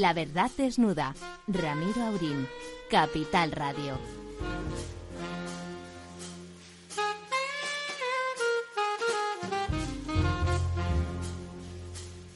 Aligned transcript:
La 0.00 0.12
verdad 0.12 0.50
desnuda. 0.56 1.14
Ramiro 1.46 2.02
Aurín. 2.02 2.48
Capital 2.90 3.52
Radio. 3.52 3.96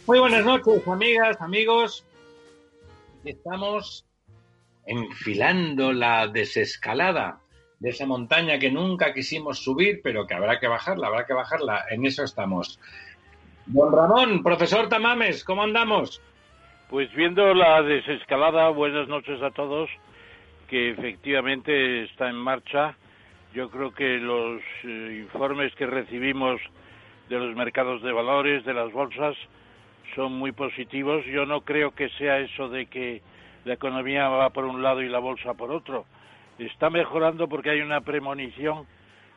Muy 0.07 0.21
buenas 0.21 0.45
noches, 0.45 0.87
amigas, 0.87 1.37
amigos. 1.41 2.05
Estamos 3.25 4.07
enfilando 4.87 5.93
la 5.93 6.29
desescalada 6.29 7.41
de 7.81 7.91
esa 7.91 8.07
montaña 8.07 8.61
que 8.61 8.71
nunca 8.71 9.13
quisimos 9.13 9.65
subir, 9.65 10.01
pero 10.05 10.29
que 10.29 10.35
habrá 10.35 10.61
que 10.61 10.69
bajarla, 10.69 11.09
habrá 11.09 11.27
que 11.27 11.35
bajarla. 11.35 11.87
En 11.91 12.07
eso 12.07 12.23
estamos. 12.23 12.79
Don 13.67 13.93
Ramón, 13.93 14.45
profesor 14.45 14.89
Tamames, 14.89 15.43
¿cómo 15.43 15.65
andamos? 15.65 16.23
Pues 16.89 17.13
viendo 17.13 17.53
la 17.53 17.83
desescalada, 17.83 18.71
buenas 18.71 19.09
noches 19.09 19.43
a 19.43 19.51
todos, 19.51 19.91
que 20.69 20.89
efectivamente 20.89 22.05
está 22.05 22.31
en 22.31 22.37
marcha. 22.37 22.97
Yo 23.53 23.69
creo 23.69 23.93
que 23.93 24.17
los 24.17 24.63
eh, 24.85 25.19
informes 25.21 25.75
que 25.75 25.85
recibimos 25.85 26.59
de 27.29 27.39
los 27.39 27.55
mercados 27.55 28.01
de 28.01 28.11
valores, 28.11 28.65
de 28.65 28.73
las 28.73 28.91
bolsas, 28.91 29.37
son 30.15 30.33
muy 30.33 30.53
positivos. 30.53 31.27
Yo 31.27 31.45
no 31.45 31.61
creo 31.61 31.91
que 31.91 32.09
sea 32.17 32.39
eso 32.39 32.71
de 32.71 32.87
que 32.87 33.21
la 33.67 33.75
economía 33.75 34.31
va 34.31 34.49
por 34.49 34.65
un 34.65 34.83
lado 34.83 35.03
y 35.03 35.11
la 35.11 35.19
bolsa 35.19 35.53
por 35.53 35.71
otro. 35.71 36.07
Está 36.59 36.89
mejorando 36.89 37.51
porque 37.51 37.69
hay 37.69 37.83
una 37.83 38.01
premonición 38.01 38.87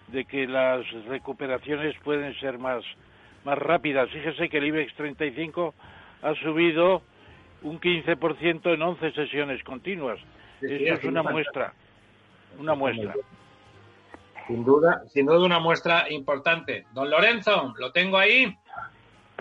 de 0.08 0.24
que 0.24 0.48
las 0.48 0.90
recuperaciones 1.10 1.98
pueden 2.06 2.34
ser 2.40 2.60
más, 2.60 2.82
más 3.44 3.58
rápidas. 3.58 4.10
Fíjese 4.10 4.48
que 4.48 4.60
el 4.60 4.68
IBEX 4.68 4.96
35 4.96 5.74
ha 6.22 6.34
subido 6.36 7.02
un 7.62 7.80
15% 7.80 8.74
en 8.74 8.82
11 8.82 9.12
sesiones 9.12 9.64
continuas. 9.64 10.20
Eso 10.62 10.94
es 10.94 11.04
una 11.04 11.24
muestra, 11.24 11.74
una 12.60 12.76
muestra. 12.76 13.14
Sin 14.48 14.64
duda, 14.64 15.04
sin 15.08 15.26
duda 15.26 15.46
una 15.46 15.60
muestra 15.60 16.12
importante. 16.12 16.86
Don 16.94 17.10
Lorenzo, 17.10 17.74
¿lo 17.78 17.92
tengo 17.92 18.18
ahí? 18.18 18.56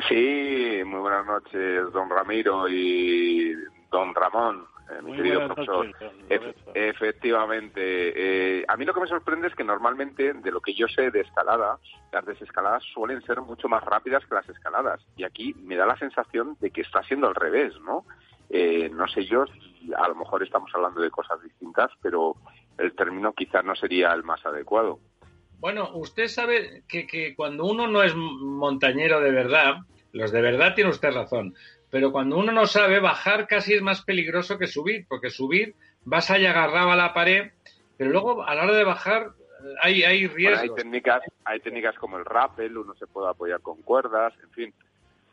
Sí, 0.09 0.83
muy 0.87 1.01
buenas 1.01 1.27
noches, 1.27 1.93
don 1.93 2.09
Ramiro 2.09 2.69
y 2.69 3.53
don 3.91 4.15
Ramón, 4.15 4.65
eh, 4.91 5.03
mi 5.03 5.17
querido 5.17 5.47
profesor. 5.47 5.87
efectivamente, 6.75 7.81
eh, 7.81 8.65
a 8.67 8.77
mí 8.77 8.85
lo 8.85 8.95
que 8.95 9.01
me 9.01 9.07
sorprende 9.07 9.49
es 9.49 9.55
que 9.55 9.65
normalmente, 9.65 10.33
de 10.33 10.51
lo 10.51 10.61
que 10.61 10.75
yo 10.75 10.89
sé 10.89 11.11
de 11.11 11.21
escalada, 11.21 11.79
las 12.13 12.27
desescaladas 12.27 12.83
suelen 12.95 13.23
ser 13.23 13.41
mucho 13.41 13.69
más 13.69 13.83
rápidas 13.85 14.25
que 14.27 14.35
las 14.35 14.49
escaladas. 14.49 15.01
Y 15.17 15.25
aquí 15.25 15.55
me 15.55 15.77
da 15.77 15.87
la 15.87 15.97
sensación 15.99 16.57
de 16.61 16.71
que 16.71 16.81
está 16.83 17.03
siendo 17.05 17.29
al 17.29 17.35
revés, 17.35 17.75
¿no? 17.81 18.05
Eh, 18.49 18.91
no 18.91 19.07
sé 19.09 19.25
yo, 19.25 19.45
a 19.97 20.09
lo 20.09 20.15
mejor 20.17 20.43
estamos 20.43 20.71
hablando 20.75 21.01
de 21.01 21.11
cosas 21.11 21.41
distintas, 21.43 21.91
pero 22.03 22.35
el 22.79 22.95
término 22.95 23.33
quizás 23.33 23.65
no 23.65 23.77
sería 23.77 24.13
el 24.13 24.25
más 24.25 24.45
adecuado. 24.45 24.99
Bueno, 25.61 25.91
usted 25.95 26.27
sabe 26.27 26.83
que, 26.89 27.07
que 27.07 27.35
cuando 27.37 27.65
uno 27.65 27.87
no 27.87 28.03
es 28.03 28.15
montañero 28.17 29.21
de 29.21 29.31
verdad, 29.31 29.77
los 30.13 30.33
de 30.33 30.41
verdad 30.41 30.75
tiene 30.75 30.91
usted 30.91 31.13
razón, 31.13 31.55
pero 31.91 32.13
cuando 32.13 32.39
uno 32.39 32.53
no 32.53 32.67
sabe, 32.67 33.01
bajar 33.01 33.47
casi 33.47 33.75
es 33.75 33.83
más 33.83 34.03
peligroso 34.03 34.59
que 34.59 34.67
subir, 34.67 35.07
porque 35.09 35.31
subir 35.31 35.75
vas 36.05 36.31
ahí 36.31 36.47
agarrado 36.47 36.91
a 36.91 36.97
la 36.97 37.13
pared, 37.13 37.51
pero 37.97 38.11
luego 38.11 38.43
a 38.45 38.55
la 38.55 38.65
hora 38.65 38.75
de 38.75 38.85
bajar 38.85 39.33
hay, 39.83 40.03
hay 40.05 40.27
riesgos. 40.27 40.63
hay, 40.63 40.71
técnicas, 40.75 41.23
hay 41.45 41.61
técnicas 41.61 41.97
como 41.97 42.19
el 42.19 42.25
rappel, 42.25 42.79
uno 42.79 42.95
se 42.95 43.07
puede 43.07 43.29
apoyar 43.29 43.61
con 43.61 43.83
cuerdas, 43.83 44.33
en 44.43 44.51
fin. 44.51 44.75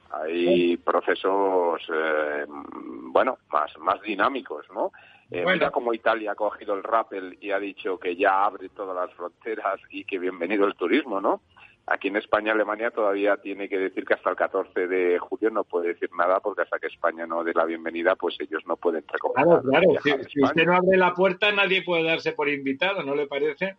Hay 0.09 0.77
procesos, 0.77 1.81
eh, 1.93 2.45
bueno, 2.47 3.37
más, 3.51 3.77
más 3.77 4.01
dinámicos, 4.01 4.65
¿no? 4.73 4.91
Eh, 5.29 5.43
Mira 5.45 5.71
cómo 5.71 5.93
Italia 5.93 6.31
ha 6.31 6.35
cogido 6.35 6.73
el 6.73 6.83
rappel 6.83 7.37
y 7.41 7.51
ha 7.51 7.59
dicho 7.59 7.99
que 7.99 8.15
ya 8.15 8.45
abre 8.45 8.69
todas 8.69 8.95
las 8.95 9.13
fronteras 9.13 9.81
y 9.89 10.05
que 10.05 10.17
bienvenido 10.17 10.65
el 10.65 10.75
turismo, 10.75 11.19
¿no? 11.19 11.41
Aquí 11.89 12.09
en 12.09 12.17
España, 12.17 12.51
Alemania 12.51 12.91
todavía 12.91 13.37
tiene 13.37 13.69
que 13.69 13.77
decir 13.77 14.03
que 14.03 14.13
hasta 14.13 14.29
el 14.29 14.35
14 14.35 14.87
de 14.87 15.17
julio 15.19 15.49
no 15.49 15.63
puede 15.63 15.93
decir 15.93 16.09
nada 16.17 16.41
porque 16.41 16.63
hasta 16.63 16.79
que 16.79 16.87
España 16.87 17.25
no 17.25 17.45
dé 17.45 17.53
la 17.53 17.63
bienvenida, 17.63 18.17
pues 18.17 18.35
ellos 18.41 18.61
no 18.67 18.75
pueden 18.75 19.05
recomendar. 19.07 19.61
Claro, 19.61 19.93
claro. 20.03 20.21
Si, 20.27 20.43
usted 20.43 20.65
no 20.65 20.75
abre 20.75 20.97
la 20.97 21.13
puerta, 21.13 21.49
nadie 21.53 21.83
puede 21.83 22.03
darse 22.03 22.33
por 22.33 22.49
invitado, 22.49 23.03
¿no 23.03 23.15
le 23.15 23.25
parece? 23.25 23.77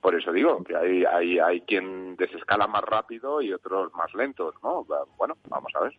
Por 0.00 0.16
eso 0.16 0.32
digo 0.32 0.64
que 0.64 0.74
hay, 0.74 1.04
hay, 1.04 1.38
hay 1.38 1.60
quien 1.60 2.16
desescala 2.16 2.66
más 2.66 2.82
rápido 2.82 3.40
y 3.40 3.52
otros 3.52 3.94
más 3.94 4.12
lentos, 4.14 4.56
¿no? 4.64 4.84
Bueno, 5.16 5.36
vamos 5.48 5.72
a 5.76 5.84
ver. 5.84 5.92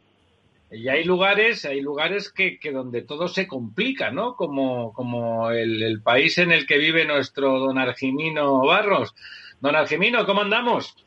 Y 0.70 0.90
hay 0.90 1.06
lugares, 1.06 1.64
hay 1.64 1.80
lugares 1.80 2.30
que, 2.30 2.60
que 2.60 2.74
donde 2.74 3.04
todo 3.04 3.30
se 3.30 3.48
complica, 3.48 4.12
¿no? 4.12 4.36
Como, 4.36 4.92
como 4.92 5.50
el, 5.52 5.82
el 5.82 6.02
país 6.02 6.38
en 6.40 6.52
el 6.52 6.68
que 6.68 6.78
vive 6.78 7.06
nuestro 7.06 7.58
don 7.58 7.78
Argimino 7.78 8.66
Barros. 8.66 9.16
Don 9.62 9.78
Argimino, 9.78 10.26
¿cómo 10.26 10.42
andamos? 10.42 11.05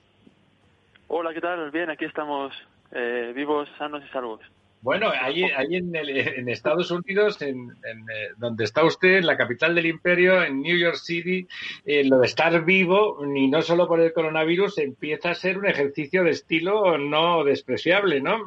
Hola, 1.10 1.32
¿qué 1.32 1.41
tal? 1.41 1.70
Bien, 1.70 1.88
aquí 1.88 2.04
estamos 2.04 2.52
eh, 2.92 3.32
vivos, 3.34 3.66
sanos 3.78 4.02
y 4.04 4.12
salvos. 4.12 4.41
Bueno, 4.82 5.10
ahí, 5.10 5.42
ahí 5.42 5.76
en, 5.76 5.96
en, 5.96 6.48
Estados 6.50 6.91
Unidos, 6.91 7.41
en, 7.41 7.70
eh, 7.70 8.28
donde 8.36 8.64
está 8.64 8.84
usted, 8.84 9.16
en 9.16 9.26
la 9.26 9.38
capital 9.38 9.74
del 9.74 9.86
imperio, 9.86 10.42
en 10.44 10.60
New 10.60 10.76
York 10.76 10.96
City, 10.96 11.48
eh, 11.86 12.04
lo 12.04 12.19
de 12.19 12.26
estar 12.26 12.62
vivo, 12.62 13.24
y 13.34 13.48
no 13.48 13.62
solo 13.62 13.88
por 13.88 14.00
el 14.00 14.12
coronavirus, 14.12 14.78
empieza 14.78 15.30
a 15.30 15.34
ser 15.34 15.56
un 15.58 15.66
ejercicio 15.66 16.22
de 16.24 16.30
estilo 16.30 16.98
no 16.98 17.42
despreciable, 17.42 18.20
¿no? 18.20 18.44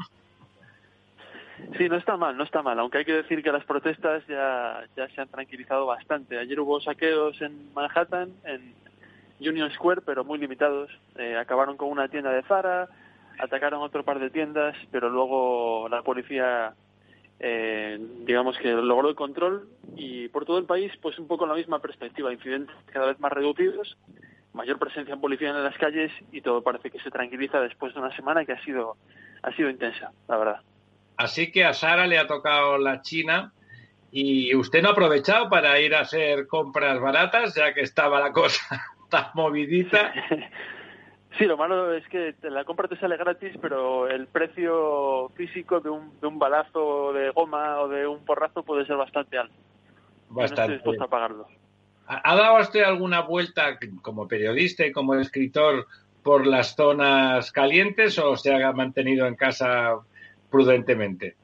Sí, 1.78 1.90
no 1.90 1.98
está 1.98 2.16
mal, 2.16 2.38
no 2.38 2.44
está 2.44 2.62
mal, 2.62 2.80
aunque 2.80 3.00
hay 3.00 3.06
que 3.06 3.14
decir 3.14 3.42
que 3.44 3.52
las 3.52 3.66
protestas 3.66 4.26
ya, 4.28 4.84
ya 4.96 5.08
se 5.10 5.20
han 5.20 5.30
tranquilizado 5.30 5.88
bastante. 5.88 6.38
Ayer 6.38 6.60
hubo 6.60 6.80
saqueos 6.80 7.42
en 7.42 7.74
Manhattan, 7.74 8.30
en, 8.46 8.74
Union 9.42 9.72
Square, 9.72 10.02
pero 10.06 10.24
muy 10.24 10.38
limitados. 10.38 10.90
Eh, 11.18 11.36
acabaron 11.36 11.78
con 11.78 11.90
una 11.90 12.08
tienda 12.08 12.32
de 12.32 12.44
Zara, 12.44 12.88
atacaron 13.40 13.82
otro 13.82 14.06
par 14.06 14.20
de 14.20 14.30
tiendas, 14.30 14.76
pero 14.92 15.10
luego 15.10 15.88
la 15.90 16.04
policía, 16.04 16.74
eh, 17.40 18.00
digamos 18.26 18.58
que 18.58 18.72
logró 18.72 19.10
el 19.10 19.16
control 19.16 19.68
y 19.96 20.28
por 20.30 20.46
todo 20.46 20.60
el 20.60 20.66
país, 20.66 20.92
pues 21.02 21.18
un 21.18 21.28
poco 21.28 21.48
la 21.48 21.56
misma 21.56 21.80
perspectiva, 21.80 22.32
incidentes 22.32 22.76
cada 22.88 23.08
vez 23.08 23.20
más 23.20 23.32
reducidos, 23.34 23.98
mayor 24.54 24.78
presencia 24.78 25.14
en 25.14 25.22
policía 25.22 25.50
en 25.50 25.64
las 25.64 25.78
calles 25.78 26.12
y 26.32 26.42
todo 26.42 26.62
parece 26.62 26.92
que 26.92 27.00
se 27.00 27.10
tranquiliza 27.10 27.60
después 27.62 27.94
de 27.94 28.00
una 28.00 28.16
semana 28.16 28.46
que 28.46 28.54
ha 28.54 28.64
sido, 28.64 28.98
ha 29.42 29.52
sido 29.54 29.70
intensa, 29.70 30.12
la 30.28 30.38
verdad. 30.38 30.62
Así 31.18 31.52
que 31.52 31.66
a 31.66 31.74
Sara 31.74 32.06
le 32.06 32.20
ha 32.20 32.28
tocado 32.28 32.78
la 32.78 33.02
China 33.02 33.54
y 34.12 34.54
usted 34.56 34.82
no 34.82 34.90
ha 34.90 34.92
aprovechado 34.92 35.50
para 35.50 35.80
ir 35.80 35.96
a 35.96 36.02
hacer 36.02 36.48
compras 36.48 37.00
baratas, 37.00 37.56
ya 37.56 37.74
que 37.74 37.82
estaba 37.82 38.20
la 38.20 38.32
cosa 38.32 38.84
está 39.12 39.32
movidita. 39.34 40.14
Sí, 41.38 41.46
lo 41.46 41.56
malo 41.56 41.94
es 41.94 42.06
que 42.10 42.36
la 42.42 42.66
compra 42.66 42.90
te 42.90 42.98
sale 42.98 43.16
gratis, 43.16 43.54
pero 43.62 44.06
el 44.10 44.28
precio 44.28 45.30
físico 45.30 45.80
de 45.80 45.90
un, 45.90 46.20
de 46.20 46.28
un 46.28 46.38
balazo 46.38 47.14
de 47.14 47.30
goma 47.30 47.80
o 47.80 47.88
de 47.88 48.06
un 48.06 48.26
porrazo 48.26 48.64
puede 48.64 48.86
ser 48.86 48.98
bastante 48.98 49.38
alto. 49.38 49.54
Bastante. 50.28 50.34
No 50.34 50.44
estoy 50.44 50.76
dispuesto 50.76 51.04
a 51.06 51.08
pagarlo. 51.08 51.48
¿Ha 52.06 52.36
dado 52.36 52.60
usted 52.60 52.84
alguna 52.84 53.22
vuelta 53.22 53.80
como 54.02 54.28
periodista 54.28 54.86
y 54.86 54.92
como 54.92 55.16
escritor 55.16 55.88
por 56.22 56.46
las 56.46 56.76
zonas 56.76 57.54
calientes 57.54 58.20
o 58.20 58.36
se 58.36 58.54
ha 58.54 58.74
mantenido 58.74 59.26
en 59.26 59.36
casa 59.36 60.00
prudentemente? 60.50 61.38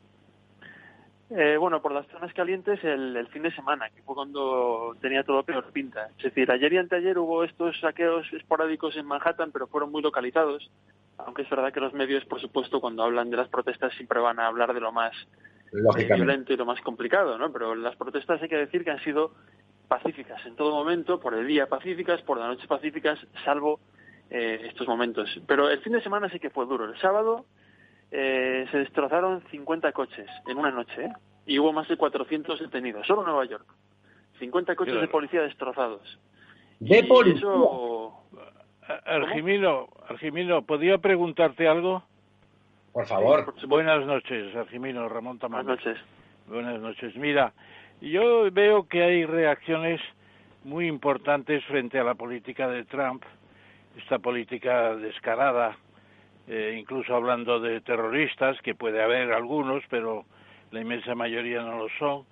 Eh, 1.30 1.58
bueno, 1.58 1.82
por 1.82 1.92
las 1.92 2.08
zonas 2.08 2.34
calientes 2.34 2.82
el, 2.84 3.28
fin 3.28 3.44
de 3.44 3.54
semana, 3.54 3.90
que 3.90 4.02
fue 4.04 4.16
cuando 4.16 4.96
tenía 5.02 5.24
todo 5.24 5.44
peor 5.44 5.72
pinta. 5.74 6.10
Es 6.18 6.24
decir, 6.24 6.50
ayer 6.50 6.72
y 6.72 6.78
anteayer 6.78 7.18
hubo 7.18 7.44
estos 7.44 7.78
saqueos 7.82 8.26
esporádicos 8.32 8.96
en 8.96 9.06
Manhattan, 9.06 9.52
pero 9.52 9.68
fueron 9.68 9.92
muy 9.92 10.02
localizados. 10.02 10.72
Aunque 11.18 11.42
es 11.42 11.50
verdad 11.50 11.74
que 11.74 11.82
los 11.82 11.94
medios, 11.94 12.24
por 12.26 12.40
supuesto, 12.40 12.80
cuando 12.80 13.04
hablan 13.04 13.30
de 13.30 13.38
las 13.38 13.50
protestas 13.50 13.94
siempre 13.96 14.20
van 14.20 14.40
a 14.40 14.48
hablar 14.48 14.74
de 14.74 14.80
lo 14.80 14.94
más 14.94 15.14
eh, 15.74 16.14
violento 16.14 16.54
y 16.54 16.58
lo 16.58 16.66
más 16.66 16.80
complicado, 16.80 17.38
¿no? 17.38 17.52
Pero 17.52 17.76
las 17.76 17.96
protestas 17.98 18.42
hay 18.42 18.48
que 18.48 18.58
decir 18.58 18.86
que 18.86 18.92
han 18.92 19.04
sido 19.04 19.34
pacíficas 19.90 20.46
en 20.46 20.56
todo 20.56 20.72
momento, 20.72 21.20
por 21.20 21.34
el 21.34 21.46
día 21.46 21.68
pacíficas, 21.68 22.22
por 22.22 22.38
la 22.38 22.48
noche 22.48 22.68
pacíficas, 22.68 23.20
salvo 23.44 23.82
eh, 24.30 24.68
estos 24.70 24.88
momentos. 24.88 25.42
Pero 25.46 25.70
el 25.70 25.80
fin 25.80 25.94
de 25.94 26.02
semana 26.02 26.30
sí 26.30 26.40
que 26.40 26.52
fue 26.52 26.66
duro. 26.66 26.86
El 26.86 26.98
sábado 27.00 27.46
eh, 28.12 28.66
se 28.72 28.78
destrozaron 28.78 29.44
50 29.52 29.92
coches 29.92 30.28
en 30.48 30.58
una 30.58 30.72
noche 30.72 31.06
¿eh? 31.06 31.14
y 31.46 31.60
hubo 31.60 31.74
más 31.74 31.88
de 31.88 31.98
400 31.98 32.60
detenidos, 32.60 33.06
solo 33.06 33.22
en 33.22 33.28
Nueva 33.28 33.46
York. 33.46 33.66
50 34.40 34.76
coches 34.76 35.02
de 35.02 35.08
policía 35.08 35.42
destrozados. 35.42 36.20
¿De 36.80 37.04
policía? 37.04 37.48
Argimino, 39.06 39.90
Argimino, 40.08 40.62
¿podría 40.62 40.98
preguntarte 41.00 41.68
algo? 41.68 42.04
Por 42.94 43.06
favor. 43.06 43.54
Buenas 43.68 44.06
noches, 44.06 44.56
Argimino, 44.56 45.10
Ramón 45.10 45.40
Tamayo. 45.40 45.64
Buenas 45.64 45.86
noches. 45.86 46.04
Buenas 46.48 46.80
noches. 46.80 47.16
Mira, 47.16 47.54
yo 48.02 48.50
veo 48.52 48.88
que 48.88 49.04
hay 49.04 49.26
reacciones 49.26 50.00
muy 50.64 50.88
importantes 50.88 51.64
frente 51.66 52.00
a 52.00 52.04
la 52.04 52.16
política 52.16 52.68
de 52.68 52.86
Trump, 52.86 53.24
esta 53.98 54.20
política 54.20 54.96
descarada, 54.96 55.78
eh, 56.48 56.78
incluso 56.80 57.16
hablando 57.16 57.60
de 57.60 57.82
terroristas, 57.82 58.60
que 58.62 58.76
puede 58.76 59.02
haber 59.02 59.34
algunos, 59.34 59.84
pero 59.90 60.26
la 60.72 60.82
inmensa 60.82 61.16
mayoría 61.16 61.62
no 61.62 61.78
lo 61.78 61.90
son. 62.00 62.24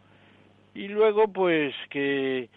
Y 0.73 0.87
luego, 0.87 1.31
pues, 1.31 1.73
que 1.89 2.49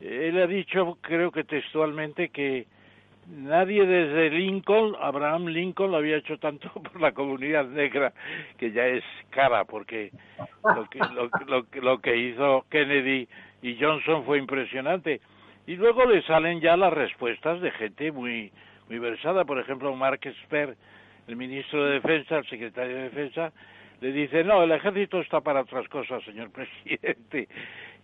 él 0.00 0.42
ha 0.42 0.46
dicho, 0.46 0.98
creo 1.00 1.30
que 1.30 1.44
textualmente, 1.44 2.28
que 2.28 2.66
nadie 3.28 3.86
desde 3.86 4.30
Lincoln, 4.30 4.94
Abraham 5.00 5.46
Lincoln, 5.46 5.90
lo 5.90 5.98
había 5.98 6.18
hecho 6.18 6.38
tanto 6.38 6.70
por 6.74 7.00
la 7.00 7.12
comunidad 7.12 7.66
negra, 7.66 8.12
que 8.58 8.72
ya 8.72 8.86
es 8.86 9.04
cara, 9.30 9.64
porque 9.64 10.10
lo 10.64 10.88
que, 10.88 10.98
lo, 11.46 11.66
lo 11.82 11.98
que 12.00 12.16
hizo 12.16 12.64
Kennedy 12.70 13.28
y 13.62 13.76
Johnson 13.80 14.24
fue 14.24 14.38
impresionante. 14.38 15.20
Y 15.66 15.74
luego 15.76 16.04
le 16.04 16.22
salen 16.22 16.60
ya 16.60 16.76
las 16.76 16.92
respuestas 16.92 17.60
de 17.60 17.72
gente 17.72 18.12
muy, 18.12 18.52
muy 18.88 18.98
versada. 18.98 19.44
Por 19.44 19.58
ejemplo, 19.58 19.94
Mark 19.96 20.20
Esper, 20.22 20.76
el 21.26 21.36
ministro 21.36 21.84
de 21.84 21.94
Defensa, 21.94 22.38
el 22.38 22.46
secretario 22.46 22.96
de 22.96 23.02
Defensa, 23.04 23.52
le 24.00 24.12
dice, 24.12 24.44
no, 24.44 24.62
el 24.62 24.72
ejército 24.72 25.20
está 25.20 25.40
para 25.40 25.62
otras 25.62 25.88
cosas, 25.88 26.22
señor 26.24 26.50
presidente. 26.52 27.48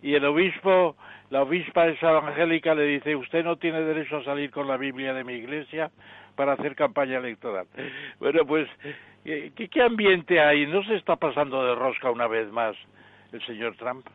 Y 0.01 0.15
el 0.15 0.25
obispo, 0.25 0.95
la 1.29 1.43
obispa 1.43 1.87
esa 1.87 2.11
evangélica 2.11 2.75
le 2.75 2.83
dice, 2.83 3.15
usted 3.15 3.43
no 3.43 3.57
tiene 3.57 3.81
derecho 3.81 4.17
a 4.17 4.23
salir 4.23 4.51
con 4.51 4.67
la 4.67 4.77
Biblia 4.77 5.13
de 5.13 5.23
mi 5.23 5.33
iglesia 5.33 5.91
para 6.35 6.53
hacer 6.53 6.75
campaña 6.75 7.17
electoral. 7.17 7.67
Bueno, 8.19 8.45
pues, 8.45 8.67
¿qué, 9.23 9.51
qué 9.53 9.81
ambiente 9.81 10.39
hay? 10.39 10.65
¿No 10.65 10.83
se 10.83 10.95
está 10.95 11.15
pasando 11.15 11.63
de 11.65 11.75
rosca 11.75 12.11
una 12.11 12.27
vez 12.27 12.51
más 12.51 12.75
el 13.31 13.45
señor 13.45 13.75
Trump? 13.77 14.05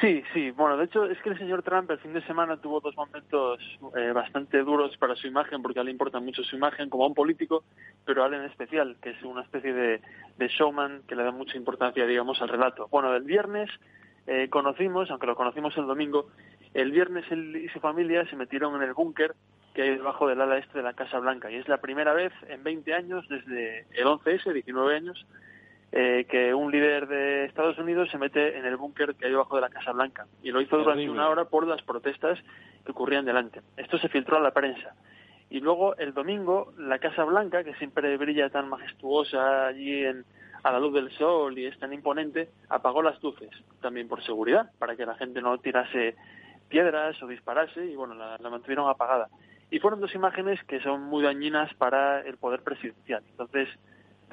Sí, 0.00 0.22
sí. 0.32 0.50
Bueno, 0.50 0.76
de 0.76 0.84
hecho 0.84 1.04
es 1.04 1.20
que 1.22 1.30
el 1.30 1.38
señor 1.38 1.62
Trump 1.62 1.90
el 1.90 1.98
fin 1.98 2.12
de 2.12 2.24
semana 2.26 2.56
tuvo 2.56 2.80
dos 2.80 2.96
momentos 2.96 3.60
eh, 3.96 4.12
bastante 4.12 4.58
duros 4.62 4.96
para 4.96 5.14
su 5.14 5.26
imagen, 5.26 5.62
porque 5.62 5.78
a 5.78 5.82
él 5.82 5.86
le 5.86 5.92
importa 5.92 6.20
mucho 6.20 6.42
su 6.42 6.56
imagen 6.56 6.90
como 6.90 7.04
a 7.04 7.08
un 7.08 7.14
político, 7.14 7.64
pero 8.04 8.24
a 8.24 8.26
él 8.26 8.34
en 8.34 8.44
especial, 8.44 8.96
que 9.00 9.10
es 9.10 9.22
una 9.22 9.42
especie 9.42 9.72
de, 9.72 10.00
showman 10.48 11.02
que 11.06 11.14
le 11.14 11.22
da 11.22 11.30
mucha 11.30 11.56
importancia, 11.56 12.06
digamos, 12.06 12.40
al 12.42 12.48
relato. 12.48 12.88
Bueno, 12.90 13.14
el 13.14 13.22
viernes 13.22 13.70
eh, 14.26 14.48
conocimos, 14.50 15.10
aunque 15.10 15.26
lo 15.26 15.36
conocimos 15.36 15.76
el 15.76 15.86
domingo, 15.86 16.30
el 16.72 16.90
viernes 16.90 17.24
él 17.30 17.56
y 17.56 17.68
su 17.68 17.80
familia 17.80 18.28
se 18.28 18.36
metieron 18.36 18.74
en 18.76 18.82
el 18.82 18.94
búnker 18.94 19.34
que 19.74 19.82
hay 19.82 19.90
debajo 19.90 20.28
del 20.28 20.40
ala 20.40 20.58
este 20.58 20.78
de 20.78 20.84
la 20.84 20.94
Casa 20.94 21.18
Blanca, 21.18 21.50
y 21.50 21.56
es 21.56 21.68
la 21.68 21.78
primera 21.78 22.14
vez 22.14 22.32
en 22.48 22.62
20 22.62 22.94
años, 22.94 23.26
desde 23.28 23.86
el 23.92 24.06
11S, 24.06 24.52
19 24.52 24.94
años, 24.94 25.26
eh, 25.96 26.26
que 26.28 26.52
un 26.52 26.72
líder 26.72 27.06
de 27.06 27.44
Estados 27.44 27.78
Unidos 27.78 28.08
se 28.10 28.18
mete 28.18 28.58
en 28.58 28.64
el 28.64 28.76
búnker 28.76 29.14
que 29.14 29.26
hay 29.26 29.30
debajo 29.30 29.54
de 29.54 29.60
la 29.60 29.68
Casa 29.68 29.92
Blanca. 29.92 30.26
Y 30.42 30.50
lo 30.50 30.60
hizo 30.60 30.76
durante 30.76 31.08
una 31.08 31.28
hora 31.28 31.44
por 31.44 31.68
las 31.68 31.82
protestas 31.82 32.36
que 32.84 32.90
ocurrían 32.90 33.24
delante. 33.24 33.60
Esto 33.76 33.96
se 33.98 34.08
filtró 34.08 34.38
a 34.38 34.40
la 34.40 34.50
prensa. 34.50 34.96
Y 35.50 35.60
luego 35.60 35.94
el 35.96 36.12
domingo, 36.12 36.72
la 36.78 36.98
Casa 36.98 37.22
Blanca, 37.22 37.62
que 37.62 37.74
siempre 37.74 38.16
brilla 38.16 38.50
tan 38.50 38.68
majestuosa 38.68 39.68
allí 39.68 40.04
en, 40.04 40.24
a 40.64 40.72
la 40.72 40.80
luz 40.80 40.94
del 40.94 41.12
sol 41.12 41.56
y 41.56 41.66
es 41.66 41.78
tan 41.78 41.92
imponente, 41.92 42.48
apagó 42.68 43.00
las 43.00 43.22
luces, 43.22 43.50
también 43.80 44.08
por 44.08 44.20
seguridad, 44.24 44.72
para 44.80 44.96
que 44.96 45.06
la 45.06 45.14
gente 45.14 45.40
no 45.40 45.58
tirase 45.58 46.16
piedras 46.68 47.22
o 47.22 47.28
disparase, 47.28 47.86
y 47.86 47.94
bueno, 47.94 48.14
la, 48.14 48.36
la 48.38 48.50
mantuvieron 48.50 48.88
apagada. 48.88 49.28
Y 49.70 49.78
fueron 49.78 50.00
dos 50.00 50.12
imágenes 50.16 50.58
que 50.64 50.80
son 50.80 51.04
muy 51.04 51.22
dañinas 51.22 51.72
para 51.74 52.22
el 52.22 52.36
poder 52.36 52.62
presidencial. 52.62 53.22
Entonces, 53.30 53.68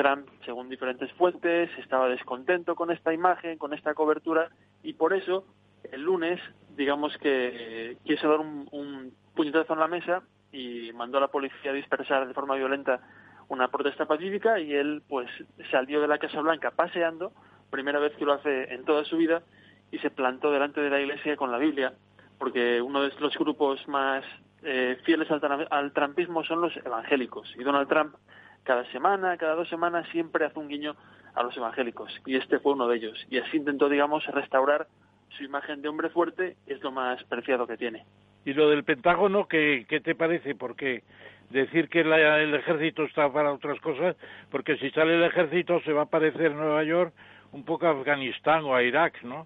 Trump, 0.01 0.27
según 0.45 0.67
diferentes 0.67 1.11
fuentes, 1.13 1.69
estaba 1.77 2.09
descontento 2.09 2.75
con 2.75 2.89
esta 2.89 3.13
imagen, 3.13 3.59
con 3.59 3.73
esta 3.73 3.93
cobertura, 3.93 4.49
y 4.81 4.93
por 4.93 5.13
eso 5.13 5.45
el 5.91 6.01
lunes, 6.01 6.39
digamos 6.75 7.15
que 7.19 7.97
quiso 8.03 8.27
dar 8.27 8.39
un, 8.39 9.13
puñetazo 9.35 9.73
en 9.73 9.79
la 9.79 9.87
mesa 9.87 10.23
y 10.51 10.91
mandó 10.93 11.17
a 11.17 11.21
la 11.21 11.27
policía 11.27 11.71
a 11.71 11.75
dispersar 11.75 12.27
de 12.27 12.33
forma 12.33 12.55
violenta 12.55 12.99
una 13.47 13.69
protesta 13.69 14.05
pacífica 14.05 14.59
y 14.59 14.73
él 14.73 15.03
pues 15.07 15.29
salió 15.69 16.01
de 16.01 16.07
la 16.07 16.17
Casa 16.17 16.41
Blanca 16.41 16.71
paseando, 16.71 17.31
primera 17.69 17.99
vez 17.99 18.13
que 18.17 18.25
lo 18.25 18.33
hace 18.33 18.73
en 18.73 18.83
toda 18.83 19.05
su 19.05 19.17
vida, 19.17 19.43
y 19.91 19.99
se 19.99 20.09
plantó 20.09 20.51
delante 20.51 20.81
de 20.81 20.89
la 20.89 20.99
iglesia 20.99 21.37
con 21.37 21.51
la 21.51 21.59
Biblia, 21.59 21.93
porque 22.39 22.81
uno 22.81 23.03
de 23.03 23.13
los 23.19 23.37
grupos 23.37 23.87
más 23.87 24.25
eh, 24.63 24.97
fieles 25.03 25.29
al, 25.29 25.67
al 25.69 25.93
trumpismo 25.93 26.43
son 26.43 26.61
los 26.61 26.75
evangélicos, 26.77 27.53
y 27.57 27.63
Donald 27.63 27.87
Trump 27.87 28.15
cada 28.63 28.85
semana, 28.91 29.37
cada 29.37 29.55
dos 29.55 29.69
semanas, 29.69 30.07
siempre 30.11 30.45
hace 30.45 30.59
un 30.59 30.67
guiño 30.67 30.95
a 31.33 31.43
los 31.43 31.55
evangélicos. 31.55 32.11
Y 32.25 32.35
este 32.35 32.59
fue 32.59 32.73
uno 32.73 32.87
de 32.87 32.97
ellos. 32.97 33.25
Y 33.29 33.37
así 33.37 33.57
intentó, 33.57 33.89
digamos, 33.89 34.25
restaurar 34.27 34.87
su 35.29 35.43
imagen 35.43 35.81
de 35.81 35.89
hombre 35.89 36.09
fuerte, 36.09 36.57
es 36.67 36.81
lo 36.83 36.91
más 36.91 37.23
preciado 37.25 37.67
que 37.67 37.77
tiene. 37.77 38.05
¿Y 38.45 38.53
lo 38.53 38.69
del 38.69 38.83
Pentágono, 38.83 39.47
qué, 39.47 39.85
qué 39.87 40.01
te 40.01 40.15
parece? 40.15 40.55
Porque 40.55 41.03
decir 41.51 41.89
que 41.89 42.01
el 42.01 42.53
ejército 42.55 43.03
está 43.03 43.31
para 43.31 43.53
otras 43.53 43.79
cosas, 43.79 44.15
porque 44.49 44.77
si 44.77 44.89
sale 44.91 45.15
el 45.15 45.23
ejército 45.23 45.79
se 45.81 45.93
va 45.93 46.03
a 46.03 46.09
parecer 46.09 46.53
Nueva 46.53 46.83
York 46.83 47.13
un 47.51 47.63
poco 47.63 47.85
a 47.85 47.91
Afganistán 47.91 48.63
o 48.63 48.75
a 48.75 48.83
Irak, 48.83 49.21
¿no? 49.23 49.45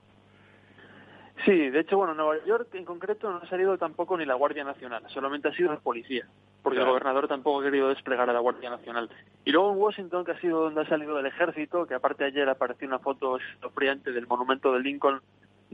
Sí, 1.44 1.70
de 1.70 1.82
hecho, 1.82 1.98
bueno, 1.98 2.14
Nueva 2.14 2.44
York 2.46 2.70
en 2.74 2.86
concreto 2.86 3.30
no 3.30 3.38
ha 3.38 3.50
salido 3.50 3.78
tampoco 3.78 4.18
ni 4.18 4.26
la 4.26 4.36
Guardia 4.36 4.64
Nacional, 4.64 5.04
solamente 5.10 5.50
ha 5.50 5.54
sido 5.54 5.74
la 5.74 5.80
policía, 5.80 6.26
porque 6.64 6.80
el 6.80 6.86
gobernador 6.86 7.28
tampoco 7.28 7.60
ha 7.60 7.64
querido 7.64 7.90
desplegar 7.90 8.30
a 8.30 8.34
la 8.34 8.40
Guardia 8.40 8.70
Nacional. 8.70 9.10
Y 9.44 9.52
luego 9.52 9.72
en 9.72 9.78
Washington, 9.78 10.24
que 10.24 10.32
ha 10.32 10.40
sido 10.40 10.62
donde 10.62 10.82
ha 10.82 10.88
salido 10.88 11.20
el 11.20 11.26
ejército, 11.26 11.86
que 11.86 11.94
aparte 11.94 12.24
ayer 12.24 12.48
apareció 12.48 12.88
una 12.88 13.00
foto 13.00 13.38
escalofriante 13.38 14.14
del 14.14 14.28
monumento 14.28 14.72
de 14.72 14.80
Lincoln, 14.80 15.22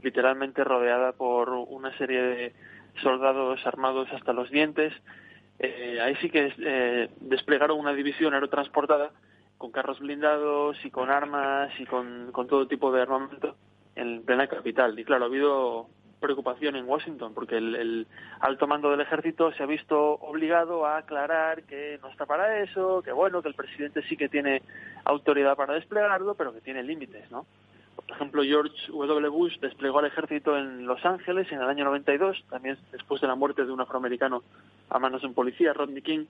literalmente 0.02 0.64
rodeada 0.64 1.12
por 1.12 1.50
una 1.50 1.96
serie 1.96 2.20
de 2.20 2.52
soldados 3.00 3.64
armados 3.64 4.08
hasta 4.12 4.32
los 4.32 4.50
dientes. 4.50 4.92
Eh, 5.60 6.00
ahí 6.02 6.16
sí 6.16 6.28
que 6.28 6.52
eh, 6.58 7.08
desplegaron 7.20 7.78
una 7.78 7.92
división 7.92 8.34
aerotransportada 8.34 9.12
con 9.58 9.70
carros 9.70 10.00
blindados 10.00 10.76
y 10.84 10.90
con 10.90 11.08
armas 11.08 11.70
y 11.78 11.86
con 11.86 12.32
todo 12.48 12.66
tipo 12.66 12.90
de 12.90 13.02
armamento 13.02 13.54
en 13.96 14.22
plena 14.22 14.46
capital. 14.46 14.98
Y 14.98 15.04
claro, 15.04 15.24
ha 15.24 15.28
habido 15.28 15.88
preocupación 16.22 16.76
en 16.76 16.88
Washington 16.88 17.34
porque 17.34 17.56
el, 17.58 18.06
alto 18.40 18.66
mando 18.66 18.90
del 18.90 19.00
ejército 19.00 19.52
se 19.52 19.62
ha 19.62 19.66
visto 19.66 20.14
obligado 20.20 20.86
a 20.86 20.98
aclarar 20.98 21.64
que 21.64 21.98
no 22.00 22.08
está 22.08 22.24
para 22.24 22.62
eso, 22.62 23.02
que 23.02 23.12
bueno, 23.12 23.42
que 23.42 23.48
el 23.48 23.54
presidente 23.54 24.02
sí 24.08 24.16
que 24.16 24.28
tiene 24.28 24.62
autoridad 25.04 25.56
para 25.56 25.74
desplegarlo, 25.74 26.34
pero 26.34 26.54
que 26.54 26.60
tiene 26.60 26.82
límites, 26.82 27.30
¿no? 27.30 27.44
Por 27.96 28.16
ejemplo, 28.16 28.42
George 28.42 28.90
W. 28.90 29.28
Bush 29.28 29.58
desplegó 29.60 29.98
al 29.98 30.06
ejército 30.06 30.56
en 30.56 30.86
Los 30.86 31.04
Ángeles 31.04 31.50
en 31.52 31.60
el 31.60 31.68
año 31.68 31.84
92, 31.84 32.44
también 32.48 32.78
después 32.90 33.20
de 33.20 33.26
la 33.26 33.34
muerte 33.34 33.64
de 33.64 33.72
un 33.72 33.80
afroamericano 33.80 34.42
a 34.88 34.98
manos 34.98 35.20
de 35.20 35.28
un 35.28 35.34
policía, 35.34 35.72
Rodney 35.72 36.02
King. 36.02 36.24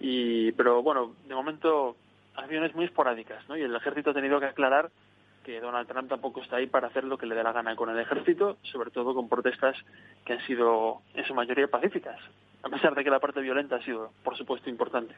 Y, 0.00 0.52
pero 0.52 0.82
bueno, 0.82 1.14
de 1.26 1.34
momento 1.34 1.96
acciones 2.34 2.74
muy 2.74 2.86
esporádicas, 2.86 3.48
¿no? 3.48 3.56
Y 3.56 3.62
el 3.62 3.74
ejército 3.74 4.10
ha 4.10 4.14
tenido 4.14 4.40
que 4.40 4.46
aclarar 4.46 4.90
que 5.42 5.60
Donald 5.60 5.88
Trump 5.88 6.08
tampoco 6.08 6.40
está 6.40 6.56
ahí 6.56 6.66
para 6.66 6.88
hacer 6.88 7.04
lo 7.04 7.18
que 7.18 7.26
le 7.26 7.34
dé 7.34 7.42
la 7.42 7.52
gana 7.52 7.76
con 7.76 7.90
el 7.90 7.98
ejército, 7.98 8.58
sobre 8.62 8.90
todo 8.90 9.14
con 9.14 9.28
protestas 9.28 9.76
que 10.24 10.34
han 10.34 10.46
sido 10.46 11.02
en 11.14 11.24
su 11.24 11.34
mayoría 11.34 11.68
pacíficas, 11.68 12.18
a 12.62 12.68
pesar 12.68 12.94
de 12.94 13.04
que 13.04 13.10
la 13.10 13.20
parte 13.20 13.40
violenta 13.40 13.76
ha 13.76 13.82
sido, 13.82 14.12
por 14.22 14.36
supuesto, 14.36 14.70
importante. 14.70 15.14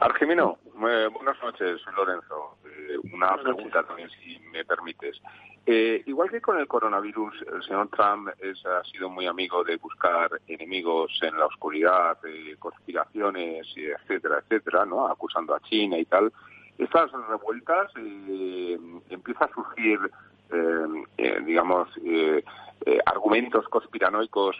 Argemino, 0.00 0.58
buenas 0.74 1.42
noches, 1.42 1.80
Lorenzo. 1.94 2.56
Eh, 2.64 2.96
una 3.12 3.36
pregunta 3.36 3.82
también, 3.82 4.08
si 4.10 4.38
me 4.52 4.64
permites. 4.64 5.20
Eh, 5.66 6.02
igual 6.06 6.30
que 6.30 6.40
con 6.40 6.58
el 6.58 6.66
coronavirus, 6.66 7.44
el 7.52 7.62
señor 7.62 7.88
Trump 7.88 8.28
ha 8.28 8.84
sido 8.84 9.10
muy 9.10 9.26
amigo 9.26 9.62
de 9.62 9.76
buscar 9.76 10.30
enemigos 10.46 11.12
en 11.22 11.38
la 11.38 11.46
oscuridad, 11.46 12.18
conspiraciones, 12.58 13.66
etcétera, 13.76 14.38
etcétera, 14.38 14.86
¿no? 14.86 15.06
Acusando 15.06 15.54
a 15.54 15.60
China 15.60 15.98
y 15.98 16.06
tal 16.06 16.32
estas 16.80 17.12
revueltas 17.28 17.92
eh, 17.96 18.78
empieza 19.10 19.44
a 19.44 19.52
surgir, 19.52 19.98
eh, 20.50 21.04
eh, 21.18 21.40
digamos, 21.44 21.88
argumentos 23.04 23.68
conspiranoicos 23.68 24.56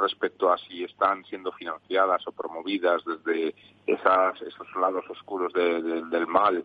respecto 0.00 0.52
a 0.52 0.58
si 0.58 0.82
están 0.82 1.24
siendo 1.24 1.52
financiadas 1.52 2.26
o 2.26 2.32
promovidas 2.32 3.04
desde 3.04 3.54
esas, 3.86 4.42
esos 4.42 4.66
lados 4.74 5.04
oscuros 5.08 5.52
del 5.52 6.26
mal, 6.26 6.64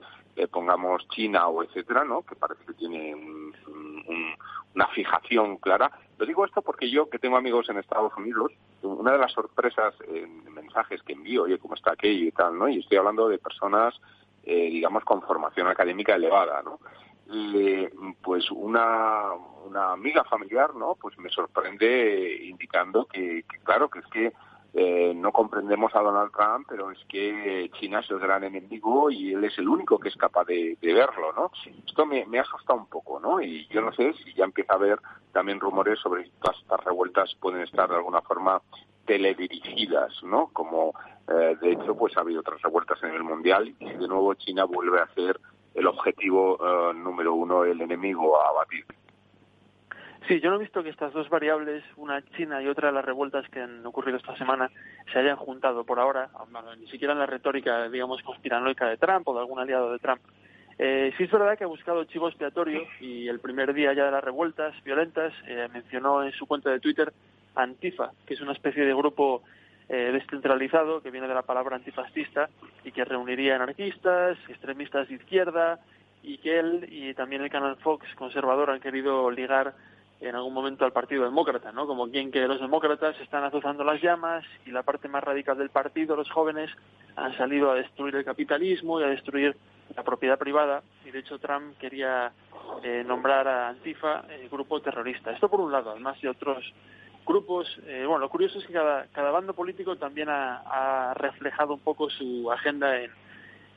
pongamos 0.52 1.08
China 1.10 1.48
o 1.48 1.62
etcétera, 1.62 2.04
¿no? 2.04 2.24
Que 2.24 2.36
parece 2.36 2.66
que 2.66 2.74
tiene 2.74 3.16
una 4.74 4.88
fijación 4.88 5.58
clara. 5.58 5.92
Lo 6.18 6.26
digo 6.26 6.44
esto 6.44 6.64
porque 6.64 6.90
yo, 6.90 7.08
que 7.08 7.20
tengo 7.20 7.38
amigos 7.38 7.70
en 7.70 7.78
Estados 7.78 8.12
Unidos, 8.18 8.52
una 8.82 9.12
de 9.12 9.20
las 9.20 9.32
sorpresas 9.32 9.94
en 10.08 10.52
mensajes 10.52 11.04
que 11.04 11.14
envío, 11.14 11.44
oye, 11.44 11.60
cómo 11.60 11.76
está 11.76 11.94
aquello 11.94 12.26
y 12.26 12.32
tal, 12.32 12.58
¿no? 12.58 12.68
Y 12.68 12.80
estoy 12.80 12.98
hablando 12.98 13.30
de 13.30 13.38
personas 13.38 13.94
eh, 14.50 14.70
digamos, 14.72 15.04
con 15.04 15.22
formación 15.22 15.68
académica 15.68 16.16
elevada, 16.16 16.64
¿no? 16.64 16.80
Y 17.32 17.86
pues 18.24 18.50
una, 18.50 19.32
una 19.64 19.92
amiga 19.92 20.24
familiar, 20.24 20.74
¿no? 20.74 20.96
Pues 21.00 21.16
me 21.20 21.30
sorprende 21.30 22.40
indicando 22.46 23.06
que, 23.06 23.46
claro, 23.64 23.92
que 23.92 24.00
es 24.00 24.08
que 24.08 24.34
eh, 24.74 25.14
no 25.16 25.32
comprendemos 25.32 25.96
a 25.96 26.02
Donald 26.02 26.32
Trump, 26.32 26.66
pero 26.68 26.90
es 26.90 26.98
que 27.08 27.70
China 27.80 28.00
es 28.00 28.10
el 28.10 28.18
gran 28.18 28.44
enemigo 28.44 29.12
y 29.12 29.34
él 29.34 29.44
es 29.44 29.56
el 29.60 29.70
único 29.70 30.00
que 30.00 30.10
es 30.10 30.16
capaz 30.16 30.46
de, 30.46 30.76
verlo, 30.82 31.32
¿no? 31.34 31.52
Esto 31.86 32.08
me, 32.08 32.26
me 32.26 32.40
ha 32.40 32.42
asustado 32.42 32.80
un 32.80 32.88
poco, 32.88 33.20
¿no? 33.20 33.40
Y 33.40 33.68
yo 33.68 33.82
no 33.82 33.92
sé 33.94 34.14
si 34.14 34.34
ya 34.34 34.46
empieza 34.46 34.74
a 34.74 34.78
haber 34.78 35.00
también 35.32 35.60
rumores 35.60 36.00
sobre 36.00 36.24
si 36.24 36.32
todas 36.42 36.58
estas 36.60 36.84
revueltas 36.84 37.36
pueden 37.40 37.62
estar 37.62 37.88
de 37.88 37.98
alguna 37.98 38.22
forma 38.22 38.60
teledirigidas, 39.10 40.22
¿no? 40.22 40.50
Como 40.54 40.94
eh, 41.28 41.58
de 41.60 41.72
hecho 41.72 41.98
pues 41.98 42.16
ha 42.16 42.22
habido 42.22 42.42
otras 42.42 42.62
revueltas 42.62 43.02
en 43.02 43.10
el 43.16 43.24
mundial 43.24 43.74
y 43.80 43.90
de 43.90 44.08
nuevo 44.08 44.36
China 44.36 44.66
vuelve 44.66 45.00
a 45.00 45.08
ser 45.16 45.40
el 45.74 45.88
objetivo 45.88 46.60
eh, 46.62 46.94
número 46.94 47.34
uno, 47.34 47.66
el 47.66 47.82
enemigo 47.82 48.40
a 48.40 48.50
abatir. 48.50 48.86
Sí, 50.28 50.40
yo 50.42 50.52
no 50.52 50.58
he 50.58 50.60
visto 50.60 50.84
que 50.84 50.90
estas 50.90 51.12
dos 51.12 51.28
variables, 51.28 51.84
una 51.96 52.22
China 52.38 52.62
y 52.62 52.68
otra 52.68 52.92
las 52.92 53.04
revueltas 53.04 53.50
que 53.50 53.62
han 53.62 53.84
ocurrido 53.84 54.20
esta 54.20 54.38
semana, 54.38 54.70
se 55.12 55.18
hayan 55.18 55.38
juntado 55.38 55.84
por 55.86 56.00
ahora, 56.00 56.30
ni 56.78 56.88
siquiera 56.92 57.14
en 57.14 57.20
la 57.20 57.26
retórica, 57.26 57.90
digamos, 57.90 58.22
conspiranoica 58.22 58.90
de 58.90 58.98
Trump 58.98 59.28
o 59.28 59.34
de 59.34 59.40
algún 59.40 59.58
aliado 59.58 59.92
de 59.92 59.98
Trump. 59.98 60.22
Eh, 60.78 61.12
sí 61.18 61.24
es 61.24 61.32
verdad 61.32 61.58
que 61.58 61.64
ha 61.64 61.68
buscado 61.68 62.04
chivo 62.04 62.28
expiatorio 62.28 62.84
y 63.02 63.28
el 63.28 63.40
primer 63.40 63.74
día 63.74 63.92
ya 63.94 64.06
de 64.06 64.12
las 64.12 64.24
revueltas 64.24 64.76
violentas 64.84 65.34
eh, 65.48 65.68
mencionó 65.74 66.24
en 66.24 66.32
su 66.34 66.46
cuenta 66.46 66.70
de 66.70 66.80
Twitter 66.80 67.12
Antifa, 67.56 68.12
que 68.26 68.34
es 68.34 68.42
una 68.42 68.54
especie 68.54 68.86
de 68.86 68.94
grupo 68.94 69.44
eh, 69.90 70.12
descentralizado 70.14 71.02
que 71.02 71.12
viene 71.12 71.28
de 71.28 71.34
la 71.34 71.42
palabra 71.42 71.76
antifascista 71.76 72.50
y 72.84 72.92
que 72.92 73.06
reuniría 73.06 73.56
anarquistas, 73.56 74.38
extremistas 74.48 75.08
de 75.10 75.16
izquierda 75.16 75.80
y 76.22 76.38
que 76.38 76.60
él 76.60 76.88
y 76.92 77.14
también 77.14 77.42
el 77.42 77.50
canal 77.50 77.76
Fox 77.78 78.06
conservador 78.16 78.70
han 78.70 78.82
querido 78.82 79.32
ligar 79.32 79.74
en 80.22 80.36
algún 80.36 80.54
momento 80.54 80.84
al 80.84 80.92
Partido 80.92 81.24
Demócrata, 81.24 81.72
¿no? 81.72 81.88
Como 81.88 82.10
quien 82.10 82.30
que 82.30 82.46
los 82.48 82.60
demócratas 82.60 83.20
están 83.22 83.44
azuzando 83.46 83.84
las 83.84 84.02
llamas 84.02 84.46
y 84.66 84.72
la 84.72 84.84
parte 84.84 85.08
más 85.08 85.24
radical 85.24 85.58
del 85.58 85.70
partido, 85.70 86.16
los 86.16 86.30
jóvenes, 86.30 86.70
han 87.16 87.36
salido 87.38 87.72
a 87.72 87.76
destruir 87.76 88.16
el 88.16 88.26
capitalismo 88.26 89.00
y 89.00 89.04
a 89.04 89.08
destruir 89.08 89.56
la 89.96 90.04
propiedad 90.04 90.38
privada 90.38 90.84
y 91.06 91.12
de 91.12 91.20
hecho 91.20 91.40
Trump 91.40 91.78
quería 91.80 92.32
eh, 92.84 93.04
nombrar 93.08 93.48
a 93.48 93.70
Antifa 93.70 94.24
el 94.30 94.42
eh, 94.42 94.50
grupo 94.52 94.82
terrorista. 94.82 95.32
Esto 95.32 95.50
por 95.50 95.62
un 95.62 95.72
lado, 95.72 95.92
además 95.92 96.20
de 96.22 96.30
otros 96.30 96.74
grupos. 97.26 97.80
Eh, 97.88 98.06
bueno, 98.06 98.20
lo 98.20 98.30
curioso 98.30 98.60
es 98.60 98.66
que 98.66 98.74
cada, 98.74 99.06
cada 99.08 99.32
bando 99.32 99.54
político 99.54 99.96
también 99.96 100.30
ha, 100.30 101.14
reflejado 101.16 101.74
un 101.74 101.80
poco 101.80 102.10
su 102.10 102.52
agenda 102.52 103.00
en, 103.00 103.12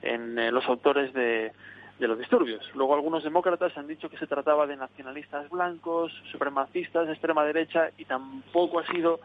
en 0.03 0.55
los 0.55 0.65
autores 0.67 1.13
de, 1.13 1.53
de 1.99 2.09
los 2.09 2.19
disturbios. 2.19 2.69
Luego 2.75 2.95
algunos 2.95 3.23
demócratas 3.23 3.77
han 3.79 3.87
dicho 3.87 4.11
que 4.11 4.19
se 4.19 4.27
trataba 4.27 4.67
de 4.67 4.77
nacionalistas 4.77 5.49
blancos, 5.49 6.13
supremacistas 6.31 7.07
de 7.07 7.13
extrema 7.13 7.45
derecha 7.45 7.91
y 7.97 8.05
tampoco 8.05 8.81
ha 8.81 8.87
sido 8.89 9.21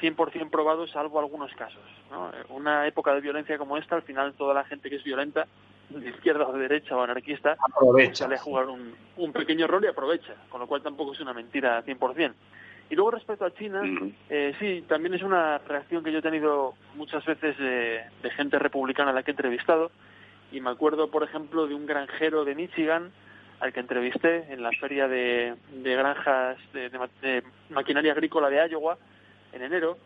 100% 0.00 0.50
probado 0.50 0.86
salvo 0.86 1.18
algunos 1.18 1.52
casos. 1.54 1.82
¿no? 2.10 2.30
Una 2.50 2.86
época 2.86 3.14
de 3.14 3.20
violencia 3.20 3.58
como 3.58 3.78
esta, 3.78 3.96
al 3.96 4.02
final 4.02 4.34
toda 4.34 4.54
la 4.54 4.64
gente 4.64 4.90
que 4.90 4.96
es 4.96 5.04
violenta, 5.04 5.46
de 5.88 6.10
izquierda 6.10 6.46
o 6.46 6.52
de 6.52 6.60
derecha 6.60 6.96
o 6.96 7.02
anarquista, 7.02 7.56
aprovecha. 7.58 8.24
sale 8.24 8.36
a 8.36 8.38
jugar 8.38 8.66
un, 8.66 8.94
un 9.16 9.32
pequeño 9.32 9.66
rol 9.66 9.84
y 9.84 9.88
aprovecha, 9.88 10.34
con 10.48 10.60
lo 10.60 10.66
cual 10.66 10.82
tampoco 10.82 11.12
es 11.12 11.20
una 11.20 11.32
mentira 11.32 11.82
100%. 11.84 12.32
Y 12.90 12.94
luego 12.96 13.12
respecto 13.12 13.44
a 13.44 13.54
China, 13.54 13.82
eh, 14.28 14.54
sí, 14.58 14.84
también 14.86 15.14
es 15.14 15.22
una 15.22 15.58
reacción 15.58 16.04
que 16.04 16.12
yo 16.12 16.18
he 16.18 16.22
tenido 16.22 16.74
muchas 16.96 17.24
veces 17.24 17.56
de, 17.58 18.02
de 18.22 18.30
gente 18.30 18.58
republicana 18.58 19.10
a 19.10 19.14
la 19.14 19.22
que 19.22 19.30
he 19.30 19.32
entrevistado, 19.32 19.90
y 20.52 20.60
me 20.60 20.70
acuerdo, 20.70 21.10
por 21.10 21.24
ejemplo, 21.24 21.66
de 21.66 21.74
un 21.74 21.86
granjero 21.86 22.44
de 22.44 22.54
Michigan 22.54 23.10
al 23.60 23.72
que 23.72 23.80
entrevisté 23.80 24.52
en 24.52 24.62
la 24.62 24.70
feria 24.72 25.08
de, 25.08 25.54
granjas 25.82 26.58
de, 26.72 27.42
maquinaria 27.70 28.12
agrícola 28.12 28.50
de 28.50 28.68
Iowa 28.68 28.98
en 29.52 29.62
enero 29.62 29.96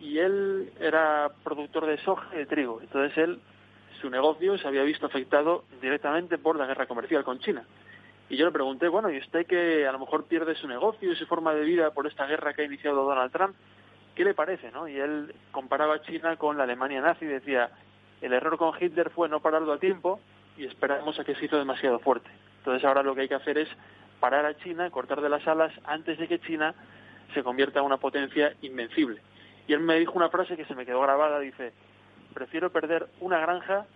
y 0.00 0.18
él 0.18 0.72
era 0.80 1.30
productor 1.42 1.86
de 1.86 1.98
soja 1.98 2.28
y 2.32 2.38
de 2.38 2.46
trigo. 2.46 2.80
Entonces 2.80 3.16
él, 3.18 3.40
su 4.00 4.10
negocio 4.10 4.58
se 4.58 4.66
había 4.66 4.82
visto 4.82 5.06
afectado 5.06 5.64
directamente 5.80 6.38
por 6.38 6.56
la 6.56 6.66
guerra 6.66 6.86
comercial 6.86 7.24
con 7.24 7.38
China. 7.40 7.64
Y 8.28 8.36
yo 8.36 8.46
le 8.46 8.52
pregunté, 8.52 8.88
bueno, 8.88 9.10
¿y 9.10 9.18
usted 9.18 9.46
que 9.46 9.86
a 9.86 9.92
lo 9.92 9.98
mejor 9.98 10.24
pierde 10.24 10.54
su 10.54 10.66
negocio 10.66 11.12
y 11.12 11.16
su 11.16 11.26
forma 11.26 11.54
de 11.54 11.64
vida 11.64 11.90
por 11.90 12.06
esta 12.06 12.26
guerra 12.26 12.54
que 12.54 12.62
ha 12.62 12.66
iniciado 12.66 13.04
Donald 13.04 13.32
Trump? 13.32 13.54
¿Qué 14.14 14.24
le 14.24 14.34
parece? 14.34 14.70
¿no? 14.70 14.88
Y 14.88 14.98
él 14.98 15.34
comparaba 15.50 15.96
a 15.96 16.02
China 16.02 16.36
con 16.36 16.56
la 16.56 16.64
Alemania 16.64 17.00
nazi 17.00 17.24
y 17.24 17.28
decía, 17.28 17.70
el 18.22 18.32
error 18.32 18.56
con 18.56 18.72
Hitler 18.80 19.10
fue 19.10 19.28
no 19.28 19.40
pararlo 19.40 19.72
a 19.72 19.78
tiempo 19.78 20.20
y 20.56 20.64
esperamos 20.64 21.18
a 21.18 21.24
que 21.24 21.34
se 21.34 21.44
hizo 21.44 21.58
demasiado 21.58 21.98
fuerte. 21.98 22.30
Entonces 22.58 22.84
ahora 22.84 23.02
lo 23.02 23.14
que 23.14 23.22
hay 23.22 23.28
que 23.28 23.34
hacer 23.34 23.58
es 23.58 23.68
parar 24.20 24.46
a 24.46 24.56
China, 24.56 24.90
cortar 24.90 25.20
de 25.20 25.28
las 25.28 25.46
alas 25.46 25.72
antes 25.84 26.18
de 26.18 26.26
que 26.26 26.40
China 26.40 26.74
se 27.34 27.42
convierta 27.42 27.80
en 27.80 27.86
una 27.86 27.98
potencia 27.98 28.54
invencible. 28.62 29.20
Y 29.66 29.72
él 29.72 29.80
me 29.80 29.98
dijo 29.98 30.12
una 30.12 30.30
frase 30.30 30.56
que 30.56 30.64
se 30.64 30.74
me 30.74 30.86
quedó 30.86 31.00
grabada, 31.02 31.40
dice, 31.40 31.72
prefiero 32.32 32.70
perder 32.70 33.06
una 33.20 33.38
granja 33.38 33.86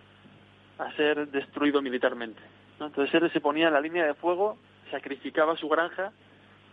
a 0.77 0.91
ser 0.93 1.27
destruido 1.29 1.81
militarmente. 1.81 2.41
Entonces 2.79 3.13
él 3.13 3.31
se 3.31 3.41
ponía 3.41 3.67
en 3.67 3.73
la 3.73 3.81
línea 3.81 4.05
de 4.05 4.13
fuego, 4.13 4.57
sacrificaba 4.91 5.55
su 5.55 5.67
granja 5.67 6.11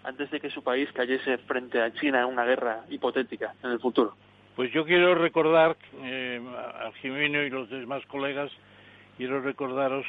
antes 0.04 0.30
de 0.30 0.40
que 0.40 0.50
su 0.50 0.62
país 0.62 0.90
cayese 0.92 1.38
frente 1.38 1.80
a 1.80 1.92
China 1.92 2.20
en 2.20 2.26
una 2.26 2.44
guerra 2.44 2.84
hipotética 2.88 3.54
en 3.62 3.70
el 3.70 3.80
futuro. 3.80 4.14
Pues 4.54 4.72
yo 4.72 4.84
quiero 4.84 5.14
recordar 5.14 5.76
eh, 6.02 6.40
a 6.56 6.92
Jimeno 7.00 7.42
y 7.42 7.50
los 7.50 7.68
demás 7.68 8.04
colegas, 8.06 8.50
quiero 9.16 9.40
recordaros 9.40 10.06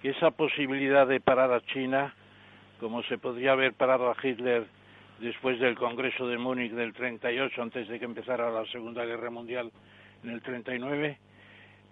que 0.00 0.10
esa 0.10 0.30
posibilidad 0.30 1.06
de 1.06 1.20
parar 1.20 1.52
a 1.52 1.60
China, 1.60 2.14
como 2.80 3.02
se 3.02 3.18
podría 3.18 3.52
haber 3.52 3.74
parado 3.74 4.10
a 4.10 4.16
Hitler 4.22 4.66
después 5.20 5.58
del 5.60 5.76
Congreso 5.76 6.26
de 6.26 6.38
Múnich 6.38 6.72
del 6.72 6.92
38, 6.92 7.62
antes 7.62 7.88
de 7.88 7.98
que 7.98 8.04
empezara 8.04 8.50
la 8.50 8.64
Segunda 8.66 9.04
Guerra 9.04 9.30
Mundial 9.30 9.70
en 10.24 10.30
el 10.30 10.40
39, 10.40 11.18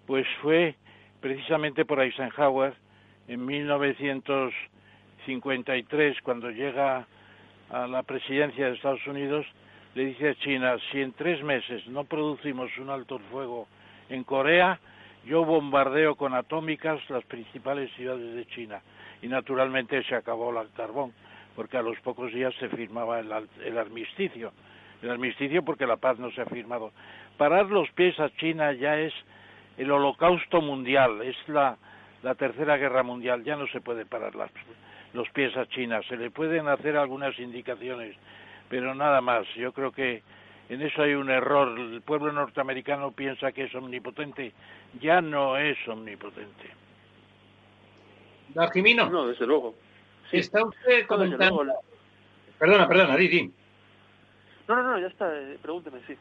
pues 0.07 0.25
fue 0.41 0.75
precisamente 1.21 1.85
por 1.85 2.01
Eisenhower 2.01 2.73
en 3.27 3.45
1953, 3.45 6.21
cuando 6.21 6.49
llega 6.51 7.05
a 7.69 7.87
la 7.87 8.03
presidencia 8.03 8.67
de 8.67 8.75
Estados 8.75 9.05
Unidos, 9.07 9.45
le 9.95 10.05
dice 10.05 10.29
a 10.29 10.35
China, 10.35 10.77
si 10.91 11.01
en 11.01 11.11
tres 11.13 11.43
meses 11.43 11.85
no 11.87 12.03
producimos 12.05 12.69
un 12.77 12.89
alto 12.89 13.19
fuego 13.31 13.67
en 14.09 14.23
Corea, 14.23 14.79
yo 15.25 15.45
bombardeo 15.45 16.15
con 16.15 16.33
atómicas 16.33 16.99
las 17.09 17.23
principales 17.25 17.91
ciudades 17.93 18.35
de 18.35 18.45
China. 18.47 18.81
Y 19.21 19.27
naturalmente 19.27 20.03
se 20.03 20.15
acabó 20.15 20.59
el 20.59 20.71
carbón, 20.71 21.13
porque 21.55 21.77
a 21.77 21.81
los 21.81 21.99
pocos 21.99 22.33
días 22.33 22.53
se 22.59 22.69
firmaba 22.69 23.19
el, 23.19 23.31
el 23.63 23.77
armisticio. 23.77 24.51
El 25.01 25.11
armisticio 25.11 25.63
porque 25.63 25.85
la 25.85 25.97
paz 25.97 26.19
no 26.19 26.31
se 26.31 26.41
ha 26.41 26.45
firmado. 26.45 26.91
Parar 27.37 27.67
los 27.67 27.89
pies 27.91 28.19
a 28.19 28.29
China 28.37 28.73
ya 28.73 28.99
es 28.99 29.13
el 29.77 29.91
holocausto 29.91 30.61
mundial, 30.61 31.21
es 31.21 31.35
la, 31.47 31.77
la 32.23 32.35
tercera 32.35 32.77
guerra 32.77 33.03
mundial, 33.03 33.43
ya 33.43 33.55
no 33.55 33.67
se 33.67 33.81
puede 33.81 34.05
parar 34.05 34.33
los 35.13 35.29
pies 35.29 35.55
a 35.57 35.65
China. 35.67 36.01
Se 36.07 36.17
le 36.17 36.31
pueden 36.31 36.67
hacer 36.67 36.97
algunas 36.97 37.37
indicaciones 37.39 38.15
pero 38.71 38.95
nada 38.95 39.19
más. 39.19 39.45
Yo 39.55 39.73
creo 39.73 39.91
que 39.91 40.23
en 40.69 40.81
eso 40.81 41.03
hay 41.03 41.13
un 41.13 41.29
error. 41.29 41.77
El 41.77 42.01
pueblo 42.01 42.31
norteamericano 42.31 43.11
piensa 43.11 43.51
que 43.51 43.65
es 43.65 43.75
omnipotente. 43.75 44.53
Ya 45.01 45.21
no 45.21 45.57
es 45.57 45.77
omnipotente. 45.89 46.71
Jimino. 48.73 49.09
No, 49.09 49.27
desde 49.27 49.45
luego. 49.45 49.75
Está 50.31 50.63
usted 50.63 51.05
comentando... 51.05 51.65
Perdona, 52.57 52.87
perdona, 52.87 53.17
di, 53.17 53.51
No, 54.69 54.75
no, 54.75 54.83
no, 54.83 54.99
ya 54.99 55.07
está. 55.07 55.27
Eh, 55.37 55.59
pregúnteme, 55.61 55.99
sí. 56.07 56.15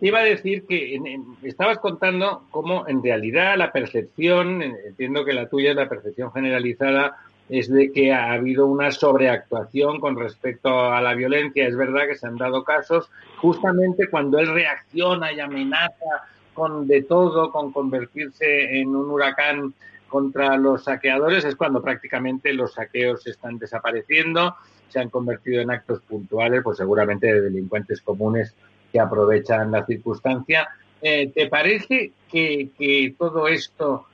Te 0.00 0.06
iba 0.06 0.20
a 0.20 0.24
decir 0.24 0.66
que 0.66 1.00
estabas 1.42 1.78
contando 1.78 2.44
cómo 2.50 2.86
en 2.88 3.02
realidad 3.02 3.56
la 3.56 3.72
percepción, 3.72 4.62
entiendo 4.62 5.24
que 5.24 5.32
la 5.32 5.48
tuya 5.48 5.70
es 5.70 5.76
la 5.76 5.88
percepción 5.88 6.32
generalizada 6.32 7.16
es 7.48 7.70
de 7.70 7.90
que 7.92 8.12
ha 8.12 8.32
habido 8.32 8.66
una 8.66 8.90
sobreactuación 8.90 10.00
con 10.00 10.16
respecto 10.16 10.92
a 10.92 11.00
la 11.00 11.14
violencia. 11.14 11.66
Es 11.66 11.76
verdad 11.76 12.06
que 12.06 12.16
se 12.16 12.26
han 12.26 12.36
dado 12.36 12.62
casos 12.62 13.10
justamente 13.38 14.08
cuando 14.10 14.38
él 14.38 14.52
reacciona 14.52 15.32
y 15.32 15.40
amenaza 15.40 16.26
con 16.52 16.86
de 16.86 17.02
todo, 17.02 17.50
con 17.50 17.72
convertirse 17.72 18.80
en 18.80 18.88
un 18.88 19.10
huracán 19.10 19.72
contra 20.08 20.56
los 20.56 20.84
saqueadores, 20.84 21.44
es 21.44 21.54
cuando 21.54 21.82
prácticamente 21.82 22.52
los 22.52 22.74
saqueos 22.74 23.26
están 23.26 23.58
desapareciendo, 23.58 24.56
se 24.88 24.98
han 24.98 25.10
convertido 25.10 25.60
en 25.60 25.70
actos 25.70 26.00
puntuales, 26.00 26.62
pues 26.62 26.78
seguramente 26.78 27.32
de 27.32 27.42
delincuentes 27.42 28.00
comunes 28.00 28.54
que 28.92 29.00
aprovechan 29.00 29.70
la 29.70 29.84
circunstancia. 29.84 30.68
Eh, 31.00 31.30
¿Te 31.34 31.48
parece 31.48 32.12
que, 32.30 32.70
que 32.78 33.14
todo 33.18 33.48
esto, 33.48 34.06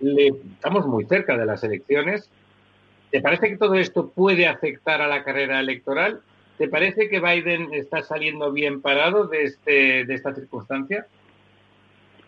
le, 0.00 0.28
estamos 0.54 0.86
muy 0.86 1.04
cerca 1.04 1.36
de 1.36 1.46
las 1.46 1.62
elecciones, 1.64 2.30
¿Te 3.14 3.20
parece 3.20 3.48
que 3.48 3.56
todo 3.56 3.74
esto 3.76 4.08
puede 4.08 4.48
afectar 4.48 5.00
a 5.00 5.06
la 5.06 5.22
carrera 5.22 5.60
electoral? 5.60 6.20
¿Te 6.58 6.66
parece 6.66 7.08
que 7.08 7.20
Biden 7.20 7.72
está 7.72 8.02
saliendo 8.02 8.50
bien 8.50 8.82
parado 8.82 9.28
de, 9.28 9.44
este, 9.44 10.04
de 10.04 10.14
esta 10.14 10.34
circunstancia? 10.34 11.06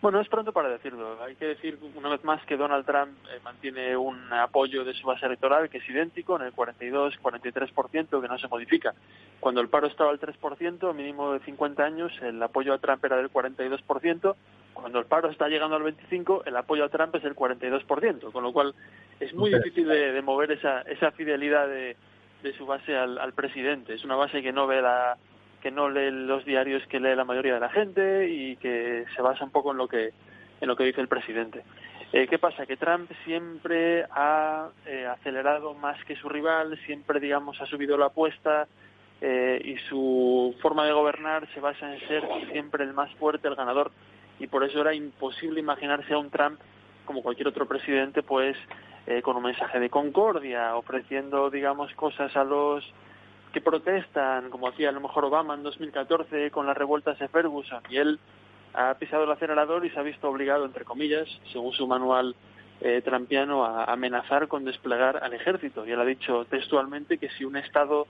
Bueno, 0.02 0.20
es 0.20 0.28
pronto 0.28 0.52
para 0.52 0.68
decirlo. 0.68 1.22
Hay 1.22 1.36
que 1.36 1.46
decir 1.46 1.78
una 1.94 2.10
vez 2.10 2.22
más 2.22 2.44
que 2.44 2.56
Donald 2.56 2.84
Trump 2.84 3.12
eh, 3.30 3.40
mantiene 3.42 3.96
un 3.96 4.30
apoyo 4.32 4.84
de 4.84 4.92
su 4.94 5.06
base 5.06 5.24
electoral 5.24 5.70
que 5.70 5.78
es 5.78 5.88
idéntico 5.88 6.36
en 6.36 6.42
el 6.42 6.54
42-43%, 6.54 8.20
que 8.20 8.28
no 8.28 8.38
se 8.38 8.48
modifica. 8.48 8.94
Cuando 9.40 9.60
el 9.60 9.68
paro 9.68 9.86
estaba 9.86 10.10
al 10.10 10.20
3%, 10.20 10.94
mínimo 10.94 11.32
de 11.32 11.40
50 11.40 11.82
años, 11.82 12.12
el 12.20 12.42
apoyo 12.42 12.74
a 12.74 12.78
Trump 12.78 13.04
era 13.04 13.16
del 13.16 13.30
42%. 13.30 14.36
Cuando 14.74 14.98
el 14.98 15.06
paro 15.06 15.30
está 15.30 15.48
llegando 15.48 15.76
al 15.76 15.82
25, 15.82 16.42
el 16.44 16.56
apoyo 16.56 16.84
a 16.84 16.90
Trump 16.90 17.14
es 17.14 17.24
el 17.24 17.34
42%, 17.34 18.30
con 18.30 18.42
lo 18.42 18.52
cual 18.52 18.74
es 19.18 19.32
muy 19.32 19.50
difícil 19.50 19.88
de, 19.88 20.20
mover 20.20 20.52
esa, 20.52 20.82
esa 20.82 21.10
fidelidad 21.12 21.66
de, 21.66 21.96
de 22.42 22.52
su 22.52 22.66
base 22.66 22.94
al, 22.94 23.16
al, 23.16 23.32
presidente. 23.32 23.94
Es 23.94 24.04
una 24.04 24.16
base 24.16 24.42
que 24.42 24.52
no 24.52 24.66
ve 24.66 24.82
la 24.82 25.16
que 25.66 25.72
no 25.72 25.90
lee 25.90 26.12
los 26.12 26.44
diarios 26.44 26.86
que 26.86 27.00
lee 27.00 27.16
la 27.16 27.24
mayoría 27.24 27.54
de 27.54 27.58
la 27.58 27.68
gente 27.68 28.28
y 28.28 28.54
que 28.54 29.04
se 29.16 29.20
basa 29.20 29.42
un 29.42 29.50
poco 29.50 29.72
en 29.72 29.78
lo 29.78 29.88
que 29.88 30.12
en 30.60 30.68
lo 30.68 30.76
que 30.76 30.84
dice 30.84 31.00
el 31.00 31.08
presidente. 31.08 31.64
Eh, 32.12 32.28
¿Qué 32.28 32.38
pasa? 32.38 32.66
Que 32.66 32.76
Trump 32.76 33.10
siempre 33.24 34.04
ha 34.12 34.68
eh, 34.86 35.06
acelerado 35.06 35.74
más 35.74 35.96
que 36.04 36.14
su 36.14 36.28
rival, 36.28 36.78
siempre, 36.86 37.18
digamos, 37.18 37.60
ha 37.60 37.66
subido 37.66 37.98
la 37.98 38.06
apuesta 38.06 38.68
eh, 39.20 39.60
y 39.64 39.76
su 39.88 40.54
forma 40.62 40.86
de 40.86 40.92
gobernar 40.92 41.48
se 41.52 41.58
basa 41.58 41.92
en 41.92 41.98
ser 42.06 42.22
siempre 42.52 42.84
el 42.84 42.92
más 42.92 43.12
fuerte, 43.16 43.48
el 43.48 43.56
ganador. 43.56 43.90
Y 44.38 44.46
por 44.46 44.62
eso 44.62 44.80
era 44.82 44.94
imposible 44.94 45.58
imaginarse 45.58 46.14
a 46.14 46.18
un 46.18 46.30
Trump, 46.30 46.60
como 47.06 47.24
cualquier 47.24 47.48
otro 47.48 47.66
presidente, 47.66 48.22
pues 48.22 48.56
con 49.22 49.36
un 49.36 49.44
mensaje 49.44 49.78
de 49.78 49.88
concordia, 49.88 50.74
ofreciendo, 50.76 51.48
digamos, 51.48 51.92
cosas 51.94 52.36
a 52.36 52.42
los 52.42 52.84
que 53.56 53.62
protestan, 53.62 54.50
como 54.50 54.68
hacía 54.68 54.90
a 54.90 54.92
lo 54.92 55.00
mejor 55.00 55.24
Obama 55.24 55.54
en 55.54 55.62
2014 55.62 56.50
con 56.50 56.66
las 56.66 56.76
revueltas 56.76 57.18
de 57.18 57.26
Ferguson. 57.26 57.82
Y 57.88 57.96
él 57.96 58.18
ha 58.74 58.92
pisado 58.98 59.24
el 59.24 59.30
acelerador 59.30 59.86
y 59.86 59.88
se 59.88 59.98
ha 59.98 60.02
visto 60.02 60.28
obligado, 60.28 60.66
entre 60.66 60.84
comillas, 60.84 61.26
según 61.54 61.72
su 61.72 61.86
manual 61.86 62.36
eh, 62.82 63.00
trampiano, 63.02 63.64
a 63.64 63.84
amenazar 63.84 64.46
con 64.46 64.66
desplegar 64.66 65.24
al 65.24 65.32
ejército. 65.32 65.86
Y 65.86 65.92
él 65.92 66.00
ha 66.02 66.04
dicho 66.04 66.44
textualmente 66.50 67.16
que 67.16 67.30
si 67.30 67.46
un 67.46 67.56
Estado 67.56 68.06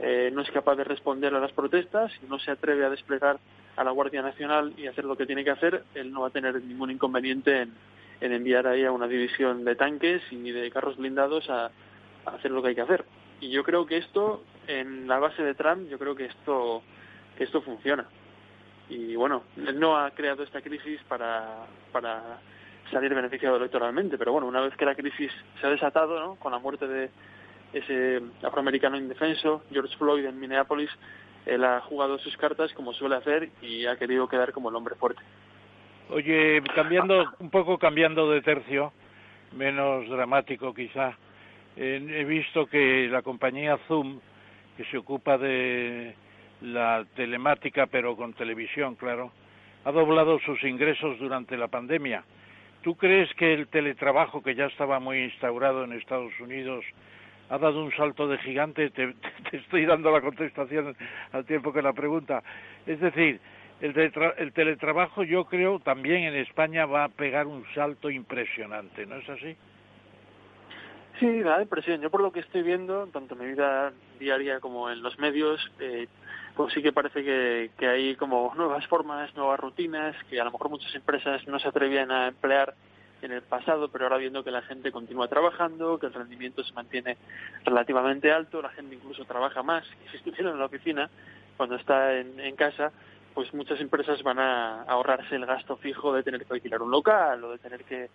eh, 0.00 0.32
no 0.34 0.42
es 0.42 0.50
capaz 0.50 0.74
de 0.74 0.82
responder 0.82 1.32
a 1.32 1.38
las 1.38 1.52
protestas 1.52 2.10
y 2.20 2.26
no 2.26 2.40
se 2.40 2.50
atreve 2.50 2.84
a 2.84 2.90
desplegar 2.90 3.38
a 3.76 3.84
la 3.84 3.92
Guardia 3.92 4.20
Nacional 4.20 4.74
y 4.76 4.88
hacer 4.88 5.04
lo 5.04 5.16
que 5.16 5.26
tiene 5.26 5.44
que 5.44 5.52
hacer, 5.52 5.84
él 5.94 6.10
no 6.10 6.22
va 6.22 6.26
a 6.26 6.30
tener 6.30 6.60
ningún 6.60 6.90
inconveniente 6.90 7.60
en, 7.60 7.72
enviar 8.20 8.66
ahí 8.66 8.84
a 8.84 8.90
una 8.90 9.06
división 9.06 9.64
de 9.64 9.76
tanques 9.76 10.22
y 10.32 10.50
de 10.50 10.72
carros 10.72 10.96
blindados 10.96 11.48
a 11.50 11.70
hacer 12.26 12.50
lo 12.50 12.62
que 12.62 12.70
hay 12.70 12.74
que 12.74 12.80
hacer. 12.80 13.04
Y 13.42 13.50
yo 13.50 13.64
creo 13.64 13.86
que 13.86 13.96
esto, 13.96 14.44
en 14.66 15.08
la 15.08 15.18
base 15.18 15.42
de 15.42 15.54
Trump, 15.54 15.88
yo 15.88 15.98
creo 15.98 16.14
que 16.14 16.26
esto, 16.26 16.82
que 17.36 17.44
esto 17.44 17.62
funciona 17.62 18.06
y 18.92 19.16
bueno, 19.16 19.44
no 19.56 19.96
ha 19.96 20.10
creado 20.10 20.42
esta 20.42 20.60
crisis 20.60 21.00
para, 21.08 21.66
para 21.92 22.40
salir 22.90 23.14
beneficiado 23.14 23.56
electoralmente, 23.56 24.18
pero 24.18 24.32
bueno, 24.32 24.46
una 24.46 24.60
vez 24.60 24.76
que 24.76 24.84
la 24.84 24.94
crisis 24.94 25.32
se 25.60 25.66
ha 25.66 25.70
desatado, 25.70 26.20
¿no? 26.20 26.34
con 26.36 26.52
la 26.52 26.58
muerte 26.58 26.86
de 26.86 27.10
ese 27.72 28.20
afroamericano 28.42 28.98
indefenso, 28.98 29.62
George 29.72 29.96
Floyd 29.96 30.26
en 30.26 30.38
Minneapolis, 30.38 30.90
él 31.46 31.64
ha 31.64 31.80
jugado 31.80 32.18
sus 32.18 32.36
cartas 32.36 32.72
como 32.74 32.92
suele 32.92 33.16
hacer 33.16 33.48
y 33.62 33.86
ha 33.86 33.96
querido 33.96 34.28
quedar 34.28 34.52
como 34.52 34.68
el 34.68 34.76
hombre 34.76 34.94
fuerte. 34.94 35.22
Oye, 36.10 36.62
cambiando 36.74 37.32
un 37.38 37.50
poco 37.50 37.78
cambiando 37.78 38.30
de 38.30 38.42
tercio, 38.42 38.92
menos 39.52 40.06
dramático 40.10 40.74
quizá, 40.74 41.16
he 41.76 42.24
visto 42.24 42.66
que 42.66 43.08
la 43.10 43.22
compañía 43.22 43.78
Zoom, 43.88 44.20
que 44.76 44.84
se 44.84 44.98
ocupa 44.98 45.38
de 45.38 46.14
la 46.62 47.04
telemática, 47.16 47.86
pero 47.86 48.16
con 48.16 48.32
televisión, 48.34 48.94
claro, 48.94 49.32
ha 49.84 49.92
doblado 49.92 50.38
sus 50.40 50.62
ingresos 50.64 51.18
durante 51.18 51.56
la 51.56 51.68
pandemia. 51.68 52.24
¿Tú 52.82 52.96
crees 52.96 53.32
que 53.34 53.52
el 53.52 53.68
teletrabajo, 53.68 54.42
que 54.42 54.54
ya 54.54 54.66
estaba 54.66 55.00
muy 55.00 55.22
instaurado 55.24 55.84
en 55.84 55.92
Estados 55.92 56.32
Unidos, 56.40 56.84
ha 57.50 57.58
dado 57.58 57.84
un 57.84 57.92
salto 57.92 58.26
de 58.28 58.38
gigante? 58.38 58.90
Te, 58.90 59.14
estoy 59.52 59.86
dando 59.86 60.10
la 60.10 60.20
contestación 60.20 60.96
al 61.32 61.44
tiempo 61.44 61.72
que 61.72 61.82
la 61.82 61.92
pregunta. 61.92 62.42
Es 62.86 63.00
decir, 63.00 63.40
el, 63.80 64.12
el 64.38 64.52
teletrabajo 64.52 65.24
yo 65.24 65.44
creo 65.44 65.80
también 65.80 66.24
en 66.24 66.36
España 66.36 66.86
va 66.86 67.04
a 67.04 67.08
pegar 67.08 67.46
un 67.46 67.64
salto 67.74 68.10
impresionante, 68.10 69.06
¿no 69.06 69.16
es 69.16 69.28
así? 69.28 69.56
Sí, 71.22 71.40
la 71.44 71.62
impresión. 71.62 72.00
Yo 72.00 72.10
por 72.10 72.20
lo 72.20 72.32
que 72.32 72.40
estoy 72.40 72.62
viendo, 72.62 73.06
tanto 73.06 73.34
en 73.34 73.40
mi 73.42 73.46
vida 73.46 73.92
diaria 74.18 74.58
como 74.58 74.90
en 74.90 75.04
los 75.04 75.20
medios, 75.20 75.60
eh, 75.78 76.08
pues 76.56 76.74
sí 76.74 76.82
que 76.82 76.92
parece 76.92 77.22
que, 77.22 77.70
que 77.78 77.86
hay 77.86 78.16
como 78.16 78.52
nuevas 78.56 78.84
formas, 78.88 79.32
nuevas 79.36 79.60
rutinas, 79.60 80.16
que 80.28 80.40
a 80.40 80.44
lo 80.44 80.50
mejor 80.50 80.68
muchas 80.68 80.92
empresas 80.96 81.46
no 81.46 81.60
se 81.60 81.68
atrevían 81.68 82.10
a 82.10 82.26
emplear 82.26 82.74
en 83.22 83.30
el 83.30 83.42
pasado, 83.42 83.86
pero 83.86 84.06
ahora 84.06 84.16
viendo 84.16 84.42
que 84.42 84.50
la 84.50 84.62
gente 84.62 84.90
continúa 84.90 85.28
trabajando, 85.28 85.96
que 86.00 86.06
el 86.06 86.12
rendimiento 86.12 86.64
se 86.64 86.72
mantiene 86.72 87.16
relativamente 87.64 88.32
alto, 88.32 88.60
la 88.60 88.70
gente 88.70 88.96
incluso 88.96 89.24
trabaja 89.24 89.62
más 89.62 89.84
que 89.88 90.10
si 90.10 90.16
estuviera 90.16 90.50
en 90.50 90.58
la 90.58 90.66
oficina, 90.66 91.08
cuando 91.56 91.76
está 91.76 92.18
en, 92.18 92.40
en 92.40 92.56
casa, 92.56 92.90
pues 93.32 93.54
muchas 93.54 93.80
empresas 93.80 94.20
van 94.24 94.40
a 94.40 94.82
ahorrarse 94.88 95.36
el 95.36 95.46
gasto 95.46 95.76
fijo 95.76 96.12
de 96.12 96.24
tener 96.24 96.44
que 96.44 96.52
alquilar 96.52 96.82
un 96.82 96.90
local 96.90 97.44
o 97.44 97.52
de 97.52 97.58
tener 97.58 97.84
que, 97.84 98.10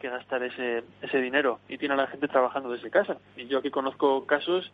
que 0.00 0.08
gastar 0.08 0.42
ese, 0.42 0.84
ese 1.02 1.20
dinero 1.20 1.60
y 1.68 1.78
tiene 1.78 1.94
a 1.94 1.98
la 1.98 2.06
gente 2.06 2.28
trabajando 2.28 2.70
desde 2.70 2.90
casa. 2.90 3.16
Y 3.36 3.46
yo 3.46 3.58
aquí 3.58 3.70
conozco 3.70 4.26
casos 4.26 4.72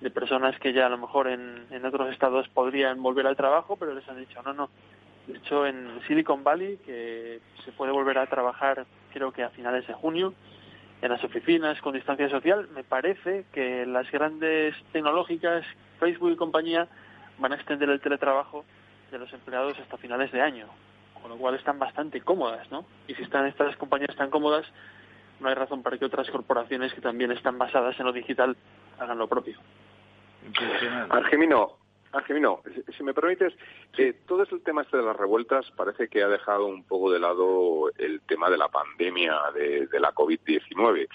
de 0.00 0.10
personas 0.10 0.58
que 0.58 0.72
ya 0.72 0.86
a 0.86 0.90
lo 0.90 0.98
mejor 0.98 1.28
en, 1.28 1.66
en 1.70 1.84
otros 1.84 2.12
estados 2.12 2.48
podrían 2.48 3.02
volver 3.02 3.26
al 3.26 3.36
trabajo, 3.36 3.76
pero 3.76 3.94
les 3.94 4.08
han 4.08 4.18
dicho 4.18 4.42
no, 4.42 4.52
no. 4.52 4.70
De 5.26 5.38
hecho, 5.38 5.66
en 5.66 6.00
Silicon 6.06 6.44
Valley, 6.44 6.76
que 6.84 7.40
se 7.64 7.72
puede 7.72 7.92
volver 7.92 8.18
a 8.18 8.26
trabajar 8.26 8.84
creo 9.12 9.32
que 9.32 9.42
a 9.42 9.50
finales 9.50 9.86
de 9.86 9.94
junio, 9.94 10.34
en 11.00 11.10
las 11.10 11.22
oficinas 11.24 11.80
con 11.80 11.94
distancia 11.94 12.28
social, 12.28 12.68
me 12.74 12.84
parece 12.84 13.46
que 13.52 13.86
las 13.86 14.10
grandes 14.10 14.74
tecnológicas, 14.92 15.64
Facebook 16.00 16.32
y 16.32 16.36
compañía, 16.36 16.88
van 17.38 17.52
a 17.52 17.54
extender 17.56 17.88
el 17.88 18.00
teletrabajo 18.00 18.64
de 19.10 19.18
los 19.18 19.32
empleados 19.32 19.78
hasta 19.78 19.96
finales 19.96 20.32
de 20.32 20.42
año, 20.42 20.66
con 21.24 21.30
lo 21.30 21.38
cual 21.38 21.54
están 21.54 21.78
bastante 21.78 22.20
cómodas, 22.20 22.70
¿no? 22.70 22.84
Y 23.08 23.14
si 23.14 23.22
están 23.22 23.46
estas 23.46 23.74
compañías 23.78 24.14
tan 24.14 24.28
cómodas, 24.28 24.66
no 25.40 25.48
hay 25.48 25.54
razón 25.54 25.82
para 25.82 25.96
que 25.96 26.04
otras 26.04 26.28
corporaciones 26.28 26.92
que 26.92 27.00
también 27.00 27.32
están 27.32 27.56
basadas 27.56 27.98
en 27.98 28.04
lo 28.04 28.12
digital 28.12 28.54
hagan 28.98 29.16
lo 29.16 29.26
propio. 29.26 29.58
Argemino, 31.08 31.78
Argemino, 32.12 32.60
si 32.94 33.02
me 33.02 33.14
permites, 33.14 33.54
eh, 33.96 34.12
todo 34.26 34.42
este 34.42 34.58
tema 34.58 34.82
este 34.82 34.98
de 34.98 35.02
las 35.02 35.16
revueltas 35.16 35.70
parece 35.70 36.08
que 36.08 36.22
ha 36.22 36.28
dejado 36.28 36.66
un 36.66 36.84
poco 36.84 37.10
de 37.10 37.18
lado 37.18 37.90
el 37.96 38.20
tema 38.26 38.50
de 38.50 38.58
la 38.58 38.68
pandemia 38.68 39.34
de, 39.54 39.88
la 39.98 40.12
COVID-19. 40.12 41.08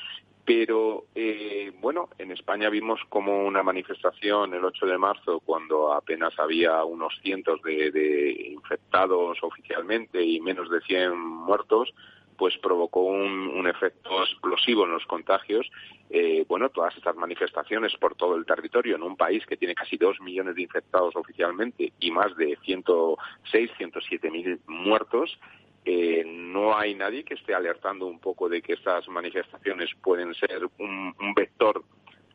Pero, 0.50 1.06
eh, 1.14 1.72
bueno, 1.80 2.10
en 2.18 2.32
España 2.32 2.72
vimos 2.72 3.00
como 3.08 3.46
una 3.46 3.62
manifestación 3.62 4.52
el 4.56 4.66
8 4.66 4.88
de 4.88 4.98
marzo, 4.98 5.42
cuando 5.42 5.94
apenas 5.94 6.34
había 6.40 6.84
unos 6.86 7.14
cientos 7.22 7.62
de, 7.62 7.92
de 7.92 8.32
infectados 8.50 9.38
oficialmente 9.44 10.24
y 10.24 10.42
menos 10.42 10.68
de 10.72 10.82
100 10.82 11.16
muertos, 11.16 11.94
pues 12.36 12.58
provocó 12.58 13.02
un, 13.02 13.68
efecto 13.68 14.24
explosivo 14.24 14.86
en 14.86 14.94
los 14.94 15.06
contagios. 15.06 15.70
Eh, 16.10 16.44
bueno, 16.48 16.70
todas 16.70 16.98
estas 16.98 17.16
manifestaciones 17.16 17.96
por 17.98 18.16
todo 18.16 18.36
el 18.36 18.48
territorio 18.48 18.96
en 18.96 19.04
un 19.04 19.16
país 19.18 19.46
que 19.46 19.56
tiene 19.56 19.76
casi 19.76 19.98
dos 19.98 20.20
millones 20.20 20.56
de 20.56 20.64
infectados 20.64 21.16
oficialmente 21.16 21.94
y 22.00 22.10
más 22.10 22.36
de 22.38 22.58
106, 22.64 23.70
107 23.78 24.32
mil 24.32 24.60
muertos, 24.66 25.38
eh, 25.86 26.24
no 26.26 26.78
hay 26.78 26.96
nadie 26.96 27.24
que 27.24 27.36
esté 27.36 27.54
alertando 27.54 28.08
un 28.08 28.20
poco 28.20 28.50
de 28.50 28.62
que 28.62 28.74
estas 28.74 29.08
manifestaciones 29.08 29.90
pueden 30.02 30.34
ser 30.36 30.68
un, 30.78 31.14
vector 31.36 31.84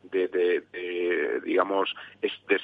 de, 0.03 1.41
digamos, 1.43 1.93
este, 2.21 2.57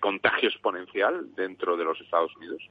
contagio 0.00 0.48
exponencial 0.48 1.34
dentro 1.34 1.76
de 1.76 1.84
los 1.84 2.00
Estados 2.00 2.34
Unidos. 2.36 2.62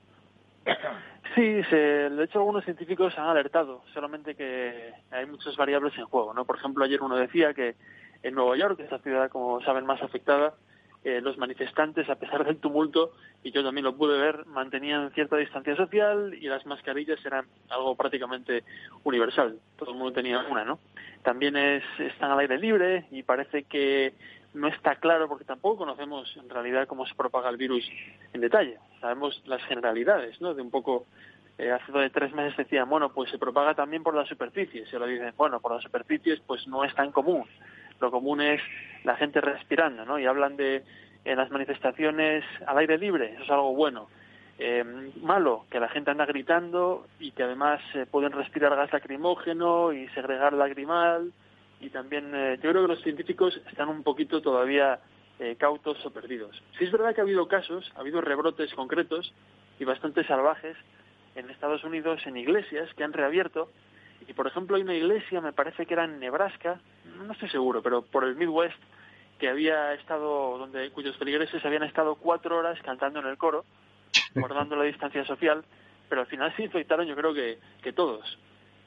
Sí, 1.34 1.64
se, 1.70 1.76
de 1.76 2.24
hecho 2.26 2.40
algunos 2.40 2.66
científicos 2.66 3.18
han 3.18 3.28
alertado, 3.28 3.84
solamente 3.94 4.36
que 4.36 4.92
hay 5.10 5.26
muchas 5.26 5.56
variables 5.56 5.98
en 5.98 6.06
juego, 6.06 6.34
¿no? 6.34 6.46
Por 6.46 6.58
ejemplo, 6.58 6.84
ayer 6.84 7.02
uno 7.02 7.16
decía 7.16 7.54
que 7.54 7.76
en 8.22 8.36
Nueva 8.36 8.58
York, 8.58 8.80
esta 8.80 9.00
ciudad, 9.00 9.30
como 9.30 9.62
saben, 9.62 9.86
más 9.86 10.02
afectada, 10.02 10.54
eh, 11.04 11.20
los 11.22 11.38
manifestantes, 11.38 12.08
a 12.10 12.16
pesar 12.16 12.46
del 12.46 12.58
tumulto, 12.58 13.14
y 13.44 13.52
yo 13.52 13.64
también 13.64 13.86
lo 13.86 13.96
pude 13.96 14.20
ver, 14.20 14.46
mantenían 14.46 15.12
cierta 15.12 15.36
distancia 15.36 15.76
social 15.76 16.34
y 16.34 16.48
las 16.48 16.66
mascarillas 16.68 17.24
eran 17.26 17.46
algo 17.70 17.96
prácticamente 17.96 18.64
universal. 19.04 19.58
Todo 19.78 19.92
el 19.92 19.98
mundo 19.98 20.14
tenía 20.14 20.40
una, 20.50 20.64
¿no? 20.64 20.80
También 21.24 21.56
es, 21.56 21.84
están 21.98 22.32
al 22.32 22.40
aire 22.40 22.60
libre 22.60 23.06
y 23.10 23.24
parece 23.24 23.64
que 23.64 24.14
no 24.54 24.68
está 24.68 24.96
claro 24.96 25.28
porque 25.28 25.46
tampoco 25.46 25.78
conocemos 25.78 26.36
en 26.38 26.50
realidad 26.50 26.88
cómo 26.88 27.06
se 27.06 27.16
propaga 27.16 27.50
el 27.50 27.58
virus 27.58 27.84
en 28.34 28.42
detalle. 28.42 28.78
Sabemos 29.00 29.42
las 29.46 29.64
generalidades, 29.64 30.40
¿no? 30.42 30.54
De 30.54 30.62
un 30.62 30.70
poco, 30.70 31.08
eh, 31.58 31.72
hace 31.72 31.92
de 31.92 32.10
tres 32.10 32.34
meses 32.34 32.58
decían, 32.58 32.90
bueno, 32.90 33.12
pues 33.14 33.32
se 33.32 33.40
propaga 33.40 33.74
también 33.74 34.04
por 34.04 34.14
las 34.14 34.28
superficies. 34.28 34.92
Y 34.92 34.96
ahora 34.96 35.08
dicen, 35.08 35.34
bueno, 35.38 35.60
por 35.60 35.74
las 35.74 35.84
superficies 35.84 36.42
pues 36.46 36.68
no 36.68 36.84
es 36.84 36.94
tan 36.94 37.12
común. 37.12 37.46
Lo 38.02 38.12
común 38.12 38.42
es 38.42 38.62
la 39.04 39.16
gente 39.16 39.40
respirando, 39.40 40.04
¿no? 40.06 40.20
Y 40.20 40.26
hablan 40.26 40.58
de 40.58 40.84
en 41.24 41.38
las 41.38 41.52
manifestaciones 41.52 42.44
al 42.66 42.80
aire 42.80 42.98
libre, 42.98 43.34
eso 43.34 43.44
es 43.44 43.50
algo 43.50 43.76
bueno. 43.76 44.08
Eh, 44.58 44.84
malo, 45.22 45.66
que 45.72 45.80
la 45.80 45.90
gente 45.90 46.12
anda 46.12 46.26
gritando 46.26 47.08
y 47.20 47.32
que 47.32 47.44
además 47.44 47.80
eh, 47.96 48.06
pueden 48.10 48.32
respirar 48.32 48.76
gas 48.76 48.92
lacrimógeno 48.92 49.94
y 49.94 50.08
segregar 50.10 50.54
lagrimal 50.54 51.32
y 51.80 51.90
también 51.90 52.32
eh, 52.34 52.60
yo 52.62 52.70
creo 52.70 52.84
que 52.84 52.94
los 52.94 53.02
científicos 53.02 53.60
están 53.68 53.90
un 53.90 54.04
poquito 54.04 54.42
todavía 54.42 55.00
eh, 55.40 55.56
cautos 55.58 56.06
o 56.06 56.12
perdidos. 56.12 56.62
Sí 56.78 56.84
es 56.84 56.92
verdad 56.92 57.16
que 57.16 57.22
ha 57.22 57.24
habido 57.24 57.48
casos, 57.48 57.92
ha 57.96 58.02
habido 58.02 58.22
rebrotes 58.22 58.72
concretos 58.76 59.34
y 59.80 59.86
bastante 59.86 60.24
salvajes 60.26 60.78
en 61.36 61.50
Estados 61.50 61.84
Unidos 61.84 62.22
en 62.26 62.38
iglesias 62.38 62.94
que 62.94 63.04
han 63.04 63.14
reabierto 63.14 63.72
y 64.28 64.34
por 64.34 64.46
ejemplo 64.46 64.76
hay 64.76 64.84
una 64.84 64.94
iglesia, 64.94 65.42
me 65.42 65.54
parece 65.54 65.88
que 65.88 65.96
era 65.96 66.06
en 66.06 66.20
Nebraska, 66.20 66.80
no 67.22 67.34
estoy 67.34 67.50
seguro, 67.50 67.82
pero 67.82 68.02
por 68.02 68.24
el 68.24 68.36
Midwest 68.36 68.78
que 69.40 69.50
había 69.50 69.94
estado, 69.94 70.58
donde 70.58 70.92
cuyos 70.92 71.18
feligreses 71.18 71.64
habían 71.66 71.84
estado 71.84 72.16
cuatro 72.16 72.58
horas 72.58 72.80
cantando 72.84 73.20
en 73.20 73.28
el 73.28 73.38
coro, 73.38 73.66
guardando 74.36 74.76
la 74.76 74.84
distancia 74.84 75.26
social, 75.26 75.64
pero 76.10 76.22
al 76.22 76.28
final 76.28 76.56
se 76.56 76.64
infectaron 76.64 77.08
yo 77.08 77.16
creo 77.16 77.34
que, 77.34 77.60
que 77.82 77.94
todos 77.94 78.38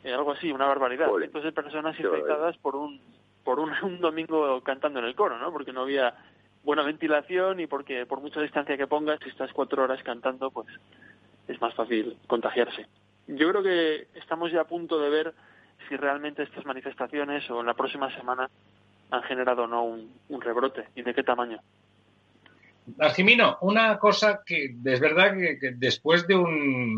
eh, 0.04 0.12
algo 0.12 0.32
así, 0.32 0.52
una 0.52 0.66
barbaridad. 0.66 1.08
Entonces 1.22 1.52
personas 1.52 1.98
infectadas 1.98 2.56
por 2.58 2.76
un 2.76 3.00
por 3.42 3.58
un, 3.58 3.72
un, 3.82 4.00
domingo 4.00 4.62
cantando 4.62 5.00
en 5.00 5.06
el 5.06 5.14
coro, 5.14 5.38
¿no? 5.38 5.52
Porque 5.52 5.72
no 5.72 5.82
había 5.82 6.14
buena 6.62 6.82
ventilación 6.82 7.60
y 7.60 7.66
porque 7.66 8.06
por 8.06 8.20
mucha 8.20 8.40
distancia 8.40 8.76
que 8.76 8.86
pongas, 8.86 9.18
si 9.22 9.28
estás 9.28 9.52
cuatro 9.52 9.82
horas 9.82 10.02
cantando, 10.02 10.50
pues 10.50 10.66
es 11.48 11.60
más 11.60 11.74
fácil 11.74 12.16
contagiarse. 12.26 12.86
Yo 13.26 13.48
creo 13.50 13.62
que 13.62 14.08
estamos 14.14 14.50
ya 14.52 14.62
a 14.62 14.66
punto 14.66 14.98
de 14.98 15.10
ver 15.10 15.34
si 15.88 15.96
realmente 15.96 16.42
estas 16.42 16.64
manifestaciones 16.64 17.48
o 17.50 17.60
en 17.60 17.66
la 17.66 17.74
próxima 17.74 18.14
semana 18.16 18.48
han 19.10 19.22
generado 19.22 19.64
o 19.64 19.66
no 19.66 19.84
un, 19.84 20.40
rebrote 20.40 20.88
y 20.94 21.02
de 21.02 21.14
qué 21.14 21.22
tamaño. 21.22 21.58
Argimino, 22.98 23.56
una 23.62 23.98
cosa 23.98 24.42
que 24.44 24.74
es 24.84 25.00
verdad 25.00 25.32
que, 25.32 25.72
después 25.76 26.26
de 26.26 26.34
un 26.34 26.96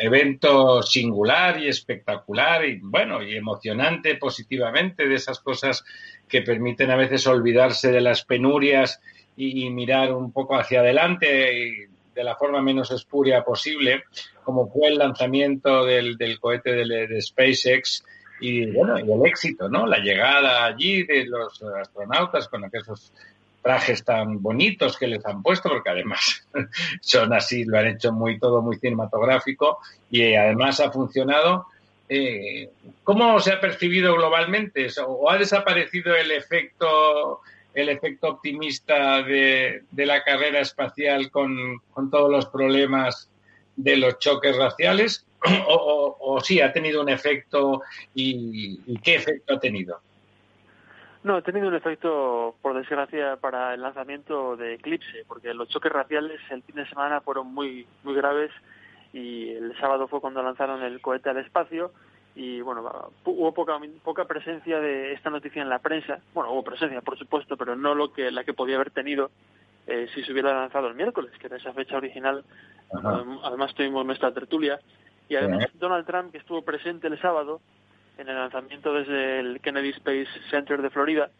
evento 0.00 0.80
singular 0.82 1.60
y 1.60 1.66
espectacular 1.68 2.64
y 2.64 2.78
bueno 2.80 3.20
y 3.20 3.34
emocionante 3.34 4.14
positivamente 4.14 5.08
de 5.08 5.16
esas 5.16 5.40
cosas 5.40 5.84
que 6.28 6.42
permiten 6.42 6.92
a 6.92 6.96
veces 6.96 7.26
olvidarse 7.26 7.90
de 7.90 8.00
las 8.00 8.24
penurias 8.24 9.00
y, 9.36 9.68
mirar 9.70 10.12
un 10.12 10.30
poco 10.32 10.54
hacia 10.54 10.80
adelante 10.80 11.88
de 12.14 12.24
la 12.24 12.36
forma 12.36 12.62
menos 12.62 12.92
espuria 12.92 13.44
posible, 13.44 14.04
como 14.44 14.70
fue 14.70 14.88
el 14.88 14.98
lanzamiento 14.98 15.84
del, 15.84 16.16
cohete 16.40 16.72
de, 16.72 17.20
SpaceX 17.20 18.04
y 18.40 18.66
bueno 18.72 18.98
y 18.98 19.10
el 19.10 19.26
éxito, 19.26 19.68
¿no? 19.68 19.86
La 19.86 19.98
llegada 19.98 20.64
allí 20.64 21.04
de 21.04 21.26
los 21.26 21.62
astronautas 21.62 22.48
con 22.48 22.64
aquellos 22.64 23.12
trajes 23.62 24.04
tan 24.04 24.42
bonitos 24.42 24.98
que 24.98 25.06
les 25.06 25.24
han 25.24 25.42
puesto, 25.42 25.70
porque 25.70 25.90
además 25.90 26.46
son 27.00 27.32
así, 27.32 27.64
lo 27.64 27.78
han 27.78 27.86
hecho 27.86 28.12
muy 28.12 28.38
todo 28.38 28.60
muy 28.60 28.76
cinematográfico 28.76 29.78
y 30.10 30.34
además 30.34 30.80
ha 30.80 30.90
funcionado. 30.90 31.66
Eh, 32.08 32.68
¿Cómo 33.02 33.40
se 33.40 33.52
ha 33.52 33.60
percibido 33.60 34.14
globalmente? 34.14 34.88
¿O 35.06 35.30
ha 35.30 35.38
desaparecido 35.38 36.14
el 36.14 36.30
efecto 36.30 37.40
el 37.74 37.88
efecto 37.88 38.28
optimista 38.28 39.22
de, 39.22 39.82
la 39.96 40.22
carrera 40.22 40.60
espacial 40.60 41.30
con, 41.30 41.80
todos 42.10 42.30
los 42.30 42.46
problemas 42.46 43.28
de 43.76 43.96
los 43.96 44.18
choques 44.18 44.56
raciales? 44.56 45.26
¿O, 45.68 46.16
o, 46.18 46.40
sí 46.40 46.60
ha 46.60 46.72
tenido 46.72 47.02
un 47.02 47.08
efecto 47.08 47.82
y 48.14 48.98
qué 49.02 49.16
efecto 49.16 49.54
ha 49.54 49.60
tenido? 49.60 50.00
No, 51.24 51.36
ha 51.36 51.42
tenido 51.42 51.68
un 51.68 51.74
efecto, 51.74 52.54
por 52.60 52.74
desgracia, 52.74 53.36
para 53.36 53.72
el 53.72 53.80
lanzamiento 53.80 54.56
de 54.58 54.74
Eclipse, 54.74 55.24
porque 55.26 55.54
los 55.54 55.70
choques 55.70 55.90
raciales 55.90 56.38
el 56.50 56.62
fin 56.62 56.76
de 56.76 56.86
semana 56.86 57.22
fueron 57.22 57.52
muy, 57.52 57.86
muy 58.02 58.14
graves 58.14 58.50
y 59.14 59.48
el 59.48 59.74
sábado 59.78 60.06
fue 60.06 60.20
cuando 60.20 60.42
lanzaron 60.42 60.82
el 60.82 61.00
cohete 61.00 61.30
al 61.30 61.38
espacio 61.38 61.92
y 62.34 62.60
bueno, 62.60 63.10
hubo 63.24 63.54
poca, 63.54 63.80
poca 64.02 64.26
presencia 64.26 64.80
de 64.80 65.14
esta 65.14 65.30
noticia 65.30 65.62
en 65.62 65.70
la 65.70 65.78
prensa. 65.78 66.18
Bueno, 66.34 66.52
hubo 66.52 66.62
presencia, 66.62 67.00
por 67.00 67.16
supuesto, 67.16 67.56
pero 67.56 67.74
no 67.74 67.94
lo 67.94 68.12
que 68.12 68.30
la 68.30 68.44
que 68.44 68.52
podía 68.52 68.74
haber 68.74 68.90
tenido 68.90 69.30
eh, 69.86 70.08
si 70.14 70.22
se 70.24 70.32
hubiera 70.32 70.52
lanzado 70.52 70.88
el 70.88 70.94
miércoles, 70.94 71.32
que 71.38 71.46
era 71.46 71.56
esa 71.56 71.72
fecha 71.72 71.96
original. 71.96 72.44
Además 73.44 73.74
tuvimos 73.74 74.04
nuestra 74.04 74.34
tertulia 74.34 74.78
y 75.28 75.36
además 75.36 75.66
Donald 75.74 76.06
Trump, 76.06 76.32
que 76.32 76.38
estuvo 76.38 76.62
presente 76.62 77.06
el 77.06 77.20
sábado, 77.20 77.60
en 78.18 78.28
el 78.28 78.36
lanzamiento 78.36 78.92
desde 78.92 79.40
el 79.40 79.60
Kennedy 79.60 79.90
Space 79.90 80.28
Center 80.50 80.80
de 80.82 80.90
Florida, 80.90 81.30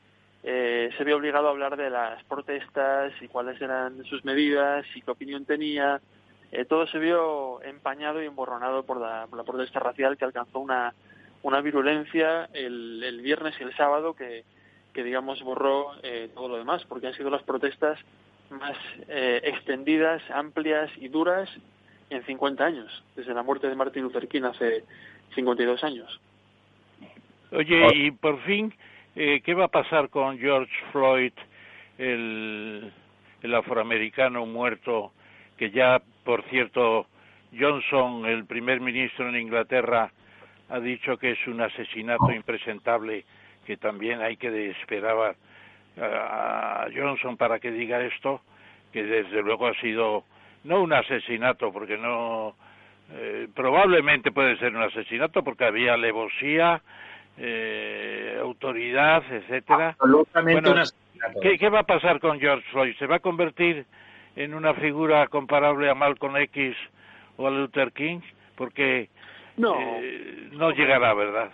eh, 0.43 0.91
se 0.99 1.05
vio 1.05 1.17
obligado 1.17 1.49
a 1.49 1.51
hablar 1.51 1.77
de 1.77 1.91
las 1.91 2.23
protestas 2.25 3.13
y 3.21 3.29
cuáles 3.29 3.61
eran 3.61 4.05
sus 4.05 4.25
medidas 4.25 4.85
y 4.95 5.01
qué 5.01 5.11
opinión 5.11 5.45
tenía. 5.45 6.01
Eh, 6.53 6.65
todo 6.65 6.87
se 6.87 6.99
vio 6.99 7.63
empañado 7.63 8.23
y 8.23 8.27
emborronado 8.27 8.85
por 8.85 9.01
la, 9.01 9.27
protesta 9.45 9.81
racial 9.81 10.17
que 10.17 10.25
alcanzó 10.25 10.61
una, 10.61 10.93
una 11.43 11.61
virulencia 11.61 12.49
el, 12.53 13.03
el 13.03 13.21
viernes 13.23 13.55
y 13.59 13.63
el 13.63 13.75
sábado 13.77 14.15
que, 14.15 14.45
que 14.93 15.03
digamos, 15.03 15.43
borró 15.43 15.93
eh, 16.03 16.31
todo 16.35 16.49
lo 16.49 16.57
demás, 16.59 16.85
porque 16.89 17.07
han 17.07 17.15
sido 17.15 17.31
las 17.31 17.43
protestas 17.43 17.99
más 18.51 18.77
extendidas, 19.09 20.23
amplias 20.31 20.91
y 20.99 21.09
duras 21.09 21.49
en 22.15 22.25
50 22.25 22.65
años, 22.65 23.05
desde 23.17 23.35
la 23.35 23.43
muerte 23.43 23.69
de 23.69 23.75
Martin 23.75 24.03
Luther 24.03 24.29
King 24.29 24.43
hace 24.43 24.85
52 25.35 25.83
años. 25.85 26.21
Oye, 27.51 27.89
y 27.95 28.11
por 28.11 28.41
fin, 28.43 28.73
eh, 29.15 29.41
¿qué 29.45 29.55
va 29.55 29.65
a 29.65 29.69
pasar 29.69 30.09
con 30.09 30.39
George 30.39 30.73
Floyd, 30.93 31.33
el, 31.99 32.93
el 33.43 33.55
afroamericano 33.55 34.47
muerto, 34.47 35.13
que 35.57 35.71
ya, 35.71 36.03
por 36.25 36.43
cierto, 36.45 37.07
Johnson, 37.57 38.27
el 38.27 38.45
primer 38.47 38.81
ministro 38.81 39.29
en 39.29 39.37
Inglaterra, 39.37 40.11
ha 40.69 40.81
dicho 40.81 41.17
que 41.19 41.33
es 41.33 41.47
un 41.47 41.61
asesinato 41.61 42.33
impresentable, 42.33 43.25
que 43.67 43.77
también 43.77 44.21
hay 44.21 44.37
que 44.37 44.71
esperar 44.71 45.37
a 45.97 46.87
Johnson 46.95 47.37
para 47.37 47.61
que 47.61 47.71
diga 47.71 48.03
esto, 48.03 48.41
que 48.93 49.05
desde 49.05 49.43
luego 49.43 49.69
ha 49.69 49.75
sido 49.81 50.25
no 50.65 50.83
un 50.83 50.93
asesinato, 50.93 51.73
porque 51.73 51.97
no, 51.97 52.55
eh, 53.13 53.49
probablemente 53.55 54.33
puede 54.33 54.57
ser 54.59 54.75
un 54.75 54.83
asesinato 54.83 55.45
porque 55.45 55.65
había 55.65 55.95
alevosía, 55.95 56.83
eh, 57.37 58.39
autoridad, 58.41 59.23
etcétera. 59.31 59.97
¿qué, 61.43 61.69
va 61.69 61.81
a 61.81 61.87
pasar 61.87 62.21
con 62.21 62.41
George 62.41 62.67
Floyd? 62.71 62.97
¿Se 62.99 63.07
va 63.07 63.17
a 63.17 63.21
convertir 63.21 63.87
en 64.37 64.55
una 64.55 64.75
figura 64.75 65.27
comparable 65.29 65.89
a 65.89 65.95
Malcolm 65.95 66.37
X 66.37 66.77
o 67.37 67.47
a 67.47 67.51
Luther 67.51 67.93
King? 67.93 68.21
Porque 68.57 69.09
no, 69.57 69.77
eh, 69.81 70.49
no 70.53 70.71
llegará, 70.71 71.13
¿verdad? 71.15 71.51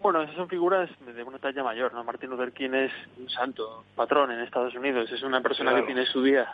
Bueno, 0.00 0.22
esas 0.22 0.36
son 0.36 0.48
figuras 0.48 0.90
de 1.00 1.22
una 1.22 1.38
talla 1.38 1.64
mayor, 1.64 1.92
¿no? 1.92 2.04
Martin 2.04 2.30
Luther 2.30 2.52
King 2.52 2.70
es 2.74 2.92
un 3.18 3.28
santo, 3.30 3.84
patrón 3.94 4.30
en 4.30 4.40
Estados 4.40 4.74
Unidos, 4.74 5.10
es 5.10 5.22
una 5.22 5.40
persona 5.40 5.74
que 5.74 5.82
tiene 5.82 6.04
su 6.06 6.22
día, 6.22 6.46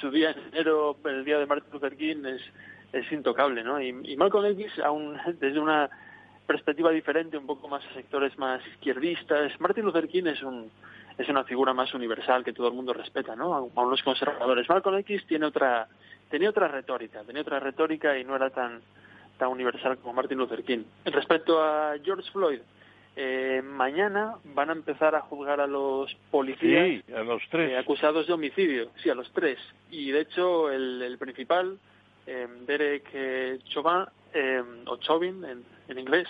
su 0.00 0.10
día 0.10 0.30
en 0.30 0.38
enero, 0.52 0.96
el 1.04 1.24
día 1.24 1.38
de 1.38 1.46
Martin 1.46 1.72
Luther 1.72 1.96
King 1.96 2.24
es, 2.26 2.42
es 2.92 3.10
intocable, 3.12 3.62
¿no? 3.62 3.80
Y, 3.80 3.88
y 4.04 4.16
Malcolm 4.16 4.46
X, 4.46 4.78
aún 4.84 5.16
desde 5.40 5.58
una 5.58 5.90
perspectiva 6.46 6.90
diferente, 6.90 7.36
un 7.36 7.46
poco 7.46 7.68
más 7.68 7.84
a 7.84 7.94
sectores 7.94 8.36
más 8.38 8.66
izquierdistas. 8.74 9.52
Martin 9.60 9.84
Luther 9.84 10.08
King 10.08 10.24
es 10.26 10.42
un 10.42 10.70
es 11.18 11.28
una 11.28 11.42
figura 11.42 11.74
más 11.74 11.92
universal 11.94 12.44
que 12.44 12.52
todo 12.52 12.68
el 12.68 12.74
mundo 12.74 12.92
respeta, 12.92 13.34
¿no? 13.34 13.52
Aún 13.52 13.90
los 13.90 14.02
conservadores. 14.02 14.68
Malcolm 14.68 14.96
X 14.98 15.26
tiene 15.26 15.46
otra 15.46 15.88
tenía 16.30 16.50
otra 16.50 16.68
retórica, 16.68 17.22
tenía 17.24 17.42
otra 17.42 17.60
retórica 17.60 18.16
y 18.16 18.24
no 18.24 18.36
era 18.36 18.50
tan 18.50 18.80
tan 19.36 19.48
universal 19.48 19.98
como 19.98 20.14
Martin 20.14 20.38
Luther 20.38 20.64
King. 20.64 20.84
Respecto 21.04 21.62
a 21.62 21.94
George 22.02 22.30
Floyd, 22.32 22.60
eh, 23.20 23.62
mañana 23.62 24.36
van 24.54 24.70
a 24.70 24.74
empezar 24.74 25.16
a 25.16 25.22
juzgar 25.22 25.60
a 25.60 25.66
los 25.66 26.14
policías 26.30 27.02
a 27.12 27.24
los 27.24 27.42
tres. 27.50 27.72
Eh, 27.72 27.76
acusados 27.76 28.28
de 28.28 28.32
homicidio, 28.32 28.92
sí, 29.02 29.10
a 29.10 29.14
los 29.16 29.28
tres. 29.32 29.58
Y 29.90 30.12
de 30.12 30.20
hecho 30.20 30.70
el, 30.70 31.02
el 31.02 31.18
principal, 31.18 31.80
eh, 32.28 32.46
Derek 32.64 33.64
Chauvin, 33.64 34.06
o 34.86 34.96
Chauvin 34.98 35.44
en, 35.44 35.64
en 35.88 35.98
inglés, 35.98 36.28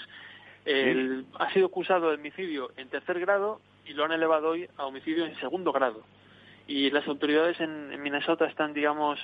ha 1.38 1.52
sido 1.52 1.66
acusado 1.66 2.08
de 2.08 2.14
homicidio 2.14 2.70
en 2.78 2.88
tercer 2.88 3.20
grado 3.20 3.60
y 3.84 3.92
lo 3.92 4.06
han 4.06 4.12
elevado 4.12 4.48
hoy 4.48 4.66
a 4.78 4.86
homicidio 4.86 5.26
en 5.26 5.38
segundo 5.40 5.72
grado. 5.72 6.02
Y 6.66 6.90
las 6.90 7.06
autoridades 7.06 7.60
en, 7.60 8.00
Minnesota 8.02 8.46
están, 8.46 8.72
digamos, 8.72 9.18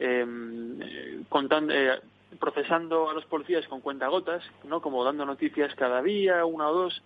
em, 0.00 1.24
contando, 1.28 1.72
eh, 1.72 2.00
procesando 2.38 3.10
a 3.10 3.14
los 3.14 3.24
policías 3.26 3.66
con 3.68 3.80
cuentagotas, 3.80 4.42
¿no? 4.64 4.80
Como 4.80 5.04
dando 5.04 5.24
noticias 5.24 5.74
cada 5.74 6.02
día, 6.02 6.44
una 6.44 6.68
o 6.68 6.74
dos, 6.74 7.02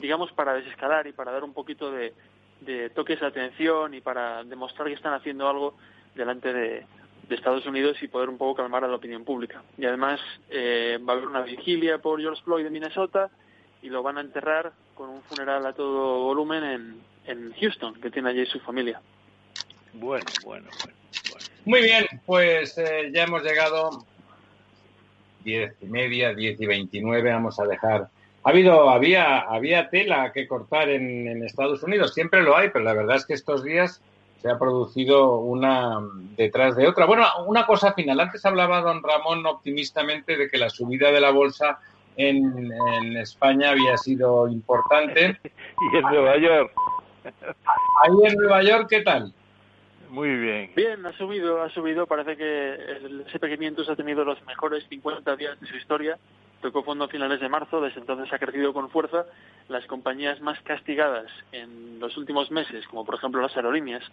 digamos, 0.00 0.32
para 0.32 0.54
desescalar 0.54 1.06
y 1.06 1.12
para 1.12 1.32
dar 1.32 1.44
un 1.44 1.52
poquito 1.52 1.90
de, 1.90 2.14
de 2.60 2.90
toques 2.90 3.20
de 3.20 3.26
atención 3.26 3.94
y 3.94 4.00
para 4.00 4.44
demostrar 4.44 4.88
que 4.88 4.94
están 4.94 5.14
haciendo 5.14 5.48
algo 5.48 5.74
delante 6.14 6.52
de, 6.52 6.86
de 7.28 7.34
Estados 7.34 7.66
Unidos 7.66 8.02
y 8.02 8.08
poder 8.08 8.28
un 8.28 8.38
poco 8.38 8.56
calmar 8.56 8.84
a 8.84 8.88
la 8.88 8.96
opinión 8.96 9.24
pública. 9.24 9.62
Y 9.78 9.86
además 9.86 10.20
eh, 10.50 10.98
va 11.06 11.12
a 11.12 11.16
haber 11.16 11.28
una 11.28 11.42
vigilia 11.42 11.98
por 11.98 12.20
George 12.20 12.42
Floyd 12.42 12.64
de 12.64 12.70
Minnesota 12.70 13.30
y 13.80 13.88
lo 13.88 14.02
van 14.02 14.18
a 14.18 14.20
enterrar 14.20 14.72
con 14.94 15.08
un 15.08 15.22
funeral 15.22 15.64
a 15.66 15.72
todo 15.72 16.20
volumen 16.20 16.64
en, 16.64 17.00
en 17.26 17.52
Houston, 17.54 17.94
que 17.94 18.10
tiene 18.10 18.30
allí 18.30 18.46
su 18.46 18.60
familia. 18.60 19.00
Bueno, 19.94 20.24
bueno, 20.44 20.68
bueno. 20.82 20.96
Muy 21.64 21.82
bien, 21.82 22.04
pues 22.26 22.76
eh, 22.78 23.10
ya 23.12 23.24
hemos 23.24 23.42
llegado 23.42 24.04
diez 25.42 25.74
y 25.80 25.86
media, 25.86 26.34
diez 26.34 26.60
y 26.60 26.66
veintinueve, 26.66 27.32
vamos 27.32 27.58
a 27.60 27.64
dejar. 27.64 28.08
Ha 28.44 28.50
habido, 28.50 28.90
había, 28.90 29.40
había 29.40 29.88
tela 29.88 30.32
que 30.32 30.48
cortar 30.48 30.88
en, 30.88 31.28
en 31.28 31.44
Estados 31.44 31.82
Unidos, 31.82 32.14
siempre 32.14 32.42
lo 32.42 32.56
hay, 32.56 32.70
pero 32.70 32.84
la 32.84 32.94
verdad 32.94 33.16
es 33.16 33.26
que 33.26 33.34
estos 33.34 33.62
días 33.62 34.02
se 34.42 34.50
ha 34.50 34.58
producido 34.58 35.36
una 35.38 36.00
detrás 36.36 36.74
de 36.74 36.88
otra. 36.88 37.06
Bueno, 37.06 37.24
una 37.46 37.64
cosa 37.64 37.92
final. 37.92 38.18
Antes 38.18 38.44
hablaba 38.44 38.80
don 38.80 39.00
Ramón 39.00 39.46
optimistamente 39.46 40.36
de 40.36 40.50
que 40.50 40.58
la 40.58 40.68
subida 40.68 41.12
de 41.12 41.20
la 41.20 41.30
bolsa 41.30 41.78
en, 42.16 43.16
España 43.16 43.70
había 43.70 43.96
sido 43.96 44.48
importante. 44.48 45.38
y 45.44 45.96
en 45.96 46.02
Nueva 46.02 46.36
York. 46.38 46.72
Ahí 48.02 48.16
en 48.24 48.34
Nueva 48.34 48.62
York, 48.64 48.88
¿qué 48.90 49.02
tal? 49.02 49.32
Muy 50.12 50.28
bien. 50.36 50.70
Bien, 50.76 51.06
ha 51.06 51.12
subido, 51.16 51.62
ha 51.62 51.70
subido. 51.70 52.06
Parece 52.06 52.36
que 52.36 52.74
el 52.74 53.24
SP500 53.28 53.88
ha 53.88 53.96
tenido 53.96 54.26
los 54.26 54.44
mejores 54.44 54.84
50 54.90 55.36
días 55.36 55.58
de 55.58 55.66
su 55.66 55.74
historia. 55.74 56.18
tocó 56.60 56.82
fondo 56.82 57.06
a 57.06 57.08
finales 57.08 57.40
de 57.40 57.48
marzo, 57.48 57.80
desde 57.80 58.00
entonces 58.00 58.30
ha 58.30 58.38
crecido 58.38 58.74
con 58.74 58.90
fuerza. 58.90 59.24
Las 59.70 59.86
compañías 59.86 60.38
más 60.42 60.60
castigadas 60.64 61.32
en 61.52 61.98
los 61.98 62.14
últimos 62.18 62.50
meses, 62.50 62.86
como 62.88 63.06
por 63.06 63.14
ejemplo 63.14 63.40
las 63.40 63.56
aerolíneas, 63.56 64.04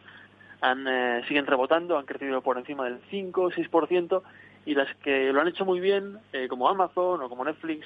han, 0.61 0.87
eh, 0.87 1.21
siguen 1.27 1.45
rebotando, 1.45 1.97
han 1.97 2.05
crecido 2.05 2.41
por 2.41 2.57
encima 2.57 2.85
del 2.85 3.01
5 3.09 3.41
o 3.41 3.51
6%, 3.51 4.23
y 4.65 4.75
las 4.75 4.87
que 5.03 5.33
lo 5.33 5.41
han 5.41 5.49
hecho 5.49 5.65
muy 5.65 5.81
bien, 5.81 6.17
eh, 6.31 6.47
como 6.47 6.69
Amazon 6.69 7.21
o 7.21 7.27
como 7.27 7.43
Netflix, 7.43 7.85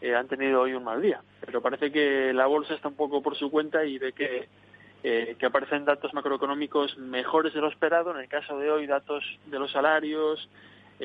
eh, 0.00 0.14
han 0.14 0.28
tenido 0.28 0.60
hoy 0.60 0.74
un 0.74 0.84
mal 0.84 1.02
día. 1.02 1.22
Pero 1.44 1.60
parece 1.60 1.90
que 1.90 2.32
la 2.32 2.46
bolsa 2.46 2.74
está 2.74 2.86
un 2.86 2.94
poco 2.94 3.20
por 3.20 3.36
su 3.36 3.50
cuenta 3.50 3.84
y 3.84 3.98
ve 3.98 4.12
que, 4.12 4.46
que 5.02 5.46
aparecen 5.46 5.84
datos 5.84 6.12
macroeconómicos 6.14 6.98
mejores 6.98 7.54
de 7.54 7.60
lo 7.60 7.68
esperado. 7.68 8.10
En 8.10 8.20
el 8.20 8.28
caso 8.28 8.58
de 8.58 8.70
hoy, 8.70 8.86
datos 8.86 9.24
de 9.46 9.58
los 9.58 9.70
salarios, 9.72 10.48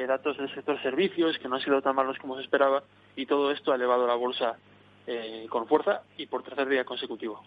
datos 0.07 0.37
del 0.37 0.53
sector 0.53 0.81
servicios, 0.81 1.37
que 1.37 1.47
no 1.47 1.55
han 1.55 1.61
sido 1.61 1.81
tan 1.81 1.95
malos 1.95 2.17
como 2.17 2.35
se 2.35 2.43
esperaba, 2.43 2.83
y 3.15 3.25
todo 3.25 3.51
esto 3.51 3.71
ha 3.71 3.75
elevado 3.75 4.07
la 4.07 4.15
bolsa 4.15 4.57
con 5.49 5.67
fuerza 5.67 6.01
y 6.17 6.25
por 6.25 6.43
tercer 6.43 6.67
día 6.67 6.85
consecutivo. 6.85 7.43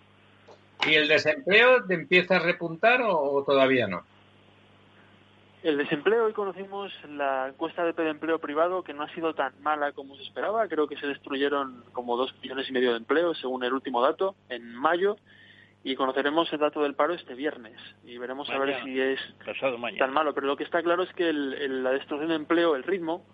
¿Y 0.86 0.94
el 0.94 1.08
desempleo 1.08 1.84
empieza 1.88 2.36
a 2.36 2.38
repuntar 2.38 3.00
o, 3.02 3.42
todavía 3.44 3.88
no? 3.88 4.04
El 5.62 5.78
desempleo, 5.78 6.26
hoy 6.26 6.32
conocimos 6.32 6.92
la 7.08 7.48
encuesta 7.48 7.82
de 7.84 8.08
empleo 8.08 8.38
privado 8.38 8.84
que 8.84 8.94
no 8.94 9.02
ha 9.02 9.12
sido 9.14 9.34
tan 9.34 9.52
mala 9.62 9.90
como 9.92 10.14
se 10.14 10.22
esperaba. 10.22 10.68
Creo 10.68 10.86
que 10.86 10.96
se 10.96 11.08
destruyeron 11.08 11.82
como 11.92 12.16
dos 12.16 12.32
millones 12.40 12.68
y 12.68 12.72
medio 12.72 12.92
de 12.92 12.98
empleos, 12.98 13.38
según 13.40 13.64
el 13.64 13.72
último 13.72 14.00
dato, 14.00 14.36
en 14.48 14.76
mayo. 14.76 15.16
Y 15.88 15.94
conoceremos 15.94 16.52
el 16.52 16.58
dato 16.58 16.82
del 16.82 16.94
paro 16.94 17.14
este 17.14 17.34
viernes. 17.34 17.78
Y 18.04 18.18
veremos 18.18 18.50
a 18.50 18.58
ver 18.58 18.82
si 18.82 19.00
es 19.00 19.20
tan 19.98 20.12
malo. 20.12 20.34
Pero 20.34 20.48
lo 20.48 20.56
que 20.56 20.64
está 20.64 20.82
claro 20.82 21.04
es 21.04 21.12
que 21.12 21.32
la 21.32 21.92
destrucción 21.92 22.30
de 22.30 22.34
empleo, 22.34 22.74
el 22.74 22.82
ritmo, 22.82 23.24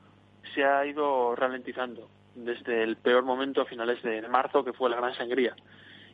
se 0.55 0.65
ha 0.65 0.85
ido 0.85 1.35
ralentizando 1.35 2.09
desde 2.35 2.83
el 2.83 2.97
peor 2.97 3.25
momento 3.25 3.62
a 3.62 3.67
finales 3.67 4.03
de 4.03 4.21
marzo, 4.29 4.65
que 4.65 4.73
fue 4.73 4.91
la 4.91 4.97
gran 4.97 5.15
sangría 5.15 5.57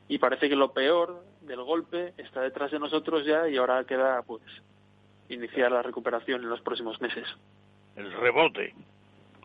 y 0.09 0.18
parece 0.18 0.48
que 0.48 0.57
lo 0.57 0.72
peor 0.72 1.22
del 1.42 1.62
golpe 1.62 2.14
está 2.16 2.40
detrás 2.40 2.70
de 2.70 2.79
nosotros 2.79 3.24
ya 3.24 3.48
y 3.48 3.57
ahora 3.57 3.85
queda 3.85 4.22
pues 4.22 4.42
iniciar 5.29 5.70
la 5.70 5.83
recuperación 5.83 6.42
en 6.42 6.48
los 6.48 6.62
próximos 6.62 7.01
meses. 7.01 7.27
El 7.94 8.11
rebote. 8.12 8.74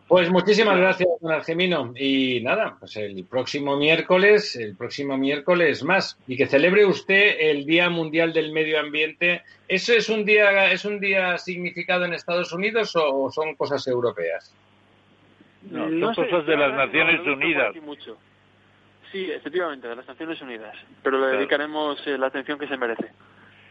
Pues 0.06 0.30
muchísimas 0.30 0.78
gracias, 0.78 1.08
don 1.20 1.32
Argemino. 1.32 1.92
Y 1.96 2.40
nada, 2.42 2.76
pues 2.78 2.96
el 2.96 3.24
próximo 3.24 3.76
miércoles, 3.76 4.54
el 4.56 4.76
próximo 4.76 5.16
miércoles 5.16 5.82
más. 5.82 6.18
Y 6.26 6.36
que 6.36 6.46
celebre 6.46 6.84
usted 6.84 7.36
el 7.40 7.64
Día 7.64 7.88
Mundial 7.88 8.32
del 8.32 8.52
Medio 8.52 8.78
Ambiente. 8.80 9.42
¿Eso 9.66 9.94
es 9.94 10.08
un 10.10 10.24
día, 10.24 10.70
es 10.70 10.84
un 10.84 11.00
día 11.00 11.38
significado 11.38 12.04
en 12.04 12.12
Estados 12.12 12.52
Unidos 12.52 12.94
o 12.96 13.30
son 13.30 13.54
cosas 13.54 13.86
europeas? 13.86 14.54
No, 15.70 15.88
son 16.14 16.26
cosas 16.26 16.46
de 16.46 16.56
las 16.56 16.74
Naciones 16.74 17.26
Unidas. 17.26 17.74
Sí, 19.10 19.30
efectivamente, 19.30 19.88
de 19.88 19.96
las 19.96 20.06
Naciones 20.06 20.42
Unidas, 20.42 20.76
pero 21.02 21.18
le 21.20 21.36
dedicaremos 21.36 22.04
eh, 22.06 22.18
la 22.18 22.26
atención 22.26 22.58
que 22.58 22.66
se 22.66 22.76
merece. 22.76 23.06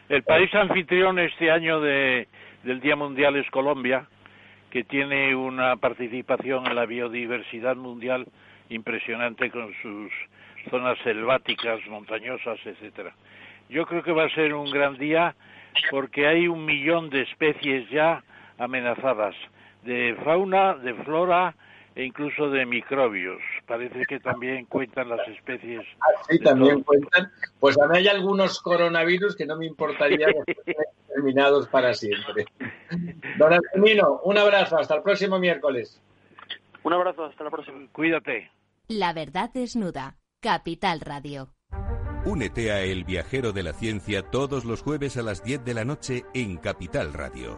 El 0.09 0.23
país 0.23 0.53
anfitrión 0.55 1.19
este 1.19 1.51
año 1.51 1.81
de, 1.81 2.27
del 2.63 2.79
Día 2.79 2.95
Mundial 2.95 3.35
es 3.35 3.49
Colombia, 3.51 4.07
que 4.73 4.83
tiene 4.83 5.35
una 5.35 5.75
participación 5.75 6.65
en 6.65 6.73
la 6.73 6.87
biodiversidad 6.87 7.75
mundial 7.75 8.25
impresionante 8.69 9.51
con 9.51 9.71
sus 9.83 10.11
zonas 10.71 10.97
selváticas, 11.03 11.79
montañosas, 11.85 12.57
etcétera. 12.65 13.13
Yo 13.69 13.85
creo 13.85 14.01
que 14.01 14.11
va 14.11 14.23
a 14.23 14.29
ser 14.29 14.55
un 14.55 14.71
gran 14.71 14.97
día 14.97 15.35
porque 15.91 16.25
hay 16.25 16.47
un 16.47 16.65
millón 16.65 17.11
de 17.11 17.21
especies 17.21 17.87
ya 17.91 18.23
amenazadas, 18.57 19.35
de 19.83 20.17
fauna, 20.23 20.73
de 20.73 20.95
flora, 21.05 21.53
e 21.95 22.05
incluso 22.05 22.49
de 22.49 22.65
microbios. 22.65 23.43
Parece 23.73 24.05
que 24.07 24.19
también 24.19 24.65
cuentan 24.65 25.09
las 25.09 25.27
especies. 25.27 25.81
Ah, 25.99 26.21
sí, 26.29 26.37
también 26.37 26.83
cuentan. 26.83 27.31
Pues 27.59 27.75
a 27.81 27.87
mí 27.87 27.97
hay 27.97 28.07
algunos 28.07 28.61
coronavirus 28.61 29.35
que 29.35 29.47
no 29.47 29.57
me 29.57 29.65
importaría 29.65 30.27
terminados 31.07 31.67
para 31.69 31.95
siempre. 31.95 32.45
Don 33.39 33.51
Antonino, 33.51 34.21
un 34.25 34.37
abrazo. 34.37 34.77
Hasta 34.77 34.97
el 34.97 35.01
próximo 35.01 35.39
miércoles. 35.39 35.99
Un 36.83 36.93
abrazo. 36.93 37.25
Hasta 37.25 37.45
la 37.45 37.49
próxima. 37.49 37.79
Cuídate. 37.91 38.51
La 38.89 39.11
verdad 39.11 39.49
desnuda. 39.51 40.17
Capital 40.39 40.99
Radio. 40.99 41.49
Únete 42.25 42.71
a 42.71 42.81
El 42.81 43.05
Viajero 43.05 43.53
de 43.53 43.63
la 43.63 43.73
Ciencia 43.73 44.21
todos 44.21 44.65
los 44.65 44.83
jueves 44.83 45.17
a 45.17 45.23
las 45.23 45.43
10 45.43 45.65
de 45.65 45.73
la 45.73 45.83
noche 45.83 46.25
en 46.35 46.57
Capital 46.57 47.11
Radio. 47.11 47.57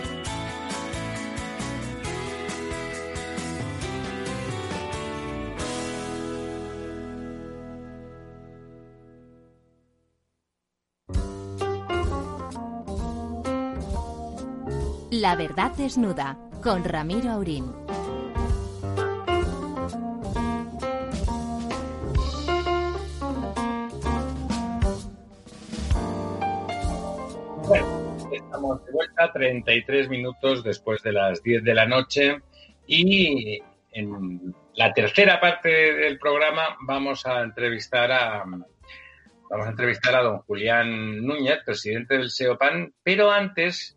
La 15.21 15.35
verdad 15.35 15.69
desnuda 15.77 16.35
con 16.63 16.83
Ramiro 16.83 17.29
Aurín. 17.29 17.71
Bueno, 27.67 28.17
estamos 28.31 28.83
de 28.83 28.91
vuelta 28.91 29.31
33 29.31 30.09
minutos 30.09 30.63
después 30.63 31.03
de 31.03 31.11
las 31.11 31.43
10 31.43 31.65
de 31.65 31.75
la 31.75 31.85
noche 31.85 32.41
y 32.87 33.59
en 33.91 34.55
la 34.73 34.91
tercera 34.91 35.39
parte 35.39 35.69
del 35.69 36.17
programa 36.17 36.77
vamos 36.87 37.27
a 37.27 37.43
entrevistar 37.43 38.11
a 38.11 38.43
vamos 38.43 39.67
a 39.67 39.69
entrevistar 39.69 40.15
a 40.15 40.23
don 40.23 40.39
Julián 40.39 41.23
Núñez, 41.23 41.59
presidente 41.63 42.17
del 42.17 42.31
SEOPAN, 42.31 42.95
pero 43.03 43.29
antes 43.29 43.95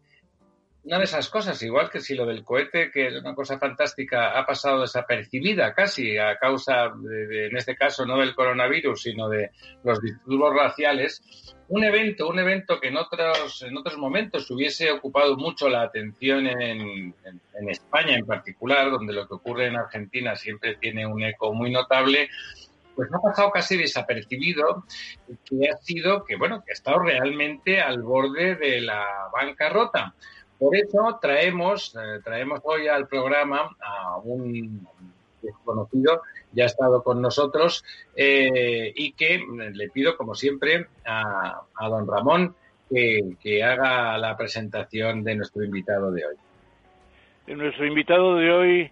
una 0.84 0.98
de 0.98 1.04
esas 1.04 1.30
cosas, 1.30 1.62
igual 1.62 1.88
que 1.88 2.00
si 2.00 2.14
lo 2.14 2.26
del 2.26 2.44
cohete, 2.44 2.90
que 2.90 3.08
es 3.08 3.14
una 3.14 3.34
cosa 3.34 3.58
fantástica, 3.58 4.38
ha 4.38 4.44
pasado 4.44 4.82
desapercibida 4.82 5.72
casi 5.72 6.18
a 6.18 6.36
causa, 6.38 6.92
de, 6.94 7.46
en 7.46 7.56
este 7.56 7.74
caso, 7.74 8.04
no 8.04 8.18
del 8.18 8.34
coronavirus, 8.34 9.02
sino 9.02 9.28
de 9.28 9.50
los 9.82 10.00
disturbios 10.00 10.54
raciales, 10.54 11.22
un 11.68 11.84
evento, 11.84 12.28
un 12.28 12.38
evento 12.38 12.78
que 12.78 12.88
en 12.88 12.98
otros, 12.98 13.62
en 13.62 13.76
otros 13.76 13.96
momentos 13.96 14.50
hubiese 14.50 14.90
ocupado 14.90 15.36
mucho 15.36 15.70
la 15.70 15.82
atención 15.82 16.46
en, 16.46 17.14
en 17.24 17.68
España 17.70 18.16
en 18.16 18.26
particular, 18.26 18.90
donde 18.90 19.14
lo 19.14 19.26
que 19.26 19.34
ocurre 19.34 19.68
en 19.68 19.76
Argentina 19.76 20.36
siempre 20.36 20.76
tiene 20.76 21.06
un 21.06 21.22
eco 21.22 21.54
muy 21.54 21.70
notable, 21.70 22.28
pues 22.94 23.08
ha 23.12 23.20
pasado 23.20 23.50
casi 23.50 23.76
desapercibido, 23.76 24.84
que 25.44 25.68
ha 25.68 25.76
sido 25.78 26.24
que, 26.24 26.36
bueno, 26.36 26.62
que 26.64 26.72
ha 26.72 26.74
estado 26.74 27.00
realmente 27.00 27.80
al 27.80 28.02
borde 28.02 28.54
de 28.56 28.80
la 28.80 29.06
bancarrota. 29.32 30.14
Por 30.58 30.76
eso 30.76 31.18
traemos, 31.20 31.94
eh, 31.96 32.20
traemos 32.22 32.60
hoy 32.64 32.86
al 32.86 33.08
programa 33.08 33.76
a 33.80 34.18
un 34.18 34.86
desconocido, 35.42 36.22
ya 36.52 36.64
ha 36.64 36.66
estado 36.66 37.02
con 37.02 37.20
nosotros, 37.20 37.84
eh, 38.16 38.92
y 38.94 39.12
que 39.12 39.40
le 39.72 39.88
pido, 39.90 40.16
como 40.16 40.34
siempre, 40.34 40.86
a, 41.04 41.62
don 41.80 42.06
Ramón 42.06 42.54
que, 42.88 43.62
haga 43.62 44.16
la 44.18 44.36
presentación 44.36 45.24
de 45.24 45.36
nuestro 45.36 45.64
invitado 45.64 46.10
de 46.12 46.26
hoy. 46.26 46.36
Nuestro 47.54 47.86
invitado 47.86 48.36
de 48.36 48.50
hoy, 48.52 48.90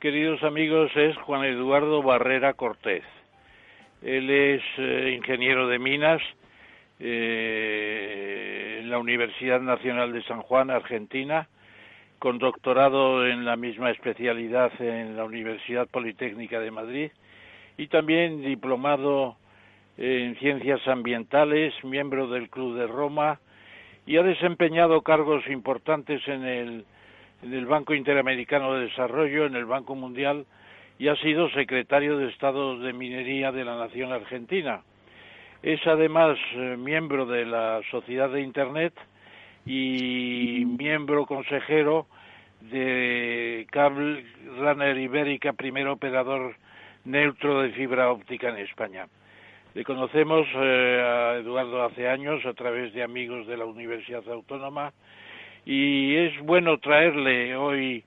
queridos 0.00 0.42
amigos, 0.42 0.90
es 0.96 1.16
Juan 1.18 1.44
Eduardo 1.44 2.02
Barrera 2.02 2.54
Cortés. 2.54 3.04
Él 4.02 4.30
es 4.30 4.62
eh, 4.78 5.14
ingeniero 5.16 5.68
de 5.68 5.78
minas, 5.78 6.20
eh, 7.06 8.78
en 8.80 8.88
la 8.88 8.96
Universidad 8.96 9.60
Nacional 9.60 10.14
de 10.14 10.22
San 10.22 10.40
Juan, 10.40 10.70
Argentina, 10.70 11.48
con 12.18 12.38
doctorado 12.38 13.26
en 13.26 13.44
la 13.44 13.56
misma 13.56 13.90
especialidad 13.90 14.72
en 14.80 15.14
la 15.14 15.24
Universidad 15.24 15.86
Politécnica 15.86 16.60
de 16.60 16.70
Madrid 16.70 17.10
y 17.76 17.88
también 17.88 18.40
diplomado 18.40 19.36
en 19.98 20.34
ciencias 20.36 20.80
ambientales, 20.88 21.74
miembro 21.84 22.26
del 22.28 22.48
Club 22.48 22.78
de 22.78 22.86
Roma 22.86 23.38
y 24.06 24.16
ha 24.16 24.22
desempeñado 24.22 25.02
cargos 25.02 25.46
importantes 25.48 26.26
en 26.26 26.42
el 27.42 27.66
Banco 27.66 27.92
Interamericano 27.92 28.72
de 28.72 28.86
Desarrollo, 28.86 29.44
en 29.44 29.56
el 29.56 29.66
Banco 29.66 29.94
Mundial 29.94 30.46
y 30.98 31.08
ha 31.08 31.16
sido 31.16 31.50
secretario 31.50 32.16
de 32.16 32.30
Estado 32.30 32.78
de 32.78 32.94
Minería 32.94 33.52
de 33.52 33.66
la 33.66 33.76
Nación 33.76 34.10
Argentina. 34.10 34.82
Es 35.64 35.80
además 35.86 36.36
eh, 36.52 36.76
miembro 36.78 37.24
de 37.24 37.46
la 37.46 37.80
Sociedad 37.90 38.28
de 38.28 38.42
Internet 38.42 38.92
y 39.64 40.62
miembro 40.78 41.24
consejero 41.24 42.06
de 42.60 43.66
Cable 43.70 44.26
Runner 44.58 44.94
Ibérica, 44.98 45.54
primer 45.54 45.88
operador 45.88 46.54
neutro 47.06 47.62
de 47.62 47.70
fibra 47.70 48.12
óptica 48.12 48.50
en 48.50 48.58
España. 48.58 49.06
Le 49.72 49.84
conocemos 49.84 50.46
eh, 50.54 51.02
a 51.02 51.36
Eduardo 51.38 51.82
hace 51.82 52.10
años 52.10 52.44
a 52.44 52.52
través 52.52 52.92
de 52.92 53.02
amigos 53.02 53.46
de 53.46 53.56
la 53.56 53.64
Universidad 53.64 54.28
Autónoma 54.28 54.92
y 55.64 56.14
es 56.14 56.38
bueno 56.40 56.76
traerle 56.76 57.56
hoy, 57.56 58.04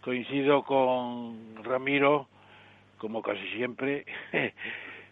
coincido 0.00 0.62
con 0.62 1.56
Ramiro, 1.64 2.28
como 2.98 3.20
casi 3.20 3.48
siempre, 3.56 4.04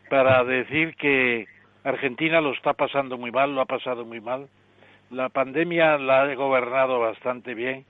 para 0.08 0.44
decir 0.44 0.94
que 0.94 1.57
Argentina 1.88 2.40
lo 2.40 2.52
está 2.52 2.72
pasando 2.72 3.16
muy 3.18 3.30
mal, 3.30 3.54
lo 3.54 3.60
ha 3.60 3.66
pasado 3.66 4.04
muy 4.04 4.20
mal. 4.20 4.48
La 5.10 5.28
pandemia 5.28 5.98
la 5.98 6.22
ha 6.22 6.34
gobernado 6.34 7.00
bastante 7.00 7.54
bien, 7.54 7.84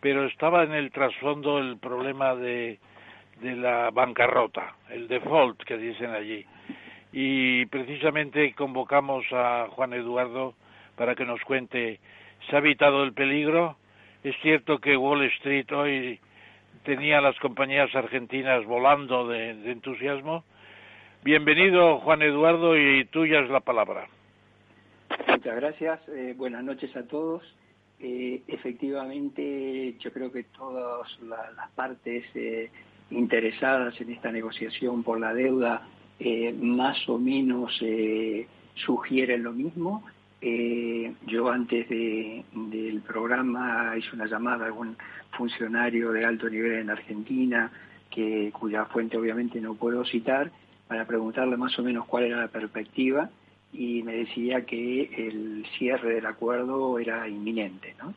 pero 0.00 0.24
estaba 0.24 0.64
en 0.64 0.72
el 0.72 0.90
trasfondo 0.90 1.58
el 1.58 1.78
problema 1.78 2.34
de, 2.34 2.78
de 3.40 3.56
la 3.56 3.90
bancarrota, 3.90 4.74
el 4.90 5.08
default 5.08 5.62
que 5.64 5.76
dicen 5.76 6.10
allí 6.10 6.46
y 7.16 7.64
precisamente 7.66 8.52
convocamos 8.54 9.24
a 9.30 9.68
Juan 9.70 9.92
Eduardo 9.92 10.54
para 10.96 11.14
que 11.14 11.24
nos 11.24 11.40
cuente, 11.42 12.00
¿se 12.50 12.56
ha 12.56 12.58
evitado 12.58 13.04
el 13.04 13.12
peligro? 13.12 13.76
Es 14.24 14.34
cierto 14.42 14.80
que 14.80 14.96
Wall 14.96 15.22
Street 15.26 15.70
hoy 15.70 16.18
tenía 16.82 17.20
las 17.20 17.38
compañías 17.38 17.94
argentinas 17.94 18.64
volando 18.64 19.28
de, 19.28 19.50
entusiasmo. 19.70 20.42
Bienvenido, 21.24 22.00
Juan 22.00 22.20
Eduardo, 22.20 22.76
y 22.76 23.06
tuya 23.06 23.40
es 23.40 23.48
la 23.48 23.60
palabra. 23.60 24.06
Muchas 25.26 25.56
gracias. 25.56 26.00
Eh, 26.10 26.34
buenas 26.36 26.62
noches 26.62 26.94
a 26.94 27.04
todos. 27.04 27.42
Eh, 27.98 28.42
efectivamente, 28.46 29.96
yo 30.00 30.12
creo 30.12 30.30
que 30.30 30.42
todas 30.42 31.08
las 31.22 31.70
partes 31.70 32.24
eh, 32.34 32.70
interesadas 33.10 33.98
en 34.02 34.12
esta 34.12 34.30
negociación 34.30 35.02
por 35.02 35.18
la 35.18 35.32
deuda 35.32 35.88
más 36.60 37.08
o 37.08 37.18
menos 37.18 37.72
sugieren 38.74 39.42
lo 39.44 39.52
mismo. 39.52 40.04
Yo 41.26 41.50
antes 41.50 41.88
del 41.88 43.02
programa 43.06 43.94
hice 43.96 44.14
una 44.14 44.26
llamada 44.26 44.64
a 44.64 44.66
algún 44.66 44.94
funcionario 45.30 46.12
de 46.12 46.26
alto 46.26 46.50
nivel 46.50 46.74
en 46.74 46.90
Argentina, 46.90 47.72
que, 48.10 48.52
cuya 48.52 48.84
fuente 48.84 49.16
obviamente 49.16 49.58
no 49.60 49.74
puedo 49.74 50.04
citar, 50.04 50.52
para 50.88 51.06
preguntarle 51.06 51.56
más 51.56 51.78
o 51.78 51.82
menos 51.82 52.06
cuál 52.06 52.24
era 52.24 52.40
la 52.40 52.48
perspectiva 52.48 53.30
y 53.72 54.02
me 54.02 54.14
decía 54.14 54.64
que 54.64 55.10
el 55.28 55.66
cierre 55.78 56.14
del 56.14 56.26
acuerdo 56.26 56.98
era 56.98 57.28
inminente, 57.28 57.94
¿no? 58.02 58.14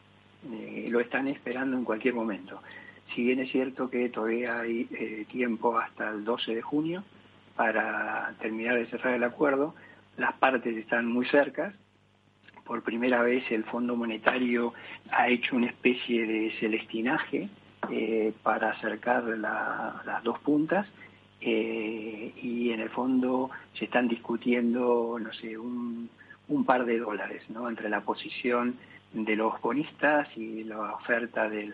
lo 0.89 0.99
están 0.99 1.27
esperando 1.27 1.75
en 1.75 1.84
cualquier 1.84 2.13
momento. 2.13 2.62
Si 3.13 3.23
bien 3.23 3.39
es 3.39 3.51
cierto 3.51 3.89
que 3.89 4.10
todavía 4.10 4.60
hay 4.60 4.86
tiempo 5.32 5.77
hasta 5.77 6.10
el 6.10 6.23
12 6.23 6.56
de 6.56 6.62
junio, 6.62 7.03
para 7.58 8.34
terminar 8.39 8.75
de 8.75 8.86
cerrar 8.86 9.15
el 9.15 9.23
acuerdo. 9.23 9.75
Las 10.15 10.34
partes 10.36 10.77
están 10.77 11.08
muy 11.08 11.25
cercas. 11.25 11.73
Por 12.63 12.84
primera 12.84 13.21
vez 13.23 13.43
el 13.51 13.65
Fondo 13.65 13.95
Monetario 13.95 14.73
ha 15.12 15.27
hecho 15.27 15.56
una 15.56 15.67
especie 15.67 16.25
de 16.25 16.51
celestinaje 16.60 17.49
eh, 17.89 18.34
para 18.43 18.71
acercar 18.71 19.23
las 19.23 20.23
dos 20.23 20.39
puntas 20.39 20.88
eh, 21.41 22.34
y 22.41 22.71
en 22.71 22.80
el 22.80 22.89
fondo 22.89 23.50
se 23.73 23.86
están 23.86 24.08
discutiendo, 24.08 25.17
no 25.19 25.34
sé, 25.34 25.58
un, 25.58 26.10
par 26.65 26.86
de 26.86 27.00
dólares 27.00 27.43
¿no? 27.50 27.69
entre 27.69 27.89
la 27.89 28.02
posición 28.02 28.76
de 29.13 29.36
los 29.36 29.60
bonistas 29.62 30.28
y 30.36 30.63
la 30.63 30.93
oferta 30.93 31.50
del, 31.50 31.73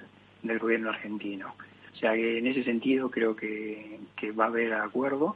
gobierno 0.60 0.90
argentino. 0.90 1.54
O 1.94 1.96
sea 1.96 2.14
que 2.14 2.38
en 2.38 2.48
ese 2.48 2.64
sentido 2.64 3.10
creo 3.10 3.36
que 3.36 4.00
va 4.38 4.46
a 4.46 4.48
haber 4.48 4.74
acuerdo 4.74 5.36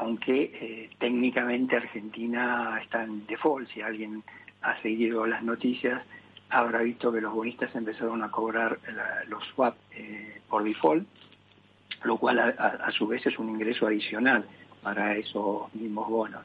aunque 0.00 0.50
eh, 0.54 0.90
técnicamente 0.98 1.76
Argentina 1.76 2.80
está 2.82 3.04
en 3.04 3.26
default. 3.26 3.68
Si 3.70 3.80
alguien 3.80 4.22
ha 4.62 4.80
seguido 4.82 5.26
las 5.26 5.42
noticias, 5.42 6.02
habrá 6.50 6.80
visto 6.80 7.12
que 7.12 7.20
los 7.20 7.32
bonistas 7.32 7.74
empezaron 7.74 8.22
a 8.22 8.30
cobrar 8.30 8.78
los 9.28 9.44
swap 9.48 9.76
eh, 9.92 10.40
por 10.48 10.64
default, 10.64 11.06
lo 12.02 12.16
cual 12.16 12.38
a, 12.38 12.90
su 12.92 13.06
vez 13.06 13.24
es 13.26 13.38
un 13.38 13.48
ingreso 13.48 13.86
adicional 13.86 14.44
para 14.82 15.16
esos 15.16 15.74
mismos 15.74 16.08
bonos. 16.08 16.42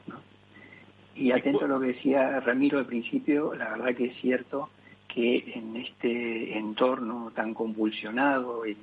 Y 1.14 1.32
atento 1.32 1.64
a 1.64 1.68
lo 1.68 1.80
que 1.80 1.88
decía 1.88 2.40
Ramiro 2.40 2.78
al 2.78 2.86
principio, 2.86 3.54
la 3.54 3.70
verdad 3.70 3.94
que 3.94 4.06
es 4.06 4.16
cierto 4.20 4.70
que 5.08 5.52
en 5.54 5.76
este 5.76 6.56
entorno 6.56 7.32
tan 7.34 7.52
convulsionado 7.52 8.66
y 8.66 8.76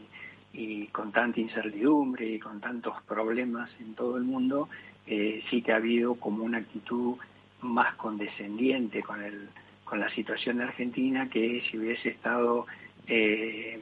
y 0.57 0.87
con 0.87 1.11
tanta 1.11 1.39
incertidumbre 1.39 2.27
y 2.27 2.39
con 2.39 2.59
tantos 2.59 2.95
problemas 3.03 3.69
en 3.79 3.93
todo 3.93 4.17
el 4.17 4.23
mundo, 4.23 4.69
eh, 5.05 5.43
sí 5.49 5.61
que 5.61 5.71
ha 5.71 5.77
habido 5.77 6.15
como 6.15 6.43
una 6.43 6.57
actitud 6.57 7.15
más 7.61 7.95
condescendiente 7.95 9.03
con, 9.03 9.21
el, 9.21 9.49
con 9.83 9.99
la 9.99 10.09
situación 10.09 10.57
de 10.57 10.65
Argentina 10.65 11.29
que 11.29 11.63
si 11.69 11.77
hubiese 11.77 12.09
estado, 12.09 12.65
eh, 13.07 13.79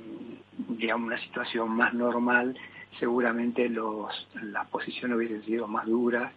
digamos, 0.70 1.08
una 1.08 1.20
situación 1.22 1.72
más 1.72 1.94
normal, 1.94 2.58
seguramente 3.00 3.70
los, 3.70 4.28
las 4.42 4.68
posiciones 4.68 5.18
hubiesen 5.18 5.44
sido 5.44 5.68
más 5.68 5.86
duras, 5.86 6.32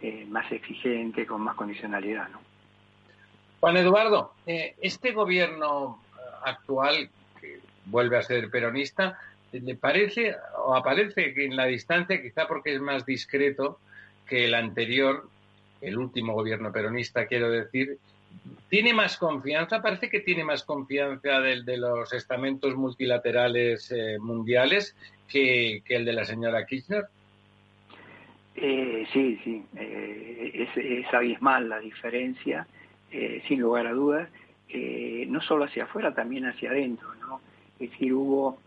eh, 0.00 0.26
más 0.28 0.50
exigentes, 0.52 1.26
con 1.26 1.40
más 1.42 1.54
condicionalidad. 1.56 2.28
¿no? 2.28 2.40
Juan 3.60 3.76
Eduardo, 3.76 4.34
este 4.46 5.12
gobierno 5.12 6.02
actual, 6.44 7.08
que 7.40 7.60
vuelve 7.86 8.18
a 8.18 8.22
ser 8.22 8.50
peronista, 8.50 9.18
¿Le 9.52 9.76
parece 9.76 10.34
o 10.64 10.74
aparece 10.74 11.34
en 11.44 11.56
la 11.56 11.66
distancia, 11.66 12.22
quizá 12.22 12.46
porque 12.46 12.74
es 12.74 12.80
más 12.80 13.04
discreto 13.04 13.78
que 14.26 14.46
el 14.46 14.54
anterior, 14.54 15.28
el 15.82 15.98
último 15.98 16.32
gobierno 16.32 16.72
peronista, 16.72 17.26
quiero 17.26 17.50
decir, 17.50 17.98
tiene 18.68 18.94
más 18.94 19.16
confianza, 19.18 19.82
parece 19.82 20.08
que 20.08 20.20
tiene 20.20 20.44
más 20.44 20.64
confianza 20.64 21.40
del 21.40 21.64
de 21.64 21.76
los 21.76 22.12
estamentos 22.12 22.74
multilaterales 22.74 23.92
eh, 23.92 24.18
mundiales 24.18 24.96
que, 25.28 25.82
el 25.88 26.04
de 26.04 26.12
la 26.12 26.24
señora 26.24 26.64
Kirchner? 26.66 27.04
Eh, 28.54 29.06
sí, 29.12 29.38
sí, 29.44 29.62
eh, 29.76 30.52
es, 30.54 30.68
es, 30.76 31.14
abismal 31.14 31.68
la 31.68 31.80
diferencia, 31.80 32.66
sin 33.46 33.60
lugar 33.60 33.86
a 33.86 33.92
dudas, 33.92 34.30
no 35.26 35.42
solo 35.42 35.64
hacia 35.64 35.84
afuera, 35.84 36.14
también 36.14 36.46
hacia 36.46 36.70
adentro, 36.70 37.14
¿no? 37.16 37.42
Es 37.78 37.90
decir, 37.90 38.14
hubo 38.14 38.58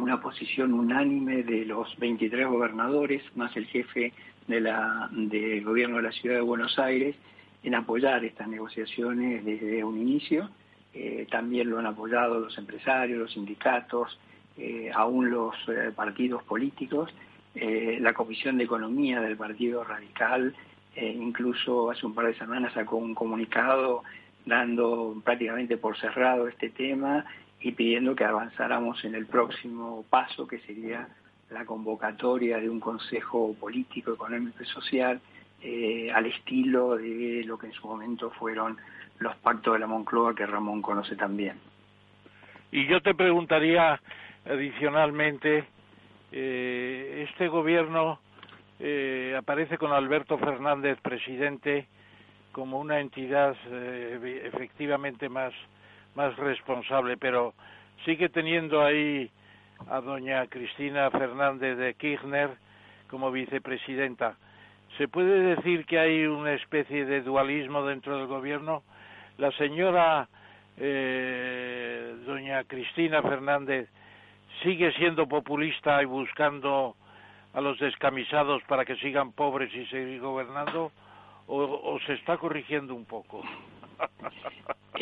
una 0.00 0.20
posición 0.20 0.72
unánime 0.72 1.42
de 1.42 1.64
los 1.64 1.96
23 1.98 2.48
gobernadores, 2.48 3.22
más 3.36 3.56
el 3.56 3.66
jefe 3.66 4.12
de 4.48 4.60
la, 4.60 5.08
del 5.12 5.64
gobierno 5.64 5.98
de 5.98 6.02
la 6.02 6.12
ciudad 6.12 6.36
de 6.36 6.42
Buenos 6.42 6.78
Aires, 6.78 7.14
en 7.62 7.74
apoyar 7.74 8.24
estas 8.24 8.48
negociaciones 8.48 9.44
desde 9.44 9.84
un 9.84 9.98
inicio. 9.98 10.50
Eh, 10.92 11.26
también 11.30 11.70
lo 11.70 11.78
han 11.78 11.86
apoyado 11.86 12.40
los 12.40 12.56
empresarios, 12.58 13.18
los 13.18 13.32
sindicatos, 13.32 14.18
eh, 14.56 14.90
aún 14.94 15.30
los 15.30 15.54
eh, 15.68 15.92
partidos 15.94 16.42
políticos. 16.44 17.12
la 17.54 18.12
Comisión 18.14 18.58
de 18.58 18.64
Economía 18.64 19.20
del 19.20 19.36
Partido 19.36 19.82
Radical 19.82 20.54
incluso 20.96 21.90
hace 21.90 22.06
un 22.06 22.14
par 22.14 22.26
de 22.26 22.34
semanas 22.34 22.72
sacó 22.74 22.96
un 22.96 23.14
comunicado 23.14 24.02
dando 24.46 25.20
prácticamente 25.24 25.76
por 25.76 25.96
cerrado 25.96 26.46
este 26.46 26.70
tema 26.70 27.24
y 27.60 27.72
pidiendo 27.72 28.14
que 28.14 28.24
avanzáramos 28.24 29.04
en 29.04 29.14
el 29.16 29.26
próximo 29.26 30.04
paso, 30.08 30.46
que 30.46 30.60
sería 30.60 31.08
la 31.50 31.64
convocatoria 31.64 32.58
de 32.58 32.70
un 32.70 32.80
Consejo 32.80 33.54
Político, 33.58 34.12
Económico 34.14 34.62
y 34.62 34.66
Social, 34.66 35.20
eh, 35.62 36.10
al 36.12 36.26
estilo 36.26 36.96
de 36.96 37.42
lo 37.44 37.58
que 37.58 37.66
en 37.66 37.72
su 37.72 37.86
momento 37.86 38.30
fueron 38.30 38.78
los 39.18 39.36
pactos 39.36 39.74
de 39.74 39.80
la 39.80 39.86
Moncloa, 39.86 40.34
que 40.34 40.46
Ramón 40.46 40.82
conoce 40.82 41.16
también. 41.16 41.58
Y 42.72 42.86
yo 42.86 43.00
te 43.02 43.14
preguntaría 43.14 44.00
adicionalmente, 44.46 45.64
eh, 46.32 47.26
este 47.28 47.48
gobierno 47.48 48.20
eh, 48.78 49.34
aparece 49.36 49.76
con 49.76 49.92
Alberto 49.92 50.38
Fernández 50.38 50.98
presidente 51.02 51.86
como 52.52 52.80
una 52.80 52.98
entidad 52.98 53.54
efectivamente 54.44 55.28
más 55.28 55.52
más 56.14 56.36
responsable, 56.36 57.16
pero 57.16 57.54
sigue 58.04 58.28
teniendo 58.28 58.82
ahí 58.82 59.30
a 59.88 60.00
doña 60.00 60.46
Cristina 60.46 61.10
Fernández 61.10 61.76
de 61.76 61.94
Kirchner 61.94 62.50
como 63.08 63.30
vicepresidenta. 63.30 64.36
¿Se 65.00 65.08
puede 65.08 65.56
decir 65.56 65.86
que 65.86 65.98
hay 65.98 66.26
una 66.26 66.52
especie 66.52 67.06
de 67.06 67.22
dualismo 67.22 67.82
dentro 67.86 68.18
del 68.18 68.26
gobierno? 68.26 68.82
La 69.38 69.50
señora 69.52 70.28
eh, 70.76 72.16
doña 72.26 72.64
Cristina 72.64 73.22
Fernández 73.22 73.88
sigue 74.62 74.92
siendo 74.92 75.26
populista 75.26 76.02
y 76.02 76.04
buscando 76.04 76.96
a 77.54 77.62
los 77.62 77.78
descamisados 77.78 78.62
para 78.64 78.84
que 78.84 78.96
sigan 78.96 79.32
pobres 79.32 79.74
y 79.74 79.86
seguir 79.86 80.20
gobernando 80.20 80.92
o, 81.46 81.98
se 82.04 82.12
está 82.12 82.36
corrigiendo 82.36 82.94
un 82.94 83.06
poco? 83.06 83.42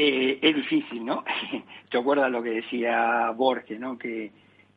Eh, 0.01 0.39
es 0.41 0.55
difícil, 0.55 1.05
¿no? 1.05 1.25
¿Te 1.91 1.99
acuerdas 1.99 2.31
lo 2.31 2.41
que 2.41 2.51
decía 2.51 3.33
Borges, 3.33 3.81
¿no? 3.81 3.99
Que, 3.99 4.31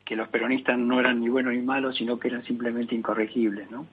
que 0.04 0.16
los 0.16 0.30
peronistas 0.30 0.80
no 0.80 1.00
eran 1.00 1.20
ni 1.20 1.30
buenos 1.30 1.54
ni 1.54 1.62
malos, 1.62 1.96
sino 1.96 2.20
que 2.20 2.30
eran 2.30 2.44
simplemente 2.44 2.96
incorregibles, 2.96 3.70
¿no? 3.70 3.86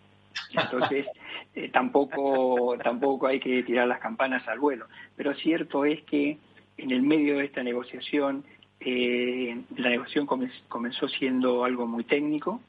Entonces, 0.53 1.07
eh, 1.55 1.71
tampoco, 1.71 2.77
tampoco 2.83 3.27
hay 3.27 3.41
que 3.41 3.63
tirar 3.63 3.89
las 3.89 4.01
campanas 4.01 4.47
al 4.49 4.59
vuelo. 4.59 4.87
Pero 5.17 5.35
cierto 5.35 5.85
es 5.85 6.03
que 6.05 6.39
en 6.77 6.91
el 6.91 7.03
medio 7.03 7.39
de 7.39 7.45
esta 7.45 7.63
negociación, 7.63 8.45
eh, 8.81 9.61
la 9.77 9.91
negociación 9.91 10.27
comenzó 10.69 11.09
siendo 11.09 11.65
algo 11.65 11.87
muy 11.87 12.05
técnico, 12.05 12.61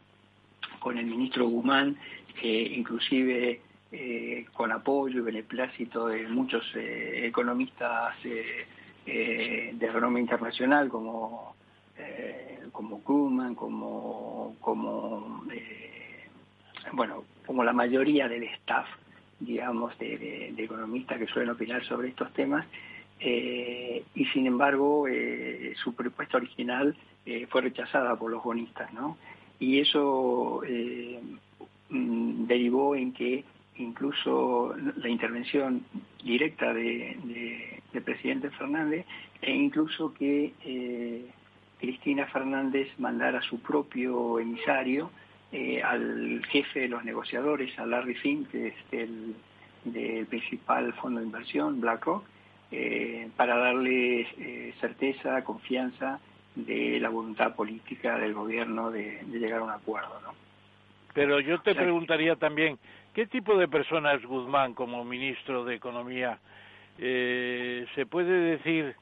con 0.79 0.97
el 0.97 1.05
ministro 1.05 1.47
Guzmán, 1.47 1.97
inclusive 2.41 3.61
eh, 3.91 4.45
con 4.53 4.71
apoyo 4.71 5.19
y 5.19 5.23
beneplácito 5.23 6.07
de 6.07 6.27
muchos 6.27 6.63
economistas 6.75 8.15
de 8.23 9.91
renombre 9.91 10.21
internacional 10.21 10.87
como 10.89 11.55
como 12.71 13.03
Krugman, 13.03 13.55
como 13.55 14.55
como 14.61 15.43
bueno 16.93 17.23
como 17.49 17.63
la 17.63 17.73
mayoría 17.73 18.27
del 18.27 18.43
staff 18.43 18.85
digamos 19.39 19.97
de 19.97 20.53
economistas 20.55 21.17
que 21.17 21.25
suelen 21.25 21.49
opinar 21.49 21.83
sobre 21.83 22.09
estos 22.09 22.31
temas 22.33 22.63
eh, 23.19 24.03
y 24.13 24.25
sin 24.25 24.45
embargo 24.45 25.07
eh, 25.07 25.73
su 25.83 25.95
propuesta 25.95 26.37
original 26.37 26.95
eh, 27.25 27.47
fue 27.49 27.63
rechazada 27.63 28.15
por 28.15 28.29
los 28.29 28.43
bonistas, 28.43 28.93
¿no? 28.93 29.17
Y 29.59 29.79
eso 29.79 30.61
mm, 31.89 32.45
derivó 32.45 32.95
en 32.95 33.13
que 33.13 33.43
incluso 33.77 34.75
la 34.97 35.09
intervención 35.09 35.83
directa 36.23 36.71
de, 36.71 37.17
del 37.91 38.03
presidente 38.03 38.51
Fernández 38.51 39.07
e 39.41 39.55
incluso 39.55 40.13
que 40.13 41.25
Cristina 41.79 42.27
Fernández 42.27 42.89
mandara 42.99 43.41
su 43.41 43.59
propio 43.59 44.37
emisario 44.37 45.09
al 45.83 46.45
jefe 46.51 46.81
de 46.81 46.87
los 46.89 47.03
negociadores, 47.03 47.77
a 47.79 47.85
Larry 47.85 48.15
Fink, 48.15 48.49
que 48.49 48.67
es 48.67 48.75
el 48.91 49.35
del 49.83 50.25
principal 50.25 50.93
fondo 50.93 51.19
de 51.19 51.25
inversión, 51.25 51.79
BlackRock, 51.81 52.23
eh, 52.71 53.29
para 53.35 53.57
darle 53.57 54.21
eh, 54.21 54.73
certeza, 54.79 55.43
confianza 55.43 56.19
de 56.55 56.99
la 56.99 57.09
voluntad 57.09 57.55
política 57.55 58.17
del 58.17 58.33
gobierno 58.33 58.91
de, 58.91 59.23
llegar 59.31 59.61
a 59.61 59.63
un 59.63 59.71
acuerdo. 59.71 60.19
¿no? 60.23 60.33
Pero 61.13 61.39
yo 61.39 61.59
te 61.61 61.73
preguntaría 61.73 62.35
también, 62.35 62.77
¿qué 63.13 63.25
tipo 63.25 63.57
de 63.57 63.67
persona 63.67 64.13
es 64.13 64.23
Guzmán 64.23 64.73
como 64.73 65.03
ministro 65.03 65.63
de 65.63 65.75
Economía? 65.75 66.39
Eh, 66.97 67.87
¿Se 67.95 68.05
puede 68.05 68.57
decir 68.57 68.95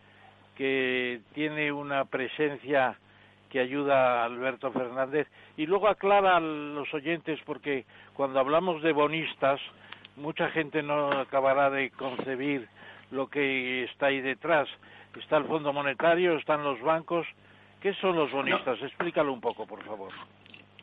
que 0.55 1.21
tiene 1.33 1.71
una 1.71 2.05
presencia 2.05 2.97
que 3.47 3.59
ayuda 3.59 4.21
a 4.21 4.25
Alberto 4.25 4.71
Fernández? 4.71 5.27
Y 5.57 5.65
luego 5.65 5.87
aclara 5.87 6.37
a 6.37 6.39
los 6.39 6.93
oyentes, 6.93 7.39
porque 7.45 7.85
cuando 8.13 8.39
hablamos 8.39 8.81
de 8.81 8.93
bonistas, 8.93 9.59
mucha 10.15 10.49
gente 10.49 10.83
no 10.83 11.11
acabará 11.11 11.69
de 11.69 11.91
concebir 11.91 12.67
lo 13.11 13.27
que 13.27 13.83
está 13.85 14.07
ahí 14.07 14.21
detrás. 14.21 14.67
Está 15.19 15.37
el 15.37 15.45
Fondo 15.45 15.73
Monetario, 15.73 16.37
están 16.37 16.63
los 16.63 16.79
bancos. 16.81 17.25
¿Qué 17.81 17.93
son 17.95 18.15
los 18.15 18.31
bonistas? 18.31 18.81
Explícalo 18.81 19.33
un 19.33 19.41
poco, 19.41 19.65
por 19.65 19.83
favor. 19.83 20.11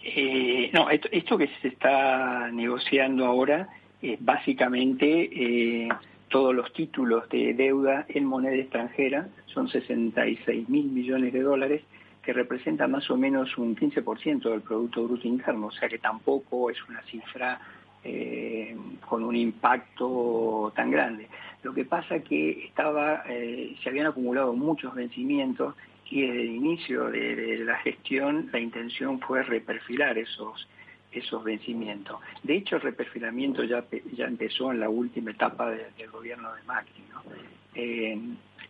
Eh, 0.03 0.71
no, 0.73 0.91
esto, 0.91 1.39
que 1.39 1.49
se 1.63 1.69
está 1.69 2.51
negociando 2.53 3.25
ahora 3.25 3.69
es 4.03 4.23
básicamente 4.23 5.31
eh, 5.33 5.89
todos 6.29 6.55
los 6.55 6.73
títulos 6.75 7.29
de 7.31 7.55
deuda 7.55 8.05
en 8.09 8.27
moneda 8.27 8.55
extranjera, 8.55 9.29
son 9.47 9.69
66 9.69 10.69
mil 10.69 10.87
millones 10.87 11.33
de 11.33 11.41
dólares, 11.41 11.83
que 12.25 12.33
representan 12.33 12.91
más 12.91 13.11
o 13.11 13.17
menos 13.17 13.57
un 13.59 13.77
15% 13.77 14.51
del 14.51 14.63
Producto 14.63 15.05
Bruto 15.05 15.29
Interno, 15.29 15.67
o 15.67 15.73
sea 15.73 15.89
que 15.89 15.99
tampoco 15.99 16.71
es 16.71 16.77
una 16.89 17.03
cifra 17.03 17.61
eh, 18.03 18.77
con 19.07 19.25
un 19.25 19.37
impacto 19.37 20.73
tan 20.75 20.91
grande. 20.91 21.29
Lo 21.63 21.73
que 21.73 21.85
pasa 21.85 22.21
que 22.21 22.67
estaba, 22.67 23.25
eh, 23.29 23.77
se 23.83 23.89
habían 23.89 24.07
acumulado 24.07 24.53
muchos 24.55 24.95
vencimientos 24.95 25.75
y 26.11 26.23
desde 26.23 26.43
el 26.43 26.51
inicio 26.51 27.11
de, 27.11 27.59
la 27.65 27.77
gestión 27.79 28.49
la 28.53 28.61
intención 28.61 29.21
fue 29.21 29.43
reperfilar 29.43 30.19
esos 30.19 30.69
esos 31.13 31.45
vencimientos. 31.45 32.19
De 32.43 32.57
hecho, 32.57 32.75
el 32.75 32.83
reperfilamiento 32.83 33.63
ya, 33.63 33.85
ya 34.17 34.27
empezó 34.27 34.73
en 34.73 34.81
la 34.81 34.89
última 34.89 35.31
etapa 35.31 35.71
del 35.71 36.11
gobierno 36.11 36.53
de 36.53 36.63
Macri. 36.65 37.05
¿no? 37.13 37.23
Eh, 37.77 38.19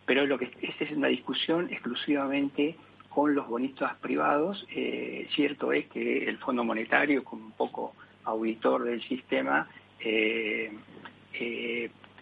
pero 0.04 0.26
lo 0.26 0.38
que 0.38 0.50
esta 0.60 0.84
es 0.84 0.90
una 0.92 1.08
discusión 1.08 1.68
exclusivamente 1.70 2.76
con 3.14 3.34
los 3.34 3.48
bonistas 3.48 3.94
privados. 3.96 4.66
Eh, 4.74 5.28
cierto 5.34 5.72
es 5.72 5.86
que 5.86 6.28
el 6.28 6.38
Fondo 6.38 6.64
Monetario, 6.64 7.22
como 7.22 7.46
un 7.46 7.52
poco 7.52 7.94
auditor 8.24 8.84
del 8.84 9.02
sistema, 9.02 9.68
eh, 10.00 10.72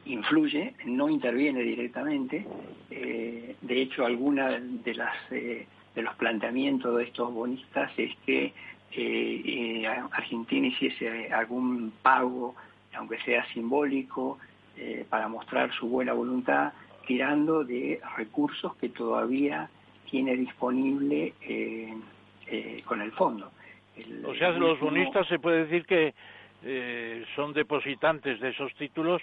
influye, 0.06 0.74
no 0.84 1.08
interviene 1.08 1.62
directamente. 1.62 2.46
Eh, 2.90 3.56
de 3.60 3.82
hecho, 3.82 4.04
alguna 4.04 4.58
de 4.58 4.94
las 4.94 5.14
eh, 5.30 5.66
de 5.94 6.02
los 6.02 6.14
planteamientos 6.16 6.96
de 6.96 7.04
estos 7.04 7.32
bonistas 7.32 7.90
es 7.98 8.16
que 8.24 8.52
eh, 8.92 9.86
Argentina 9.86 10.66
hiciese 10.66 11.32
algún 11.32 11.92
pago, 12.02 12.54
aunque 12.94 13.18
sea 13.20 13.44
simbólico, 13.52 14.38
para 15.10 15.28
mostrar 15.28 15.70
su 15.74 15.86
buena 15.86 16.14
voluntad, 16.14 16.72
tirando 17.06 17.62
de 17.62 18.00
recursos 18.16 18.74
que 18.76 18.88
todavía 18.88 19.68
tiene 20.12 20.36
disponible 20.36 21.32
con 22.84 23.00
el 23.00 23.10
fondo. 23.12 23.50
o 24.26 24.34
sea, 24.34 24.50
los 24.50 24.78
bonistas 24.78 25.26
se 25.26 25.40
puede 25.40 25.64
decir 25.64 25.84
que 25.86 26.14
son 27.34 27.52
depositantes 27.52 28.38
de 28.38 28.50
esos 28.50 28.72
títulos 28.74 29.20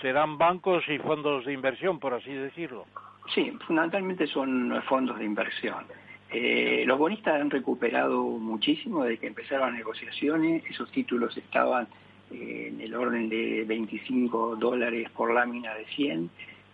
serán 0.00 0.38
bancos 0.38 0.82
y 0.88 0.98
fondos 0.98 1.44
de 1.44 1.52
inversión, 1.52 1.98
por 1.98 2.14
así 2.14 2.32
decirlo. 2.32 2.86
Sí, 3.34 3.52
fundamentalmente 3.66 4.26
son 4.26 4.82
fondos 4.88 5.18
de 5.18 5.24
inversión. 5.24 5.84
Eh, 6.32 6.84
los 6.86 6.98
bonistas 6.98 7.40
han 7.40 7.50
recuperado 7.50 8.22
muchísimo 8.22 9.04
desde 9.04 9.18
que 9.18 9.26
empezaron 9.26 9.70
las 9.70 9.78
negociaciones. 9.78 10.64
Esos 10.68 10.90
títulos 10.90 11.36
estaban 11.36 11.88
eh, 12.30 12.72
en 12.72 12.80
el 12.80 12.94
orden 12.94 13.28
de 13.28 13.64
25 13.66 14.56
dólares 14.56 15.10
por 15.10 15.32
lámina 15.34 15.74
de 15.74 15.84
100 15.86 16.30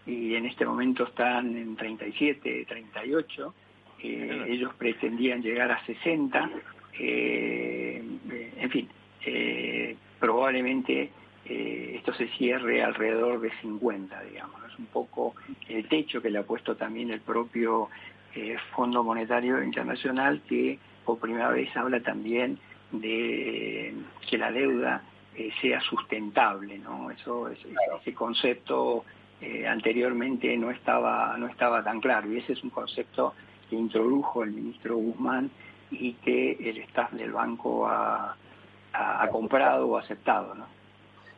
y 0.07 0.35
en 0.35 0.47
este 0.47 0.65
momento 0.65 1.05
están 1.05 1.57
en 1.57 1.77
37, 1.77 2.65
38. 2.69 3.55
Eh, 4.03 4.45
ellos 4.49 4.73
pretendían 4.75 5.43
llegar 5.43 5.71
a 5.73 5.85
60. 5.85 6.51
en 6.99 8.71
fin, 8.71 8.89
probablemente 10.19 11.11
eh, 11.49 11.95
esto 11.97 12.13
se 12.15 12.27
cierre 12.29 12.83
alrededor 12.83 13.41
de 13.41 13.51
50, 13.61 14.21
digamos. 14.23 14.61
Es 14.69 14.79
un 14.79 14.87
poco 14.87 15.35
el 15.69 15.89
techo 15.89 16.21
que 16.21 16.31
le 16.31 16.39
ha 16.39 16.43
puesto 16.43 16.75
también 16.77 17.11
el 17.11 17.21
propio 17.21 17.89
eh, 18.35 18.57
Fondo 18.75 19.05
Monetario 19.05 19.63
Internacional, 19.63 20.43
que 20.49 20.79
por 21.05 21.19
primera 21.19 21.51
vez 21.51 21.75
habla 21.77 22.01
también 22.01 22.59
de 22.91 23.95
que 24.29 24.39
la 24.39 24.51
deuda 24.51 25.03
eh, 25.37 25.51
sea 25.61 25.81
sustentable, 25.83 26.79
¿no? 26.79 27.11
Eso, 27.11 27.49
ese 27.49 28.15
concepto 28.15 29.05
anteriormente 29.69 30.57
no 30.57 30.71
estaba 30.71 31.37
no 31.37 31.47
estaba 31.47 31.85
tan 31.85 32.01
claro 32.01 32.33
y 32.33 32.39
ese 32.39 32.55
es 32.55 32.65
un 32.65 32.71
concepto 32.71 33.35
que 33.69 33.77
introdujo 33.77 34.43
el 34.43 34.53
ministro 34.53 34.97
Guzmán 34.97 35.51
y 35.91 36.15
que 36.15 36.53
el 36.53 36.79
staff 36.79 37.13
del 37.13 37.33
banco 37.33 37.87
ha, 37.87 38.35
ha 38.93 39.29
comprado 39.29 39.87
o 39.89 39.99
aceptado, 39.99 40.55
¿no? 40.55 40.67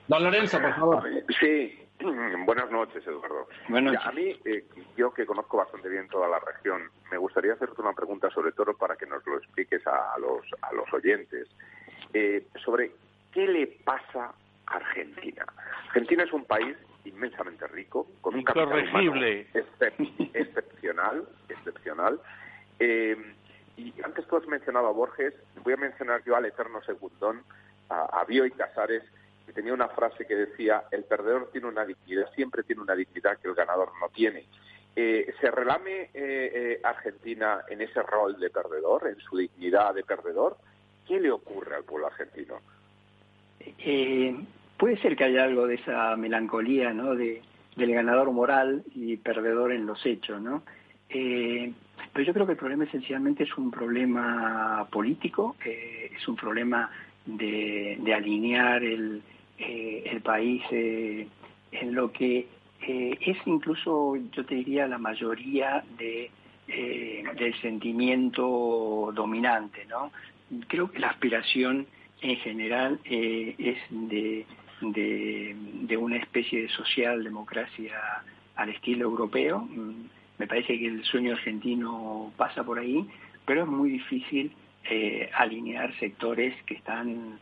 Don 0.07 0.25
Lorenzo, 0.25 0.61
por 0.61 0.75
favor. 0.75 1.05
Sí, 1.39 1.79
buenas 2.47 2.71
noches, 2.71 3.07
Eduardo. 3.07 3.49
a 3.69 4.13
mí, 4.13 4.35
eh, 4.45 4.65
yo 4.97 5.13
que 5.13 5.27
conozco 5.27 5.59
bastante 5.59 5.89
bien 5.89 6.09
toda 6.09 6.29
la 6.29 6.39
región, 6.39 6.83
me 7.11 7.19
gustaría 7.19 7.53
hacerte 7.53 7.81
una 7.83 7.93
pregunta 7.93 8.31
sobre 8.31 8.53
todo 8.53 8.75
para 8.75 8.97
que 8.97 9.07
nos 9.07 9.27
lo 9.27 9.37
expliques 9.37 9.87
a 9.87 10.19
los, 10.19 10.47
a 10.63 10.73
los 10.73 10.91
oyentes. 10.93 11.49
Eh, 12.15 12.47
sobre 12.65 12.93
qué 13.33 13.47
le 13.47 13.67
pasa 13.67 14.33
a 14.67 14.77
Argentina. 14.77 15.45
Argentina 15.89 16.23
es 16.25 16.33
un 16.33 16.45
país 16.45 16.75
inmensamente 17.09 17.67
rico, 17.67 18.07
con 18.21 18.35
un 18.35 18.45
capital 18.45 18.69
excepcional, 20.35 21.29
excepcional. 21.49 22.21
Eh, 22.79 23.17
y 23.77 23.95
antes 24.03 24.27
tú 24.27 24.37
has 24.37 24.47
mencionado 24.47 24.89
a 24.89 24.93
Borges, 24.93 25.35
voy 25.63 25.75
a 25.75 25.77
mencionar 25.77 26.23
yo 26.25 26.37
al 26.37 26.47
eterno 26.47 26.83
segundón 26.83 27.43
a, 27.89 28.21
a 28.21 28.25
Bioy 28.25 28.51
Casares, 28.51 29.03
que 29.47 29.53
tenía 29.53 29.73
una 29.73 29.89
frase 29.89 30.27
que 30.27 30.35
decía, 30.35 30.85
el 30.91 31.05
perdedor 31.05 31.51
tiene 31.53 31.69
una 31.69 31.85
dignidad, 31.85 32.31
siempre 32.35 32.63
tiene 32.63 32.83
una 32.83 32.95
dignidad 32.95 33.39
que 33.39 33.49
el 33.49 33.55
ganador 33.55 33.93
no 34.01 34.09
tiene. 34.09 34.47
Eh, 35.01 35.33
¿Se 35.41 35.49
relame 35.53 36.03
eh, 36.03 36.11
eh, 36.13 36.81
Argentina 36.83 37.63
en 37.69 37.81
ese 37.81 38.03
rol 38.03 38.37
de 38.41 38.51
perdedor, 38.51 39.07
en 39.07 39.17
su 39.21 39.37
dignidad 39.37 39.95
de 39.95 40.03
perdedor? 40.03 40.57
¿Qué 41.07 41.21
le 41.21 41.31
ocurre 41.31 41.77
al 41.77 41.85
pueblo 41.85 42.09
argentino? 42.09 42.61
Puede 44.79 44.97
ser 44.99 45.16
que 45.16 45.24
haya 45.24 45.45
algo 45.45 45.66
de 45.66 45.74
esa 45.74 46.16
melancolía, 46.16 46.93
¿no? 46.93 47.14
De, 47.14 47.43
del 47.76 47.93
ganador 47.93 48.33
moral 48.33 48.83
y 48.95 49.16
perdedor 49.16 49.72
en 49.72 49.87
los 49.87 50.05
hechos, 50.07 50.41
¿no? 50.41 50.62
pero 51.11 52.26
yo 52.26 52.35
creo 52.35 52.45
que 52.45 52.53
el 52.53 52.59
problema 52.59 52.85
esencialmente 52.85 53.45
es 53.45 53.57
un 53.57 53.70
problema 53.70 54.87
político, 54.91 55.57
es 55.64 56.29
un 56.29 56.37
problema 56.37 56.91
de, 57.24 57.99
alinear 58.14 58.83
el, 58.83 59.22
el 59.57 60.20
país 60.20 60.62
en 60.70 61.95
lo 61.95 62.12
que 62.12 62.47
eh, 62.81 63.18
es 63.20 63.37
incluso, 63.47 64.16
yo 64.33 64.45
te 64.45 64.55
diría, 64.55 64.87
la 64.87 64.99
mayoría 64.99 65.83
de, 65.99 66.31
eh, 66.68 67.24
del 67.37 67.61
sentimiento 67.61 69.11
dominante, 69.14 69.85
¿no? 69.87 70.12
Creo 70.68 70.91
que 70.91 70.99
la 70.99 71.09
aspiración 71.09 71.87
en 72.20 72.37
general 72.37 73.01
eh, 73.05 73.55
es 73.59 73.79
de, 73.91 74.47
de, 74.81 75.97
una 75.99 76.16
especie 76.16 76.62
de 76.62 76.68
socialdemocracia 76.68 77.99
al 78.57 78.68
estilo 78.70 79.05
europeo. 79.05 79.61
Mm, 79.61 80.07
me 80.39 80.47
parece 80.47 80.79
que 80.79 80.87
el 80.87 81.05
sueño 81.05 81.33
argentino 81.33 82.33
pasa 82.37 82.62
por 82.64 82.79
ahí, 82.79 83.07
pero 83.45 83.62
es 83.62 83.68
muy 83.68 83.91
difícil 83.91 84.53
alinear 85.35 85.95
sectores 85.99 86.55
que 86.64 86.74
están 86.74 87.39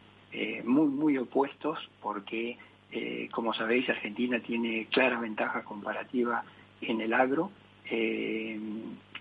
muy, 0.65 0.89
muy 0.89 1.17
opuestos 1.17 1.79
porque 2.03 2.57
eh, 2.93 3.29
como 3.33 3.53
sabéis, 3.53 3.89
Argentina 3.89 4.39
tiene 4.41 4.87
clara 4.91 5.19
ventaja 5.21 5.63
comparativa 5.65 6.45
en 6.81 7.01
el 7.01 7.13
agro, 7.13 7.51
eh, 7.91 8.59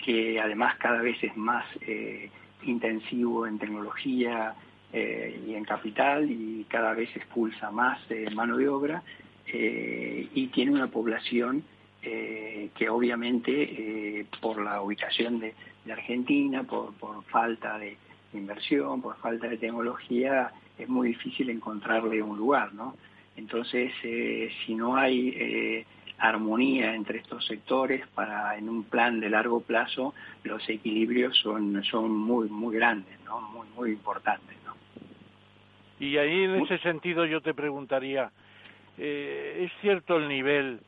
que 0.03 0.39
además 0.39 0.78
cada 0.78 1.01
vez 1.01 1.22
es 1.24 1.36
más 1.36 1.66
eh, 1.82 2.30
intensivo 2.63 3.47
en 3.47 3.57
tecnología 3.57 4.55
y 4.96 5.54
en 5.54 5.66
capital 5.66 6.30
y 6.32 6.66
cada 6.70 6.93
vez 6.93 7.14
expulsa 7.16 7.70
más 7.70 8.00
mano 8.34 8.58
de 8.58 8.70
obra 8.70 9.04
y 9.46 10.48
tiene 10.48 10.72
una 10.72 10.88
población 10.88 11.64
que 12.02 12.89
obviamente 12.89 14.26
por 14.41 14.64
la 14.64 14.82
ubicación 14.82 15.39
de, 15.39 15.54
Argentina, 15.91 16.64
por, 16.64 16.93
por 16.93 17.24
falta 17.26 17.78
de 17.78 17.98
inversión, 18.34 19.02
por 19.02 19.18
falta 19.18 19.48
de 19.48 19.58
tecnología, 19.58 20.52
es 20.78 20.89
muy 20.89 21.10
difícil 21.10 21.50
encontrarle 21.50 22.22
un 22.22 22.38
lugar, 22.38 22.74
¿no? 22.74 22.96
Entonces, 23.36 23.91
eh, 24.04 24.50
si 24.66 24.76
no 24.76 24.96
hay 24.96 25.30
eh, 25.36 25.86
armonía 26.18 26.96
entre 26.96 27.20
estos 27.20 27.46
sectores 27.46 28.08
para 28.08 28.58
en 28.58 28.70
un 28.70 28.84
plan 28.84 29.20
de 29.20 29.30
largo 29.30 29.60
plazo, 29.62 30.14
los 30.43 30.68
equilibrios 30.70 31.38
son, 31.38 31.84
son 31.84 32.12
muy, 32.12 32.50
muy 32.50 32.76
grandes, 32.76 33.20
¿no? 33.26 33.41
muy, 33.41 33.68
muy 33.76 33.91
importantes. 33.91 34.56
Y 36.00 36.18
ahí 36.18 36.43
en 36.43 36.56
ese 36.56 36.78
sentido 36.80 37.26
yo 37.26 37.41
te 37.41 37.54
preguntaría, 37.54 38.32
eh, 38.98 39.66
¿es 39.66 39.82
cierto 39.82 40.18
el 40.18 40.28
nivel, 40.28 40.80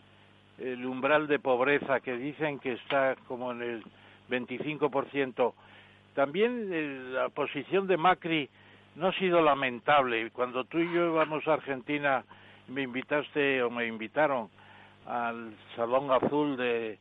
el 0.59 0.85
umbral 0.85 1.27
de 1.27 1.39
pobreza 1.39 1.99
que 2.01 2.17
dicen 2.17 2.59
que 2.59 2.73
está 2.73 3.15
como 3.27 3.51
en 3.51 3.61
el 3.61 3.83
25%? 4.29 5.53
También 6.13 7.13
la 7.13 7.29
posición 7.29 7.87
de 7.87 7.97
Macri 7.97 8.49
no 8.95 9.07
ha 9.07 9.13
sido 9.13 9.41
lamentable. 9.41 10.31
Cuando 10.31 10.63
tú 10.65 10.79
y 10.79 10.91
yo 10.93 11.13
íbamos 11.13 11.47
a 11.47 11.53
Argentina, 11.53 12.23
me 12.67 12.81
invitaste 12.81 13.61
o 13.63 13.69
me 13.69 13.85
invitaron 13.85 14.49
al 15.05 15.53
Salón 15.75 16.11
Azul 16.11 16.57
de, 16.57 16.97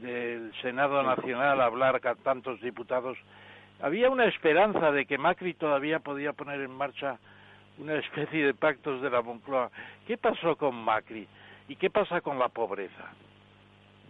del 0.00 0.52
Senado 0.62 1.02
Nacional 1.02 1.60
a 1.60 1.66
hablar 1.66 2.00
con 2.00 2.16
tantos 2.18 2.60
diputados, 2.60 3.18
había 3.82 4.08
una 4.08 4.26
esperanza 4.26 4.92
de 4.92 5.04
que 5.04 5.18
Macri 5.18 5.54
todavía 5.54 5.98
podía 5.98 6.32
poner 6.32 6.60
en 6.60 6.70
marcha 6.70 7.18
una 7.78 7.96
especie 7.96 8.46
de 8.46 8.54
pactos 8.54 9.02
de 9.02 9.10
la 9.10 9.22
Moncloa. 9.22 9.70
¿Qué 10.06 10.16
pasó 10.16 10.56
con 10.56 10.74
Macri? 10.74 11.26
¿Y 11.68 11.76
qué 11.76 11.90
pasa 11.90 12.20
con 12.20 12.38
la 12.38 12.48
pobreza? 12.48 13.12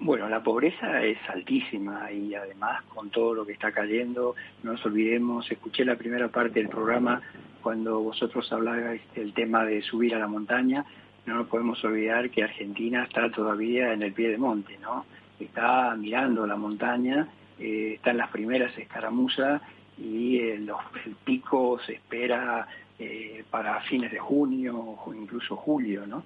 Bueno, 0.00 0.28
la 0.28 0.42
pobreza 0.42 1.02
es 1.02 1.18
altísima 1.28 2.10
y 2.10 2.34
además 2.34 2.82
con 2.86 3.10
todo 3.10 3.32
lo 3.32 3.46
que 3.46 3.52
está 3.52 3.70
cayendo, 3.70 4.34
no 4.62 4.72
nos 4.72 4.84
olvidemos, 4.84 5.50
escuché 5.50 5.84
la 5.84 5.96
primera 5.96 6.28
parte 6.28 6.58
del 6.58 6.68
programa 6.68 7.22
cuando 7.62 8.00
vosotros 8.00 8.52
hablabais 8.52 9.00
del 9.14 9.32
tema 9.32 9.64
de 9.64 9.82
subir 9.82 10.14
a 10.14 10.18
la 10.18 10.26
montaña, 10.26 10.84
no 11.26 11.36
nos 11.36 11.46
podemos 11.46 11.82
olvidar 11.84 12.28
que 12.30 12.42
Argentina 12.42 13.04
está 13.04 13.30
todavía 13.30 13.92
en 13.92 14.02
el 14.02 14.12
pie 14.12 14.30
de 14.30 14.36
monte, 14.36 14.76
¿no? 14.78 15.06
Está 15.40 15.94
mirando 15.96 16.46
la 16.46 16.56
montaña, 16.56 17.28
eh, 17.58 17.94
está 17.94 18.10
en 18.10 18.18
las 18.18 18.30
primeras 18.30 18.76
escaramuzas 18.76 19.62
y 19.96 20.38
el, 20.40 20.70
el 21.06 21.14
pico 21.24 21.78
se 21.86 21.94
espera 21.94 22.66
eh, 22.98 23.44
para 23.50 23.80
fines 23.82 24.10
de 24.10 24.18
junio 24.18 24.78
o 25.04 25.14
incluso 25.14 25.56
julio, 25.56 26.06
¿no? 26.06 26.24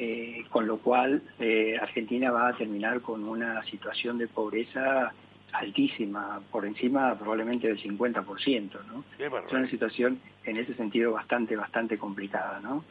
Eh, 0.00 0.44
con 0.50 0.66
lo 0.66 0.78
cual 0.78 1.22
eh, 1.40 1.76
Argentina 1.80 2.30
va 2.30 2.48
a 2.48 2.56
terminar 2.56 3.00
con 3.00 3.24
una 3.24 3.64
situación 3.64 4.16
de 4.16 4.28
pobreza 4.28 5.12
altísima, 5.52 6.40
por 6.52 6.64
encima 6.66 7.18
probablemente 7.18 7.66
del 7.66 7.82
50%, 7.82 8.70
¿no? 8.86 9.04
Es 9.18 9.52
una 9.52 9.68
situación 9.68 10.20
en 10.44 10.56
ese 10.56 10.74
sentido 10.74 11.12
bastante, 11.12 11.56
bastante 11.56 11.98
complicada, 11.98 12.60
¿no? 12.60 12.84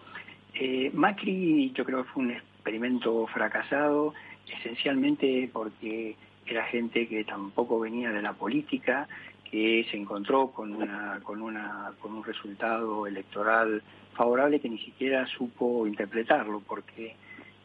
Eh, 0.53 0.91
Macri 0.93 1.71
yo 1.71 1.85
creo 1.85 2.03
que 2.03 2.09
fue 2.11 2.23
un 2.23 2.31
experimento 2.31 3.25
fracasado, 3.27 4.13
esencialmente 4.59 5.49
porque 5.53 6.17
era 6.45 6.65
gente 6.65 7.07
que 7.07 7.23
tampoco 7.23 7.79
venía 7.79 8.11
de 8.11 8.21
la 8.21 8.33
política, 8.33 9.07
que 9.49 9.85
se 9.89 9.97
encontró 9.97 10.51
con 10.51 10.73
una, 10.73 11.19
con 11.23 11.41
una, 11.41 11.91
con 11.99 12.13
un 12.13 12.23
resultado 12.23 13.07
electoral 13.07 13.81
favorable 14.15 14.59
que 14.59 14.69
ni 14.69 14.79
siquiera 14.79 15.25
supo 15.27 15.87
interpretarlo, 15.87 16.61
porque 16.61 17.15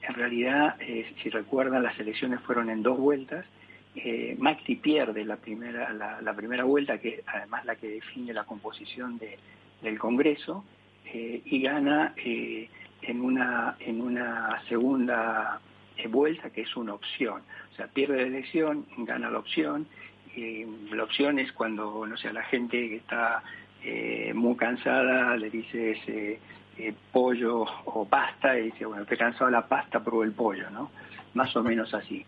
en 0.03 0.15
realidad, 0.15 0.77
eh, 0.81 1.13
si 1.23 1.31
recuerdan, 1.31 1.83
las 1.83 1.99
elecciones 1.99 2.41
fueron 2.41 2.71
en 2.71 2.83
dos 2.83 2.99
vueltas. 2.99 3.47
Eh, 3.95 4.39
pierde 4.83 5.25
la 5.25 5.37
primera, 5.37 5.93
la, 5.93 6.35
primera 6.35 6.65
vuelta, 6.65 6.99
que 6.99 7.09
es 7.09 7.23
además 7.27 7.65
la 7.65 7.77
que 7.77 7.89
define 7.89 8.33
la 8.33 8.45
composición 8.45 9.19
de, 9.19 9.39
del 9.83 9.99
Congreso, 9.99 10.65
eh, 11.05 11.43
y 11.45 11.61
gana 11.63 12.15
eh, 12.17 12.69
en, 13.03 13.21
una, 13.21 13.77
en 13.81 14.01
una 14.01 14.63
segunda 14.69 15.61
vuelta, 16.09 16.51
que 16.51 16.63
es 16.63 16.77
una 16.77 16.95
opción. 16.95 17.43
O 17.73 17.77
sea, 17.77 17.87
pierde 17.87 18.17
la 18.17 18.27
elección, 18.27 18.87
gana 18.99 19.31
la 19.31 19.39
opción, 19.39 19.87
y 20.35 20.65
la 20.95 21.05
opción 21.05 21.39
es 21.39 21.53
cuando, 21.53 22.07
no 22.07 22.17
sé, 22.17 22.33
la 22.33 22.43
gente 22.45 22.77
que 22.89 22.97
está 22.97 23.43
eh, 23.85 24.33
muy 24.35 24.57
cansada, 24.57 25.37
le 25.37 25.51
dices 25.51 25.99
eh, 26.07 26.39
eh, 26.79 26.95
pollo 27.11 27.65
o 27.85 28.05
pasta 28.05 28.59
y 28.59 28.67
dice, 28.67 28.87
bueno, 28.87 29.03
estoy 29.03 29.19
cansado 29.19 29.51
la 29.51 29.67
pasta, 29.67 30.03
pruebo 30.03 30.25
el 30.25 30.33
pollo, 30.33 30.71
¿no? 30.71 30.91
Más 31.35 31.55
o 31.57 31.63
menos 31.63 31.93
así. 31.93 32.25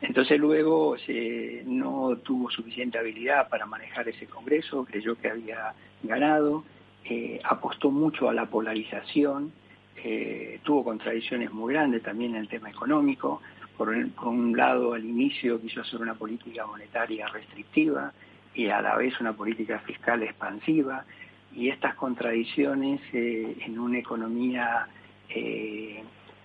Entonces 0.00 0.38
luego 0.38 0.96
no 1.64 2.16
tuvo 2.18 2.50
suficiente 2.50 2.98
habilidad 2.98 3.48
para 3.48 3.64
manejar 3.64 4.08
ese 4.08 4.26
Congreso, 4.26 4.84
creyó 4.84 5.16
que 5.16 5.30
había 5.30 5.72
ganado, 6.02 6.64
apostó 7.44 7.90
mucho 7.90 8.28
a 8.28 8.34
la 8.34 8.44
polarización, 8.44 9.52
tuvo 10.62 10.84
contradicciones 10.84 11.50
muy 11.50 11.72
grandes 11.72 12.02
también 12.02 12.34
en 12.34 12.42
el 12.42 12.48
tema 12.48 12.68
económico. 12.68 13.40
Por, 13.76 13.88
un 13.88 14.56
lado, 14.56 14.94
al 14.94 15.04
inicio 15.04 15.60
quiso 15.60 15.80
hacer 15.80 16.00
una 16.00 16.14
política 16.14 16.66
monetaria 16.66 17.26
restrictiva, 17.28 18.12
y 18.56 18.68
a 18.68 18.80
la 18.80 18.96
vez 18.96 19.20
una 19.20 19.34
política 19.34 19.78
fiscal 19.80 20.22
expansiva 20.22 21.04
y 21.54 21.68
estas 21.68 21.94
contradicciones 21.94 23.00
eh, 23.12 23.56
en 23.60 23.78
una 23.78 23.98
economía 23.98 24.88
eh, 25.28 26.02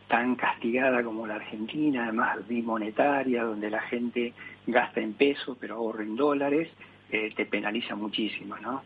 tan 0.07 0.35
castigada 0.35 1.03
como 1.03 1.25
la 1.25 1.35
Argentina, 1.35 2.03
además 2.03 2.45
bimonetaria, 2.47 3.43
donde 3.43 3.69
la 3.69 3.81
gente 3.81 4.33
gasta 4.67 4.99
en 4.99 5.13
pesos 5.13 5.57
pero 5.59 5.75
ahorra 5.75 6.03
en 6.03 6.17
dólares, 6.17 6.69
eh, 7.09 7.33
te 7.35 7.45
penaliza 7.45 7.95
muchísimo, 7.95 8.57
¿no? 8.57 8.83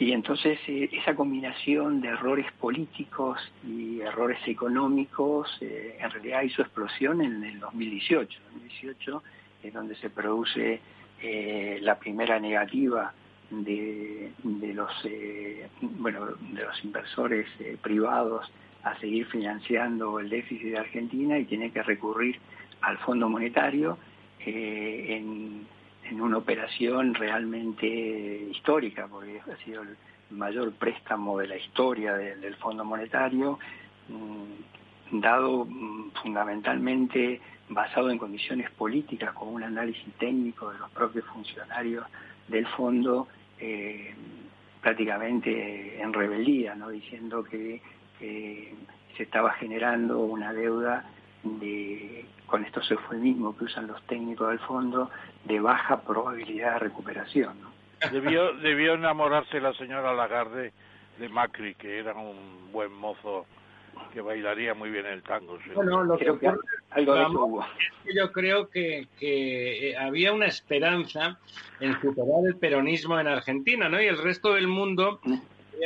Y 0.00 0.12
entonces 0.12 0.58
esa 0.66 1.14
combinación 1.14 2.00
de 2.00 2.08
errores 2.08 2.46
políticos 2.58 3.38
y 3.62 4.00
errores 4.00 4.38
económicos 4.46 5.46
en 5.60 6.10
realidad 6.10 6.42
hizo 6.42 6.62
explosión 6.62 7.20
en 7.20 7.44
el 7.44 7.60
2018. 7.60 8.40
2018 8.54 9.22
es 9.62 9.72
donde 9.74 9.94
se 9.96 10.08
produce 10.08 10.80
eh, 11.22 11.78
la 11.82 11.98
primera 11.98 12.40
negativa 12.40 13.12
de, 13.50 14.32
los 14.74 14.90
eh, 15.04 15.68
bueno 15.82 16.28
de 16.50 16.62
los 16.62 16.82
inversores 16.82 17.46
eh, 17.58 17.76
privados 17.82 18.50
a 18.84 18.98
seguir 19.00 19.26
financiando 19.26 20.18
el 20.18 20.30
déficit 20.30 20.70
de 20.70 20.78
Argentina 20.78 21.38
y 21.38 21.44
tiene 21.44 21.70
que 21.72 21.82
recurrir 21.82 22.38
al 22.80 22.96
Fondo 22.98 23.28
Monetario 23.28 23.98
en, 24.38 25.66
una 26.18 26.38
operación 26.38 27.14
realmente 27.14 27.86
histórica 28.50 29.06
porque 29.06 29.40
ha 29.40 29.64
sido 29.64 29.82
mayor 30.30 30.72
préstamo 30.72 31.38
de 31.38 31.48
la 31.48 31.56
historia 31.56 32.14
del 32.14 32.54
Fondo 32.56 32.84
Monetario, 32.84 33.58
mm, 34.08 35.20
dado 35.20 35.64
mm, 35.64 36.10
fundamentalmente 36.22 37.40
basado 37.68 38.10
en 38.10 38.18
condiciones 38.18 38.70
políticas, 38.72 39.32
con 39.32 39.48
un 39.48 39.62
análisis 39.62 40.12
técnico 40.18 40.72
de 40.72 40.78
los 40.78 40.90
propios 40.90 41.24
funcionarios 41.26 42.04
del 42.48 42.66
fondo, 42.66 43.28
eh, 43.58 44.14
prácticamente 44.80 46.00
en 46.00 46.12
rebeldía, 46.12 46.74
¿no? 46.74 46.88
diciendo 46.88 47.44
que 47.44 47.80
se 48.18 49.22
estaba 49.22 49.52
generando 49.52 50.20
una 50.20 50.52
deuda 50.52 51.04
de, 51.42 52.26
con 52.50 52.64
estos 52.64 52.90
eufemismos 52.90 53.56
que 53.56 53.64
usan 53.64 53.86
los 53.86 54.02
técnicos 54.06 54.48
del 54.48 54.58
fondo, 54.58 55.08
de 55.44 55.60
baja 55.60 56.00
probabilidad 56.02 56.74
de 56.74 56.78
recuperación. 56.80 57.54
Debió, 58.10 58.54
debió 58.54 58.94
enamorarse 58.94 59.60
la 59.60 59.72
señora 59.74 60.12
Lagarde 60.12 60.72
de 61.18 61.28
Macri, 61.28 61.74
que 61.74 61.98
era 61.98 62.14
un 62.14 62.72
buen 62.72 62.92
mozo 62.92 63.46
que 64.12 64.20
bailaría 64.20 64.74
muy 64.74 64.90
bien 64.90 65.06
el 65.06 65.22
tango. 65.22 65.58
Bueno, 65.74 66.02
lo 66.04 66.16
que, 66.16 66.26
algo 66.90 67.64
yo 68.12 68.32
creo 68.32 68.68
que, 68.68 69.06
que, 69.18 69.90
eh, 69.90 69.96
había 69.96 70.32
una 70.32 70.46
esperanza 70.46 71.38
en 71.78 72.00
superar 72.00 72.44
el 72.46 72.56
peronismo 72.56 73.20
en 73.20 73.28
Argentina, 73.28 73.88
¿no? 73.88 74.00
Y 74.00 74.06
el 74.06 74.18
resto 74.18 74.54
del 74.54 74.66
mundo 74.66 75.20
mm. 75.22 75.38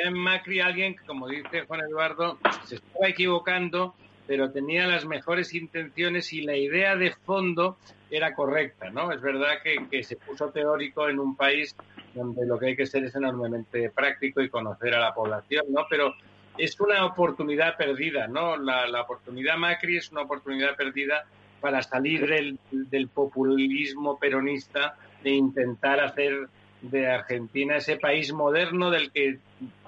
en 0.04 0.14
Macri 0.14 0.60
alguien 0.60 0.96
que, 0.96 1.04
como 1.04 1.28
dice 1.28 1.66
Juan 1.66 1.80
Eduardo, 1.80 2.38
se 2.64 2.76
estaba 2.76 3.08
equivocando, 3.08 3.94
pero 4.26 4.50
tenía 4.50 4.86
las 4.86 5.04
mejores 5.04 5.54
intenciones 5.54 6.32
y 6.32 6.42
la 6.42 6.56
idea 6.56 6.96
de 6.96 7.12
fondo 7.12 7.76
era 8.10 8.34
correcta, 8.34 8.90
¿no? 8.90 9.12
Es 9.12 9.20
verdad 9.20 9.62
que, 9.62 9.86
que 9.90 10.02
se 10.02 10.16
puso 10.16 10.50
teórico 10.50 11.08
en 11.08 11.18
un 11.18 11.36
país 11.36 11.74
donde 12.14 12.46
lo 12.46 12.58
que 12.58 12.66
hay 12.66 12.76
que 12.76 12.86
ser 12.86 13.04
es 13.04 13.14
enormemente 13.14 13.90
práctico 13.90 14.40
y 14.40 14.48
conocer 14.48 14.94
a 14.94 15.00
la 15.00 15.14
población, 15.14 15.66
¿no? 15.70 15.86
Pero 15.90 16.14
es 16.56 16.78
una 16.80 17.04
oportunidad 17.04 17.76
perdida, 17.76 18.28
¿no? 18.28 18.56
La, 18.56 18.86
la 18.86 19.02
oportunidad 19.02 19.56
Macri 19.56 19.96
es 19.96 20.10
una 20.12 20.22
oportunidad 20.22 20.76
perdida 20.76 21.24
para 21.60 21.82
salir 21.82 22.26
del, 22.26 22.58
del 22.70 23.08
populismo 23.08 24.18
peronista 24.18 24.96
de 25.22 25.30
intentar 25.30 26.00
hacer 26.00 26.48
de 26.82 27.06
Argentina 27.10 27.76
ese 27.76 27.96
país 27.96 28.32
moderno 28.32 28.90
del 28.90 29.10
que 29.10 29.38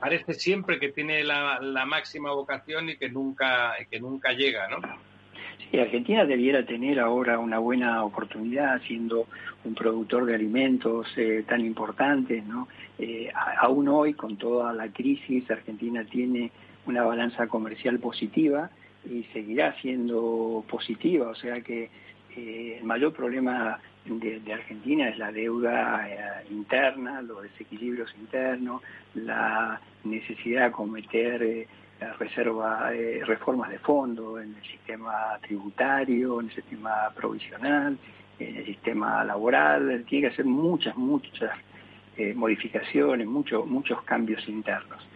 parece 0.00 0.34
siempre 0.34 0.78
que 0.78 0.90
tiene 0.90 1.24
la, 1.24 1.60
la 1.60 1.86
máxima 1.86 2.32
vocación 2.32 2.88
y 2.88 2.96
que 2.96 3.08
nunca 3.08 3.74
que 3.90 4.00
nunca 4.00 4.32
llega, 4.32 4.68
¿no? 4.68 4.78
Sí, 5.70 5.78
Argentina 5.78 6.24
debiera 6.24 6.64
tener 6.64 7.00
ahora 7.00 7.38
una 7.38 7.58
buena 7.58 8.04
oportunidad 8.04 8.80
siendo 8.82 9.26
un 9.64 9.74
productor 9.74 10.26
de 10.26 10.34
alimentos 10.34 11.08
eh, 11.16 11.44
tan 11.48 11.60
importante, 11.64 12.42
¿no? 12.42 12.68
Eh, 12.98 13.30
aún 13.58 13.88
hoy, 13.88 14.14
con 14.14 14.36
toda 14.36 14.72
la 14.72 14.88
crisis, 14.88 15.50
Argentina 15.50 16.04
tiene 16.04 16.52
una 16.86 17.02
balanza 17.02 17.48
comercial 17.48 17.98
positiva 17.98 18.70
y 19.04 19.24
seguirá 19.32 19.74
siendo 19.80 20.64
positiva, 20.68 21.28
o 21.28 21.34
sea 21.34 21.60
que 21.60 21.90
eh, 22.36 22.76
el 22.78 22.84
mayor 22.84 23.12
problema 23.12 23.80
de, 24.08 24.52
Argentina 24.52 25.08
es 25.08 25.18
la 25.18 25.32
deuda 25.32 26.42
interna, 26.50 27.22
los 27.22 27.42
desequilibrios 27.42 28.14
internos, 28.18 28.82
la 29.14 29.80
necesidad 30.04 30.66
de 30.66 30.72
cometer 30.72 31.66
reserva, 32.18 32.92
eh, 32.92 33.22
reformas 33.24 33.70
de 33.70 33.78
fondo 33.78 34.40
en 34.40 34.54
el 34.54 34.62
sistema 34.62 35.38
tributario, 35.40 36.40
en 36.40 36.46
el 36.46 36.54
sistema 36.54 37.10
provisional, 37.14 37.98
en 38.38 38.56
el 38.56 38.66
sistema 38.66 39.24
laboral, 39.24 40.04
tiene 40.08 40.28
que 40.28 40.34
hacer 40.34 40.44
muchas, 40.44 40.96
muchas 40.96 41.50
eh, 42.16 42.34
modificaciones, 42.34 43.26
muchos, 43.26 43.66
muchos 43.66 44.02
cambios 44.02 44.46
internos. 44.48 45.06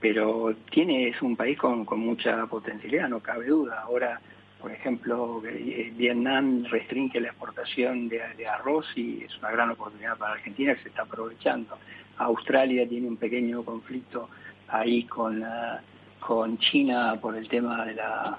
Pero 0.00 0.54
tiene, 0.70 1.08
es 1.08 1.20
un 1.20 1.36
país 1.36 1.58
con, 1.58 1.84
con 1.84 2.00
mucha 2.00 2.46
potencialidad, 2.46 3.08
no 3.08 3.20
cabe 3.20 3.46
duda. 3.46 3.82
Ahora, 3.82 4.18
por 4.60 4.72
ejemplo, 4.72 5.42
eh, 5.46 5.92
Vietnam 5.96 6.64
restringe 6.70 7.20
la 7.20 7.28
exportación 7.28 8.08
de, 8.08 8.46
arroz 8.46 8.86
y 8.96 9.24
es 9.24 9.38
una 9.38 9.50
gran 9.50 9.70
oportunidad 9.70 10.18
para 10.18 10.34
Argentina 10.34 10.74
que 10.74 10.82
se 10.82 10.88
está 10.88 11.02
aprovechando. 11.02 11.78
Australia 12.18 12.86
tiene 12.88 13.08
un 13.08 13.16
pequeño 13.16 13.64
conflicto 13.64 14.28
ahí 14.68 15.04
con 15.04 16.58
China 16.58 17.18
por 17.20 17.36
el 17.36 17.48
tema 17.48 17.84
de 17.86 17.94
la, 17.94 18.38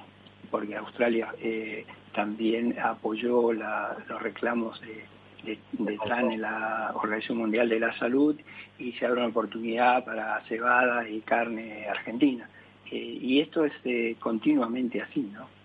porque 0.52 0.76
Australia 0.76 1.34
eh, 1.42 1.86
también 2.14 2.78
apoyó 2.80 3.52
los 3.54 4.22
reclamos 4.22 4.80
de, 4.82 5.06
de, 5.44 5.60
en 5.80 6.42
la 6.42 6.92
Organización 6.94 7.40
Mundial 7.40 7.70
de 7.70 7.80
la 7.80 7.98
Salud 7.98 8.40
y 8.78 8.92
se 8.94 9.06
abre 9.06 9.22
una 9.22 9.30
oportunidad 9.30 10.06
para 10.06 10.42
cebada 10.42 11.10
y 11.10 11.22
carne 11.22 11.88
argentina. 11.88 12.48
Eh, 12.92 13.18
y 13.22 13.40
esto 13.40 13.66
es 13.66 13.74
continuamente 14.20 15.02
así, 15.02 15.22
¿no? 15.34 15.61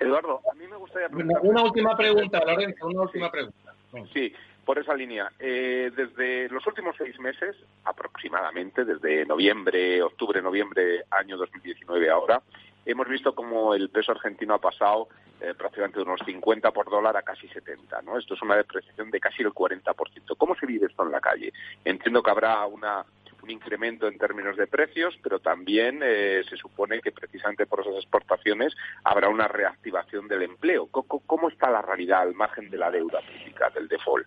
Eduardo, 0.00 0.40
a 0.50 0.54
mí 0.54 0.66
me 0.68 0.76
gustaría 0.76 1.08
preguntar... 1.08 1.42
Una, 1.42 1.62
última 1.62 1.96
pregunta, 1.96 2.44
Lorenzo, 2.44 2.86
una 2.86 3.02
última 3.02 3.30
pregunta. 3.30 3.74
Sí, 4.12 4.32
por 4.64 4.78
esa 4.78 4.94
línea. 4.94 5.32
Eh, 5.38 5.90
desde 5.96 6.48
los 6.50 6.66
últimos 6.66 6.94
seis 6.96 7.18
meses, 7.18 7.56
aproximadamente, 7.84 8.84
desde 8.84 9.24
noviembre, 9.24 10.02
octubre, 10.02 10.42
noviembre, 10.42 11.04
año 11.10 11.36
2019 11.36 12.10
ahora, 12.10 12.42
hemos 12.84 13.08
visto 13.08 13.34
como 13.34 13.74
el 13.74 13.90
peso 13.90 14.12
argentino 14.12 14.54
ha 14.54 14.60
pasado 14.60 15.08
eh, 15.40 15.54
prácticamente 15.56 15.98
de 15.98 16.04
unos 16.04 16.20
50 16.24 16.72
por 16.72 16.90
dólar 16.90 17.16
a 17.16 17.22
casi 17.22 17.46
70, 17.48 18.02
¿no? 18.02 18.18
Esto 18.18 18.34
es 18.34 18.42
una 18.42 18.56
depreciación 18.56 19.10
de 19.10 19.20
casi 19.20 19.42
el 19.42 19.50
40%. 19.50 20.36
¿Cómo 20.36 20.56
se 20.56 20.66
vive 20.66 20.86
esto 20.86 21.04
en 21.04 21.12
la 21.12 21.20
calle? 21.20 21.52
Entiendo 21.84 22.22
que 22.22 22.30
habrá 22.30 22.66
una, 22.66 23.04
un 23.42 23.50
incremento 23.50 24.08
en 24.08 24.18
términos 24.18 24.56
de 24.56 24.66
precios, 24.66 25.18
pero 25.22 25.38
también 25.38 26.00
eh, 26.02 26.42
se 26.48 26.56
supone 26.56 27.00
que 27.00 27.12
precisamente 27.12 27.66
por 27.66 27.80
esas 27.80 27.96
exportaciones 27.96 28.74
habrá 29.04 29.28
una 29.28 29.48
reactivación 29.48 30.28
del 30.28 30.42
empleo. 30.42 30.86
¿Cómo, 30.90 31.20
cómo 31.26 31.48
está 31.48 31.70
la 31.70 31.82
realidad 31.82 32.22
al 32.22 32.34
margen 32.34 32.68
de 32.70 32.78
la 32.78 32.90
deuda 32.90 33.20
pública, 33.20 33.70
del 33.70 33.88
default? 33.88 34.26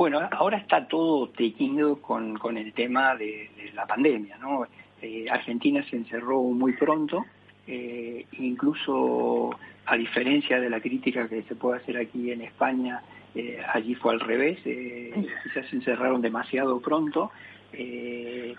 Bueno, 0.00 0.26
ahora 0.32 0.56
está 0.56 0.88
todo 0.88 1.28
teñido 1.28 2.00
con, 2.00 2.56
el 2.56 2.72
tema 2.72 3.14
de, 3.16 3.50
la 3.74 3.86
pandemia, 3.86 4.38
¿no? 4.38 4.66
Eh, 5.02 5.26
Argentina 5.30 5.84
se 5.90 5.96
encerró 5.96 6.40
muy 6.40 6.72
pronto, 6.72 7.26
eh, 7.66 8.24
incluso 8.38 9.50
a 9.84 9.96
diferencia 9.96 10.58
de 10.58 10.70
la 10.70 10.80
crítica 10.80 11.28
que 11.28 11.42
se 11.42 11.54
puede 11.54 11.80
hacer 11.80 11.98
aquí 11.98 12.32
en 12.32 12.40
España, 12.40 13.02
eh, 13.34 13.62
allí 13.74 13.94
fue 13.94 14.14
al 14.14 14.20
revés, 14.20 14.58
quizás 14.62 15.68
se 15.68 15.76
encerraron 15.76 16.22
demasiado 16.22 16.80
pronto. 16.80 17.30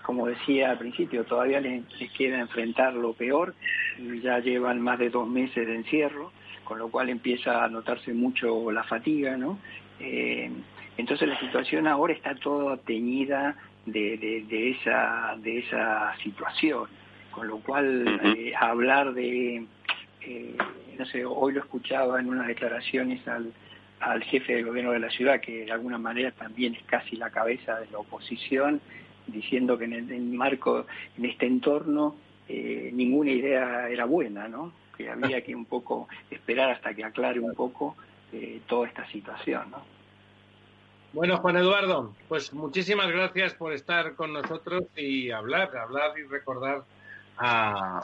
Como 0.02 0.26
decía 0.26 0.70
al 0.70 0.78
principio, 0.78 1.24
todavía 1.24 1.60
les, 1.60 1.84
queda 2.16 2.40
enfrentar 2.40 2.94
lo 2.94 3.12
peor 3.12 3.54
y 3.98 4.20
ya 4.20 4.38
llevan 4.38 4.80
más 4.80 4.98
de 4.98 5.10
dos 5.10 5.28
meses 5.28 5.66
de 5.66 5.74
encierro, 5.74 6.32
con 6.64 6.78
lo 6.78 6.88
cual 6.88 7.08
empieza 7.08 7.64
a 7.64 7.68
notarse 7.68 8.12
mucho 8.12 8.70
la 8.70 8.84
fatiga, 8.84 9.36
¿no? 9.36 9.58
Entonces 10.96 11.28
la 11.28 11.38
situación 11.40 11.86
ahora 11.86 12.12
está 12.12 12.34
toda 12.34 12.76
teñida 12.76 13.56
de, 13.86 14.44
de, 14.48 14.70
esa, 14.70 15.34
de 15.38 15.58
esa 15.58 16.14
situación, 16.22 16.86
con 17.30 17.48
lo 17.48 17.58
cual 17.58 18.20
eh, 18.36 18.52
hablar 18.58 19.12
de, 19.14 19.64
eh, 20.20 20.56
no 20.98 21.06
sé, 21.06 21.24
hoy 21.24 21.54
lo 21.54 21.60
escuchaba 21.60 22.20
en 22.20 22.28
unas 22.28 22.46
declaraciones 22.46 23.26
al, 23.26 23.52
al 24.02 24.22
jefe 24.24 24.54
del 24.54 24.66
gobierno 24.66 24.92
de 24.92 25.00
la 25.00 25.10
ciudad, 25.10 25.40
que 25.40 25.64
de 25.64 25.72
alguna 25.72 25.98
manera 25.98 26.30
también 26.32 26.74
es 26.74 26.82
casi 26.84 27.16
la 27.16 27.30
cabeza 27.30 27.80
de 27.80 27.90
la 27.90 27.98
oposición, 27.98 28.80
diciendo 29.26 29.78
que 29.78 29.84
en 29.84 29.92
el, 29.92 30.22
marco, 30.24 30.86
en 31.16 31.24
este 31.24 31.46
entorno, 31.46 32.16
eh, 32.48 32.90
ninguna 32.92 33.30
idea 33.30 33.88
era 33.88 34.04
buena, 34.04 34.48
¿no? 34.48 34.72
Que 34.96 35.08
había 35.08 35.42
que 35.42 35.54
un 35.54 35.64
poco 35.64 36.08
esperar 36.30 36.70
hasta 36.70 36.92
que 36.94 37.04
aclare 37.04 37.40
un 37.40 37.54
poco 37.54 37.96
toda 38.66 38.88
esta 38.88 39.06
situación, 39.08 39.70
¿no? 39.70 39.84
Bueno, 41.12 41.36
Juan 41.36 41.58
Eduardo, 41.58 42.14
pues 42.26 42.54
muchísimas 42.54 43.08
gracias 43.08 43.52
por 43.52 43.74
estar 43.74 44.14
con 44.14 44.32
nosotros 44.32 44.84
y 44.96 45.30
hablar, 45.30 45.76
hablar 45.76 46.18
y 46.18 46.22
recordar 46.22 46.84
a, 47.36 48.00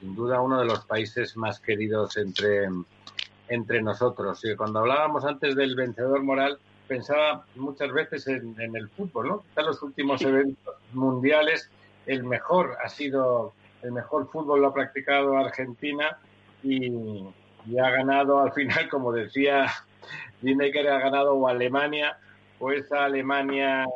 sin 0.00 0.16
duda, 0.16 0.40
uno 0.40 0.58
de 0.58 0.66
los 0.66 0.84
países 0.84 1.36
más 1.36 1.60
queridos 1.60 2.16
entre, 2.16 2.66
entre 3.50 3.82
nosotros. 3.82 4.42
Y 4.44 4.56
cuando 4.56 4.78
hablábamos 4.78 5.24
antes 5.24 5.54
del 5.54 5.74
vencedor 5.74 6.22
moral, 6.22 6.58
pensaba 6.88 7.44
muchas 7.56 7.92
veces 7.92 8.26
en, 8.26 8.56
el 8.58 8.88
fútbol, 8.88 9.28
¿no? 9.28 9.44
En 9.56 9.66
los 9.66 9.82
últimos 9.82 10.22
eventos 10.22 10.74
mundiales, 10.92 11.70
el 12.06 12.24
mejor 12.24 12.78
ha 12.82 12.88
sido, 12.88 13.52
el 13.82 13.92
mejor 13.92 14.30
fútbol 14.30 14.62
lo 14.62 14.68
ha 14.68 14.74
practicado 14.74 15.36
Argentina 15.36 16.18
y, 16.62 16.86
y 17.66 17.78
ha 17.78 17.90
ganado 17.90 18.40
al 18.40 18.52
final, 18.52 18.88
como 18.88 19.12
decía 19.12 19.66
Lineker, 20.42 20.88
ha 20.88 20.98
ganado 20.98 21.46
Alemania 21.46 22.16
o 22.58 22.72
esa 22.72 23.04
Alemania 23.04 23.86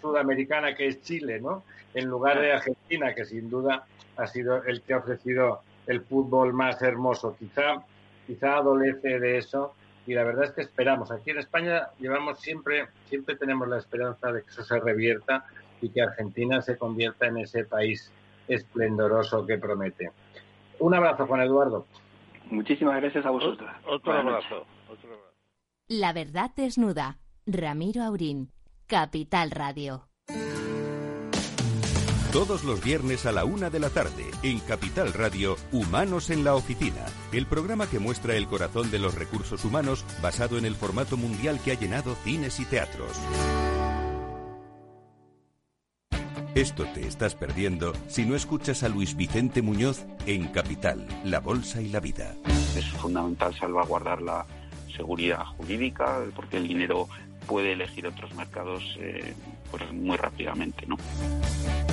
sudamericana 0.00 0.74
que 0.74 0.88
es 0.88 1.02
Chile, 1.02 1.40
¿no? 1.40 1.64
En 1.94 2.06
lugar 2.06 2.40
de 2.40 2.52
Argentina, 2.52 3.14
que 3.14 3.24
sin 3.24 3.48
duda 3.48 3.86
ha 4.16 4.26
sido 4.26 4.62
el 4.64 4.82
que 4.82 4.94
ha 4.94 4.98
ofrecido 4.98 5.62
el 5.86 6.02
fútbol 6.02 6.52
más 6.52 6.80
hermoso. 6.82 7.36
Quizá, 7.38 7.84
quizá 8.26 8.56
adolece 8.56 9.18
de 9.20 9.38
eso 9.38 9.74
y 10.06 10.14
la 10.14 10.24
verdad 10.24 10.44
es 10.44 10.52
que 10.52 10.62
esperamos. 10.62 11.10
Aquí 11.10 11.30
en 11.30 11.38
España 11.38 11.88
llevamos 11.98 12.40
siempre, 12.40 12.88
siempre 13.08 13.36
tenemos 13.36 13.68
la 13.68 13.78
esperanza 13.78 14.32
de 14.32 14.42
que 14.42 14.50
eso 14.50 14.62
se 14.62 14.78
revierta 14.80 15.44
y 15.80 15.90
que 15.90 16.02
Argentina 16.02 16.62
se 16.62 16.78
convierta 16.78 17.26
en 17.26 17.38
ese 17.38 17.64
país 17.64 18.12
esplendoroso 18.48 19.44
que 19.44 19.58
promete. 19.58 20.10
Un 20.78 20.94
abrazo, 20.94 21.26
Juan 21.26 21.42
Eduardo. 21.42 21.86
Muchísimas 22.50 23.00
gracias 23.00 23.26
a 23.26 23.30
vosotros. 23.30 23.68
Otro 23.86 24.12
abrazo. 24.12 24.66
La 25.88 26.12
verdad 26.12 26.50
desnuda. 26.56 27.18
Ramiro 27.46 28.02
Aurín, 28.02 28.50
Capital 28.86 29.50
Radio. 29.50 30.08
Todos 32.36 32.64
los 32.64 32.84
viernes 32.84 33.24
a 33.24 33.32
la 33.32 33.46
una 33.46 33.70
de 33.70 33.80
la 33.80 33.88
tarde, 33.88 34.26
en 34.42 34.60
Capital 34.60 35.14
Radio, 35.14 35.56
Humanos 35.72 36.28
en 36.28 36.44
la 36.44 36.54
Oficina, 36.54 37.06
el 37.32 37.46
programa 37.46 37.88
que 37.88 37.98
muestra 37.98 38.36
el 38.36 38.46
corazón 38.46 38.90
de 38.90 38.98
los 38.98 39.14
recursos 39.14 39.64
humanos 39.64 40.04
basado 40.20 40.58
en 40.58 40.66
el 40.66 40.74
formato 40.74 41.16
mundial 41.16 41.58
que 41.64 41.72
ha 41.72 41.80
llenado 41.80 42.14
cines 42.24 42.60
y 42.60 42.66
teatros. 42.66 43.18
Esto 46.54 46.84
te 46.92 47.06
estás 47.06 47.34
perdiendo 47.34 47.94
si 48.06 48.26
no 48.26 48.36
escuchas 48.36 48.82
a 48.82 48.90
Luis 48.90 49.16
Vicente 49.16 49.62
Muñoz 49.62 50.04
en 50.26 50.48
Capital, 50.48 51.08
La 51.24 51.40
Bolsa 51.40 51.80
y 51.80 51.88
la 51.88 52.00
Vida. 52.00 52.34
Es 52.76 52.86
fundamental 53.00 53.58
salvaguardar 53.58 54.20
la 54.20 54.44
seguridad 54.94 55.42
jurídica 55.56 56.22
porque 56.34 56.58
el 56.58 56.68
dinero 56.68 57.08
puede 57.46 57.72
elegir 57.72 58.06
otros 58.06 58.34
mercados 58.34 58.96
eh, 59.00 59.34
pues 59.70 59.90
muy 59.92 60.16
rápidamente. 60.16 60.86
¿no? 60.86 60.96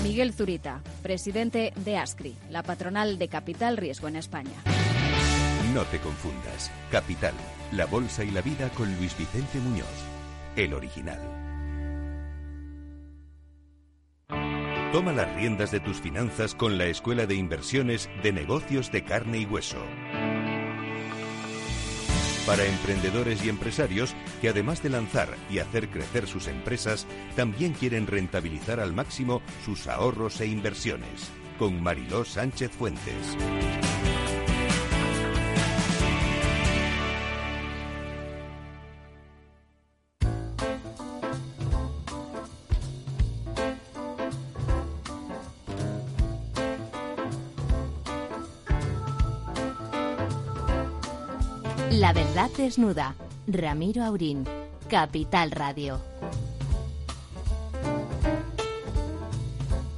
Miguel 0.04 0.34
Zurita, 0.34 0.82
presidente 1.02 1.74
de 1.76 1.98
ASCRI, 1.98 2.36
la 2.50 2.64
patronal 2.64 3.18
de 3.18 3.28
Capital 3.28 3.78
Riesgo 3.78 4.08
en 4.08 4.16
España. 4.18 4.52
No 5.74 5.84
te 5.86 6.00
confundas. 6.00 6.72
Capital, 6.92 7.34
la 7.72 7.86
bolsa 7.86 8.24
y 8.24 8.32
la 8.32 8.42
vida 8.42 8.70
con 8.70 8.96
Luis 8.98 9.18
Vicente 9.18 9.60
Muñoz, 9.60 9.88
el 10.56 10.74
original. 10.74 11.20
Toma 14.92 15.12
las 15.12 15.34
riendas 15.36 15.72
de 15.72 15.80
tus 15.80 16.00
finanzas 16.00 16.54
con 16.54 16.78
la 16.78 16.86
Escuela 16.86 17.26
de 17.26 17.34
Inversiones 17.34 18.10
de 18.22 18.32
Negocios 18.32 18.92
de 18.92 19.04
Carne 19.04 19.40
y 19.40 19.46
Hueso 19.46 19.84
para 22.46 22.66
emprendedores 22.66 23.44
y 23.46 23.50
empresarios 23.50 24.14
que 24.42 24.50
además 24.50 24.84
de 24.84 24.90
lanzar 24.90 25.30
y 25.50 25.60
hacer 25.60 25.90
crecer 25.90 26.28
sus 26.28 26.48
empresas, 26.48 27.08
también 27.36 27.74
quieren 27.74 28.08
rentabilizar 28.08 28.80
al 28.80 28.94
máximo 28.94 29.42
sus 29.66 29.88
ahorros 29.88 30.42
e 30.42 30.48
inversiones. 30.48 31.32
Con 31.58 31.82
Mariló 31.82 32.26
Sánchez 32.26 32.72
Fuentes. 32.72 33.38
Verdad 52.34 52.50
desnuda. 52.58 53.16
Ramiro 53.46 54.02
Aurín, 54.02 54.44
Capital 54.90 55.52
Radio. 55.52 56.00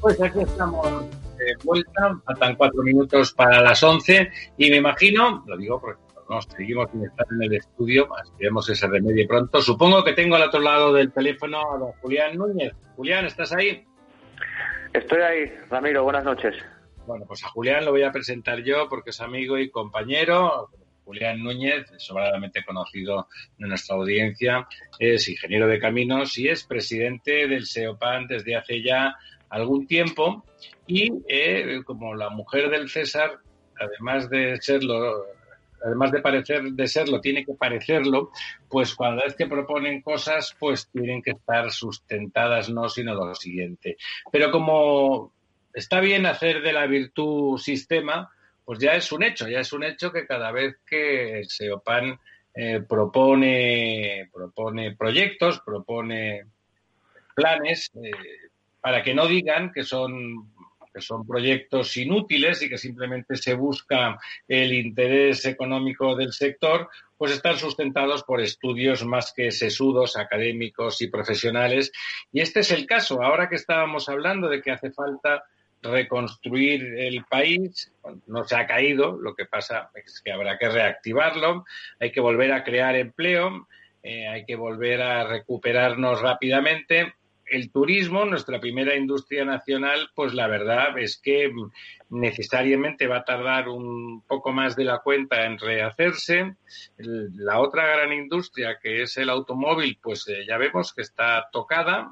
Pues 0.02 0.22
aquí 0.22 0.42
estamos 0.42 0.86
de 1.38 1.56
vuelta, 1.64 2.20
faltan 2.26 2.56
cuatro 2.58 2.84
minutos 2.84 3.32
para 3.32 3.62
las 3.62 3.82
once 3.84 4.30
y 4.58 4.70
me 4.70 4.76
imagino, 4.76 5.46
lo 5.48 5.56
digo 5.56 5.80
porque 5.80 6.02
nos 6.30 6.46
seguimos 6.58 6.92
sin 6.92 7.06
estar 7.06 7.26
en 7.32 7.44
el 7.44 7.54
estudio, 7.54 8.10
esperemos 8.22 8.70
ese 8.70 8.86
remedio 8.88 9.26
pronto. 9.30 9.62
Supongo 9.62 10.04
que 10.04 10.12
tengo 10.12 10.36
al 10.36 10.44
otro 10.44 10.60
lado 10.60 10.92
del 10.92 11.14
teléfono 11.14 11.74
a 11.74 11.78
don 11.78 11.94
Julián 12.02 12.38
Núñez. 12.38 12.74
Julián, 12.98 13.26
¿estás 13.26 13.54
ahí? 13.54 13.86
Estoy 14.92 15.22
ahí, 15.22 15.54
Ramiro, 15.70 16.04
buenas 16.04 16.26
noches. 16.26 16.54
Bueno, 17.08 17.24
pues 17.26 17.46
a 17.46 17.48
Julián 17.48 17.86
lo 17.86 17.92
voy 17.92 18.04
a 18.04 18.12
presentar 18.12 18.62
yo 18.62 18.90
porque 18.90 19.12
es 19.12 19.22
amigo 19.22 19.58
y 19.58 19.70
compañero, 19.70 20.70
Julián 21.06 21.44
Núñez, 21.44 21.86
sobradamente 21.98 22.66
conocido 22.66 23.28
en 23.60 23.70
nuestra 23.70 23.96
audiencia, 23.96 24.68
es 25.00 25.30
ingeniero 25.30 25.68
de 25.68 25.80
caminos 25.80 26.38
y 26.38 26.50
es 26.50 26.64
presidente 26.64 27.48
del 27.48 27.66
SEOPAN 27.66 28.28
desde 28.28 28.56
hace 28.56 28.82
ya 28.82 29.16
algún 29.50 29.88
tiempo 29.88 30.44
y 30.88 31.12
eh, 31.30 31.82
como 31.86 32.16
la 32.16 32.30
mujer 32.30 32.70
del 32.70 32.90
César, 32.90 33.40
además 33.80 34.30
de 34.30 34.58
serlo, 34.60 35.26
además 35.86 36.12
de 36.12 36.22
parecer 36.22 36.64
de 36.64 36.88
serlo, 36.88 37.22
tiene 37.22 37.46
que 37.46 37.54
parecerlo, 37.54 38.32
pues 38.68 38.96
cuando 38.96 39.24
es 39.24 39.36
que 39.36 39.48
proponen 39.48 40.02
cosas, 40.02 40.56
pues 40.60 40.90
tienen 40.90 41.22
que 41.22 41.32
estar 41.32 41.72
sustentadas, 41.72 42.70
no 42.70 42.90
sino 42.90 43.14
lo 43.14 43.36
siguiente. 43.36 43.98
Pero 44.32 44.52
como 44.52 45.32
está 45.74 46.00
bien 46.00 46.26
hacer 46.26 46.62
de 46.62 46.74
la 46.74 46.88
virtud 46.88 47.58
sistema, 47.58 48.32
pues 48.66 48.80
ya 48.80 48.96
es 48.96 49.12
un 49.12 49.24
hecho, 49.24 49.48
ya 49.48 49.60
es 49.60 49.72
un 49.72 49.84
hecho 49.84 50.12
que 50.12 50.26
cada 50.26 50.52
vez 50.52 50.78
que 50.86 51.44
SEOPAN 51.48 52.20
eh, 52.54 52.82
propone, 52.88 54.30
propone 54.34 54.96
proyectos, 54.96 55.62
propone 55.64 56.46
planes, 57.36 57.92
eh, 57.96 58.12
para 58.82 59.04
que 59.04 59.14
no 59.14 59.28
digan 59.28 59.72
que 59.72 59.84
son 59.84 60.54
que 60.96 61.02
son 61.02 61.28
proyectos 61.28 61.98
inútiles 61.98 62.62
y 62.62 62.70
que 62.70 62.78
simplemente 62.78 63.36
se 63.36 63.54
busca 63.54 64.18
el 64.48 64.72
interés 64.72 65.46
económico 65.46 66.16
del 66.16 66.32
sector, 66.32 66.88
pues 67.18 67.34
están 67.34 67.58
sustentados 67.58 68.24
por 68.24 68.40
estudios 68.40 69.04
más 69.06 69.34
que 69.36 69.52
sesudos, 69.52 70.16
académicos 70.16 71.02
y 71.02 71.08
profesionales. 71.08 71.92
Y 72.32 72.40
este 72.40 72.62
es 72.62 72.72
el 72.72 72.86
caso. 72.86 73.22
Ahora 73.22 73.50
que 73.50 73.58
estábamos 73.58 74.08
hablando 74.08 74.48
de 74.48 74.62
que 74.62 74.72
hace 74.72 74.90
falta 74.90 75.44
reconstruir 75.86 76.84
el 76.98 77.24
país. 77.26 77.92
No 78.28 78.44
se 78.44 78.56
ha 78.56 78.68
caído, 78.68 79.18
lo 79.20 79.36
que 79.36 79.46
pasa 79.46 79.90
es 79.96 80.22
que 80.22 80.32
habrá 80.32 80.58
que 80.58 80.70
reactivarlo, 80.70 81.66
hay 82.00 82.12
que 82.12 82.20
volver 82.20 82.52
a 82.52 82.64
crear 82.64 82.96
empleo, 82.96 83.68
eh, 84.04 84.28
hay 84.28 84.46
que 84.46 84.56
volver 84.56 85.02
a 85.02 85.24
recuperarnos 85.24 86.22
rápidamente. 86.22 87.16
El 87.48 87.72
turismo, 87.72 88.26
nuestra 88.26 88.60
primera 88.60 88.96
industria 88.96 89.46
nacional, 89.46 90.10
pues 90.16 90.34
la 90.34 90.48
verdad 90.48 90.98
es 90.98 91.18
que 91.18 91.52
necesariamente 92.10 93.08
va 93.08 93.18
a 93.18 93.24
tardar 93.24 93.70
un 93.70 94.24
poco 94.28 94.52
más 94.52 94.76
de 94.76 94.84
la 94.84 95.00
cuenta 95.00 95.46
en 95.46 95.60
rehacerse. 95.60 96.56
La 96.98 97.60
otra 97.60 97.86
gran 97.88 98.14
industria, 98.14 98.80
que 98.82 99.04
es 99.04 99.18
el 99.18 99.30
automóvil, 99.30 100.00
pues 100.02 100.28
eh, 100.28 100.46
ya 100.48 100.58
vemos 100.58 100.94
que 100.94 101.04
está 101.04 101.48
tocada 101.52 102.12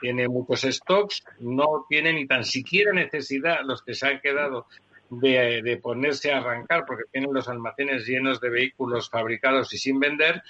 tiene 0.00 0.28
muchos 0.28 0.62
stocks, 0.62 1.24
no 1.40 1.86
tiene 1.88 2.12
ni 2.12 2.26
tan 2.26 2.44
siquiera 2.44 2.92
necesidad 2.92 3.60
los 3.64 3.82
que 3.82 3.94
se 3.94 4.06
han 4.06 4.20
quedado 4.20 4.66
de, 5.10 5.78
ponerse 5.82 6.32
a 6.32 6.38
arrancar 6.38 6.84
porque 6.86 7.04
tienen 7.10 7.32
los 7.32 7.48
almacenes 7.48 8.06
llenos 8.06 8.40
de 8.40 8.50
vehículos 8.50 9.10
fabricados 9.10 9.72
y 9.72 9.78
sin 9.78 10.00
vender, 10.00 10.42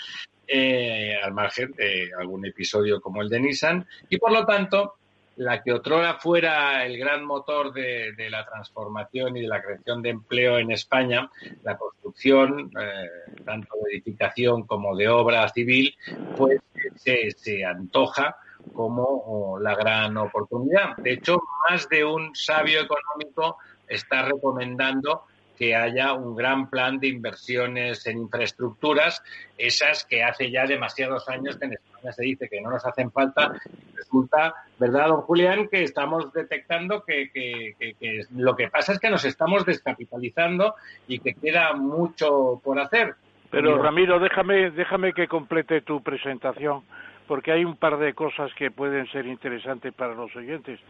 eh, 0.49 1.15
al 1.23 1.33
margen 1.33 1.73
de 1.73 2.11
algún 2.19 2.47
episodio 2.47 3.01
como 3.01 3.23
el 3.23 3.29
de 3.29 3.41
Nissan, 3.41 3.87
y 4.09 4.19
por 4.19 4.33
lo 4.33 4.47
tanto, 4.47 4.95
la 5.37 5.63
que 5.63 5.73
otrora 5.73 6.15
fuera 6.15 6.87
el 6.87 6.97
gran 6.99 7.25
motor 7.25 7.73
de, 7.73 8.15
la 8.31 8.47
transformación 8.47 9.37
y 9.37 9.43
de 9.43 9.49
la 9.49 9.63
creación 9.63 10.01
de 10.01 10.11
empleo 10.11 10.59
en 10.59 10.71
España, 10.71 11.31
la 11.63 11.77
construcción, 11.77 12.71
eh, 12.81 13.35
tanto 13.45 13.77
de 13.85 13.93
edificación 13.93 14.63
como 14.63 14.97
de 14.97 15.09
obra 15.09 15.47
civil, 15.51 15.95
pues 16.37 16.61
se, 16.95 17.31
se 17.33 17.65
antoja 17.65 18.37
como 18.77 19.59
la 19.61 19.75
gran 19.75 20.17
oportunidad. 20.17 20.97
De 20.99 21.15
hecho, 21.15 21.39
más 21.69 21.89
de 21.89 22.05
un 22.05 22.35
sabio 22.35 22.81
económico 22.83 23.59
está 23.89 24.23
recomendando 24.23 25.25
que 25.57 25.75
haya 25.75 26.13
un 26.13 26.37
gran 26.37 26.69
plan 26.69 26.99
de 26.99 27.09
inversiones 27.09 28.07
en 28.07 28.19
infraestructuras, 28.19 29.23
esas 29.57 30.05
que 30.05 30.23
hace 30.23 30.51
ya 30.51 30.67
demasiados 30.67 31.29
años 31.29 31.57
que 31.57 31.65
en 31.65 31.73
España 31.73 32.13
se 32.13 32.23
dice 32.25 32.49
que 32.49 32.61
no 32.61 32.71
nos 32.71 32.85
hacen 32.85 33.11
falta. 33.11 33.55
Resulta, 33.95 34.55
¿verdad, 34.79 35.09
don 35.09 35.23
Julián, 35.23 35.69
que 35.69 35.83
estamos 35.83 36.31
detectando 36.33 37.03
que, 37.05 37.31
que 37.33 38.27
lo 38.35 38.55
que 38.55 38.69
pasa 38.69 38.93
es 38.93 38.99
que 38.99 39.09
nos 39.09 39.25
estamos 39.25 39.65
descapitalizando 39.65 40.75
y 41.09 41.21
que 41.21 41.35
queda 41.35 41.73
mucho 41.73 42.61
por 42.63 42.79
hacer? 42.79 43.15
Pero 43.51 43.81
Ramiro, 43.83 44.19
déjame, 44.19 44.71
déjame 44.71 45.15
que 45.15 45.29
complete 45.29 45.81
tu 45.81 46.03
presentación 46.03 46.83
porque 47.27 47.53
hay 47.53 47.65
un 47.65 47.77
par 47.77 47.99
de 47.99 48.15
cosas 48.15 48.53
que 48.55 48.71
pueden 48.71 49.07
ser 49.09 49.27
interesantes 49.27 49.93
para 49.95 50.15
los 50.15 50.35
oyentes. 50.37 50.81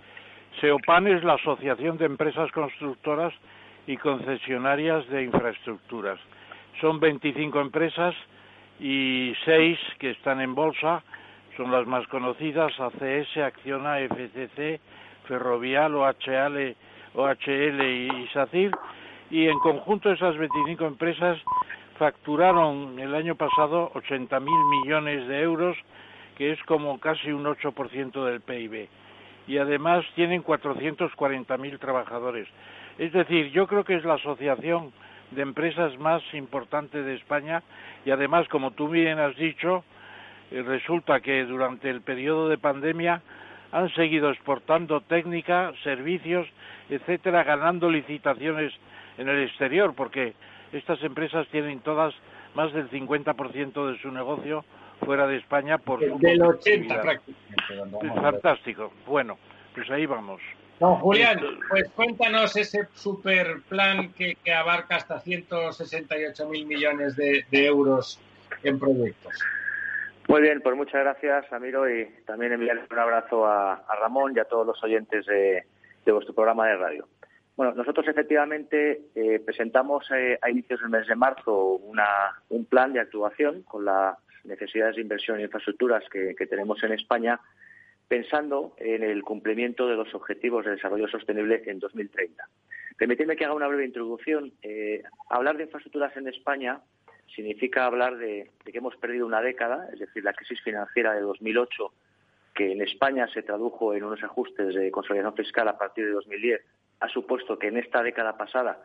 SEOPAN 0.60 1.06
es 1.08 1.24
la 1.24 1.34
Asociación 1.34 1.98
de 1.98 2.06
Empresas 2.06 2.50
Constructoras 2.52 3.32
y 3.86 3.96
Concesionarias 3.96 5.06
de 5.08 5.24
Infraestructuras. 5.24 6.18
Son 6.80 7.00
25 7.00 7.60
empresas 7.60 8.14
y 8.80 9.34
seis 9.44 9.78
que 9.98 10.10
están 10.10 10.40
en 10.40 10.54
bolsa, 10.54 11.02
son 11.56 11.70
las 11.70 11.86
más 11.86 12.06
conocidas, 12.08 12.72
ACS, 12.78 13.36
Acciona, 13.38 13.98
FCC, 14.00 14.80
Ferrovial, 15.26 15.94
OHL, 15.94 16.76
OHL 17.14 17.82
y 17.82 18.28
SACIR, 18.32 18.72
y 19.30 19.48
en 19.48 19.58
conjunto 19.58 20.12
esas 20.12 20.36
25 20.36 20.86
empresas 20.86 21.38
facturaron 21.98 22.98
el 22.98 23.14
año 23.14 23.34
pasado 23.34 23.90
80.000 23.94 24.82
millones 24.82 25.26
de 25.28 25.40
euros 25.40 25.76
que 26.36 26.52
es 26.52 26.62
como 26.64 27.00
casi 27.00 27.32
un 27.32 27.44
8% 27.44 28.24
del 28.24 28.40
PIB. 28.40 28.88
y 29.48 29.58
además 29.58 30.04
tienen 30.16 30.42
440.000 30.42 31.78
trabajadores. 31.78 32.48
Es 32.98 33.12
decir, 33.12 33.52
yo 33.52 33.68
creo 33.68 33.84
que 33.84 33.94
es 33.94 34.04
la 34.04 34.14
asociación 34.14 34.92
de 35.30 35.42
empresas 35.42 35.96
más 35.98 36.22
importante 36.34 37.00
de 37.02 37.14
España 37.14 37.62
y 38.04 38.10
además, 38.10 38.48
como 38.48 38.72
tú 38.72 38.88
bien 38.88 39.20
has 39.20 39.36
dicho, 39.36 39.84
eh, 40.50 40.62
resulta 40.62 41.20
que 41.20 41.44
durante 41.44 41.90
el 41.90 42.00
periodo 42.00 42.48
de 42.48 42.58
pandemia 42.58 43.22
han 43.72 43.88
seguido 43.94 44.30
exportando 44.30 45.00
técnica, 45.02 45.72
servicios, 45.84 46.48
etcétera, 46.88 47.44
ganando 47.44 47.90
licitaciones 47.90 48.72
en 49.18 49.28
el 49.28 49.44
exterior, 49.44 49.94
porque 49.94 50.34
estas 50.72 51.02
empresas 51.02 51.46
tienen 51.48 51.80
todas 51.80 52.14
más 52.54 52.72
del 52.72 52.88
50% 52.90 53.92
de 53.92 53.98
su 53.98 54.10
negocio 54.10 54.64
fuera 55.00 55.26
de 55.26 55.36
España 55.36 55.78
por 55.78 56.00
su 56.00 56.18
del 56.18 56.42
80 56.42 57.00
prácticamente. 57.00 58.20
fantástico. 58.20 58.92
Bueno, 59.06 59.38
pues 59.74 59.90
ahí 59.90 60.06
vamos. 60.06 60.40
Don 60.78 60.96
Julián, 60.96 61.40
pues 61.70 61.88
cuéntanos 61.90 62.54
ese 62.56 62.86
super 62.92 63.62
plan 63.68 64.12
que, 64.12 64.36
abarca 64.52 64.96
hasta 64.96 65.20
168 65.20 66.48
mil 66.48 66.66
millones 66.66 67.16
de, 67.16 67.44
euros 67.50 68.20
en 68.62 68.78
proyectos. 68.78 69.32
Muy 70.28 70.42
bien, 70.42 70.60
pues 70.60 70.76
muchas 70.76 71.00
gracias, 71.00 71.50
Amiro, 71.52 71.88
y 71.88 72.06
también 72.26 72.52
enviarle 72.52 72.82
un 72.90 72.98
abrazo 72.98 73.46
a, 73.46 73.86
Ramón 74.00 74.34
y 74.36 74.40
a 74.40 74.44
todos 74.44 74.66
los 74.66 74.82
oyentes 74.84 75.24
de, 75.24 75.64
vuestro 76.12 76.34
programa 76.34 76.66
de 76.66 76.76
radio. 76.76 77.08
Bueno, 77.56 77.72
nosotros 77.72 78.06
efectivamente 78.06 79.00
eh, 79.14 79.40
presentamos 79.40 80.04
eh, 80.10 80.38
a 80.42 80.50
inicios 80.50 80.80
del 80.80 80.90
mes 80.90 81.06
de 81.06 81.16
marzo 81.16 81.80
un 82.50 82.64
plan 82.66 82.92
de 82.92 83.00
actuación 83.00 83.62
con 83.62 83.86
las 83.86 84.18
necesidades 84.46 84.96
de 84.96 85.02
inversión 85.02 85.38
en 85.38 85.44
infraestructuras 85.44 86.04
que 86.10 86.46
tenemos 86.46 86.82
en 86.82 86.92
España 86.92 87.40
pensando 88.08 88.74
en 88.78 89.02
el 89.02 89.22
cumplimiento 89.22 89.88
de 89.88 89.96
los 89.96 90.14
objetivos 90.14 90.64
de 90.64 90.72
desarrollo 90.72 91.08
sostenible 91.08 91.62
en 91.66 91.78
2030. 91.78 92.48
Permitidme 92.96 93.36
que 93.36 93.44
haga 93.44 93.54
una 93.54 93.66
breve 93.66 93.84
introducción. 93.84 94.52
Eh, 94.62 95.02
hablar 95.28 95.56
de 95.56 95.64
infraestructuras 95.64 96.16
en 96.16 96.28
España 96.28 96.80
significa 97.34 97.84
hablar 97.84 98.16
de, 98.16 98.50
que 98.64 98.78
hemos 98.78 98.96
perdido 98.96 99.26
una 99.26 99.42
década, 99.42 99.88
es 99.92 99.98
decir, 99.98 100.24
la 100.24 100.32
crisis 100.32 100.62
financiera 100.62 101.12
de 101.12 101.20
2008, 101.20 101.92
que 102.54 102.72
en 102.72 102.80
España 102.80 103.28
se 103.28 103.42
tradujo 103.42 103.92
en 103.92 104.04
unos 104.04 104.22
ajustes 104.22 104.74
de 104.74 104.90
consolidación 104.90 105.34
fiscal 105.34 105.68
a 105.68 105.76
partir 105.76 106.06
de 106.06 106.12
2010, 106.12 106.62
ha 107.00 107.08
supuesto 107.08 107.58
que 107.58 107.68
en 107.68 107.76
esta 107.76 108.02
década 108.02 108.38
pasada 108.38 108.82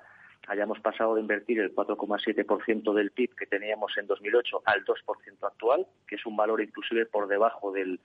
hayamos 0.47 0.79
pasado 0.79 1.15
de 1.15 1.21
invertir 1.21 1.59
el 1.59 1.73
4,7% 1.73 2.93
del 2.93 3.11
PIB 3.11 3.35
que 3.35 3.45
teníamos 3.45 3.97
en 3.97 4.07
2008 4.07 4.63
al 4.65 4.83
2% 4.85 4.95
actual, 5.43 5.87
que 6.07 6.15
es 6.15 6.25
un 6.25 6.35
valor 6.35 6.61
inclusive 6.61 7.05
por 7.05 7.27
debajo 7.27 7.71
del, 7.71 7.99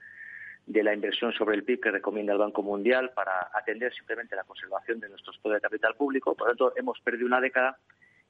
de 0.65 0.83
la 0.83 0.93
inversión 0.93 1.33
sobre 1.33 1.55
el 1.55 1.63
PIB 1.63 1.79
que 1.81 1.91
recomienda 1.91 2.33
el 2.33 2.39
Banco 2.39 2.61
Mundial 2.61 3.11
para 3.15 3.49
atender 3.53 3.93
simplemente 3.93 4.35
la 4.35 4.43
conservación 4.43 4.99
de 4.99 5.09
nuestros 5.09 5.37
poderes 5.39 5.61
de 5.61 5.67
capital 5.69 5.95
público. 5.95 6.35
Por 6.35 6.47
lo 6.47 6.55
tanto, 6.55 6.73
hemos 6.77 6.99
perdido 6.99 7.25
una 7.25 7.41
década 7.41 7.77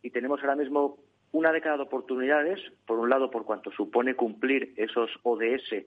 y 0.01 0.11
tenemos 0.11 0.39
ahora 0.41 0.55
mismo 0.55 0.97
una 1.31 1.51
década 1.51 1.77
de 1.77 1.83
oportunidades, 1.83 2.59
por 2.85 2.99
un 2.99 3.09
lado, 3.09 3.29
por 3.29 3.45
cuanto 3.45 3.71
supone 3.71 4.15
cumplir 4.15 4.73
esos 4.77 5.09
ODS 5.23 5.85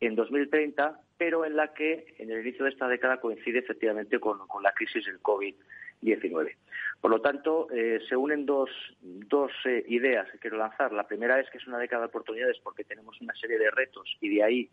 en 0.00 0.14
2030, 0.14 1.00
pero 1.16 1.44
en 1.44 1.56
la 1.56 1.74
que 1.74 2.14
en 2.18 2.30
el 2.30 2.40
inicio 2.40 2.64
de 2.64 2.70
esta 2.70 2.88
década 2.88 3.20
coincide 3.20 3.58
efectivamente 3.58 4.18
con, 4.20 4.38
la 4.62 4.72
crisis 4.72 5.04
del 5.04 5.20
COVID-19. 5.20 6.54
Por 7.00 7.10
lo 7.12 7.20
tanto, 7.20 7.68
eh, 7.70 8.00
se 8.08 8.16
unen 8.16 8.44
dos, 8.44 8.70
dos 9.00 9.52
eh, 9.64 9.84
ideas 9.88 10.28
que 10.32 10.38
quiero 10.38 10.56
lanzar. 10.56 10.92
La 10.92 11.06
primera 11.06 11.38
es 11.38 11.48
que 11.50 11.58
es 11.58 11.66
una 11.66 11.78
década 11.78 12.02
de 12.02 12.08
oportunidades 12.08 12.58
porque 12.62 12.84
tenemos 12.84 13.20
una 13.20 13.34
serie 13.34 13.58
de 13.58 13.70
retos 13.70 14.16
y 14.20 14.34
de 14.34 14.42
ahí 14.42 14.70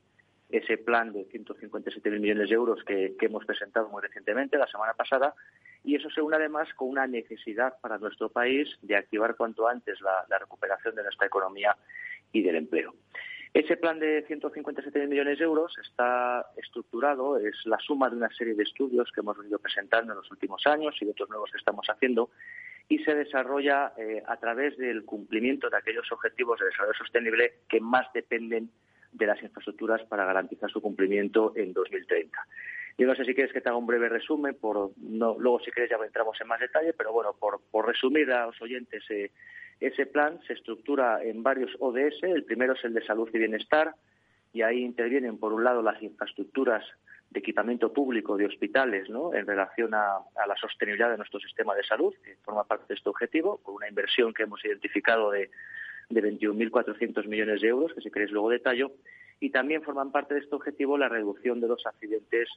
ese 0.50 0.78
plan 0.78 1.12
de 1.12 1.28
157.000 1.28 2.20
millones 2.20 2.50
de 2.50 2.56
euros 2.56 2.84
que, 2.84 3.16
hemos 3.20 3.46
presentado 3.46 3.90
muy 3.90 4.02
recientemente, 4.02 4.58
la 4.58 4.68
semana 4.68 4.94
pasada, 4.94 5.34
y 5.84 5.96
eso 5.96 6.10
se 6.10 6.22
une 6.22 6.36
además 6.36 6.72
con 6.76 6.90
una 6.90 7.08
necesidad 7.08 7.74
para 7.82 7.98
nuestro 7.98 8.30
país 8.30 8.70
de 8.82 8.96
activar 8.96 9.36
cuanto 9.36 9.68
antes 9.68 10.00
la, 10.02 10.38
recuperación 10.38 10.96
de 10.96 11.04
nuestra 11.04 11.28
economía 11.28 11.76
y 12.32 12.44
del 12.44 12.56
empleo. 12.56 12.94
Ese 13.56 13.78
plan 13.78 13.98
de 14.00 14.28
157.000 14.28 15.08
millones 15.08 15.40
de 15.40 15.46
euros 15.46 15.74
está 15.82 16.46
estructurado, 16.58 17.38
es 17.38 17.56
la 17.64 17.80
suma 17.80 18.10
de 18.10 18.18
una 18.18 18.30
serie 18.32 18.54
de 18.54 18.64
estudios 18.64 19.10
que 19.14 19.22
hemos 19.22 19.38
venido 19.38 19.60
presentando 19.60 20.12
en 20.12 20.18
los 20.18 20.30
últimos 20.30 20.68
años 20.68 20.94
y 21.00 21.06
de 21.06 21.12
otros 21.12 21.30
nuevos 21.30 21.50
que 21.52 21.60
estamos 21.60 21.88
haciendo, 21.88 22.32
y 22.90 23.00
se 23.00 23.16
desarrolla 23.16 23.94
eh, 23.98 24.22
a 24.28 24.36
través 24.36 24.76
del 24.78 25.06
cumplimiento 25.06 25.70
de 25.70 25.78
aquellos 25.78 26.12
objetivos 26.12 26.60
de 26.60 26.66
desarrollo 26.66 26.96
sostenible 26.98 27.60
que 27.70 27.80
más 27.80 28.12
dependen 28.14 28.72
de 29.14 29.26
las 29.26 29.42
infraestructuras 29.42 30.04
para 30.04 30.26
garantizar 30.26 30.70
su 30.70 30.82
cumplimiento 30.82 31.54
en 31.56 31.72
2030. 31.72 32.38
Yo 32.98 33.08
no 33.08 33.16
sé 33.16 33.24
si 33.24 33.34
quieres 33.34 33.54
que 33.54 33.62
te 33.62 33.70
haga 33.70 33.78
un 33.78 33.88
breve 33.88 34.10
resumen, 34.10 34.56
por 34.56 34.92
no, 34.98 35.38
luego 35.40 35.62
si 35.62 35.72
quieres 35.72 35.90
ya 35.90 36.06
entramos 36.06 36.40
en 36.42 36.48
más 36.50 36.60
detalle, 36.60 36.92
pero 36.92 37.14
bueno, 37.14 37.34
por, 37.40 37.88
resumir 37.88 38.30
a 38.34 38.48
los 38.48 38.62
oyentes, 38.62 39.02
eh, 39.12 39.32
ese 39.80 40.06
plan 40.06 40.40
se 40.48 40.54
estructura 40.54 41.24
en 41.24 41.44
varios 41.44 41.72
ODS. 41.80 42.24
El 42.24 42.44
primero 42.44 42.74
es 42.74 42.84
el 42.84 42.94
de 42.94 43.06
salud 43.06 43.30
y 43.34 43.38
bienestar, 43.38 43.94
y 44.54 44.62
ahí 44.62 44.84
intervienen, 44.84 45.38
por 45.38 45.54
un 45.54 45.64
lado, 45.64 45.82
las 45.82 46.02
infraestructuras 46.02 46.84
de 47.30 47.40
equipamiento 47.40 47.92
público 47.92 48.38
de 48.38 48.46
hospitales 48.46 49.10
¿no? 49.10 49.34
en 49.34 49.46
relación 49.46 49.94
a, 49.94 50.18
a, 50.36 50.48
la 50.48 50.56
sostenibilidad 50.56 51.10
de 51.10 51.18
nuestro 51.18 51.40
sistema 51.40 51.76
de 51.76 51.84
salud, 51.84 52.14
que 52.24 52.38
forma 52.38 52.64
parte 52.64 52.86
de 52.90 52.96
este 52.96 53.10
objetivo, 53.10 53.58
con 53.58 53.76
una 53.76 53.90
inversión 53.90 54.34
que 54.34 54.44
hemos 54.44 54.64
identificado 54.64 55.32
de 55.32 55.50
de 56.10 56.22
21.400 56.22 57.28
millones 57.28 57.62
de 57.62 57.68
euros, 57.68 57.94
que 57.94 58.02
si 58.02 58.12
queréis 58.12 58.32
luego 58.32 58.50
detallo, 58.50 58.92
y 59.40 59.50
también 59.50 59.84
forman 59.84 60.12
parte 60.12 60.34
de 60.34 60.42
este 60.42 60.56
objetivo 60.56 60.98
la 60.98 61.10
reducción 61.10 61.60
de 61.60 61.68
los 61.68 61.86
accidentes 61.86 62.50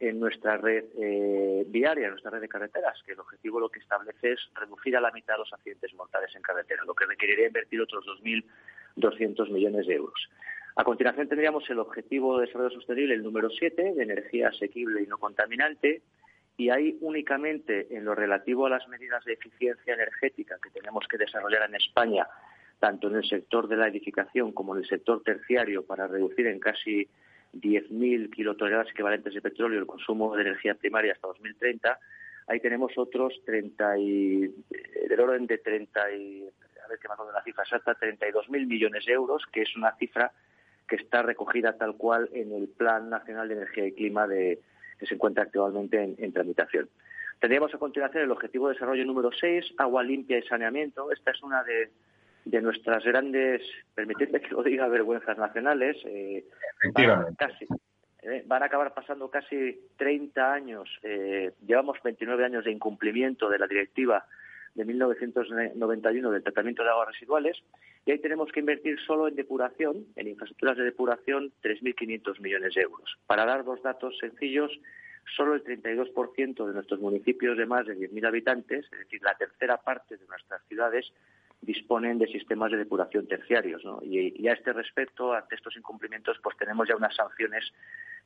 en 0.00 0.18
nuestra 0.18 0.56
red 0.56 0.84
eh, 0.98 1.64
viaria, 1.68 2.06
en 2.06 2.10
nuestra 2.10 2.32
red 2.32 2.40
de 2.40 2.48
carreteras, 2.48 3.00
que 3.06 3.12
el 3.12 3.20
objetivo 3.20 3.60
lo 3.60 3.68
que 3.68 3.78
establece 3.78 4.32
es 4.32 4.40
reducir 4.54 4.96
a 4.96 5.00
la 5.00 5.12
mitad 5.12 5.38
los 5.38 5.52
accidentes 5.52 5.94
mortales 5.94 6.34
en 6.34 6.42
carretera, 6.42 6.84
lo 6.84 6.94
que 6.94 7.06
requeriría 7.06 7.46
invertir 7.46 7.80
otros 7.80 8.04
2.200 8.06 9.50
millones 9.50 9.86
de 9.86 9.94
euros. 9.94 10.28
A 10.76 10.82
continuación 10.82 11.28
tendríamos 11.28 11.68
el 11.70 11.78
objetivo 11.78 12.38
de 12.38 12.46
desarrollo 12.46 12.74
sostenible, 12.74 13.14
el 13.14 13.22
número 13.22 13.48
7, 13.48 13.94
de 13.94 14.02
energía 14.02 14.48
asequible 14.48 15.02
y 15.02 15.06
no 15.06 15.18
contaminante, 15.18 16.02
y 16.56 16.70
ahí 16.70 16.98
únicamente 17.00 17.96
en 17.96 18.04
lo 18.04 18.14
relativo 18.14 18.66
a 18.66 18.70
las 18.70 18.86
medidas 18.88 19.24
de 19.24 19.34
eficiencia 19.34 19.94
energética 19.94 20.58
que 20.62 20.70
tenemos 20.70 21.06
que 21.08 21.18
desarrollar 21.18 21.68
en 21.68 21.76
España 21.76 22.26
tanto 22.84 23.08
en 23.08 23.16
el 23.16 23.24
sector 23.24 23.66
de 23.66 23.78
la 23.78 23.88
edificación 23.88 24.52
como 24.52 24.76
en 24.76 24.82
el 24.82 24.86
sector 24.86 25.22
terciario 25.22 25.86
para 25.86 26.06
reducir 26.06 26.46
en 26.48 26.60
casi 26.60 27.08
10.000 27.54 28.28
kilotoneladas 28.28 28.90
equivalentes 28.90 29.32
de 29.32 29.40
petróleo 29.40 29.80
el 29.80 29.86
consumo 29.86 30.36
de 30.36 30.42
energía 30.42 30.74
primaria 30.74 31.14
hasta 31.14 31.28
2030. 31.28 31.98
Ahí 32.46 32.60
tenemos 32.60 32.92
otros 32.98 33.40
30 33.46 33.98
y, 34.00 34.54
del 35.08 35.18
orden 35.18 35.46
de 35.46 35.56
30 35.56 36.12
y, 36.12 36.44
a 36.84 36.88
ver 36.88 36.98
qué 36.98 37.08
me 37.08 37.26
de 37.26 37.32
la 37.32 37.42
cifra 37.42 37.62
exacta, 37.62 37.96
32.000 37.98 38.66
millones 38.66 39.06
de 39.06 39.14
euros, 39.14 39.42
que 39.50 39.62
es 39.62 39.74
una 39.76 39.96
cifra 39.96 40.32
que 40.86 40.96
está 40.96 41.22
recogida 41.22 41.78
tal 41.78 41.96
cual 41.96 42.28
en 42.34 42.52
el 42.52 42.68
Plan 42.68 43.08
Nacional 43.08 43.48
de 43.48 43.54
Energía 43.54 43.86
y 43.86 43.92
Clima 43.92 44.26
de, 44.26 44.60
que 44.98 45.06
se 45.06 45.14
encuentra 45.14 45.44
actualmente 45.44 46.02
en, 46.02 46.16
en 46.18 46.34
tramitación. 46.34 46.90
Tendríamos 47.40 47.74
a 47.74 47.78
continuación 47.78 48.24
el 48.24 48.30
objetivo 48.30 48.68
de 48.68 48.74
desarrollo 48.74 49.06
número 49.06 49.30
6, 49.32 49.72
agua 49.78 50.02
limpia 50.02 50.36
y 50.36 50.42
saneamiento. 50.42 51.10
Esta 51.12 51.30
es 51.30 51.42
una 51.42 51.64
de 51.64 51.88
de 52.44 52.60
nuestras 52.60 53.04
grandes, 53.04 53.62
permitidme 53.94 54.40
que 54.40 54.50
lo 54.50 54.62
diga, 54.62 54.86
vergüenzas 54.88 55.38
nacionales, 55.38 55.96
eh, 56.04 56.44
van, 56.94 57.34
casi, 57.36 57.66
eh, 58.22 58.44
van 58.46 58.62
a 58.62 58.66
acabar 58.66 58.92
pasando 58.92 59.30
casi 59.30 59.88
30 59.96 60.52
años, 60.52 60.88
eh, 61.02 61.52
llevamos 61.66 61.98
29 62.02 62.44
años 62.44 62.64
de 62.64 62.72
incumplimiento 62.72 63.48
de 63.48 63.58
la 63.58 63.66
directiva 63.66 64.26
de 64.74 64.84
1991 64.84 66.30
del 66.30 66.42
tratamiento 66.42 66.82
de 66.82 66.90
aguas 66.90 67.08
residuales 67.08 67.62
y 68.04 68.10
ahí 68.10 68.18
tenemos 68.18 68.50
que 68.50 68.60
invertir 68.60 68.98
solo 69.06 69.28
en 69.28 69.36
depuración, 69.36 70.04
en 70.16 70.28
infraestructuras 70.28 70.76
de 70.76 70.84
depuración, 70.84 71.52
3.500 71.62 72.40
millones 72.40 72.74
de 72.74 72.82
euros. 72.82 73.18
Para 73.26 73.46
dar 73.46 73.64
dos 73.64 73.82
datos 73.82 74.18
sencillos, 74.18 74.72
solo 75.36 75.54
el 75.54 75.64
32% 75.64 76.66
de 76.66 76.74
nuestros 76.74 77.00
municipios 77.00 77.56
de 77.56 77.66
más 77.66 77.86
de 77.86 77.96
10.000 77.96 78.26
habitantes, 78.26 78.84
es 78.92 78.98
decir, 78.98 79.22
la 79.22 79.34
tercera 79.36 79.78
parte 79.78 80.16
de 80.16 80.26
nuestras 80.26 80.62
ciudades, 80.66 81.12
disponen 81.64 82.18
de 82.18 82.26
sistemas 82.26 82.70
de 82.70 82.78
depuración 82.78 83.26
terciarios. 83.26 83.82
Y, 84.02 84.46
a 84.48 84.52
este 84.52 84.72
respecto, 84.72 85.32
ante 85.32 85.54
estos 85.54 85.76
incumplimientos, 85.76 86.38
pues 86.42 86.56
tenemos 86.56 86.88
ya 86.88 86.96
unas 86.96 87.14
sanciones 87.14 87.72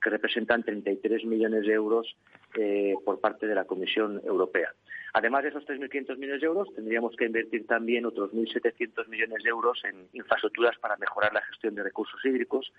que 0.01 0.11
representan 0.11 0.63
33 0.63 1.25
millones 1.25 1.67
de 1.67 1.73
euros 1.73 2.17
eh, 2.57 2.95
por 3.05 3.21
parte 3.21 3.47
de 3.47 3.55
la 3.55 3.65
Comisión 3.65 4.21
Europea. 4.25 4.73
Además 5.15 5.43
de 5.43 5.49
esos 5.51 5.67
3.500 5.67 6.17
millones 6.19 6.41
de 6.41 6.47
euros, 6.47 6.69
tendríamos 6.75 7.17
que 7.17 7.27
invertir 7.27 7.67
también 7.67 8.07
otros 8.07 8.33
1.700 8.33 9.09
millones 9.09 9.43
de 9.43 9.51
euros 9.51 9.83
en 9.85 10.09
infraestructuras 10.13 10.79
para 10.79 10.97
mejorar 10.97 11.33
la 11.33 11.43
gestión 11.43 11.75
de 11.75 11.83
recursos 11.83 12.25
hídricos 12.25 12.73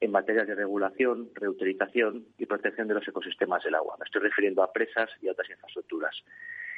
en 0.00 0.10
materias 0.10 0.46
de 0.46 0.54
regulación, 0.54 1.30
reutilización 1.34 2.26
y 2.38 2.46
protección 2.46 2.88
de 2.88 2.94
los 2.94 3.06
ecosistemas 3.06 3.62
del 3.62 3.74
agua. 3.74 3.96
Me 3.98 4.04
estoy 4.04 4.22
refiriendo 4.22 4.62
a 4.62 4.72
presas 4.72 5.10
y 5.22 5.28
a 5.28 5.32
otras 5.32 5.48
infraestructuras. 5.50 6.16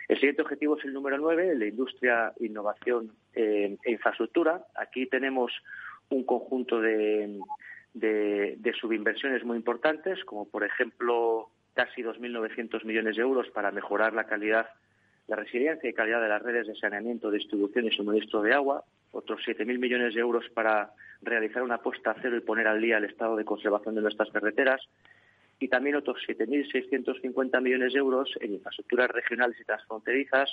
El 0.09 0.17
siguiente 0.17 0.43
objetivo 0.43 0.79
es 0.79 0.85
el 0.85 0.93
número 0.93 1.19
nueve, 1.19 1.51
el 1.51 1.59
de 1.59 1.69
industria, 1.69 2.33
innovación 2.39 3.13
eh, 3.35 3.77
e 3.83 3.91
infraestructura. 3.91 4.65
Aquí 4.77 5.07
tenemos 5.07 5.53
un 6.11 6.25
conjunto 6.25 6.81
de, 6.81 7.41
subinversiones 8.81 9.45
muy 9.45 9.57
importantes, 9.57 10.25
como 10.25 10.49
por 10.49 10.65
ejemplo 10.65 11.51
casi 11.75 12.03
2.900 12.03 12.85
millones 12.85 13.17
de 13.17 13.23
euros 13.23 13.49
para 13.51 13.71
mejorar 13.71 14.13
la 14.13 14.25
calidad, 14.25 14.69
la 15.27 15.37
resiliencia 15.37 15.91
y 15.91 15.93
calidad 15.93 16.23
de 16.23 16.29
las 16.29 16.43
redes 16.43 16.69
de 16.69 16.77
saneamiento, 16.77 17.31
distribución 17.31 17.87
y 17.87 17.91
suministro 17.91 18.43
de 18.43 18.55
agua, 18.55 18.85
otros 19.13 19.41
7.000 19.47 19.79
millones 19.79 20.15
de 20.15 20.21
euros 20.21 20.49
para 20.55 20.93
realizar 21.23 21.63
una 21.63 21.79
puesta 21.79 22.13
a 22.13 22.17
cero 22.21 22.37
y 22.37 22.41
poner 22.41 22.69
al 22.69 22.81
día 22.81 22.99
el 22.99 23.05
estado 23.05 23.37
de 23.37 23.45
conservación 23.45 23.95
de 23.95 24.03
nuestras 24.03 24.31
carreteras, 24.31 24.81
y 25.59 25.69
también 25.69 25.97
otros 25.97 26.19
7.650 26.27 27.61
millones 27.63 27.93
de 27.93 27.99
euros 27.99 28.31
en 28.41 28.55
infraestructuras 28.55 29.11
regionales 29.11 29.59
y 29.61 29.65
transfronterizas, 29.65 30.51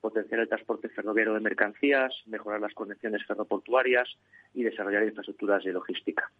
potenciar 0.00 0.40
el 0.40 0.48
transporte 0.48 0.88
ferroviario 0.88 1.34
de 1.34 1.40
mercancías, 1.40 2.14
mejorar 2.26 2.60
las 2.60 2.74
conexiones 2.74 3.24
ferroportuarias 3.26 4.08
y 4.54 4.62
desarrollar 4.62 5.04
infraestructuras 5.04 5.64
de 5.64 5.72
logística. 5.72 6.30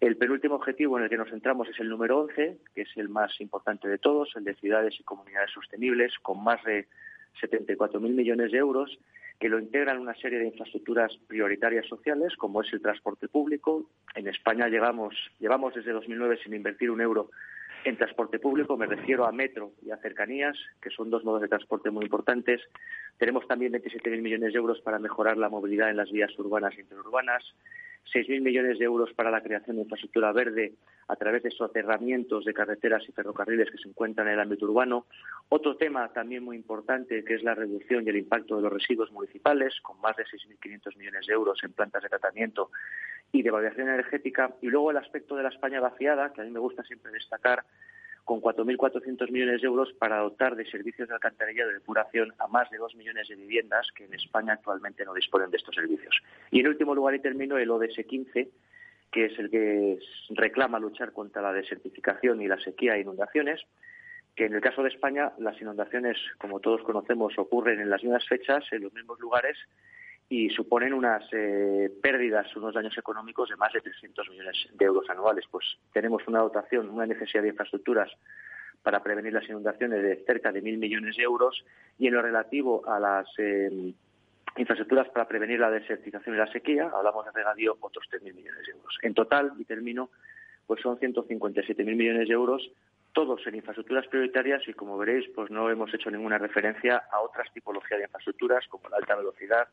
El 0.00 0.16
penúltimo 0.16 0.54
objetivo 0.54 0.96
en 0.96 1.04
el 1.04 1.10
que 1.10 1.18
nos 1.18 1.28
centramos 1.28 1.68
es 1.68 1.78
el 1.78 1.90
número 1.90 2.20
11, 2.20 2.56
que 2.74 2.82
es 2.82 2.88
el 2.96 3.10
más 3.10 3.38
importante 3.40 3.86
de 3.86 3.98
todos, 3.98 4.34
el 4.34 4.44
de 4.44 4.54
ciudades 4.54 4.98
y 4.98 5.02
comunidades 5.02 5.50
sostenibles, 5.50 6.18
con 6.22 6.42
más 6.42 6.62
de 6.64 6.88
74.000 7.42 8.00
millones 8.00 8.50
de 8.50 8.58
euros, 8.58 8.98
que 9.40 9.48
lo 9.48 9.58
integran 9.58 9.98
una 9.98 10.14
serie 10.14 10.38
de 10.38 10.48
infraestructuras 10.48 11.16
prioritarias 11.26 11.86
sociales, 11.86 12.36
como 12.36 12.60
es 12.60 12.70
el 12.74 12.82
transporte 12.82 13.26
público. 13.26 13.90
En 14.14 14.28
España 14.28 14.68
llevamos, 14.68 15.14
desde 15.74 15.92
2009 15.92 16.38
sin 16.44 16.52
invertir 16.52 16.90
un 16.90 17.00
euro 17.00 17.30
en 17.84 17.96
transporte 17.96 18.38
público, 18.38 18.76
me 18.76 18.84
refiero 18.84 19.24
a 19.24 19.32
metro 19.32 19.72
y 19.82 19.90
a 19.90 19.96
cercanías, 19.96 20.58
que 20.82 20.90
son 20.90 21.08
dos 21.08 21.24
modos 21.24 21.40
de 21.40 21.48
transporte 21.48 21.90
muy 21.90 22.04
importantes. 22.04 22.60
Tenemos 23.16 23.48
también 23.48 23.72
27.000 23.72 24.20
millones 24.20 24.52
de 24.52 24.58
euros 24.58 24.82
para 24.82 24.98
mejorar 24.98 25.38
la 25.38 25.48
movilidad 25.48 25.88
en 25.88 25.96
las 25.96 26.12
vías 26.12 26.38
urbanas 26.38 26.76
e 26.76 26.82
interurbanas. 26.82 27.42
6.000 28.12 28.40
millones 28.40 28.78
de 28.78 28.84
euros 28.84 29.12
para 29.14 29.30
la 29.30 29.42
creación 29.42 29.76
de 29.76 29.82
infraestructura 29.82 30.32
verde 30.32 30.74
a 31.08 31.16
través 31.16 31.42
de 31.42 31.50
soterramientos 31.50 32.44
de 32.44 32.54
carreteras 32.54 33.02
y 33.08 33.12
ferrocarriles 33.12 33.70
que 33.70 33.78
se 33.78 33.88
encuentran 33.88 34.28
en 34.28 34.34
el 34.34 34.40
ámbito 34.40 34.66
urbano. 34.66 35.06
Otro 35.48 35.76
tema 35.76 36.12
también 36.12 36.44
muy 36.44 36.56
importante 36.56 37.24
que 37.24 37.34
es 37.34 37.42
la 37.42 37.54
reducción 37.54 38.06
y 38.06 38.10
el 38.10 38.16
impacto 38.16 38.56
de 38.56 38.62
los 38.62 38.72
residuos 38.72 39.10
municipales, 39.12 39.80
con 39.82 40.00
más 40.00 40.16
de 40.16 40.24
6.500 40.24 40.96
millones 40.96 41.26
de 41.26 41.34
euros 41.34 41.58
en 41.64 41.72
plantas 41.72 42.02
de 42.02 42.08
tratamiento 42.08 42.70
y 43.32 43.42
de 43.42 43.50
variación 43.50 43.88
energética. 43.88 44.54
Y 44.60 44.68
luego 44.68 44.90
el 44.90 44.96
aspecto 44.96 45.36
de 45.36 45.42
la 45.42 45.48
España 45.48 45.80
vaciada, 45.80 46.32
que 46.32 46.40
a 46.40 46.44
mí 46.44 46.50
me 46.50 46.60
gusta 46.60 46.84
siempre 46.84 47.12
destacar, 47.12 47.64
con 48.30 48.40
4.400 48.40 49.28
millones 49.32 49.60
de 49.60 49.66
euros 49.66 49.92
para 49.94 50.18
dotar 50.18 50.54
de 50.54 50.64
servicios 50.64 51.08
de 51.08 51.14
alcantarillado 51.14 51.70
de 51.70 51.78
depuración 51.80 52.32
a 52.38 52.46
más 52.46 52.70
de 52.70 52.78
2 52.78 52.94
millones 52.94 53.26
de 53.26 53.34
viviendas 53.34 53.88
que 53.92 54.04
en 54.04 54.14
España 54.14 54.52
actualmente 54.52 55.04
no 55.04 55.14
disponen 55.14 55.50
de 55.50 55.56
estos 55.56 55.74
servicios. 55.74 56.14
Y 56.52 56.60
en 56.60 56.68
último 56.68 56.94
lugar, 56.94 57.12
y 57.16 57.18
termino, 57.18 57.58
el 57.58 57.68
ODS 57.68 58.06
15, 58.06 58.48
que 59.10 59.24
es 59.24 59.36
el 59.36 59.50
que 59.50 59.98
reclama 60.28 60.78
luchar 60.78 61.12
contra 61.12 61.42
la 61.42 61.52
desertificación 61.52 62.40
y 62.40 62.46
la 62.46 62.60
sequía 62.60 62.94
e 62.94 63.00
inundaciones, 63.00 63.62
que 64.36 64.44
en 64.44 64.54
el 64.54 64.60
caso 64.60 64.84
de 64.84 64.90
España 64.90 65.32
las 65.38 65.60
inundaciones, 65.60 66.16
como 66.38 66.60
todos 66.60 66.82
conocemos, 66.82 67.36
ocurren 67.36 67.80
en 67.80 67.90
las 67.90 68.04
mismas 68.04 68.28
fechas, 68.28 68.62
en 68.70 68.82
los 68.82 68.92
mismos 68.92 69.18
lugares 69.18 69.58
y 70.32 70.48
suponen 70.50 70.94
unas 70.94 71.24
eh, 71.32 71.90
pérdidas, 72.00 72.54
unos 72.54 72.72
daños 72.72 72.96
económicos 72.96 73.48
de 73.48 73.56
más 73.56 73.72
de 73.72 73.80
300 73.80 74.30
millones 74.30 74.56
de 74.72 74.84
euros 74.84 75.10
anuales. 75.10 75.44
Pues 75.50 75.66
tenemos 75.92 76.22
una 76.28 76.38
dotación, 76.38 76.88
una 76.88 77.04
necesidad 77.04 77.42
de 77.42 77.48
infraestructuras 77.48 78.08
para 78.80 79.02
prevenir 79.02 79.32
las 79.32 79.48
inundaciones 79.48 80.00
de 80.02 80.24
cerca 80.24 80.52
de 80.52 80.62
mil 80.62 80.78
millones 80.78 81.16
de 81.16 81.24
euros 81.24 81.64
y 81.98 82.06
en 82.06 82.14
lo 82.14 82.22
relativo 82.22 82.88
a 82.88 83.00
las 83.00 83.26
eh, 83.38 83.92
infraestructuras 84.56 85.08
para 85.08 85.26
prevenir 85.26 85.58
la 85.58 85.68
desertización 85.68 86.36
y 86.36 86.38
la 86.38 86.46
sequía, 86.46 86.88
hablamos 86.94 87.24
de 87.26 87.32
regadío, 87.32 87.76
otros 87.80 88.06
3.000 88.08 88.32
millones 88.32 88.66
de 88.66 88.72
euros. 88.72 88.98
En 89.02 89.14
total, 89.14 89.52
y 89.58 89.64
termino, 89.64 90.10
pues 90.64 90.80
son 90.80 90.96
157.000 90.96 91.84
millones 91.96 92.28
de 92.28 92.34
euros, 92.34 92.70
todos 93.12 93.44
en 93.48 93.56
infraestructuras 93.56 94.06
prioritarias 94.06 94.62
y, 94.68 94.74
como 94.74 94.96
veréis, 94.96 95.28
pues 95.34 95.50
no 95.50 95.68
hemos 95.70 95.92
hecho 95.92 96.08
ninguna 96.08 96.38
referencia 96.38 97.02
a 97.10 97.20
otras 97.20 97.52
tipologías 97.52 97.98
de 97.98 98.04
infraestructuras 98.04 98.64
como 98.68 98.88
la 98.88 98.98
alta 98.98 99.16
velocidad, 99.16 99.66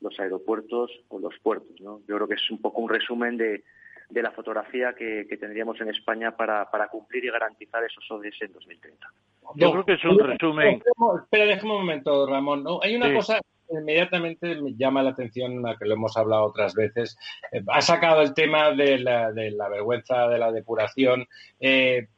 los 0.00 0.18
aeropuertos 0.20 0.90
o 1.08 1.18
los 1.18 1.34
puertos. 1.42 1.80
¿no? 1.80 2.00
Yo 2.08 2.16
creo 2.16 2.28
que 2.28 2.34
es 2.34 2.50
un 2.50 2.60
poco 2.60 2.80
un 2.80 2.88
resumen 2.88 3.36
de, 3.36 3.64
de 4.10 4.22
la 4.22 4.30
fotografía 4.30 4.94
que, 4.94 5.24
tendríamos 5.38 5.80
en 5.80 5.90
España 5.90 6.36
para, 6.36 6.70
para 6.70 6.88
cumplir 6.88 7.24
y 7.24 7.30
garantizar 7.30 7.84
esos 7.84 8.04
ODS 8.10 8.42
en 8.42 8.52
2030. 8.52 9.06
Yo 9.54 9.72
creo 9.72 9.84
que 9.84 9.94
es 9.94 10.04
un 10.04 10.18
resumen. 10.18 10.82
Espera, 11.22 11.44
déjame 11.46 11.72
un 11.72 11.78
momento, 11.78 12.26
Ramón. 12.26 12.62
¿no? 12.62 12.80
Hay 12.82 12.96
una 12.96 13.12
cosa 13.14 13.40
que 13.68 13.76
inmediatamente 13.78 14.60
me 14.60 14.74
llama 14.74 15.02
la 15.02 15.10
atención, 15.10 15.66
a 15.66 15.76
que 15.76 15.86
lo 15.86 15.94
hemos 15.94 16.16
hablado 16.16 16.44
otras 16.44 16.74
veces. 16.74 17.18
Eh, 17.52 17.62
ha 17.68 17.80
sacado 17.80 18.22
el 18.22 18.34
tema 18.34 18.72
de 18.72 18.98
la, 18.98 19.32
de 19.32 19.50
la 19.50 19.68
vergüenza 19.68 20.28
de 20.28 20.38
la 20.38 20.52
depuración. 20.52 21.26
Eh, 21.60 22.08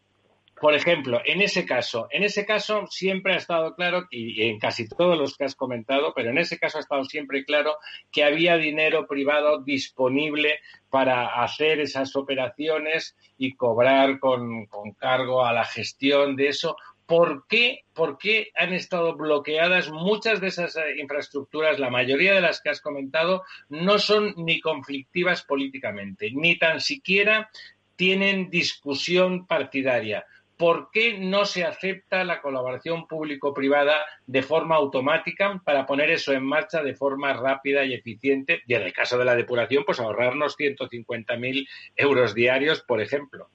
por 0.60 0.74
ejemplo, 0.74 1.22
en 1.24 1.40
ese 1.40 1.64
caso, 1.64 2.06
en 2.10 2.22
ese 2.22 2.44
caso 2.44 2.86
siempre 2.88 3.32
ha 3.32 3.38
estado 3.38 3.74
claro, 3.74 4.06
y 4.10 4.42
en 4.42 4.58
casi 4.58 4.86
todos 4.86 5.16
los 5.16 5.36
que 5.36 5.44
has 5.44 5.54
comentado, 5.54 6.12
pero 6.14 6.30
en 6.30 6.38
ese 6.38 6.58
caso 6.58 6.76
ha 6.76 6.82
estado 6.82 7.04
siempre 7.04 7.44
claro 7.44 7.76
que 8.12 8.24
había 8.24 8.56
dinero 8.56 9.06
privado 9.06 9.62
disponible 9.62 10.60
para 10.90 11.42
hacer 11.42 11.80
esas 11.80 12.14
operaciones 12.14 13.16
y 13.38 13.54
cobrar 13.54 14.18
con, 14.18 14.66
cargo 14.98 15.46
a 15.46 15.52
la 15.54 15.64
gestión 15.64 16.36
de 16.36 16.48
eso. 16.48 16.76
¿Por 17.06 17.46
qué, 17.48 17.84
¿Por 17.94 18.18
qué 18.18 18.50
han 18.54 18.74
estado 18.74 19.16
bloqueadas 19.16 19.90
muchas 19.90 20.40
de 20.40 20.48
esas 20.48 20.76
eh, 20.76 21.00
infraestructuras? 21.00 21.78
La 21.78 21.90
mayoría 21.90 22.34
de 22.34 22.40
las 22.40 22.60
que 22.60 22.68
has 22.68 22.80
comentado 22.80 23.42
no 23.68 23.98
son 23.98 24.34
ni 24.36 24.60
conflictivas 24.60 25.42
políticamente, 25.42 26.30
ni 26.32 26.58
tan 26.58 26.80
siquiera 26.80 27.50
tienen 27.96 28.48
discusión 28.48 29.46
partidaria. 29.46 30.24
¿Por 30.60 30.90
qué 30.90 31.16
no 31.18 31.46
se 31.46 31.64
acepta 31.64 32.22
la 32.22 32.42
colaboración 32.42 33.08
público-privada 33.08 33.96
de 34.26 34.42
forma 34.42 34.76
automática 34.76 35.58
para 35.64 35.86
poner 35.86 36.10
eso 36.10 36.34
en 36.34 36.44
marcha 36.44 36.82
de 36.82 36.94
forma 36.94 37.32
rápida 37.32 37.82
y 37.86 37.94
eficiente? 37.94 38.60
Y 38.66 38.74
en 38.74 38.82
el 38.82 38.92
caso 38.92 39.16
de 39.16 39.24
la 39.24 39.34
depuración, 39.34 39.84
pues 39.86 40.00
ahorrarnos 40.00 40.58
150.000 40.58 41.66
euros 41.96 42.34
diarios, 42.34 42.82
por 42.82 43.00
ejemplo. 43.00 43.48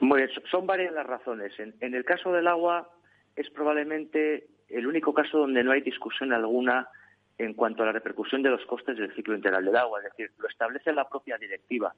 Bueno, 0.00 0.26
son 0.50 0.66
varias 0.66 0.94
las 0.94 1.06
razones. 1.06 1.52
En, 1.60 1.74
en 1.80 1.94
el 1.94 2.06
caso 2.06 2.32
del 2.32 2.48
agua 2.48 2.88
es 3.36 3.50
probablemente 3.50 4.46
el 4.70 4.86
único 4.86 5.12
caso 5.12 5.36
donde 5.36 5.62
no 5.62 5.72
hay 5.72 5.82
discusión 5.82 6.32
alguna 6.32 6.88
en 7.36 7.52
cuanto 7.52 7.82
a 7.82 7.86
la 7.86 7.92
repercusión 7.92 8.42
de 8.42 8.48
los 8.48 8.64
costes 8.64 8.96
del 8.96 9.14
ciclo 9.14 9.34
integral 9.36 9.66
del 9.66 9.76
agua, 9.76 10.00
es 10.00 10.04
decir, 10.04 10.30
lo 10.38 10.48
establece 10.48 10.94
la 10.94 11.06
propia 11.06 11.36
directiva. 11.36 11.94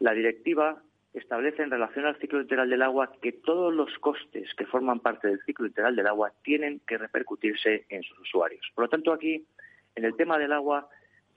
La 0.00 0.12
directiva 0.12 0.82
establece 1.18 1.62
en 1.62 1.70
relación 1.70 2.04
al 2.04 2.18
ciclo 2.18 2.40
integral 2.40 2.68
del 2.68 2.82
agua 2.82 3.12
que 3.20 3.32
todos 3.32 3.72
los 3.72 3.90
costes 3.98 4.52
que 4.54 4.66
forman 4.66 5.00
parte 5.00 5.28
del 5.28 5.40
ciclo 5.44 5.66
integral 5.66 5.96
del 5.96 6.06
agua 6.06 6.32
tienen 6.42 6.80
que 6.86 6.98
repercutirse 6.98 7.86
en 7.88 8.02
sus 8.02 8.18
usuarios. 8.20 8.70
Por 8.74 8.84
lo 8.84 8.90
tanto, 8.90 9.12
aquí, 9.12 9.46
en 9.94 10.04
el 10.04 10.14
tema 10.16 10.38
del 10.38 10.52
agua, 10.52 10.88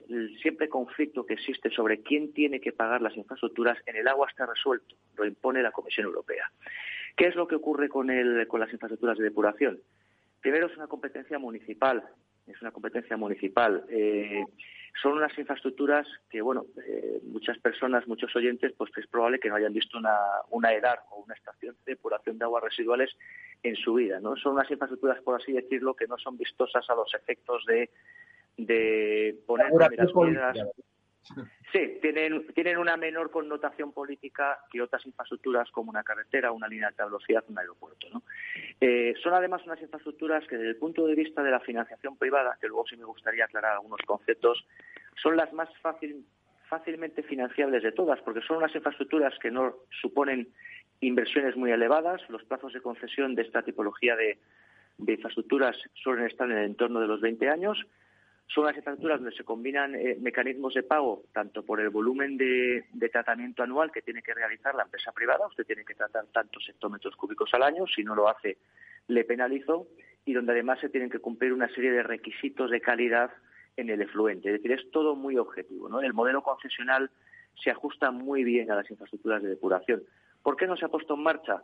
el 0.08 0.38
siempre 0.40 0.68
conflicto 0.68 1.24
que 1.24 1.34
existe 1.34 1.70
sobre 1.70 2.02
quién 2.02 2.32
tiene 2.32 2.60
que 2.60 2.72
pagar 2.72 3.00
las 3.00 3.16
infraestructuras 3.16 3.78
en 3.86 3.96
el 3.96 4.08
agua 4.08 4.28
está 4.28 4.46
resuelto, 4.46 4.96
lo 5.16 5.24
impone 5.24 5.62
la 5.62 5.72
Comisión 5.72 6.06
Europea. 6.06 6.50
¿Qué 7.16 7.26
es 7.26 7.34
lo 7.34 7.46
que 7.46 7.54
ocurre 7.54 7.88
con, 7.88 8.10
el, 8.10 8.46
con 8.48 8.60
las 8.60 8.72
infraestructuras 8.72 9.18
de 9.18 9.24
depuración? 9.24 9.80
Primero 10.40 10.66
es 10.66 10.76
una 10.76 10.88
competencia 10.88 11.38
municipal, 11.38 12.04
es 12.52 12.62
una 12.62 12.70
competencia 12.70 13.16
municipal. 13.16 13.84
Eh, 13.88 14.44
son 15.00 15.12
unas 15.12 15.36
infraestructuras 15.38 16.06
que, 16.28 16.42
bueno, 16.42 16.66
eh, 16.86 17.20
muchas 17.24 17.58
personas, 17.58 18.06
muchos 18.06 18.34
oyentes, 18.34 18.72
pues 18.76 18.90
es 18.96 19.06
probable 19.06 19.38
que 19.38 19.48
no 19.48 19.54
hayan 19.54 19.72
visto 19.72 19.98
una, 19.98 20.16
una 20.50 20.72
EDAR 20.74 21.00
o 21.10 21.22
una 21.22 21.34
estación 21.34 21.76
de 21.84 21.92
depuración 21.92 22.38
de 22.38 22.44
aguas 22.44 22.64
residuales 22.64 23.16
en 23.62 23.76
su 23.76 23.94
vida, 23.94 24.20
¿no? 24.20 24.36
Son 24.36 24.54
unas 24.54 24.70
infraestructuras, 24.70 25.22
por 25.22 25.40
así 25.40 25.52
decirlo, 25.52 25.94
que 25.94 26.06
no 26.06 26.18
son 26.18 26.36
vistosas 26.36 26.88
a 26.90 26.94
los 26.94 27.12
efectos 27.14 27.64
de, 27.66 27.90
de 28.56 29.38
poner 29.46 29.70
piedras, 29.88 30.58
Sí, 31.72 31.98
tienen, 32.02 32.46
tienen 32.48 32.78
una 32.78 32.96
menor 32.96 33.30
connotación 33.30 33.92
política 33.92 34.58
que 34.70 34.82
otras 34.82 35.06
infraestructuras 35.06 35.70
como 35.70 35.90
una 35.90 36.02
carretera, 36.02 36.50
una 36.50 36.66
línea 36.66 36.86
de 36.86 36.88
alta 36.88 37.04
velocidad, 37.04 37.44
un 37.48 37.58
aeropuerto. 37.58 38.08
¿no? 38.12 38.22
Eh, 38.80 39.14
son 39.22 39.34
además 39.34 39.62
unas 39.66 39.80
infraestructuras 39.80 40.46
que 40.48 40.56
desde 40.56 40.70
el 40.70 40.76
punto 40.76 41.06
de 41.06 41.14
vista 41.14 41.42
de 41.42 41.50
la 41.50 41.60
financiación 41.60 42.16
privada, 42.16 42.58
que 42.60 42.66
luego 42.66 42.86
sí 42.88 42.96
me 42.96 43.04
gustaría 43.04 43.44
aclarar 43.44 43.74
algunos 43.74 44.00
conceptos, 44.04 44.66
son 45.22 45.36
las 45.36 45.52
más 45.52 45.68
fácil, 45.78 46.24
fácilmente 46.68 47.22
financiables 47.22 47.82
de 47.82 47.92
todas, 47.92 48.20
porque 48.22 48.40
son 48.42 48.56
unas 48.58 48.74
infraestructuras 48.74 49.38
que 49.38 49.50
no 49.50 49.76
suponen 50.00 50.48
inversiones 51.00 51.56
muy 51.56 51.70
elevadas, 51.70 52.20
los 52.28 52.44
plazos 52.44 52.72
de 52.72 52.80
concesión 52.80 53.34
de 53.34 53.42
esta 53.42 53.62
tipología 53.62 54.16
de, 54.16 54.38
de 54.98 55.12
infraestructuras 55.12 55.76
suelen 55.94 56.26
estar 56.26 56.50
en 56.50 56.58
el 56.58 56.64
entorno 56.64 57.00
de 57.00 57.06
los 57.06 57.20
20 57.20 57.48
años, 57.48 57.86
son 58.52 58.64
las 58.64 58.76
infraestructuras 58.76 59.20
donde 59.20 59.36
se 59.36 59.44
combinan 59.44 59.94
eh, 59.94 60.16
mecanismos 60.20 60.74
de 60.74 60.82
pago 60.82 61.22
tanto 61.32 61.64
por 61.64 61.80
el 61.80 61.90
volumen 61.90 62.36
de, 62.36 62.84
tratamiento 63.12 63.62
anual 63.62 63.92
que 63.92 64.02
tiene 64.02 64.22
que 64.22 64.34
realizar 64.34 64.74
la 64.74 64.82
empresa 64.82 65.12
privada, 65.12 65.46
usted 65.46 65.64
tiene 65.64 65.84
que 65.84 65.94
tratar 65.94 66.26
tantos 66.26 66.68
hectómetros 66.68 67.14
cúbicos 67.16 67.52
al 67.54 67.62
año, 67.62 67.86
si 67.86 68.02
no 68.02 68.14
lo 68.14 68.28
hace 68.28 68.58
le 69.08 69.24
penalizo, 69.24 69.88
y 70.24 70.32
donde 70.32 70.52
además 70.52 70.80
se 70.80 70.88
tienen 70.88 71.10
que 71.10 71.18
cumplir 71.18 71.52
una 71.52 71.68
serie 71.68 71.90
de 71.92 72.02
requisitos 72.02 72.70
de 72.70 72.80
calidad 72.80 73.30
en 73.76 73.88
el 73.90 74.02
efluente. 74.02 74.48
Es 74.48 74.54
decir, 74.54 74.72
es 74.72 74.90
todo 74.90 75.16
muy 75.16 75.36
objetivo. 75.36 75.88
¿no? 75.88 76.00
El 76.00 76.12
modelo 76.12 76.42
concesional 76.42 77.10
se 77.62 77.70
ajusta 77.70 78.10
muy 78.10 78.44
bien 78.44 78.70
a 78.70 78.76
las 78.76 78.90
infraestructuras 78.90 79.42
de 79.42 79.48
depuración. 79.48 80.02
¿Por 80.42 80.56
qué 80.56 80.66
no 80.66 80.76
se 80.76 80.84
ha 80.84 80.88
puesto 80.88 81.14
en 81.14 81.22
marcha? 81.22 81.62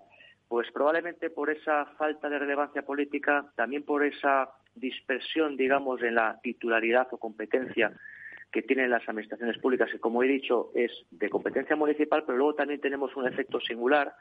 Pues 0.49 0.70
probablemente 0.72 1.30
por 1.30 1.51
esa 1.51 1.87
falta 1.99 2.28
de 2.28 2.39
relevancia 2.39 2.82
política, 2.82 3.47
también 3.57 3.84
por 3.84 4.05
esa 4.05 4.51
dispersión, 4.77 5.57
digamos, 5.57 6.03
en 6.03 6.14
la 6.14 6.39
titularidad 6.43 7.09
o 7.11 7.18
competencia 7.18 7.93
que 8.53 8.62
tienen 8.62 8.91
las 8.91 9.07
administraciones 9.09 9.59
públicas, 9.59 9.91
que 9.91 9.99
como 9.99 10.22
he 10.22 10.29
dicho 10.29 10.70
es 10.74 10.91
de 11.11 11.29
competencia 11.29 11.77
municipal, 11.77 12.24
pero 12.24 12.39
luego 12.39 12.55
también 12.55 12.81
tenemos 12.81 13.14
un 13.16 13.27
efecto 13.27 13.61
singular 13.61 14.14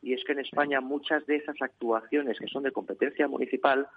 y 0.00 0.12
es 0.12 0.22
que 0.24 0.32
en 0.32 0.40
España 0.40 0.80
muchas 0.80 1.26
de 1.26 1.36
esas 1.36 1.60
actuaciones 1.60 2.38
que 2.38 2.46
son 2.46 2.62
de 2.62 2.70
competencia 2.70 3.26
municipal 3.26 3.88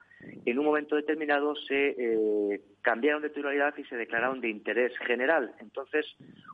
en 0.45 0.57
un 0.57 0.65
momento 0.65 0.95
determinado 0.95 1.55
se 1.55 1.95
eh, 1.97 2.61
cambiaron 2.81 3.21
de 3.21 3.29
titularidad 3.29 3.75
y 3.77 3.83
se 3.83 3.97
declararon 3.97 4.41
de 4.41 4.49
interés 4.49 4.97
general. 4.99 5.53
Entonces, 5.59 6.05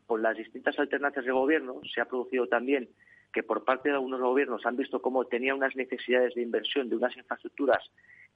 con 0.06 0.22
las 0.22 0.36
distintas 0.36 0.78
alternancias 0.80 1.26
de 1.26 1.32
gobierno 1.32 1.80
se 1.94 2.02
ha 2.02 2.06
producido 2.06 2.48
también 2.48 2.90
que 3.32 3.44
por 3.44 3.64
parte 3.64 3.90
de 3.90 3.96
algunos 3.96 4.20
gobiernos 4.20 4.66
han 4.66 4.78
visto 4.78 5.02
cómo 5.02 5.26
tenían 5.26 5.58
unas 5.58 5.76
necesidades 5.76 6.34
de 6.34 6.42
inversión 6.42 6.90
de 6.90 6.96
unas 6.96 7.16
infraestructuras 7.16 7.84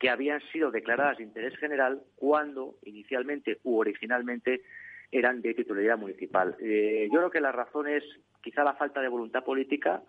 que 0.02 0.10
habían 0.10 0.42
sido 0.52 0.72
declaradas 0.72 1.20
de 1.20 1.24
interés 1.26 1.56
general 1.58 2.02
cuando 2.16 2.74
inicialmente 2.86 3.60
u 3.64 3.78
originalmente 3.78 4.64
eran 5.12 5.44
de 5.44 5.54
titularidad 5.54 6.00
municipal. 6.00 6.56
Eh, 6.60 7.08
yo 7.12 7.20
creo 7.20 7.30
que 7.30 7.40
la 7.40 7.52
razón 7.52 7.88
es 7.88 8.04
quizá 8.42 8.64
la 8.64 8.74
falta 8.74 9.00
de 9.00 9.08
voluntad 9.10 9.44
política, 9.44 10.02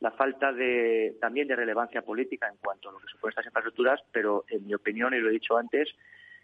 la 0.00 0.10
falta 0.10 0.52
de, 0.52 1.16
también 1.20 1.46
de 1.46 1.54
relevancia 1.54 2.02
política 2.02 2.48
en 2.48 2.56
cuanto 2.56 2.88
a 2.88 2.92
lo 2.92 2.98
que 2.98 3.06
suponen 3.06 3.30
estas 3.30 3.46
infraestructuras, 3.46 4.00
pero 4.10 4.44
en 4.48 4.66
mi 4.66 4.74
opinión, 4.74 5.14
y 5.14 5.20
lo 5.20 5.28
he 5.28 5.34
dicho 5.34 5.56
antes, 5.56 5.94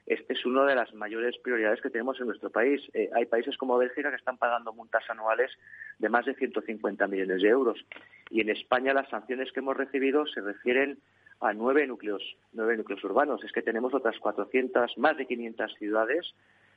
este 0.07 0.35
es 0.35 0.47
una 0.47 0.65
de 0.65 0.77
las 0.77 0.95
mayores 0.95 1.37
prioridades 1.39 1.81
que 1.81 1.91
tenemos 1.91 2.21
en 2.21 2.27
nuestro 2.27 2.51
país. 2.51 2.81
Eh, 2.95 3.11
hay 3.17 3.27
países 3.27 3.57
como 3.57 3.79
Bélgica 3.79 4.11
que 4.11 4.17
están 4.17 4.39
pagando 4.39 4.73
multas 4.73 5.03
anuales 5.11 5.51
de 5.99 6.09
más 6.09 6.25
de 6.25 6.35
150 6.35 7.05
millones 7.09 7.43
de 7.43 7.49
euros. 7.49 7.85
Y 8.31 8.43
en 8.43 8.51
España 8.51 8.95
las 8.95 9.09
sanciones 9.09 9.51
que 9.51 9.59
hemos 9.59 9.77
recibido 9.77 10.25
se 10.27 10.41
refieren 10.41 10.99
a 11.43 11.53
nueve 11.53 11.87
núcleos, 11.87 12.23
nueve 12.53 12.77
núcleos 12.77 13.03
urbanos. 13.05 13.43
Es 13.45 13.53
que 13.53 13.63
tenemos 13.63 13.93
otras 13.93 14.19
400, 14.19 14.97
más 14.99 15.17
de 15.17 15.27
500 15.27 15.75
ciudades 15.75 16.35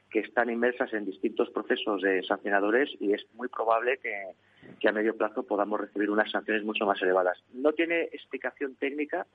que 0.10 0.20
están 0.20 0.50
inmersas 0.50 0.94
en 0.94 1.06
distintos 1.06 1.50
procesos 1.50 2.02
de 2.02 2.24
sancionadores 2.24 2.90
y 3.00 3.14
es 3.14 3.26
muy 3.34 3.48
probable 3.48 4.00
que, 4.00 4.88
a 4.88 4.92
medio 4.92 5.16
plazo 5.16 5.44
podamos 5.44 5.80
recibir 5.80 6.10
unas 6.10 6.32
sanciones 6.32 6.64
mucho 6.64 6.86
más 6.86 7.02
elevadas. 7.02 7.44
No 7.54 7.74
tiene 7.74 8.04
explicación 8.04 8.76
técnica 8.76 9.28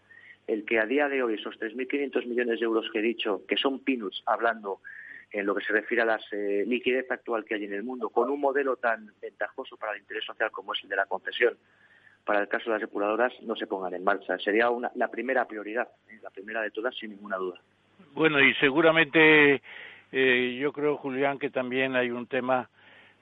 el 0.46 0.64
que 0.64 0.78
a 0.80 0.86
día 0.86 1.08
de 1.08 1.22
hoy 1.22 1.34
esos 1.34 1.58
3.500 1.60 2.26
millones 2.26 2.60
de 2.60 2.64
euros 2.64 2.90
que 2.92 2.98
he 2.98 3.02
dicho, 3.02 3.42
que 3.46 3.56
son 3.56 3.80
peanuts, 3.80 4.22
hablando 4.26 4.80
en 5.32 5.46
lo 5.46 5.54
que 5.54 5.64
se 5.64 5.72
refiere 5.72 6.02
a 6.02 6.06
la 6.06 6.20
eh, 6.32 6.64
liquidez 6.66 7.08
actual 7.10 7.44
que 7.44 7.54
hay 7.54 7.64
en 7.64 7.74
el 7.74 7.84
mundo, 7.84 8.08
con 8.08 8.30
un 8.30 8.40
modelo 8.40 8.76
tan 8.76 9.12
ventajoso 9.20 9.76
para 9.76 9.92
el 9.92 10.00
interés 10.00 10.24
social 10.24 10.50
como 10.50 10.72
es 10.72 10.82
el 10.82 10.88
de 10.88 10.96
la 10.96 11.06
concesión, 11.06 11.56
para 12.30 12.42
el 12.42 12.48
caso 12.48 12.66
de 12.66 12.74
las 12.74 12.80
depuradoras, 12.82 13.32
no 13.42 13.56
se 13.56 13.66
pongan 13.66 13.92
en 13.92 14.04
marcha. 14.04 14.38
Sería 14.38 14.68
la 14.94 15.08
primera 15.08 15.46
prioridad, 15.46 15.88
¿eh? 16.08 16.20
la 16.22 16.30
primera 16.30 16.62
de 16.62 16.70
todas, 16.70 16.94
sin 16.94 17.10
ninguna 17.10 17.36
duda. 17.36 17.58
Bueno, 18.12 18.38
y 18.40 18.54
seguramente 18.54 19.60
eh, 20.12 20.56
yo 20.60 20.72
creo, 20.72 20.96
Julián, 20.96 21.40
que 21.40 21.50
también 21.50 21.96
hay 21.96 22.12
un 22.12 22.28
tema 22.28 22.70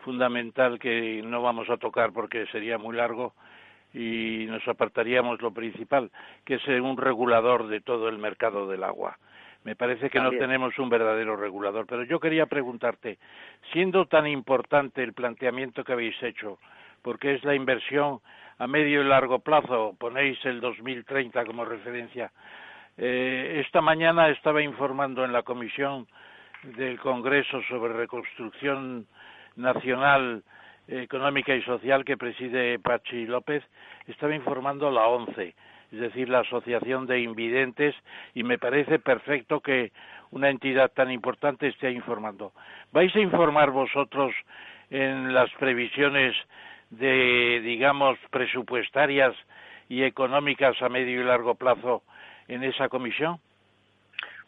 fundamental 0.00 0.78
que 0.78 1.22
no 1.24 1.40
vamos 1.40 1.70
a 1.70 1.78
tocar 1.78 2.12
porque 2.12 2.44
sería 2.48 2.76
muy 2.76 2.94
largo 2.96 3.32
y 3.94 4.44
nos 4.46 4.68
apartaríamos 4.68 5.40
lo 5.40 5.54
principal, 5.54 6.10
que 6.44 6.56
es 6.56 6.68
un 6.68 6.98
regulador 6.98 7.68
de 7.68 7.80
todo 7.80 8.10
el 8.10 8.18
mercado 8.18 8.68
del 8.68 8.84
agua. 8.84 9.16
Me 9.64 9.74
parece 9.74 10.10
que 10.10 10.20
no 10.20 10.32
tenemos 10.32 10.78
un 10.78 10.90
verdadero 10.90 11.34
regulador, 11.34 11.86
pero 11.86 12.04
yo 12.04 12.20
quería 12.20 12.44
preguntarte, 12.44 13.16
siendo 13.72 14.04
tan 14.04 14.26
importante 14.26 15.02
el 15.02 15.14
planteamiento 15.14 15.82
que 15.82 15.92
habéis 15.94 16.22
hecho, 16.22 16.58
porque 17.00 17.32
es 17.32 17.44
la 17.44 17.54
inversión 17.54 18.20
a 18.58 18.66
medio 18.66 19.02
y 19.02 19.04
largo 19.04 19.38
plazo, 19.38 19.94
ponéis 19.98 20.44
el 20.44 20.60
2030 20.60 21.44
como 21.44 21.64
referencia, 21.64 22.30
eh, 22.96 23.62
esta 23.64 23.80
mañana 23.80 24.28
estaba 24.28 24.60
informando 24.60 25.24
en 25.24 25.32
la 25.32 25.42
comisión 25.42 26.08
del 26.64 26.98
Congreso 26.98 27.62
sobre 27.68 27.92
Reconstrucción 27.92 29.06
Nacional 29.54 30.42
Económica 30.88 31.54
y 31.54 31.62
Social 31.62 32.04
que 32.04 32.16
preside 32.16 32.80
Pachi 32.80 33.26
López, 33.26 33.62
estaba 34.08 34.34
informando 34.34 34.90
la 34.90 35.06
ONCE, 35.06 35.54
es 35.92 36.00
decir, 36.00 36.28
la 36.28 36.40
Asociación 36.40 37.06
de 37.06 37.20
Invidentes, 37.20 37.94
y 38.34 38.42
me 38.42 38.58
parece 38.58 38.98
perfecto 38.98 39.60
que 39.60 39.92
una 40.30 40.50
entidad 40.50 40.90
tan 40.90 41.10
importante 41.12 41.68
esté 41.68 41.92
informando. 41.92 42.52
¿Vais 42.92 43.14
a 43.14 43.20
informar 43.20 43.70
vosotros 43.70 44.34
en 44.90 45.32
las 45.32 45.50
previsiones 45.52 46.34
de, 46.90 47.60
digamos, 47.62 48.18
presupuestarias 48.30 49.34
y 49.88 50.02
económicas 50.02 50.80
a 50.82 50.88
medio 50.88 51.20
y 51.20 51.24
largo 51.24 51.54
plazo 51.54 52.02
en 52.46 52.64
esa 52.64 52.88
comisión? 52.88 53.40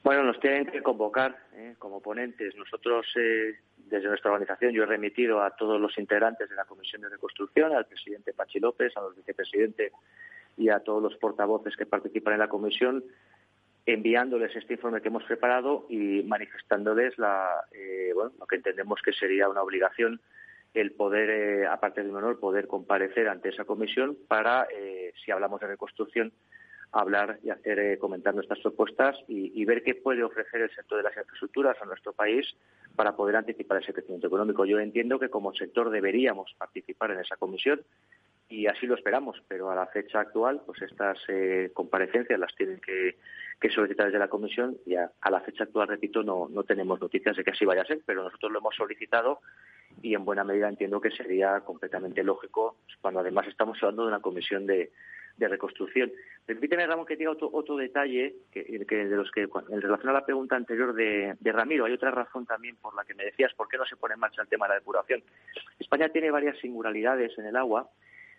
Bueno, 0.03 0.23
nos 0.25 0.41
tienen 0.41 0.67
que 0.67 0.83
convocar 0.83 1.37
¿eh? 1.55 1.75
como 1.79 2.01
ponentes. 2.01 2.57
Nosotros, 2.57 3.07
eh, 3.17 3.59
desde 3.77 4.09
nuestra 4.09 4.31
organización, 4.31 4.73
yo 4.73 4.85
he 4.85 4.87
remitido 4.87 5.43
a 5.43 5.51
todos 5.51 5.81
los 5.81 5.97
integrantes 5.99 6.49
de 6.49 6.57
la 6.57 6.65
Comisión 6.65 7.03
de 7.03 7.11
Reconstrucción, 7.11 7.73
al 7.75 7.87
presidente 7.87 8.33
Pachi 8.33 8.61
López, 8.61 8.97
a 8.97 9.03
los 9.03 9.17
vicepresidentes 9.17 9.93
y 10.57 10.71
a 10.71 10.81
todos 10.81 11.03
los 11.03 11.17
portavoces 11.17 11.77
que 11.77 11.87
participan 11.87 12.35
en 12.35 12.41
la 12.41 12.49
comisión, 12.49 13.05
enviándoles 13.85 14.55
este 14.57 14.75
informe 14.75 15.03
que 15.03 15.09
hemos 15.09 15.25
preparado 15.25 15.87
y 15.91 16.23
manifestándoles 16.23 17.19
la, 17.19 17.65
eh, 17.73 18.13
bueno, 18.15 18.33
lo 18.39 18.47
que 18.47 18.57
entendemos 18.57 19.01
que 19.03 19.13
sería 19.13 19.49
una 19.49 19.63
obligación 19.63 20.21
el 20.75 20.93
poder, 20.93 21.67
aparte 21.67 22.03
de 22.03 22.11
un 22.11 22.17
honor, 22.17 22.39
poder 22.39 22.67
comparecer 22.67 23.29
ante 23.29 23.49
esa 23.49 23.65
comisión 23.65 24.17
para, 24.29 24.69
si 25.25 25.31
hablamos 25.31 25.61
de 25.61 25.67
reconstrucción, 25.67 26.33
hablar 26.93 27.39
y 27.43 27.51
hacer 27.51 27.79
eh, 27.79 27.99
comentar 27.99 28.35
nuestras 28.35 28.59
propuestas 28.61 29.17
y, 29.29 29.65
ver 29.65 29.83
qué 29.83 29.95
puede 29.95 30.25
ofrecer 30.25 30.63
el 30.63 30.75
sector 30.75 30.99
de 30.99 31.05
las 31.05 31.17
infraestructuras 31.17 31.77
a 31.81 31.85
nuestro 31.85 32.13
país 32.13 32.47
para 32.97 33.15
poder 33.15 33.37
anticipar 33.37 33.83
ese 33.83 33.93
crecimiento 33.93 34.27
económico. 34.27 34.65
Yo 34.65 34.81
entiendo 34.81 35.19
que 35.19 35.29
como 35.29 35.55
sector 35.55 35.91
deberíamos 35.91 36.53
participar 36.59 37.13
en 37.13 37.21
esa 37.21 37.37
comisión 37.37 37.83
y 38.49 38.67
así 38.67 38.87
lo 38.87 38.97
esperamos, 38.97 39.41
pero 39.47 39.71
a 39.71 39.77
la 39.77 39.87
fecha 39.87 40.21
actual, 40.21 40.63
pues 40.67 40.83
estas 40.83 41.19
eh, 41.29 41.71
comparecencias 41.73 42.39
las 42.41 42.55
tienen 42.57 42.81
que, 42.81 43.17
solicitar 43.73 44.07
desde 44.07 44.19
la 44.19 44.29
comisión 44.29 44.79
y 44.87 44.97
a, 44.97 45.13
la 45.31 45.41
fecha 45.41 45.65
actual, 45.65 45.87
repito, 45.87 46.25
no, 46.25 46.49
no 46.51 46.65
tenemos 46.65 47.01
noticias 47.01 47.37
de 47.37 47.45
que 47.45 47.51
así 47.51 47.65
vaya 47.65 47.83
a 47.83 47.87
ser, 47.87 48.01
pero 48.05 48.25
nosotros 48.25 48.51
lo 48.51 48.59
hemos 48.59 48.75
solicitado 48.75 49.41
y 50.03 50.15
en 50.15 50.25
buena 50.25 50.45
medida 50.45 50.69
entiendo 50.69 51.01
que 51.01 51.11
sería 51.11 51.61
completamente 51.61 52.23
lógico 52.23 52.77
cuando 53.01 53.21
además 53.21 53.47
estamos 53.49 53.79
hablando 53.83 54.03
de 54.03 54.09
una 54.09 54.21
comisión 54.21 54.67
de, 54.67 54.91
de 55.41 55.49
reconstrucción. 55.49 56.13
Permíteme, 56.47 56.87
Ramón, 56.87 57.07
que 57.07 57.17
diga 57.17 57.31
otro, 57.31 57.51
otro 57.53 57.77
detalle 57.77 58.35
que, 58.53 58.63
de 58.63 59.17
los 59.17 59.31
que, 59.31 59.43
en 59.43 59.83
relación 59.83 60.11
a 60.11 60.13
la 60.13 60.25
pregunta 60.25 60.57
anterior 60.57 60.95
de, 60.95 61.37
Ramiro, 61.43 61.87
hay 61.87 61.93
otra 61.93 62.11
razón 62.11 62.47
también 62.47 62.77
por 62.77 62.95
la 62.95 63.05
que 63.05 63.15
me 63.15 63.25
decías 63.25 63.53
por 63.55 63.69
qué 63.69 63.79
no 63.79 63.87
se 63.87 63.97
pone 63.97 64.15
en 64.15 64.21
marcha 64.21 64.43
el 64.43 64.49
tema 64.49 64.67
de 64.67 64.71
la 64.71 64.79
depuración. 64.81 65.23
España 65.79 66.09
tiene 66.11 66.31
varias 66.31 66.59
singularidades 66.59 67.37
en 67.39 67.47
el 67.47 67.57
agua 67.57 67.89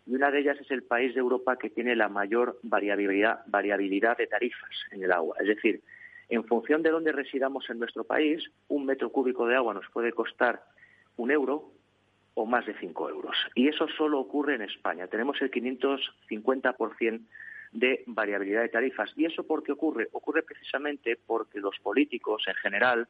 y 0.05 0.15
una 0.15 0.31
de 0.31 0.39
ellas 0.39 0.59
es 0.59 0.71
el 0.71 0.83
país 0.83 1.13
de 1.13 1.19
Europa 1.19 1.57
que 1.57 1.69
tiene 1.69 1.95
la 1.95 2.07
mayor 2.09 2.59
variabilidad, 2.63 3.41
variabilidad 3.47 4.17
de 4.17 4.27
tarifas 4.27 4.69
en 4.91 5.03
el 5.03 5.11
agua. 5.11 5.35
Es 5.39 5.47
decir, 5.47 5.81
en 6.29 6.45
función 6.45 6.81
de 6.81 6.91
dónde 6.91 7.11
residamos 7.11 7.69
en 7.69 7.79
nuestro 7.79 8.03
país, 8.03 8.43
un 8.67 8.85
metro 8.85 9.11
cúbico 9.11 9.47
de 9.47 9.55
agua 9.55 9.73
nos 9.73 9.89
puede 9.89 10.11
costar 10.11 10.63
un 11.17 11.31
euro 11.31 11.71
o 12.33 12.45
más 12.45 12.65
de 12.65 12.73
5 12.73 13.09
euros. 13.09 13.35
Y 13.55 13.67
eso 13.67 13.87
solo 13.89 14.19
ocurre 14.19 14.55
en 14.55 14.61
España. 14.61 15.07
Tenemos 15.07 15.41
el 15.41 15.51
550% 15.51 17.21
de 17.73 18.03
variabilidad 18.05 18.61
de 18.61 18.69
tarifas. 18.69 19.11
¿Y 19.15 19.25
eso 19.25 19.43
por 19.45 19.63
qué 19.63 19.71
ocurre? 19.71 20.09
Ocurre 20.11 20.43
precisamente 20.43 21.17
porque 21.25 21.59
los 21.59 21.77
políticos 21.79 22.43
en 22.47 22.55
general 22.55 23.07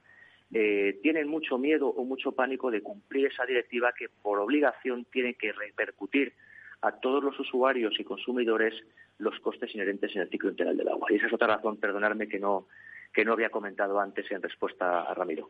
eh, 0.54 1.00
tienen 1.02 1.28
mucho 1.28 1.58
miedo 1.58 1.88
o 1.88 2.04
mucho 2.04 2.34
pánico 2.34 2.70
de 2.70 2.82
cumplir 2.82 3.28
esa 3.28 3.46
directiva 3.46 3.94
que 3.98 4.10
por 4.10 4.40
obligación 4.40 5.06
tiene 5.06 5.34
que 5.36 5.52
repercutir 5.52 6.34
a 6.82 6.92
todos 6.94 7.24
los 7.24 7.40
usuarios 7.40 8.00
y 8.00 8.04
consumidores 8.04 8.74
los 9.20 9.40
costes 9.40 9.74
inherentes 9.76 10.16
en 10.16 10.24
el 10.24 10.30
ciclo 10.30 10.50
integral 10.50 10.78
del 10.78 10.90
agua. 10.90 11.08
Y 11.10 11.16
esa 11.16 11.28
es 11.28 11.34
otra 11.34 11.48
razón, 11.48 11.78
perdonarme, 11.78 12.28
que 12.28 12.40
no, 12.40 12.68
que 13.14 13.24
no 13.24 13.34
había 13.34 13.50
comentado 13.50 14.00
antes 14.00 14.30
en 14.32 14.42
respuesta 14.42 15.04
a 15.04 15.14
Ramiro. 15.14 15.50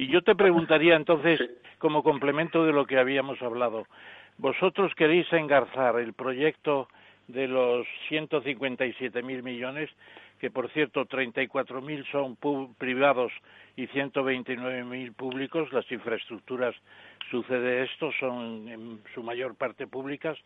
Y 0.00 0.06
yo 0.06 0.22
te 0.22 0.34
preguntaría 0.34 0.96
entonces, 0.96 1.38
como 1.76 2.02
complemento 2.02 2.64
de 2.64 2.72
lo 2.72 2.86
que 2.86 2.96
habíamos 2.96 3.42
hablado, 3.42 3.86
¿vosotros 4.38 4.94
queréis 4.94 5.30
engarzar 5.30 6.00
el 6.00 6.14
proyecto 6.14 6.88
de 7.28 7.46
los 7.46 7.86
157.000 8.08 9.42
millones, 9.42 9.90
que 10.38 10.50
por 10.50 10.70
cierto 10.70 11.04
34.000 11.04 12.10
son 12.10 12.38
privados 12.78 13.30
y 13.76 13.88
129.000 13.88 15.14
públicos, 15.14 15.70
las 15.70 15.92
infraestructuras 15.92 16.74
sucede 17.30 17.82
esto, 17.82 18.10
son 18.18 18.68
en 18.68 19.00
su 19.12 19.22
mayor 19.22 19.54
parte 19.54 19.86
públicas, 19.86 20.38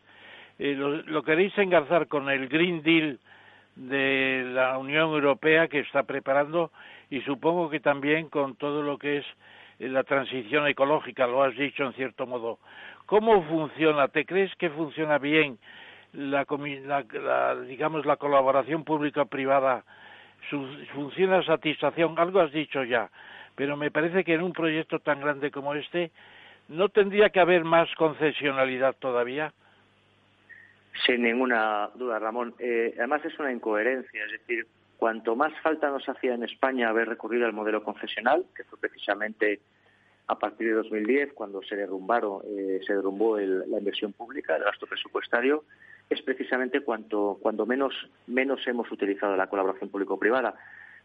eh, 0.59 0.75
lo, 0.75 1.23
queréis 1.23 1.57
engarzar 1.57 2.09
con 2.09 2.29
el 2.29 2.49
Green 2.49 2.83
Deal 2.83 3.19
de 3.77 4.43
la 4.53 4.77
Unión 4.77 5.11
Europea 5.11 5.69
que 5.69 5.79
está 5.79 6.03
preparando 6.03 6.71
y 7.09 7.21
supongo 7.21 7.69
que 7.69 7.79
también 7.79 8.29
con 8.29 8.55
todo 8.55 8.81
lo 8.81 8.97
que 8.97 9.17
es 9.17 9.25
eh, 9.79 9.87
la 9.87 10.03
transición 10.03 10.67
ecológica, 10.67 11.27
lo 11.27 11.43
has 11.43 11.55
dicho 11.55 11.83
en 11.83 11.93
cierto 11.93 12.25
modo. 12.25 12.59
¿Cómo 13.05 13.43
funciona? 13.43 14.07
¿Te 14.07 14.25
crees 14.25 14.55
que 14.55 14.69
funciona 14.69 15.17
bien 15.17 15.59
la, 16.15 17.55
digamos 17.67 18.05
la 18.05 18.17
colaboración 18.17 18.83
pública 18.83 19.25
privada 19.25 19.83
funciona 20.93 21.43
satisfacción 21.43 22.17
algo 22.17 22.39
has 22.39 22.51
dicho 22.51 22.83
ya 22.83 23.09
pero 23.55 23.75
me 23.77 23.91
parece 23.91 24.23
que 24.23 24.33
en 24.33 24.41
un 24.41 24.53
proyecto 24.53 24.99
tan 24.99 25.19
grande 25.19 25.51
como 25.51 25.73
este 25.73 26.11
no 26.67 26.89
tendría 26.89 27.29
que 27.29 27.39
haber 27.39 27.63
más 27.63 27.93
concesionalidad 27.95 28.95
todavía 28.97 29.51
sin 31.05 31.23
ninguna 31.23 31.89
duda 31.95 32.19
Ramón 32.19 32.53
eh, 32.59 32.93
además 32.97 33.25
es 33.25 33.37
una 33.39 33.51
incoherencia 33.51 34.23
es 34.25 34.31
decir 34.31 34.67
cuanto 34.97 35.35
más 35.35 35.53
falta 35.61 35.89
nos 35.89 36.07
hacía 36.07 36.33
en 36.33 36.43
España 36.43 36.89
haber 36.89 37.09
recurrido 37.09 37.45
al 37.45 37.53
modelo 37.53 37.83
concesional 37.83 38.45
que 38.55 38.63
fue 38.63 38.79
precisamente 38.79 39.59
a 40.27 40.39
partir 40.39 40.67
de 40.67 40.73
2010, 40.73 41.33
cuando 41.33 41.61
se 41.61 41.75
derrumbaron, 41.75 42.41
eh, 42.47 42.79
se 42.85 42.95
derrumbó 42.95 43.37
la 43.37 43.77
inversión 43.77 44.13
pública, 44.13 44.55
el 44.55 44.63
gasto 44.63 44.87
presupuestario, 44.87 45.65
es 46.09 46.21
precisamente 46.21 46.81
cuanto, 46.81 47.37
cuando 47.41 47.65
menos, 47.65 47.93
menos 48.27 48.65
hemos 48.67 48.91
utilizado 48.91 49.35
la 49.35 49.47
colaboración 49.47 49.89
público-privada. 49.89 50.55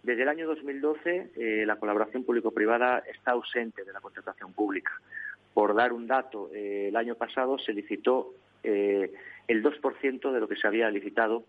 Desde 0.02 0.22
el 0.22 0.28
año 0.28 0.46
2012, 0.46 1.32
eh, 1.36 1.64
la 1.66 1.76
colaboración 1.76 2.24
público-privada 2.24 3.02
está 3.12 3.32
ausente 3.32 3.84
de 3.84 3.92
la 3.92 4.00
contratación 4.00 4.54
pública. 4.54 4.92
Por 5.52 5.74
dar 5.74 5.92
un 5.92 6.06
dato, 6.06 6.50
eh, 6.54 6.88
el 6.88 6.96
año 6.96 7.14
pasado 7.16 7.58
se 7.58 7.72
licitó 7.72 8.34
el 8.62 9.62
2% 9.62 10.32
de 10.32 10.40
lo 10.40 10.46
que 10.46 10.56
se 10.56 10.66
había 10.66 10.90
licitado 10.90 11.44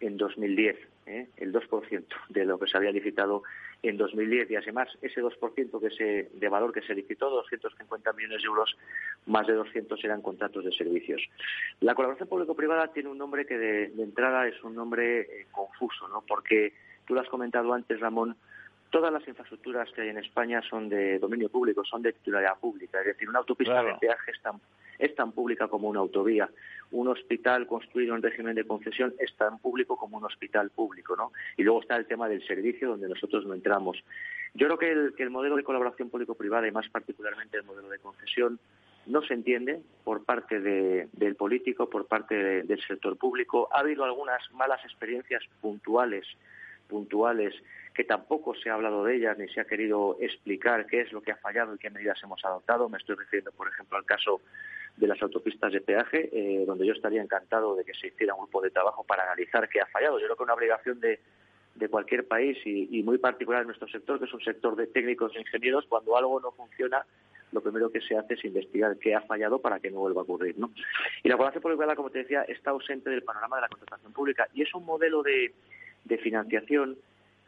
en 0.00 0.16
2010, 0.16 0.76
¿eh? 1.06 1.28
el 1.36 1.52
2% 1.52 2.04
de 2.28 2.44
lo 2.44 2.58
que 2.58 2.66
se 2.66 2.76
había 2.76 2.90
licitado 2.90 3.42
en 3.82 3.96
2010 3.96 4.50
y 4.50 4.56
además 4.56 4.88
ese 5.00 5.22
2% 5.22 5.80
que 5.80 5.90
se, 5.90 6.30
de 6.34 6.48
valor 6.48 6.72
que 6.72 6.82
se 6.82 6.94
licitó, 6.94 7.30
250 7.30 8.12
millones 8.12 8.42
de 8.42 8.46
euros, 8.46 8.76
más 9.26 9.46
de 9.46 9.54
200 9.54 10.02
eran 10.04 10.22
contratos 10.22 10.64
de 10.64 10.72
servicios. 10.72 11.22
La 11.80 11.94
colaboración 11.94 12.28
público-privada 12.28 12.92
tiene 12.92 13.08
un 13.08 13.18
nombre 13.18 13.46
que 13.46 13.58
de, 13.58 13.84
entrada 14.02 14.46
es 14.46 14.62
un 14.62 14.74
nombre 14.74 15.20
eh, 15.20 15.46
confuso, 15.50 16.08
¿no? 16.08 16.22
porque 16.26 16.74
tú 17.06 17.14
lo 17.14 17.20
has 17.20 17.28
comentado 17.28 17.72
antes, 17.72 18.00
Ramón, 18.00 18.36
todas 18.90 19.12
las 19.12 19.26
infraestructuras 19.26 19.90
que 19.92 20.02
hay 20.02 20.08
en 20.08 20.18
España 20.18 20.62
son 20.62 20.88
de 20.88 21.18
dominio 21.18 21.48
público, 21.48 21.84
son 21.84 22.02
de 22.02 22.12
titularidad 22.12 22.58
pública. 22.58 23.00
Es 23.00 23.06
decir, 23.06 23.28
una 23.28 23.40
autopista 23.40 23.82
de 23.82 23.94
peaje 24.00 24.30
es 24.30 24.40
tan, 24.40 24.60
es 24.98 25.14
tan 25.14 25.32
pública 25.32 25.68
como 25.68 25.88
una 25.88 26.00
autovía. 26.00 26.48
Un 26.90 27.08
hospital 27.08 27.66
construido 27.66 28.14
en 28.14 28.22
régimen 28.22 28.54
de 28.54 28.64
concesión 28.64 29.14
es 29.18 29.34
tan 29.36 29.58
público 29.58 29.96
como 29.96 30.18
un 30.18 30.24
hospital 30.24 30.70
público, 30.70 31.16
¿no? 31.16 31.32
Y 31.56 31.62
luego 31.62 31.80
está 31.80 31.96
el 31.96 32.06
tema 32.06 32.28
del 32.28 32.46
servicio, 32.46 32.88
donde 32.88 33.08
nosotros 33.08 33.44
no 33.46 33.54
entramos. 33.54 34.02
Yo 34.54 34.66
creo 34.66 34.78
que 34.78 34.90
el, 34.90 35.14
que 35.14 35.22
el 35.22 35.30
modelo 35.30 35.56
de 35.56 35.64
colaboración 35.64 36.10
público-privada, 36.10 36.66
y 36.66 36.72
más 36.72 36.88
particularmente 36.88 37.58
el 37.58 37.64
modelo 37.64 37.88
de 37.88 37.98
concesión, 37.98 38.58
no 39.06 39.22
se 39.22 39.34
entiende 39.34 39.80
por 40.04 40.24
parte 40.24 40.60
del 40.60 41.36
político, 41.36 41.88
por 41.88 42.06
parte 42.06 42.62
del 42.62 42.80
sector 42.82 43.16
público. 43.16 43.68
Ha 43.72 43.80
habido 43.80 44.04
algunas 44.04 44.50
malas 44.52 44.84
experiencias 44.84 45.42
puntuales 45.60 46.26
puntuales 46.88 47.54
que 47.94 48.04
tampoco 48.04 48.54
se 48.54 48.70
ha 48.70 48.74
hablado 48.74 49.04
de 49.04 49.16
ellas 49.16 49.38
ni 49.38 49.48
se 49.48 49.60
ha 49.60 49.64
querido 49.64 50.16
explicar 50.20 50.86
qué 50.86 51.00
es 51.00 51.12
lo 51.12 51.22
que 51.22 51.32
ha 51.32 51.36
fallado 51.36 51.74
y 51.74 51.78
qué 51.78 51.90
medidas 51.90 52.22
hemos 52.22 52.44
adoptado. 52.44 52.88
Me 52.88 52.98
estoy 52.98 53.16
refiriendo, 53.16 53.52
por 53.52 53.68
ejemplo, 53.68 53.96
al 53.96 54.04
caso 54.04 54.40
de 54.96 55.06
las 55.06 55.20
autopistas 55.22 55.72
de 55.72 55.80
peaje, 55.80 56.30
eh, 56.32 56.64
donde 56.66 56.86
yo 56.86 56.92
estaría 56.92 57.22
encantado 57.22 57.76
de 57.76 57.84
que 57.84 57.94
se 57.94 58.08
hiciera 58.08 58.34
un 58.34 58.40
grupo 58.40 58.62
de 58.62 58.70
trabajo 58.70 59.04
para 59.04 59.24
analizar 59.24 59.68
qué 59.68 59.80
ha 59.80 59.86
fallado. 59.86 60.18
Yo 60.18 60.26
creo 60.26 60.36
que 60.36 60.42
una 60.42 60.54
obligación 60.54 61.00
de, 61.00 61.20
de 61.74 61.88
cualquier 61.88 62.26
país 62.26 62.58
y, 62.64 63.02
muy 63.02 63.18
particular 63.18 63.60
en 63.60 63.68
nuestro 63.68 63.88
sector, 63.88 64.18
que 64.18 64.24
es 64.24 64.32
un 64.32 64.40
sector 64.40 64.74
de 64.76 64.86
técnicos 64.86 65.34
e 65.36 65.40
ingenieros, 65.40 65.84
cuando 65.86 66.16
algo 66.16 66.40
no 66.40 66.50
funciona, 66.52 67.04
lo 67.52 67.60
primero 67.60 67.90
que 67.90 68.00
se 68.00 68.16
hace 68.16 68.34
es 68.34 68.44
investigar 68.44 68.96
qué 68.98 69.14
ha 69.14 69.20
fallado 69.20 69.60
para 69.60 69.80
que 69.80 69.90
no 69.90 70.00
vuelva 70.00 70.22
a 70.22 70.24
ocurrir. 70.24 70.58
¿no? 70.58 70.72
Y 71.22 71.28
la 71.28 71.36
población 71.36 71.62
pública, 71.62 71.94
como 71.94 72.10
te 72.10 72.20
decía, 72.20 72.42
está 72.42 72.70
ausente 72.70 73.10
del 73.10 73.22
panorama 73.22 73.56
de 73.56 73.62
la 73.62 73.68
contratación 73.68 74.12
pública 74.12 74.48
y 74.54 74.62
es 74.62 74.74
un 74.74 74.84
modelo 74.84 75.22
de, 75.22 75.52
de 76.04 76.18
financiación 76.18 76.96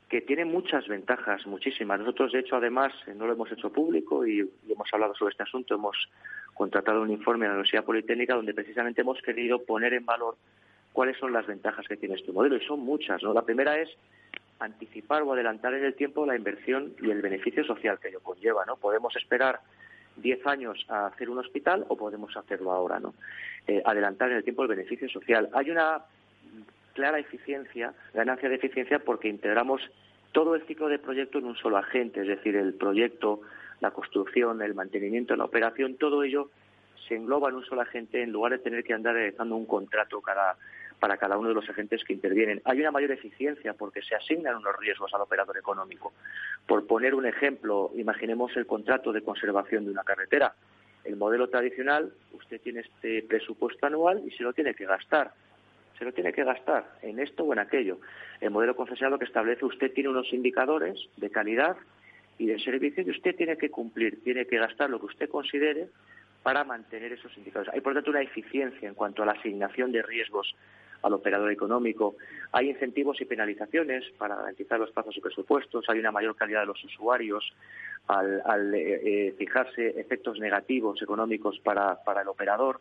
que 0.08 0.22
tiene 0.22 0.44
muchas 0.44 0.88
ventajas, 0.88 1.46
muchísimas. 1.46 2.00
Nosotros, 2.00 2.32
de 2.32 2.40
hecho, 2.40 2.56
además, 2.56 2.92
eh, 3.06 3.14
no 3.14 3.26
lo 3.26 3.34
hemos 3.34 3.52
hecho 3.52 3.70
público 3.70 4.26
y, 4.26 4.40
hemos 4.68 4.88
hablado 4.92 5.14
sobre 5.14 5.32
este 5.32 5.42
asunto. 5.42 5.74
Hemos 5.74 5.96
contratado 6.58 7.00
un 7.00 7.10
informe 7.10 7.46
a 7.46 7.50
la 7.50 7.54
Universidad 7.54 7.84
Politécnica 7.84 8.34
donde 8.34 8.52
precisamente 8.52 9.00
hemos 9.00 9.22
querido 9.22 9.62
poner 9.64 9.94
en 9.94 10.04
valor 10.04 10.36
cuáles 10.92 11.16
son 11.16 11.32
las 11.32 11.46
ventajas 11.46 11.86
que 11.86 11.96
tiene 11.96 12.16
este 12.16 12.32
modelo. 12.32 12.56
Y 12.56 12.66
son 12.66 12.80
muchas. 12.80 13.22
¿no? 13.22 13.32
La 13.32 13.42
primera 13.42 13.78
es 13.78 13.88
anticipar 14.58 15.22
o 15.22 15.32
adelantar 15.32 15.72
en 15.74 15.84
el 15.84 15.94
tiempo 15.94 16.26
la 16.26 16.36
inversión 16.36 16.92
y 17.00 17.10
el 17.10 17.22
beneficio 17.22 17.64
social 17.64 17.98
que 18.00 18.08
ello 18.08 18.20
conlleva. 18.20 18.64
¿no? 18.66 18.76
Podemos 18.76 19.14
esperar 19.16 19.60
10 20.16 20.46
años 20.48 20.84
a 20.88 21.06
hacer 21.06 21.30
un 21.30 21.38
hospital 21.38 21.86
o 21.88 21.96
podemos 21.96 22.36
hacerlo 22.36 22.72
ahora. 22.72 22.98
¿no? 22.98 23.14
Eh, 23.68 23.80
adelantar 23.84 24.30
en 24.32 24.38
el 24.38 24.44
tiempo 24.44 24.62
el 24.62 24.68
beneficio 24.68 25.08
social. 25.08 25.48
Hay 25.54 25.70
una 25.70 26.02
clara 26.94 27.20
eficiencia, 27.20 27.94
ganancia 28.12 28.48
de 28.48 28.56
eficiencia, 28.56 28.98
porque 28.98 29.28
integramos 29.28 29.80
todo 30.32 30.56
el 30.56 30.62
ciclo 30.66 30.88
de 30.88 30.98
proyecto 30.98 31.38
en 31.38 31.44
un 31.44 31.56
solo 31.56 31.76
agente, 31.76 32.22
es 32.22 32.26
decir, 32.26 32.56
el 32.56 32.74
proyecto, 32.74 33.42
la 33.80 33.90
construcción, 33.90 34.60
el 34.62 34.74
mantenimiento, 34.74 35.36
la 35.36 35.44
operación, 35.44 35.96
todo 35.96 36.22
ello 36.22 36.50
se 37.06 37.14
engloba 37.14 37.48
en 37.48 37.56
un 37.56 37.64
solo 37.64 37.80
agente 37.80 38.22
en 38.22 38.32
lugar 38.32 38.52
de 38.52 38.58
tener 38.58 38.84
que 38.84 38.92
andar 38.92 39.14
realizando 39.14 39.56
un 39.56 39.66
contrato 39.66 40.20
para 41.00 41.16
cada 41.16 41.38
uno 41.38 41.48
de 41.48 41.54
los 41.54 41.68
agentes 41.68 42.04
que 42.04 42.12
intervienen. 42.12 42.60
Hay 42.64 42.80
una 42.80 42.90
mayor 42.90 43.12
eficiencia 43.12 43.72
porque 43.72 44.02
se 44.02 44.14
asignan 44.14 44.56
unos 44.56 44.76
riesgos 44.78 45.12
al 45.14 45.22
operador 45.22 45.56
económico. 45.56 46.12
Por 46.66 46.86
poner 46.86 47.14
un 47.14 47.24
ejemplo, 47.24 47.90
imaginemos 47.96 48.54
el 48.56 48.66
contrato 48.66 49.12
de 49.12 49.22
conservación 49.22 49.86
de 49.86 49.92
una 49.92 50.04
carretera. 50.04 50.54
El 51.04 51.16
modelo 51.16 51.48
tradicional, 51.48 52.12
usted 52.32 52.60
tiene 52.60 52.80
este 52.80 53.22
presupuesto 53.22 53.86
anual 53.86 54.22
y 54.26 54.30
se 54.32 54.42
lo 54.42 54.52
tiene 54.52 54.74
que 54.74 54.84
gastar 54.84 55.32
se 55.98 56.04
lo 56.04 56.12
tiene 56.12 56.32
que 56.32 56.44
gastar 56.44 56.88
en 57.02 57.18
esto 57.18 57.44
o 57.44 57.52
en 57.52 57.58
aquello. 57.58 57.98
El 58.40 58.50
modelo 58.50 58.76
concesional 58.76 59.12
lo 59.12 59.18
que 59.18 59.24
establece, 59.24 59.64
usted 59.64 59.92
tiene 59.92 60.08
unos 60.08 60.32
indicadores 60.32 60.96
de 61.16 61.28
calidad 61.30 61.76
y 62.38 62.46
de 62.46 62.58
servicio 62.60 63.02
y 63.02 63.10
usted 63.10 63.36
tiene 63.36 63.56
que 63.56 63.70
cumplir, 63.70 64.22
tiene 64.22 64.46
que 64.46 64.58
gastar 64.58 64.90
lo 64.90 65.00
que 65.00 65.06
usted 65.06 65.28
considere 65.28 65.88
para 66.42 66.64
mantener 66.64 67.12
esos 67.12 67.36
indicadores. 67.36 67.74
Hay, 67.74 67.80
por 67.80 67.94
tanto, 67.94 68.10
una 68.10 68.22
eficiencia 68.22 68.88
en 68.88 68.94
cuanto 68.94 69.22
a 69.22 69.26
la 69.26 69.32
asignación 69.32 69.92
de 69.92 70.02
riesgos 70.02 70.54
al 71.02 71.12
operador 71.12 71.50
económico. 71.52 72.16
Hay 72.52 72.70
incentivos 72.70 73.20
y 73.20 73.24
penalizaciones 73.24 74.04
para 74.18 74.36
garantizar 74.36 74.80
los 74.80 74.90
plazos 74.90 75.16
y 75.16 75.20
presupuestos. 75.20 75.84
Hay 75.88 75.98
una 75.98 76.12
mayor 76.12 76.36
calidad 76.36 76.60
de 76.60 76.66
los 76.66 76.82
usuarios 76.84 77.52
al, 78.06 78.74
eh, 78.74 79.00
eh, 79.28 79.34
fijarse 79.36 80.00
efectos 80.00 80.38
negativos 80.38 81.00
económicos 81.02 81.58
para, 81.60 81.98
el 82.20 82.28
operador. 82.28 82.80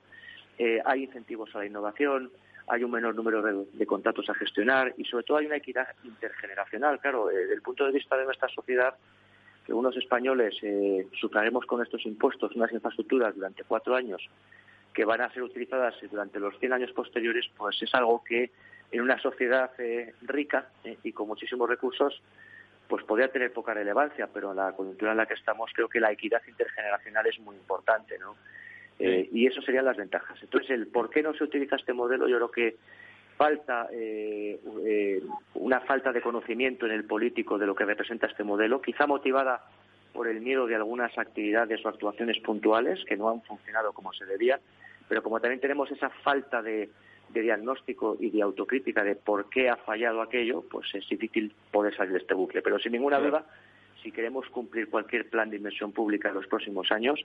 Eh, 0.58 0.82
hay 0.86 1.04
incentivos 1.04 1.54
a 1.56 1.60
la 1.60 1.66
innovación 1.66 2.32
hay 2.70 2.84
un 2.84 2.92
menor 2.92 3.16
número 3.16 3.42
de, 3.42 3.86
contratos 3.86 4.30
a 4.30 4.34
gestionar 4.34 4.94
y 4.98 5.06
sobre 5.06 5.24
todo 5.24 5.38
hay 5.38 5.46
una 5.46 5.56
equidad 5.56 5.88
intergeneracional. 6.04 7.00
Claro, 7.00 7.28
desde 7.28 7.54
el 7.54 7.62
punto 7.62 7.86
de 7.86 7.94
vista 7.94 8.18
de 8.18 8.26
nuestra 8.26 8.50
sociedad, 8.50 8.94
que 9.68 9.74
unos 9.74 9.98
españoles 9.98 10.56
eh, 10.62 11.06
sufraremos 11.20 11.66
con 11.66 11.84
estos 11.84 12.06
impuestos 12.06 12.56
unas 12.56 12.72
infraestructuras 12.72 13.36
durante 13.36 13.66
cuatro 13.66 13.96
años 13.96 14.22
que 14.94 15.04
van 15.04 15.20
a 15.20 15.32
ser 15.32 15.44
utilizadas 15.44 15.94
durante 16.10 16.40
los 16.40 16.58
100 16.58 16.74
años 16.74 16.92
posteriores, 16.94 17.46
pues 17.58 17.80
es 17.84 17.94
algo 17.94 18.24
que 18.24 18.50
en 18.92 19.02
una 19.02 19.20
sociedad 19.20 19.70
eh, 19.78 20.14
rica 20.22 20.70
eh, 20.86 20.98
y 21.04 21.12
con 21.12 21.28
muchísimos 21.28 21.68
recursos, 21.68 22.22
pues 22.88 23.04
podría 23.04 23.30
tener 23.30 23.52
poca 23.52 23.74
relevancia, 23.74 24.30
pero 24.34 24.52
en 24.52 24.58
la 24.58 24.72
coyuntura 24.72 25.12
en 25.12 25.18
la 25.18 25.26
que 25.26 25.34
estamos 25.34 25.70
creo 25.76 25.90
que 25.90 26.00
la 26.00 26.14
equidad 26.14 26.42
intergeneracional 26.48 27.28
es 27.28 27.38
muy 27.40 27.58
importante, 27.58 28.18
¿no? 28.18 28.38
Eh, 29.00 29.30
y 29.32 29.46
eso 29.46 29.62
serían 29.62 29.86
las 29.86 29.98
ventajas. 29.98 30.42
Entonces, 30.42 30.72
el 30.72 30.88
por 30.88 31.10
qué 31.10 31.22
no 31.22 31.34
se 31.34 31.44
utiliza 31.44 31.76
este 31.76 31.94
modelo, 31.94 32.28
yo 32.28 32.38
creo 32.38 32.52
que 32.52 32.78
falta 33.38 33.88
eh, 33.92 34.60
eh, 34.86 35.22
una 35.54 35.80
falta 35.82 36.12
de 36.12 36.22
conocimiento 36.22 36.86
en 36.86 36.92
el 36.92 37.06
político 37.06 37.58
de 37.58 37.68
lo 37.68 37.76
que 37.76 37.86
representa 37.86 38.28
este 38.28 38.44
modelo, 38.44 38.82
quizá 38.82 39.06
motivada 39.06 39.64
por 40.12 40.28
el 40.28 40.42
miedo 40.42 40.66
de 40.66 40.76
algunas 40.76 41.16
actividades 41.18 41.86
o 41.86 41.90
actuaciones 41.90 42.40
puntuales 42.40 43.00
que 43.06 43.16
no 43.16 43.30
han 43.30 43.44
funcionado 43.44 43.94
como 43.94 44.12
se 44.14 44.26
debía, 44.26 44.60
pero 45.08 45.22
como 45.22 45.40
también 45.40 45.62
tenemos 45.62 45.92
esa 45.92 46.10
falta 46.10 46.62
de, 46.62 46.90
diagnóstico 47.30 48.18
y 48.20 48.32
de 48.32 48.42
autocrítica 48.42 49.04
de 49.04 49.16
por 49.16 49.50
qué 49.50 49.70
ha 49.70 49.76
fallado 49.76 50.22
aquello, 50.22 50.64
pues 50.70 50.88
es 50.96 51.08
difícil 51.08 51.54
poder 51.72 51.96
salir 51.96 52.14
de 52.14 52.20
este 52.20 52.34
bucle. 52.34 52.62
Pero 52.62 52.80
sin 52.80 52.94
ninguna 52.94 53.20
duda, 53.20 53.46
si 54.02 54.12
queremos 54.12 54.48
cumplir 54.50 54.90
cualquier 54.90 55.30
plan 55.30 55.50
de 55.50 55.58
inversión 55.58 55.92
pública 55.92 56.30
en 56.30 56.36
los 56.36 56.48
próximos 56.48 56.92
años, 56.92 57.20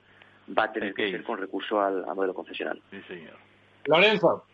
va 0.55 0.65
a 0.65 0.71
tener 0.71 0.93
que 0.93 1.09
ser 1.09 1.23
con 1.23 1.39
recurso 1.39 1.81
al, 1.81 2.05
modelo 2.15 2.33
confesional. 2.33 2.81
Sí, 2.91 3.01
señor. 3.07 3.37
Lorenzo. 3.85 4.45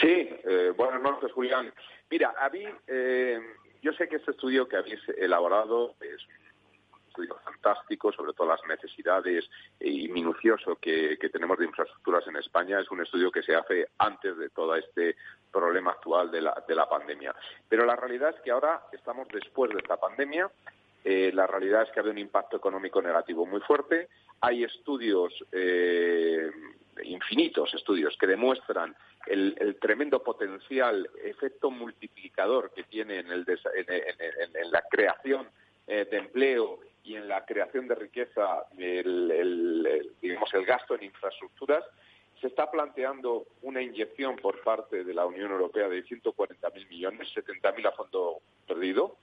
Sí, 0.00 0.28
eh, 0.44 0.72
buenas 0.76 1.00
noches, 1.02 1.32
Julián. 1.32 1.72
Mira, 2.10 2.34
a 2.38 2.48
mí, 2.48 2.64
eh, 2.86 3.40
yo 3.82 3.92
sé 3.92 4.08
que 4.08 4.16
este 4.16 4.32
estudio 4.32 4.68
que 4.68 4.76
habéis 4.76 5.00
elaborado 5.16 5.94
es 6.00 6.26
un 6.92 6.98
estudio 7.08 7.36
fantástico 7.44 8.12
sobre 8.12 8.32
todas 8.32 8.60
las 8.60 8.68
necesidades 8.68 9.48
y 9.80 10.08
minucioso 10.08 10.76
que, 10.76 11.16
tenemos 11.32 11.58
de 11.58 11.66
infraestructuras 11.66 12.26
en 12.26 12.36
España. 12.36 12.80
Es 12.80 12.90
un 12.90 13.02
estudio 13.02 13.30
que 13.30 13.42
se 13.42 13.54
hace 13.54 13.88
antes 13.98 14.36
de 14.38 14.50
todo 14.50 14.74
este 14.74 15.16
problema 15.50 15.92
actual 15.92 16.30
de 16.30 16.42
la, 16.42 16.64
de 16.66 16.74
la 16.74 16.88
pandemia. 16.88 17.34
Pero 17.68 17.84
la 17.84 17.96
realidad 17.96 18.34
es 18.36 18.40
que 18.42 18.50
ahora 18.50 18.82
estamos 18.92 19.28
después 19.28 19.70
de 19.70 19.78
esta 19.78 19.96
pandemia 19.96 20.50
eh, 21.04 21.30
la 21.32 21.46
realidad 21.46 21.82
es 21.82 21.90
que 21.90 22.00
ha 22.00 22.02
habido 22.02 22.12
un 22.12 22.18
impacto 22.18 22.56
económico 22.56 23.00
negativo 23.00 23.46
muy 23.46 23.60
fuerte. 23.60 24.08
Hay 24.40 24.64
estudios 24.64 25.32
eh, 25.52 26.50
infinitos 27.04 27.72
estudios 27.74 28.16
que 28.18 28.26
demuestran 28.26 28.94
el, 29.26 29.76
tremendo 29.80 30.22
potencial, 30.22 31.08
efecto 31.22 31.70
multiplicador 31.70 32.72
que 32.74 32.84
tiene 32.84 33.18
en, 33.18 33.30
el, 33.30 33.44
en, 33.48 34.70
la 34.70 34.82
creación 34.90 35.48
eh, 35.86 36.06
de 36.10 36.16
empleo 36.16 36.80
y 37.04 37.16
en 37.16 37.28
la 37.28 37.44
creación 37.44 37.88
de 37.88 37.94
riqueza 37.94 38.64
el, 38.76 40.12
digamos, 40.20 40.52
el 40.54 40.64
gasto 40.64 40.94
en 40.94 41.04
infraestructuras, 41.04 41.84
se 42.40 42.46
está 42.46 42.70
planteando 42.70 43.46
una 43.62 43.82
inyección 43.82 44.36
por 44.36 44.62
parte 44.62 45.04
de 45.04 45.14
la 45.14 45.26
Unión 45.26 45.50
Europea 45.50 45.88
de 45.88 46.04
140.000 46.04 46.88
millones, 46.88 47.28
70.000 47.34 47.88
a 47.88 47.92
fondo 47.92 48.38
perdido. 48.66 49.16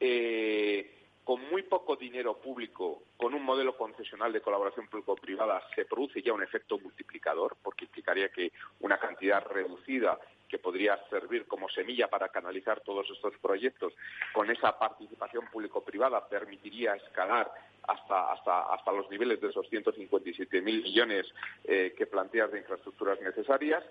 Eh, 0.00 0.90
con 1.24 1.40
muy 1.48 1.62
poco 1.62 1.96
dinero 1.96 2.36
público, 2.36 3.02
con 3.16 3.34
un 3.34 3.42
modelo 3.42 3.76
concesional 3.76 4.32
de 4.32 4.42
colaboración 4.42 4.86
público-privada, 4.88 5.62
se 5.74 5.86
produce 5.86 6.22
ya 6.22 6.34
un 6.34 6.42
efecto 6.42 6.78
multiplicador, 6.78 7.56
porque 7.62 7.86
implicaría 7.86 8.28
que 8.28 8.52
una 8.80 8.98
cantidad 8.98 9.42
reducida 9.46 10.18
que 10.48 10.58
podría 10.58 10.98
servir 11.08 11.46
como 11.46 11.68
semilla 11.70 12.08
para 12.08 12.28
canalizar 12.28 12.80
todos 12.80 13.10
estos 13.10 13.34
proyectos, 13.38 13.94
con 14.34 14.50
esa 14.50 14.78
participación 14.78 15.46
público-privada 15.50 16.28
permitiría 16.28 16.94
escalar 16.94 17.50
hasta, 17.88 18.32
hasta, 18.32 18.74
hasta 18.74 18.92
los 18.92 19.10
niveles 19.10 19.40
de 19.40 19.48
esos 19.48 19.66
157.000 19.70 20.62
millones 20.62 21.26
eh, 21.64 21.94
que 21.96 22.06
planteas 22.06 22.52
de 22.52 22.58
infraestructuras 22.58 23.20
necesarias. 23.22 23.82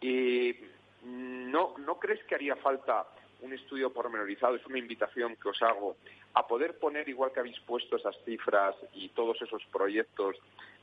Y 0.00 0.54
no, 1.02 1.74
¿No 1.78 1.98
crees 1.98 2.22
que 2.24 2.34
haría 2.34 2.56
falta 2.56 3.06
un 3.40 3.52
estudio 3.52 3.92
pormenorizado, 3.92 4.56
es 4.56 4.66
una 4.66 4.78
invitación 4.78 5.36
que 5.36 5.48
os 5.48 5.62
hago 5.62 5.96
a 6.34 6.46
poder 6.46 6.78
poner, 6.78 7.08
igual 7.08 7.32
que 7.32 7.40
habéis 7.40 7.58
puesto 7.60 7.96
esas 7.96 8.16
cifras 8.24 8.74
y 8.94 9.08
todos 9.10 9.40
esos 9.42 9.64
proyectos, 9.72 10.36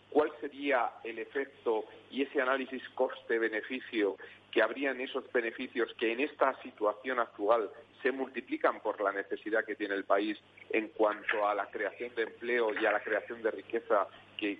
cuál 0.09 0.31
sería 0.39 0.91
el 1.03 1.19
efecto 1.19 1.85
y 2.11 2.21
ese 2.21 2.41
análisis 2.41 2.87
coste-beneficio 2.89 4.17
que 4.51 4.61
habrían 4.61 5.01
esos 5.01 5.29
beneficios 5.33 5.91
que 5.97 6.11
en 6.11 6.19
esta 6.19 6.59
situación 6.61 7.19
actual 7.19 7.71
se 8.03 8.11
multiplican 8.11 8.79
por 8.81 9.01
la 9.01 9.11
necesidad 9.11 9.65
que 9.65 9.75
tiene 9.75 9.95
el 9.95 10.03
país 10.03 10.37
en 10.69 10.89
cuanto 10.89 11.47
a 11.47 11.55
la 11.55 11.65
creación 11.71 12.13
de 12.15 12.23
empleo 12.23 12.69
y 12.79 12.85
a 12.85 12.91
la 12.91 13.01
creación 13.01 13.41
de 13.41 13.49
riqueza 13.49 14.07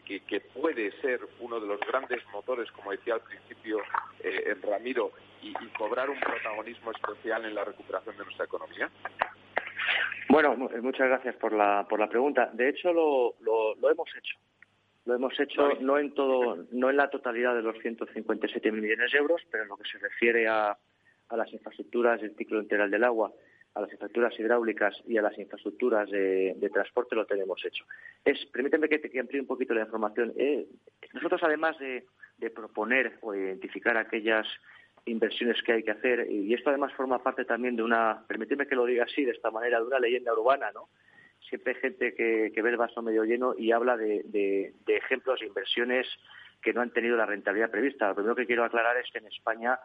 que, 0.05 0.39
puede 0.41 0.91
ser 1.01 1.19
uno 1.39 1.60
de 1.60 1.68
los 1.68 1.80
grandes 1.81 2.22
motores, 2.31 2.72
como 2.72 2.91
decía 2.91 3.15
al 3.15 3.22
principio 3.22 3.80
eh, 4.19 4.55
Ramiro, 4.61 5.11
y, 5.41 5.53
cobrar 5.77 6.10
un 6.10 6.19
protagonismo 6.19 6.91
especial 6.91 7.45
en 7.45 7.55
la 7.55 7.65
recuperación 7.65 8.18
de 8.18 8.23
nuestra 8.23 8.45
economía? 8.45 8.89
Bueno, 10.30 10.55
muchas 10.55 11.07
gracias 11.07 11.35
por 11.35 11.53
la, 11.53 11.85
por 11.89 11.99
la 11.99 12.07
pregunta. 12.07 12.49
De 12.53 12.69
hecho, 12.69 12.93
lo, 12.93 13.35
lo, 13.41 13.91
hemos 13.91 14.10
hecho. 14.15 14.38
Lo 15.05 15.15
hemos 15.15 15.38
hecho 15.38 15.73
no 15.81 15.99
en 15.99 16.14
todo, 16.14 16.65
no 16.72 16.89
en 16.89 16.95
la 16.95 17.10
totalidad 17.10 17.53
de 17.53 17.61
los 17.61 17.77
157 17.80 18.72
millones 18.72 19.11
de 19.11 19.18
euros, 19.18 19.41
pero 19.51 19.64
en 19.64 19.69
lo 19.69 19.76
que 19.76 19.89
se 19.89 19.97
refiere 19.97 20.47
a, 20.47 20.77
a 21.27 21.38
las 21.38 21.51
infraestructuras 21.51 22.22
del 22.22 22.35
ciclo 22.38 22.61
integral 22.61 22.89
del 22.89 23.03
agua, 23.03 23.34
a 23.76 23.82
las 23.82 23.91
infraestructuras 23.91 24.40
hidráulicas 24.40 24.95
y 25.08 25.18
a 25.18 25.22
las 25.22 25.38
infraestructuras 25.38 26.10
de, 26.10 26.70
transporte 26.72 27.16
lo 27.16 27.26
tenemos 27.26 27.64
hecho. 27.66 27.86
Es, 28.24 28.45
permíteme 28.48 28.88
que, 28.88 29.00
te, 29.00 29.20
amplíe 29.20 29.41
un 29.41 29.48
poquito 29.48 29.74
la 29.74 29.82
información. 29.82 30.34
Eh, 30.38 30.68
nosotros, 31.14 31.41
además 31.44 31.78
de, 31.80 32.06
de 32.38 32.50
proponer 32.50 33.18
o 33.22 33.34
identificar 33.34 33.98
aquellas 33.98 34.48
inversiones 35.06 35.62
que 35.64 35.74
hay 35.74 35.84
que 35.84 35.91
hacer 35.91 36.28
y 36.30 36.54
esto 36.54 36.70
además 36.70 36.94
forma 36.94 37.22
parte 37.22 37.45
también 37.45 37.76
de 37.76 37.84
una, 37.84 38.24
permíteme 38.28 38.68
que 38.68 38.76
lo 38.76 38.86
diga 38.86 39.04
así, 39.04 39.26
de 39.26 39.32
esta 39.32 39.52
manera, 39.52 39.80
de 39.80 39.88
una 39.88 40.00
leyenda 40.00 40.34
urbana, 40.34 40.72
¿no? 40.74 40.90
Siempre 41.50 41.74
hay 41.74 41.82
gente 41.82 42.14
que, 42.14 42.62
ve 42.62 42.70
el 42.70 42.78
vaso 42.78 43.02
medio 43.02 43.26
lleno 43.26 43.54
y 43.58 43.74
habla 43.74 43.98
de, 43.98 44.24
de, 44.26 44.74
ejemplos 44.95 45.41
de 45.41 45.48
inversiones 45.48 46.08
que 46.62 46.74
no 46.74 46.82
han 46.82 46.91
tenido 46.91 47.18
la 47.18 47.26
rentabilidad 47.26 47.70
prevista. 47.70 48.08
Lo 48.08 48.16
primero 48.16 48.36
que 48.36 48.45
quiero 48.45 48.64
aclarar 48.64 48.95
es 48.98 49.12
que 49.12 49.18
en 49.20 49.28
España 49.28 49.78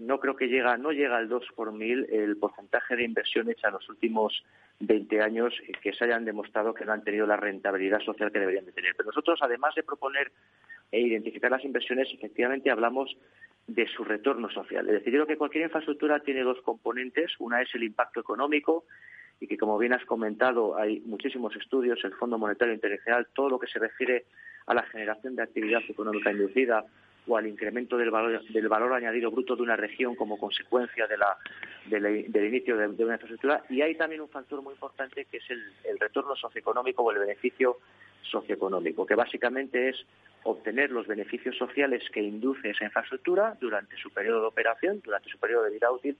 no 0.00 0.18
creo 0.18 0.34
que 0.34 0.48
llega, 0.48 0.76
no 0.78 0.92
llega 0.92 1.18
al 1.18 1.28
2 1.28 1.44
por 1.54 1.72
mil 1.72 2.06
el 2.10 2.36
porcentaje 2.38 2.96
de 2.96 3.04
inversión 3.04 3.50
hecha 3.50 3.68
en 3.68 3.74
los 3.74 3.88
últimos 3.88 4.42
20 4.80 5.20
años 5.20 5.54
que 5.82 5.92
se 5.92 6.04
hayan 6.04 6.24
demostrado 6.24 6.72
que 6.72 6.86
no 6.86 6.92
han 6.92 7.04
tenido 7.04 7.26
la 7.26 7.36
rentabilidad 7.36 8.00
social 8.00 8.32
que 8.32 8.40
deberían 8.40 8.64
de 8.64 8.72
tener. 8.72 8.94
Pero 8.96 9.08
nosotros, 9.08 9.38
además 9.42 9.74
de 9.74 9.82
proponer 9.82 10.32
e 10.90 11.00
identificar 11.00 11.50
las 11.50 11.64
inversiones, 11.64 12.08
efectivamente 12.12 12.70
hablamos 12.70 13.14
de 13.66 13.86
su 13.88 14.02
retorno 14.02 14.50
social. 14.50 14.88
Es 14.88 14.94
decir, 14.94 15.12
yo 15.12 15.18
creo 15.18 15.26
que 15.26 15.36
cualquier 15.36 15.64
infraestructura 15.64 16.20
tiene 16.20 16.42
dos 16.42 16.60
componentes. 16.62 17.32
Una 17.38 17.60
es 17.60 17.68
el 17.74 17.84
impacto 17.84 18.20
económico 18.20 18.84
y 19.38 19.46
que, 19.46 19.58
como 19.58 19.78
bien 19.78 19.92
has 19.92 20.04
comentado, 20.06 20.78
hay 20.78 21.00
muchísimos 21.00 21.54
estudios, 21.56 22.02
el 22.04 22.14
Fondo 22.14 22.38
Monetario 22.38 22.74
Internacional, 22.74 23.28
todo 23.34 23.50
lo 23.50 23.58
que 23.58 23.66
se 23.66 23.78
refiere 23.78 24.24
a 24.66 24.74
la 24.74 24.82
generación 24.84 25.36
de 25.36 25.42
actividad 25.42 25.82
económica 25.88 26.32
inducida 26.32 26.84
o 27.30 27.36
al 27.36 27.46
incremento 27.46 27.96
del 27.96 28.10
valor, 28.10 28.92
añadido 28.92 29.30
bruto 29.30 29.54
de 29.54 29.62
una 29.62 29.76
región 29.76 30.16
como 30.16 30.36
consecuencia 30.36 31.06
del 31.06 32.44
inicio 32.46 32.76
de, 32.76 33.04
una 33.04 33.14
infraestructura. 33.14 33.62
Y 33.68 33.82
hay 33.82 33.94
también 33.94 34.20
un 34.20 34.28
factor 34.28 34.60
muy 34.62 34.74
importante 34.74 35.26
que 35.26 35.36
es 35.36 35.50
el, 35.50 35.62
el 35.84 35.98
retorno 35.98 36.34
socioeconómico 36.34 37.02
o 37.02 37.12
el 37.12 37.18
beneficio 37.18 37.78
socioeconómico, 38.22 39.06
que 39.06 39.14
básicamente 39.14 39.90
es 39.90 40.04
obtener 40.42 40.90
los 40.90 41.06
beneficios 41.06 41.56
sociales 41.56 42.02
que 42.12 42.20
induce 42.20 42.70
esa 42.70 42.84
infraestructura 42.84 43.56
durante 43.60 43.96
su 43.96 44.10
periodo 44.10 44.40
de 44.40 44.46
operación, 44.48 45.00
durante 45.04 45.28
su 45.28 45.38
periodo 45.38 45.64
de 45.64 45.70
vida 45.70 45.90
útil, 45.90 46.16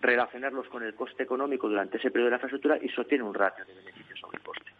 relacionarlos 0.00 0.68
con 0.68 0.82
el 0.82 0.94
coste 0.94 1.22
económico 1.22 1.68
durante 1.68 1.98
ese 1.98 2.10
periodo 2.10 2.26
de 2.26 2.30
la 2.30 2.36
infraestructura 2.36 2.78
y 2.80 2.86
eso 2.86 3.04
tiene 3.04 3.24
un 3.24 3.34
ratio 3.34 3.64
de 3.64 3.74
beneficios 3.74 4.20
sobre 4.20 4.38
coste. 4.40 4.70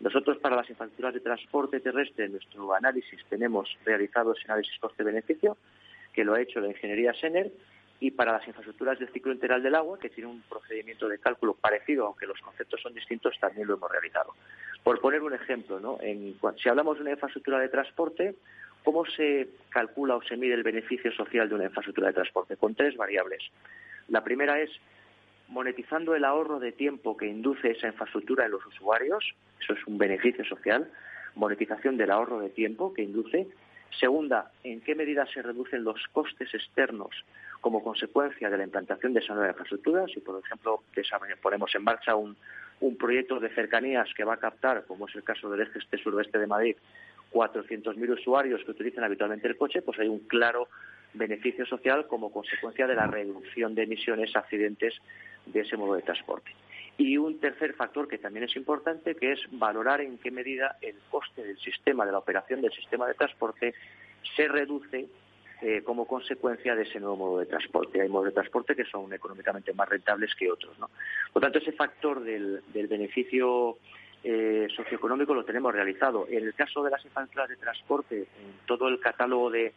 Nosotros 0.00 0.38
para 0.38 0.56
las 0.56 0.70
infraestructuras 0.70 1.14
de 1.14 1.20
transporte 1.20 1.80
terrestre 1.80 2.26
en 2.26 2.32
nuestro 2.32 2.72
análisis 2.72 3.20
tenemos 3.28 3.68
realizado 3.84 4.32
ese 4.32 4.44
análisis 4.44 4.78
coste-beneficio 4.78 5.56
que 6.12 6.24
lo 6.24 6.34
ha 6.34 6.40
hecho 6.40 6.60
la 6.60 6.68
ingeniería 6.68 7.12
Sener 7.14 7.50
y 8.00 8.12
para 8.12 8.32
las 8.32 8.46
infraestructuras 8.46 8.98
del 8.98 9.08
ciclo 9.12 9.32
integral 9.32 9.62
del 9.62 9.74
agua, 9.74 9.98
que 9.98 10.08
tiene 10.08 10.30
un 10.30 10.40
procedimiento 10.42 11.08
de 11.08 11.18
cálculo 11.18 11.54
parecido, 11.54 12.06
aunque 12.06 12.26
los 12.26 12.40
conceptos 12.40 12.80
son 12.80 12.94
distintos, 12.94 13.38
también 13.40 13.66
lo 13.66 13.74
hemos 13.74 13.90
realizado. 13.90 14.34
Por 14.84 15.00
poner 15.00 15.22
un 15.22 15.34
ejemplo, 15.34 15.80
¿no? 15.80 15.98
si 16.62 16.68
hablamos 16.68 16.96
de 16.96 17.02
una 17.02 17.10
infraestructura 17.12 17.58
de 17.58 17.68
transporte, 17.68 18.36
¿cómo 18.84 19.04
se 19.04 19.48
calcula 19.70 20.14
o 20.14 20.22
se 20.22 20.36
mide 20.36 20.54
el 20.54 20.62
beneficio 20.62 21.10
social 21.12 21.48
de 21.48 21.56
una 21.56 21.64
infraestructura 21.64 22.08
de 22.08 22.14
transporte? 22.14 22.56
Con 22.56 22.74
tres 22.76 22.96
variables. 22.96 23.42
La 24.08 24.22
primera 24.22 24.60
es 24.60 24.70
monetizando 25.48 26.14
el 26.14 26.24
ahorro 26.24 26.58
de 26.58 26.72
tiempo 26.72 27.16
que 27.16 27.26
induce 27.26 27.70
esa 27.70 27.88
infraestructura 27.88 28.44
en 28.44 28.52
los 28.52 28.64
usuarios, 28.66 29.34
eso 29.60 29.72
es 29.72 29.86
un 29.86 29.98
beneficio 29.98 30.44
social, 30.44 30.90
monetización 31.34 31.96
del 31.96 32.10
ahorro 32.10 32.40
de 32.40 32.50
tiempo 32.50 32.92
que 32.92 33.02
induce. 33.02 33.48
Segunda, 33.98 34.50
en 34.64 34.80
qué 34.82 34.94
medida 34.94 35.26
se 35.26 35.42
reducen 35.42 35.84
los 35.84 36.06
costes 36.12 36.52
externos 36.52 37.24
como 37.60 37.82
consecuencia 37.82 38.50
de 38.50 38.58
la 38.58 38.64
implantación 38.64 39.14
de 39.14 39.20
esa 39.20 39.34
nueva 39.34 39.50
infraestructura. 39.50 40.06
Si, 40.06 40.20
por 40.20 40.40
ejemplo, 40.44 40.82
ponemos 41.42 41.74
en 41.74 41.82
marcha 41.82 42.14
un, 42.14 42.36
un 42.80 42.96
proyecto 42.96 43.40
de 43.40 43.48
cercanías 43.50 44.08
que 44.14 44.24
va 44.24 44.34
a 44.34 44.38
captar, 44.38 44.84
como 44.86 45.08
es 45.08 45.14
el 45.16 45.24
caso 45.24 45.50
del 45.50 45.62
este 45.62 45.98
suroeste 45.98 46.38
de 46.38 46.46
Madrid, 46.46 46.76
400.000 47.32 48.10
usuarios 48.10 48.62
que 48.64 48.70
utilizan 48.70 49.04
habitualmente 49.04 49.48
el 49.48 49.56
coche, 49.56 49.82
pues 49.82 49.98
hay 49.98 50.08
un 50.08 50.20
claro 50.20 50.68
beneficio 51.14 51.66
social 51.66 52.06
como 52.06 52.30
consecuencia 52.30 52.86
de 52.86 52.94
la 52.94 53.06
reducción 53.06 53.74
de 53.74 53.84
emisiones 53.84 54.34
accidentes 54.36 54.94
de 55.46 55.60
ese 55.60 55.76
modo 55.76 55.94
de 55.94 56.02
transporte. 56.02 56.50
Y 56.96 57.16
un 57.16 57.38
tercer 57.38 57.74
factor 57.74 58.08
que 58.08 58.18
también 58.18 58.44
es 58.44 58.56
importante, 58.56 59.14
que 59.14 59.32
es 59.32 59.40
valorar 59.52 60.00
en 60.00 60.18
qué 60.18 60.30
medida 60.30 60.76
el 60.80 60.96
coste 61.10 61.44
del 61.44 61.58
sistema, 61.58 62.04
de 62.04 62.12
la 62.12 62.18
operación 62.18 62.60
del 62.60 62.72
sistema 62.72 63.06
de 63.06 63.14
transporte, 63.14 63.74
se 64.36 64.48
reduce 64.48 65.06
eh, 65.60 65.82
como 65.82 66.06
consecuencia 66.06 66.74
de 66.74 66.82
ese 66.82 66.98
nuevo 66.98 67.16
modo 67.16 67.38
de 67.38 67.46
transporte. 67.46 68.00
Hay 68.00 68.08
modos 68.08 68.26
de 68.26 68.32
transporte 68.32 68.74
que 68.74 68.84
son 68.84 69.12
económicamente 69.12 69.72
más 69.74 69.88
rentables 69.88 70.34
que 70.34 70.50
otros. 70.50 70.78
¿no? 70.78 70.90
Por 71.32 71.42
tanto, 71.42 71.58
ese 71.58 71.72
factor 71.72 72.20
del, 72.20 72.62
beneficio 72.72 73.78
eh, 74.24 74.66
socioeconómico 74.74 75.34
lo 75.34 75.44
tenemos 75.44 75.72
realizado. 75.72 76.26
En 76.28 76.44
el 76.44 76.54
caso 76.54 76.82
de 76.82 76.90
las 76.90 77.04
infraestructuras 77.04 77.48
de 77.48 77.56
transporte, 77.56 78.18
en 78.18 78.66
todo 78.66 78.88
el 78.88 78.98
catálogo 78.98 79.50
de, 79.50 79.72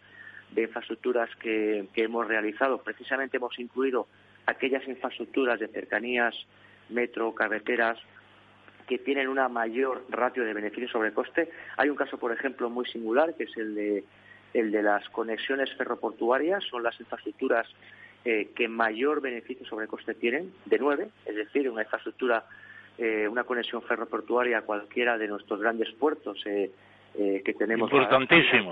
infraestructuras 0.55 1.29
que, 1.37 1.87
hemos 1.95 2.27
realizado, 2.27 2.79
precisamente 2.79 3.37
hemos 3.37 3.57
incluido 3.59 4.07
aquellas 4.45 4.87
infraestructuras 4.87 5.59
de 5.59 5.67
cercanías, 5.67 6.35
metro, 6.89 7.33
carreteras, 7.33 7.97
que 8.87 8.97
tienen 8.97 9.29
una 9.29 9.47
mayor 9.47 10.03
ratio 10.09 10.43
de 10.43 10.53
beneficio 10.53 10.89
sobre 10.89 11.13
coste. 11.13 11.49
Hay 11.77 11.89
un 11.89 11.95
caso, 11.95 12.17
por 12.17 12.31
ejemplo, 12.33 12.69
muy 12.69 12.85
singular, 12.85 13.35
que 13.35 13.43
es 13.43 13.55
el 13.55 13.75
de 13.75 14.03
el 14.53 14.71
de 14.71 14.83
las 14.83 15.07
conexiones 15.09 15.73
ferroportuarias 15.75 16.63
son 16.65 16.83
las 16.83 16.99
infraestructuras 16.99 17.67
eh, 18.25 18.49
que 18.55 18.67
mayor 18.67 19.21
beneficio 19.21 19.65
sobre 19.65 19.87
coste 19.87 20.13
tienen, 20.13 20.53
de 20.65 20.77
nueve, 20.77 21.09
es 21.25 21.35
decir, 21.35 21.69
una 21.69 21.83
infraestructura, 21.83 22.45
eh, 22.97 23.27
una 23.27 23.43
conexión 23.45 23.81
ferroportuaria 23.81 24.59
a 24.59 24.61
cualquiera 24.61 25.17
de 25.17 25.27
nuestros 25.27 25.59
grandes 25.59 25.91
puertos 25.93 26.37
eh, 26.45 26.71
que 27.15 27.53
tenemos. 27.53 27.91
Importantísimo. 27.91 28.71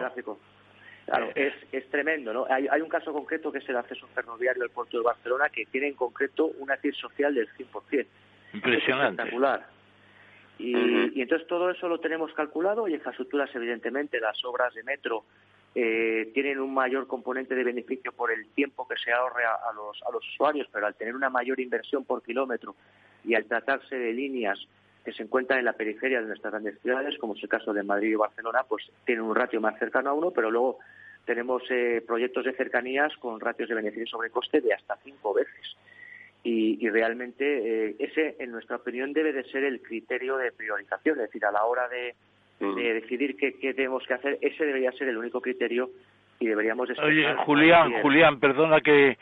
Claro, 1.10 1.32
es, 1.36 1.54
es 1.72 1.90
tremendo, 1.90 2.34
¿no? 2.34 2.46
Hay, 2.50 2.68
hay, 2.68 2.82
un 2.82 2.90
caso 2.90 3.12
concreto 3.12 3.52
que 3.52 3.60
es 3.60 3.70
el 3.70 3.78
acceso 3.78 4.08
ferroviario 4.14 4.64
al 4.64 4.70
puerto 4.70 4.98
de 4.98 5.04
Barcelona 5.04 5.50
que 5.50 5.66
tiene 5.66 5.88
en 5.88 5.96
concreto 5.96 6.52
una 6.60 6.78
TIR 6.78 6.96
social 6.96 7.34
del 7.34 7.50
100%. 7.50 8.06
Impresionante. 8.54 9.22
espectacular. 9.22 9.66
Y, 10.58 11.18
y, 11.18 11.22
entonces 11.22 11.48
todo 11.48 11.70
eso 11.70 11.88
lo 11.88 12.00
tenemos 12.00 12.34
calculado 12.34 12.88
y 12.88 12.94
infraestructuras, 12.94 13.50
evidentemente, 13.56 14.20
las 14.20 14.44
obras 14.44 14.74
de 14.74 14.84
metro 14.84 15.24
eh, 15.76 16.32
tienen 16.34 16.60
un 16.60 16.74
mayor 16.74 17.08
componente 17.08 17.54
de 17.54 17.64
beneficio 17.64 18.12
por 18.12 18.32
el 18.32 18.48
tiempo 18.48 18.88
que 18.88 18.96
se 18.98 19.12
ahorre 19.12 19.44
a, 19.46 19.72
los, 19.74 20.02
a 20.04 20.12
los 20.12 20.28
usuarios, 20.34 20.68
pero 20.72 20.88
al 20.88 20.96
tener 20.96 21.16
una 21.16 21.30
mayor 21.30 21.60
inversión 21.60 22.04
por 22.06 22.24
kilómetro 22.24 22.76
y 23.24 23.36
al 23.36 23.46
tratarse 23.46 23.96
de 23.96 24.14
líneas 24.14 24.60
que 25.04 25.14
se 25.14 25.24
encuentran 25.24 25.60
en 25.60 25.66
la 25.66 25.74
periferia 25.74 26.22
de 26.22 26.28
nuestras 26.28 26.52
grandes 26.52 26.80
ciudades, 26.82 27.18
como 27.18 27.36
es 27.36 27.44
el 27.44 27.50
caso 27.50 27.74
de 27.74 27.84
Madrid 27.84 28.12
y 28.12 28.16
Barcelona, 28.16 28.64
pues 28.68 28.90
tienen 29.06 29.24
un 29.24 29.36
ratio 29.36 29.62
más 29.62 29.78
cercano 29.80 30.10
a 30.10 30.14
uno, 30.14 30.32
pero 30.32 30.52
luego 30.52 30.80
tenemos 31.26 31.64
eh, 31.70 32.04
proyectos 32.06 32.46
de 32.46 32.54
cercanías 32.54 33.16
con 33.18 33.40
ratios 33.40 33.70
de 33.70 33.76
beneficio 33.76 34.08
sobre 34.08 34.30
coste 34.30 34.62
de 34.62 34.74
hasta 34.74 34.98
cinco 35.04 35.34
veces. 35.34 35.78
Y, 36.42 36.90
realmente 36.90 37.90
eh, 37.90 37.96
ese, 38.00 38.36
en 38.40 38.52
nuestra 38.52 38.78
opinión, 38.78 39.14
debe 39.14 39.34
de 39.34 39.44
ser 39.44 39.64
el 39.64 39.82
criterio 39.82 40.38
de 40.38 40.52
priorización, 40.52 41.18
es 41.18 41.24
decir, 41.24 41.46
a 41.46 41.52
la 41.52 41.66
hora 41.66 41.88
de, 41.90 42.16
mm. 42.60 42.76
decidir 42.76 43.36
qué, 43.38 43.52
tenemos 43.74 44.06
que 44.08 44.14
hacer, 44.14 44.40
ese 44.42 44.66
debería 44.66 44.92
ser 44.94 45.10
el 45.10 45.18
único 45.18 45.42
criterio 45.42 45.92
y 46.40 46.48
deberíamos... 46.48 46.90
Oye, 46.98 47.36
Julián, 47.46 48.02
Julián, 48.02 48.40
perdona 48.40 48.80
que, 48.82 49.18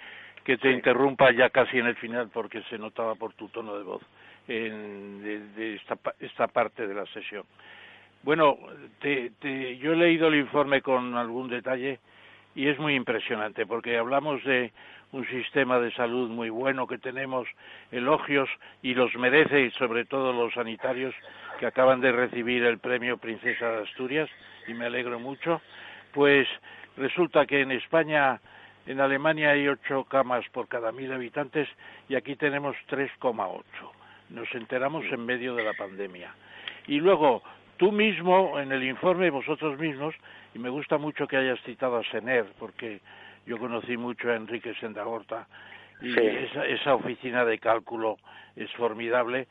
que 0.45 0.57
te 0.57 0.71
interrumpa 0.71 1.31
ya 1.31 1.49
casi 1.49 1.79
en 1.79 1.87
el 1.87 1.95
final 1.95 2.29
porque 2.31 2.61
se 2.69 2.77
notaba 2.77 3.15
por 3.15 3.33
tu 3.33 3.49
tono 3.49 3.77
de 3.77 3.83
voz 3.83 4.03
en, 4.47 5.23
de, 5.55 5.75
esta, 5.75 5.97
esta 6.19 6.47
parte 6.47 6.87
de 6.87 6.93
la 6.93 7.05
sesión. 7.07 7.43
Bueno, 8.23 8.57
te, 8.99 9.31
te, 9.39 9.77
yo 9.77 9.93
he 9.93 9.95
leído 9.95 10.27
el 10.27 10.35
informe 10.35 10.81
con 10.81 11.15
algún 11.15 11.49
detalle 11.49 11.99
y 12.55 12.67
es 12.67 12.79
muy 12.79 12.95
impresionante 12.95 13.65
porque 13.65 13.97
hablamos 13.97 14.43
de 14.43 14.71
un 15.11 15.25
sistema 15.27 15.79
de 15.79 15.91
salud 15.93 16.29
muy 16.29 16.49
bueno 16.49 16.87
que 16.87 16.97
tenemos, 16.97 17.47
elogios 17.91 18.49
y 18.81 18.93
los 18.93 19.13
merece 19.15 19.61
y 19.61 19.71
sobre 19.71 20.05
todo 20.05 20.33
los 20.33 20.53
sanitarios 20.53 21.15
que 21.59 21.65
acaban 21.65 22.01
de 22.01 22.11
recibir 22.11 22.63
el 22.63 22.79
premio 22.79 23.17
Princesa 23.17 23.69
de 23.69 23.83
Asturias 23.83 24.29
y 24.67 24.73
me 24.73 24.85
alegro 24.85 25.19
mucho, 25.19 25.61
pues 26.13 26.47
resulta 26.97 27.45
que 27.45 27.61
en 27.61 27.71
España, 27.71 28.39
en 28.85 28.99
Alemania 28.99 29.51
hay 29.51 29.67
ocho 29.67 30.03
camas 30.03 30.45
por 30.49 30.67
cada 30.67 30.91
mil 30.91 31.11
habitantes 31.13 31.69
y 32.09 32.15
aquí 32.15 32.35
tenemos 32.35 32.75
3,8. 32.89 33.96
Nos 34.29 34.53
enteramos 34.53 35.05
en 35.05 35.25
medio 35.25 35.55
de 35.55 35.63
la 35.63 35.73
pandemia. 35.73 36.33
Y 36.87 36.99
luego, 36.99 37.43
tú 37.77 37.91
mismo, 37.91 38.59
en 38.59 38.71
el 38.71 38.83
informe, 38.83 39.29
vosotros 39.29 39.79
mismos, 39.79 40.15
y 40.53 40.59
me 40.59 40.69
gusta 40.69 40.97
mucho 40.97 41.27
que 41.27 41.37
hayas 41.37 41.59
citado 41.61 41.97
a 41.97 42.03
Sener, 42.05 42.45
porque 42.59 42.99
yo 43.45 43.57
conocí 43.57 43.95
mucho 43.97 44.29
a 44.29 44.35
Enrique 44.35 44.73
Sendagorta, 44.75 45.47
y 46.01 46.13
esa, 46.13 46.93
oficina 46.93 47.43
de 47.43 47.57
cálculo 47.57 48.17
es 48.55 48.71
formidable, 48.73 49.47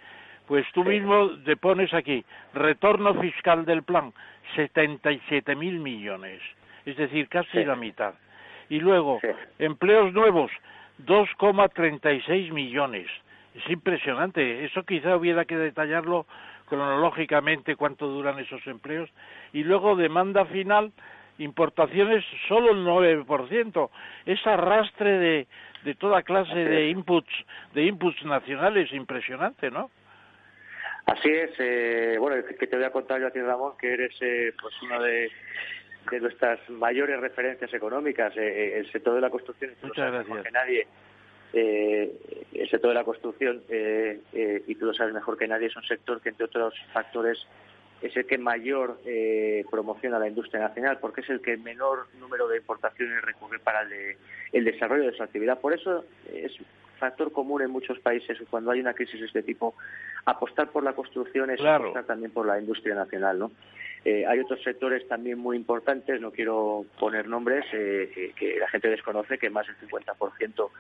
pues 0.47 0.65
tú 0.73 0.85
mismo 0.85 1.31
te 1.45 1.57
pones 1.57 1.93
aquí, 1.93 2.25
retorno 2.55 3.21
fiscal 3.21 3.65
del 3.65 3.83
plan, 3.83 4.13
77 4.55 5.57
mil 5.57 5.81
millones, 5.81 6.41
es 6.85 6.97
decir, 6.97 7.29
casi 7.29 7.65
la 7.65 7.75
mitad. 7.75 8.15
Y 8.69 8.79
luego, 8.79 9.21
empleos 9.59 10.13
nuevos, 10.13 10.53
2,36 11.05 12.53
millones. 12.53 13.09
Es 13.57 13.71
impresionante. 13.71 14.65
Eso 14.65 14.85
quizá 14.85 15.17
hubiera 15.17 15.45
que 15.45 15.57
detallarlo 15.57 16.27
cronológicamente 16.69 17.77
cuánto 17.77 18.07
duran 18.07 18.39
esos 18.39 18.67
empleos. 18.67 19.09
Y 19.53 19.65
luego 19.65 19.97
demanda 19.97 20.45
final, 20.47 20.93
importaciones 21.39 22.25
solo 22.49 22.73
el 22.73 22.85
9%. 22.85 23.91
Es 24.27 24.47
arrastre 24.47 25.19
de, 25.19 25.47
de 25.85 25.95
toda 25.95 26.23
clase 26.23 26.55
de 26.55 26.89
inputs, 26.91 27.33
de 27.75 27.85
inputs 27.85 28.25
nacionales 28.25 28.93
impresionante, 28.93 29.71
¿no? 29.71 29.91
Así 31.07 31.29
es. 31.31 31.51
Eh, 31.59 32.17
bueno, 32.19 32.37
que 32.59 32.67
te 32.67 32.77
voy 32.77 32.85
a 32.85 32.91
contar 32.91 33.21
yo 33.21 33.29
a 33.29 33.31
ti, 33.31 33.41
Ramón, 33.41 33.75
que 33.79 33.93
eres 33.93 34.13
eh, 34.21 34.53
pues 34.61 34.75
una 34.83 34.99
de, 35.01 35.31
de 36.11 36.21
nuestras 36.21 36.59
mayores 36.69 37.21
referencias 37.21 37.73
económicas. 37.73 38.37
Eh, 38.37 38.79
el 38.79 38.91
sector 38.91 39.15
de 39.15 39.21
la 39.21 39.31
construcción, 39.31 39.71
Muchas 39.83 40.13
gracias. 40.13 40.43
que 40.43 40.51
nadie, 40.51 40.87
eh, 41.53 42.13
el 42.53 42.69
sector 42.69 42.91
de 42.91 42.95
la 42.95 43.05
construcción, 43.05 43.63
eh, 43.69 44.21
eh, 44.33 44.63
y 44.67 44.75
tú 44.75 44.87
lo 44.87 44.95
sabes 44.95 45.15
mejor 45.15 45.37
que 45.37 45.49
nadie, 45.49 45.67
es 45.67 45.77
un 45.77 45.85
sector 45.85 46.21
que, 46.21 46.31
entre 46.31 46.47
otros 46.47 46.75
factores, 46.93 47.39
es 48.03 48.17
el 48.17 48.27
que 48.27 48.39
mayor 48.39 48.99
eh, 49.07 49.65
promociona 49.71 50.19
la 50.19 50.29
industria 50.29 50.61
nacional, 50.61 50.99
porque 51.01 51.23
es 51.23 51.31
el 51.31 51.41
que 51.41 51.57
menor 51.57 52.07
número 52.19 52.47
de 52.49 52.59
importaciones 52.59 53.23
recurre 53.23 53.59
para 53.59 53.83
el, 53.83 54.17
el 54.53 54.65
desarrollo 54.65 55.05
de 55.05 55.17
su 55.17 55.23
actividad. 55.23 55.61
Por 55.61 55.73
eso 55.73 56.05
es 56.33 56.53
factor 56.99 57.33
común 57.33 57.63
en 57.63 57.71
muchos 57.71 57.99
países 58.01 58.39
cuando 58.51 58.71
hay 58.71 58.81
una 58.81 58.95
crisis 58.95 59.21
de 59.21 59.27
este 59.27 59.43
tipo, 59.43 59.75
apostar 60.25 60.71
por 60.71 60.83
la 60.83 60.95
construcción 60.95 61.51
es 61.51 61.61
apostar 61.61 62.05
también 62.05 62.33
por 62.33 62.47
la 62.47 62.59
industria 62.59 62.95
nacional, 62.95 63.39
¿no? 63.39 63.53
Eh, 64.05 64.25
hay 64.25 64.39
otros 64.39 64.63
sectores 64.63 65.07
también 65.09 65.39
muy 65.39 65.57
importantes, 65.57 66.21
no 66.21 66.31
quiero 66.31 66.87
poner 66.99 67.27
nombres, 67.27 67.65
eh, 67.73 68.33
que 68.37 68.57
la 68.59 68.69
gente 68.69 68.89
desconoce, 68.89 69.37
que 69.37 69.51
más 69.51 69.67
del 69.67 69.77
50% 69.79 70.71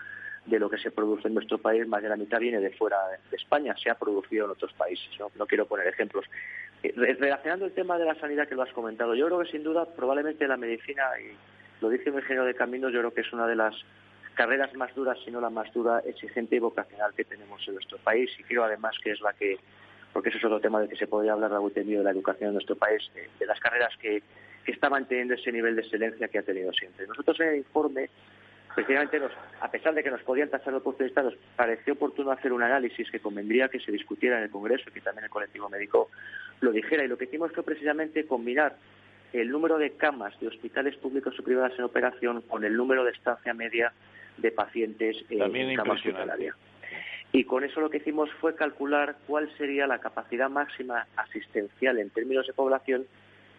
de 0.47 0.59
lo 0.61 0.71
que 0.71 0.79
se 0.79 0.91
produce 0.91 1.29
en 1.29 1.35
nuestro 1.35 1.59
país, 1.59 1.87
más 1.87 2.03
de 2.03 2.09
la 2.09 2.17
mitad 2.17 2.39
viene 2.39 2.61
de 2.61 2.71
fuera 2.71 2.97
de 3.31 3.37
España, 3.37 3.75
se 3.77 3.91
ha 3.91 3.95
producido 3.97 4.47
en 4.47 4.53
otros 4.53 4.73
países, 4.75 5.09
no, 5.19 5.47
quiero 5.47 5.67
poner 5.67 5.89
ejemplos. 5.89 6.25
Eh, 6.83 6.93
relacionando 7.19 7.67
el 7.67 7.73
tema 7.73 7.99
de 7.99 8.05
la 8.05 8.15
sanidad 8.15 8.49
que 8.49 8.55
lo 8.55 8.63
has 8.63 8.73
comentado, 8.73 9.15
yo 9.15 9.27
creo 9.27 9.41
que 9.41 9.51
sin 9.51 9.65
duda 9.65 9.85
probablemente 9.85 10.47
la 10.47 10.57
medicina, 10.57 11.03
y 11.21 11.37
lo 11.83 11.89
dice 11.89 12.11
un 12.11 12.17
ingeniero 12.17 12.45
de 12.45 12.55
caminos, 12.55 12.93
yo 12.93 13.01
creo 13.01 13.13
que 13.13 13.23
es 13.23 13.33
una 13.33 13.47
de 13.47 13.57
las 13.57 13.75
carreras 14.35 14.73
más 14.75 14.95
duras, 14.95 15.19
si 15.25 15.31
no 15.31 15.41
la 15.41 15.51
más 15.51 15.73
dura, 15.73 16.01
exigente 16.01 16.57
y 16.57 16.59
vocacional 16.61 17.13
que 17.15 17.25
tenemos 17.25 17.67
en 17.67 17.75
nuestro 17.75 17.99
país 17.99 18.31
y 18.39 18.45
creo 18.45 18.63
además 18.65 18.95
que 19.03 19.11
es 19.13 19.21
la 19.21 19.33
que, 19.33 19.59
porque 20.13 20.29
eso 20.29 20.39
es 20.39 20.45
otro 20.45 20.61
tema 20.61 20.81
de 20.81 20.89
que 20.89 20.97
se 20.97 21.07
podría 21.07 21.33
hablar, 21.33 21.51
Raúl 21.51 21.73
Temío, 21.73 21.99
de 21.99 22.05
la 22.05 22.11
educación 22.11 22.49
en 22.49 22.55
nuestro 22.55 22.77
país, 22.77 23.03
de, 23.41 23.47
las 23.47 23.59
carreras 23.59 23.97
que, 23.97 24.23
que 24.65 24.73
está 24.73 24.91
manteniendo 24.91 25.35
ese 25.35 25.51
nivel 25.51 25.75
de 25.75 25.83
excelencia 25.83 26.29
que 26.29 26.39
ha 26.39 26.43
tenido 26.43 26.73
siempre. 26.73 27.07
Nosotros 27.07 27.41
en 27.41 27.49
el 27.49 27.57
informe 27.57 28.11
Efectivamente, 28.77 29.19
a 29.63 29.71
pesar 29.71 29.95
de 29.95 30.03
que 30.03 30.11
nos 30.11 30.23
podían 30.23 30.51
tachar 30.51 30.75
de 30.75 30.81
oportunistas, 30.81 31.25
nos 31.25 31.37
pareció 31.57 31.95
oportuno 31.95 32.31
hacer 32.31 32.53
un 32.53 32.63
análisis 32.63 33.11
que 33.11 33.21
convendría 33.21 33.69
que 33.69 33.81
se 33.81 33.91
discutiera 33.91 34.37
en 34.37 34.45
el 34.45 34.51
Congreso 34.51 34.91
y 34.91 34.93
que 34.93 35.01
también 35.01 35.25
el 35.25 35.31
colectivo 35.31 35.71
médico 35.71 36.11
lo 36.61 36.73
dijera. 36.73 37.03
Y 37.03 37.09
lo 37.09 37.17
que 37.17 37.25
hicimos 37.25 37.53
fue 37.53 37.63
precisamente 37.63 38.27
combinar 38.27 38.77
el 39.33 39.49
número 39.49 39.79
de 39.79 39.93
camas 39.93 40.39
de 40.41 40.49
hospitales 40.49 40.95
públicos 40.97 41.35
o 41.39 41.43
privadas 41.43 41.73
en 41.79 41.85
operación 41.85 42.43
con 42.43 42.65
el 42.65 42.77
número 42.77 43.03
de 43.03 43.13
estancia 43.13 43.55
media 43.55 43.95
de 44.37 44.53
pacientes 44.53 45.25
en 45.31 45.75
camas 45.75 45.97
hospitalarias. 45.97 46.55
Y 47.33 47.45
con 47.45 47.65
eso 47.65 47.81
lo 47.81 47.89
que 47.89 47.97
hicimos 47.97 48.31
fue 48.43 48.55
calcular 48.55 49.17
cuál 49.27 49.51
sería 49.57 49.87
la 49.87 50.01
capacidad 50.01 50.51
máxima 50.51 51.07
asistencial 51.17 51.99
en 51.99 52.11
términos 52.11 52.47
de 52.47 52.53
población 52.53 53.07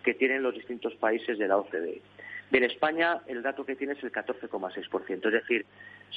que 0.04 0.14
tienen 0.14 0.44
los 0.44 0.54
distintos 0.54 0.94
países 0.96 1.40
de 1.40 1.48
la 1.48 1.58
OCDE. 1.58 2.04
En 2.52 2.64
España 2.64 3.22
el 3.28 3.44
dato 3.44 3.66
que 3.66 3.76
tiene 3.76 3.94
es 3.94 4.04
el 4.04 4.12
14,6%. 4.12 5.26
Es 5.26 5.34
decir, 5.34 5.66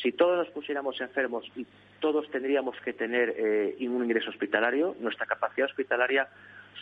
si 0.01 0.13
todos 0.13 0.39
nos 0.39 0.49
pusiéramos 0.55 1.01
enfermos 1.01 1.45
y 1.57 1.67
todos 1.99 2.31
tendríamos 2.31 2.77
que 2.85 2.93
tener 2.93 3.35
eh, 3.37 3.77
un 3.81 4.05
ingreso 4.05 4.31
hospitalario, 4.31 4.97
nuestra 5.01 5.27
capacidad 5.27 5.69
hospitalaria 5.69 6.29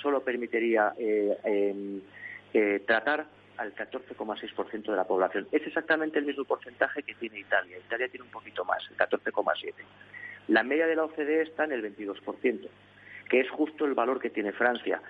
solo 0.03 0.23
permitiría 0.23 0.93
eh, 0.99 2.01
eh, 2.53 2.83
tratar 2.87 3.27
al 3.57 3.75
14,6% 3.75 4.83
de 4.83 4.97
la 4.97 5.05
población. 5.05 5.49
Es 5.51 5.67
exactamente 5.67 6.19
el 6.19 6.27
mismo 6.27 6.45
porcentaje 6.45 7.03
que 7.03 7.15
tiene 7.15 7.41
Italia. 7.41 7.79
Italia 7.79 8.09
tiene 8.09 8.25
un 8.25 8.31
poquito 8.31 8.65
más, 8.65 8.83
el 8.91 8.97
14,7%. 8.97 9.75
La 10.49 10.63
media 10.63 10.87
de 10.87 10.97
la 10.97 11.05
OCDE 11.05 11.43
está 11.43 11.65
en 11.65 11.73
el 11.73 11.83
22%, 11.83 12.69
que 13.29 13.41
es 13.41 13.51
justo 13.51 13.85
el 13.85 13.95
valor 13.95 14.21
que 14.21 14.31
tiene 14.31 14.53
Francia. 14.53 15.03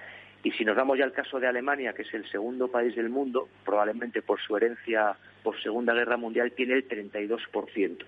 Y 0.42 0.52
si 0.52 0.64
nos 0.64 0.76
vamos 0.76 0.98
ya 0.98 1.04
al 1.04 1.12
caso 1.12 1.40
de 1.40 1.48
Alemania, 1.48 1.92
que 1.92 2.02
es 2.02 2.14
el 2.14 2.28
segundo 2.30 2.68
país 2.68 2.94
del 2.94 3.08
mundo, 3.08 3.48
probablemente 3.64 4.22
por 4.22 4.40
su 4.40 4.56
herencia 4.56 5.16
por 5.42 5.60
Segunda 5.60 5.94
Guerra 5.94 6.16
Mundial, 6.16 6.52
tiene 6.52 6.74
el 6.74 6.88
32%. 6.88 8.04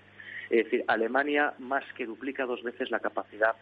Es 0.49 0.65
decir, 0.65 0.83
Alemania 0.87 1.53
más 1.59 1.83
que 1.93 2.05
duplica 2.05 2.45
dos 2.45 2.63
veces 2.63 2.91
la 2.91 2.99
capacidad 2.99 3.55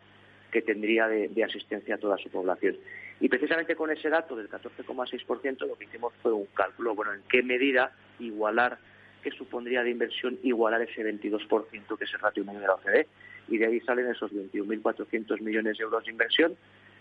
que 0.51 0.61
tendría 0.61 1.07
de, 1.07 1.43
asistencia 1.43 1.95
a 1.95 1.97
toda 1.97 2.17
su 2.17 2.29
población. 2.29 2.77
Y 3.19 3.29
precisamente 3.29 3.75
con 3.75 3.91
ese 3.91 4.09
dato 4.09 4.35
del 4.35 4.49
14,6% 4.49 5.67
lo 5.67 5.75
que 5.75 5.85
hicimos 5.85 6.13
fue 6.21 6.31
un 6.33 6.47
cálculo, 6.47 6.95
bueno, 6.95 7.13
en 7.13 7.21
qué 7.29 7.43
medida 7.43 7.91
igualar, 8.19 8.77
qué 9.21 9.31
supondría 9.31 9.83
de 9.83 9.91
inversión 9.91 10.39
igualar 10.41 10.81
ese 10.81 11.03
22% 11.03 11.97
que 11.97 12.03
es 12.03 12.13
el 12.13 12.19
ratio 12.19 12.45
medio 12.45 12.61
de 12.61 12.67
la 12.67 12.75
OCDE. 12.75 13.07
Y 13.49 13.57
de 13.57 13.65
ahí 13.65 13.79
salen 13.81 14.07
esos 14.07 14.31
21.400 14.31 15.41
millones 15.41 15.77
de 15.77 15.83
euros 15.83 16.05
de 16.05 16.11
inversión 16.11 16.55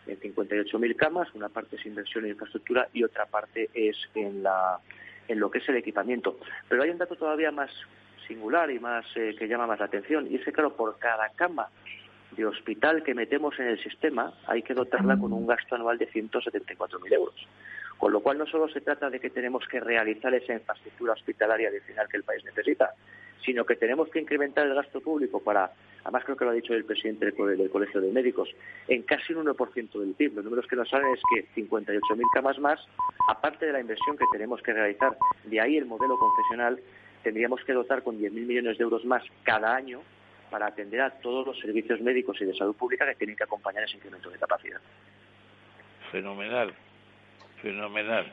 en 0.09 0.19
58.000 0.21 0.97
camas, 0.97 1.29
una 1.35 1.49
parte 1.49 1.77
es 1.77 1.87
inversión 1.87 2.25
en 2.25 2.33
infraestructura 2.33 2.89
y 2.93 3.05
otra 3.05 3.27
parte 3.27 3.71
es 3.75 3.97
en, 4.15 4.43
la, 4.43 4.79
en 5.29 5.39
lo 5.39 5.51
que 5.51 5.59
es 5.59 5.69
el 5.69 5.77
equipamiento. 5.77 6.39
Pero 6.69 6.83
hay 6.83 6.91
un 6.91 6.99
dato 6.99 7.17
todavía 7.17 7.53
más 7.53 7.71
singular 8.27 8.71
y 8.71 8.79
más 8.79 9.05
eh, 9.17 9.35
que 9.39 9.49
llama 9.49 9.67
más 9.67 9.79
la 9.79 9.87
atención, 9.87 10.27
y 10.31 10.37
es 10.37 10.45
que, 10.45 10.53
claro, 10.53 10.75
por 10.75 10.99
cada 10.99 11.29
cama 11.31 11.69
de 12.33 12.47
hospital 12.47 13.03
que 13.03 13.15
metemos 13.15 13.59
en 13.59 13.69
el 13.69 13.83
sistema 13.83 14.35
hay 14.47 14.63
que 14.63 14.75
dotarla 14.75 15.19
con 15.19 15.33
un 15.33 15.47
gasto 15.47 15.75
anual 15.75 15.99
de 15.99 16.09
174.000 16.11 17.13
euros. 17.13 17.35
Con 17.97 18.13
lo 18.13 18.21
cual 18.21 18.39
no 18.39 18.47
solo 18.47 18.69
se 18.69 18.81
trata 18.81 19.11
de 19.11 19.19
que 19.19 19.31
tenemos 19.31 19.67
que 19.67 19.81
realizar 19.81 20.33
esa 20.33 20.53
infraestructura 20.53 21.15
hospitalaria 21.15 21.69
adicional 21.69 22.07
que 22.09 22.19
el 22.19 22.23
país 22.23 22.45
necesita, 22.45 22.95
sino 23.45 23.65
que 23.65 23.77
tenemos 23.77 24.09
que 24.11 24.21
incrementar 24.21 24.67
el 24.67 24.75
gasto 24.75 25.01
público 25.01 25.41
para, 25.41 25.73
además 26.05 26.25
creo 26.25 26.37
que 26.37 26.45
lo 26.45 26.51
ha 26.51 26.55
dicho 26.55 26.75
el 26.75 26.85
presidente 26.85 27.27
del, 27.27 27.71
Colegio 27.71 28.01
de 28.01 28.13
Médicos, 28.13 28.49
en 28.89 29.03
casi 29.03 29.33
un 29.33 29.47
1% 29.47 29.99
del 29.99 30.15
PIB. 30.15 30.35
Los 30.35 30.45
números 30.45 30.67
que 30.67 30.77
nos 30.77 30.89
salen 30.89 31.15
es 31.15 31.21
que 31.35 31.61
58.000 31.61 32.23
camas 32.33 32.59
más, 32.59 32.81
aparte 33.29 33.67
de 33.67 33.73
la 33.73 33.81
inversión 33.81 34.17
que 34.17 34.25
tenemos 34.33 34.63
que 34.63 34.73
realizar, 34.73 35.17
de 35.45 35.61
ahí 35.61 35.77
el 35.77 35.87
modelo 35.87 36.17
confesional, 36.19 36.81
tendríamos 37.23 37.63
que 37.65 37.73
dotar 37.73 38.03
con 38.03 38.19
10.000 38.19 38.31
millones 38.31 38.79
de 38.79 38.85
euros 38.85 39.05
más 39.05 39.23
cada 39.43 39.75
año 39.75 40.01
para 40.51 40.67
atender 40.67 41.01
a 41.01 41.11
todos 41.11 41.47
los 41.47 41.59
servicios 41.59 42.01
médicos 42.01 42.41
y 42.41 42.45
de 42.45 42.55
salud 42.55 42.75
pública 42.75 43.07
que 43.07 43.15
tienen 43.15 43.37
que 43.37 43.45
acompañar 43.45 43.85
ese 43.85 43.97
incremento 43.97 44.31
de 44.31 44.39
capacidad. 44.39 44.81
Fenomenal, 46.11 46.73
fenomenal. 47.61 48.33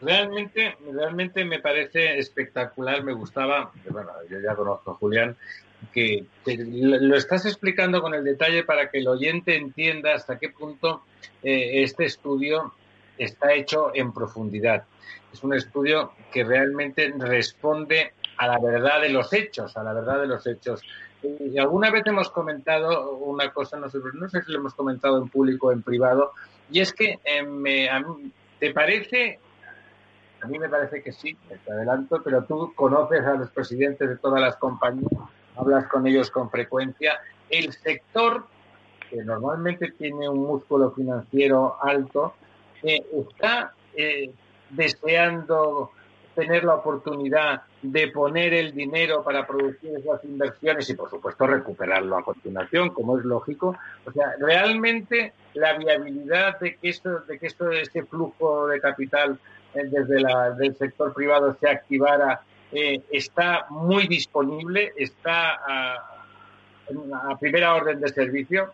Realmente, 0.00 0.76
realmente 0.92 1.44
me 1.44 1.60
parece 1.60 2.18
espectacular, 2.18 3.02
me 3.02 3.12
gustaba, 3.12 3.72
bueno, 3.88 4.10
yo 4.28 4.38
ya 4.40 4.54
conozco 4.54 4.90
a 4.90 4.94
Julián, 4.94 5.36
que 5.92 6.24
lo 6.46 7.16
estás 7.16 7.46
explicando 7.46 8.00
con 8.02 8.14
el 8.14 8.24
detalle 8.24 8.64
para 8.64 8.90
que 8.90 8.98
el 8.98 9.08
oyente 9.08 9.56
entienda 9.56 10.14
hasta 10.14 10.38
qué 10.38 10.50
punto 10.50 11.02
eh, 11.42 11.82
este 11.82 12.04
estudio 12.04 12.74
está 13.18 13.52
hecho 13.52 13.92
en 13.94 14.12
profundidad. 14.12 14.84
Es 15.32 15.42
un 15.42 15.54
estudio 15.54 16.12
que 16.32 16.44
realmente 16.44 17.12
responde 17.18 18.12
a 18.36 18.48
la 18.48 18.58
verdad 18.58 19.00
de 19.00 19.10
los 19.10 19.32
hechos, 19.32 19.76
a 19.76 19.82
la 19.82 19.92
verdad 19.92 20.20
de 20.20 20.26
los 20.26 20.46
hechos. 20.46 20.82
Y 21.22 21.58
alguna 21.58 21.90
vez 21.90 22.02
hemos 22.06 22.30
comentado 22.30 23.16
una 23.16 23.52
cosa, 23.52 23.78
no 23.78 23.88
sé, 23.88 23.98
no 24.14 24.28
sé 24.28 24.42
si 24.42 24.52
lo 24.52 24.58
hemos 24.58 24.74
comentado 24.74 25.18
en 25.18 25.28
público 25.28 25.68
o 25.68 25.72
en 25.72 25.82
privado, 25.82 26.32
y 26.70 26.80
es 26.80 26.92
que 26.92 27.18
eh, 27.24 27.42
me, 27.42 27.88
¿te 28.58 28.72
parece? 28.72 29.38
A 30.44 30.46
mí 30.46 30.58
me 30.58 30.68
parece 30.68 31.02
que 31.02 31.10
sí, 31.10 31.34
te 31.48 31.72
adelanto, 31.72 32.20
pero 32.22 32.44
tú 32.44 32.74
conoces 32.74 33.24
a 33.24 33.32
los 33.32 33.48
presidentes 33.50 34.06
de 34.06 34.16
todas 34.16 34.42
las 34.42 34.56
compañías, 34.56 35.10
hablas 35.56 35.86
con 35.86 36.06
ellos 36.06 36.30
con 36.30 36.50
frecuencia. 36.50 37.18
El 37.48 37.72
sector, 37.72 38.46
que 39.08 39.24
normalmente 39.24 39.92
tiene 39.92 40.28
un 40.28 40.40
músculo 40.40 40.90
financiero 40.90 41.78
alto, 41.82 42.34
eh, 42.82 43.02
está 43.26 43.72
eh, 43.96 44.34
deseando 44.68 45.92
tener 46.34 46.64
la 46.64 46.74
oportunidad 46.74 47.62
de 47.80 48.08
poner 48.08 48.52
el 48.52 48.74
dinero 48.74 49.22
para 49.22 49.46
producir 49.46 49.96
esas 49.96 50.22
inversiones 50.24 50.90
y, 50.90 50.94
por 50.94 51.08
supuesto, 51.08 51.46
recuperarlo 51.46 52.18
a 52.18 52.22
continuación, 52.22 52.90
como 52.90 53.18
es 53.18 53.24
lógico. 53.24 53.78
O 54.04 54.12
sea, 54.12 54.34
realmente 54.38 55.32
la 55.54 55.78
viabilidad 55.78 56.58
de 56.60 56.76
que 56.76 56.90
esto, 56.90 57.20
de 57.20 57.38
que 57.38 57.46
esto, 57.46 57.70
este 57.70 58.04
flujo 58.04 58.66
de 58.66 58.78
capital 58.78 59.38
desde 59.74 60.20
la, 60.20 60.50
del 60.52 60.76
sector 60.76 61.12
privado 61.12 61.56
se 61.60 61.68
activara 61.68 62.42
eh, 62.72 63.02
está 63.10 63.66
muy 63.70 64.08
disponible, 64.08 64.92
está 64.96 65.54
a, 65.54 65.94
a, 67.30 67.38
primera 67.38 67.74
orden 67.74 68.00
de 68.00 68.08
servicio. 68.08 68.72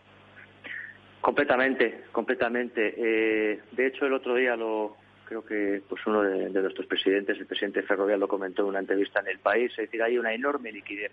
Completamente, 1.19 2.05
completamente. 2.11 2.93
Eh, 2.97 3.59
de 3.71 3.87
hecho, 3.87 4.07
el 4.07 4.13
otro 4.13 4.33
día 4.33 4.55
lo, 4.55 4.97
creo 5.31 5.45
que 5.45 5.81
pues 5.87 6.05
uno 6.07 6.23
de, 6.23 6.49
nuestros 6.49 6.87
presidentes, 6.87 7.37
el 7.37 7.45
presidente 7.45 7.83
Ferrovial, 7.83 8.19
lo 8.19 8.27
comentó 8.27 8.63
en 8.63 8.69
una 8.69 8.79
entrevista 8.79 9.19
en 9.19 9.27
El 9.27 9.39
País, 9.39 9.71
es 9.71 9.77
decir, 9.77 10.01
hay 10.01 10.17
una 10.17 10.33
enorme 10.33 10.71
liquidez 10.71 11.11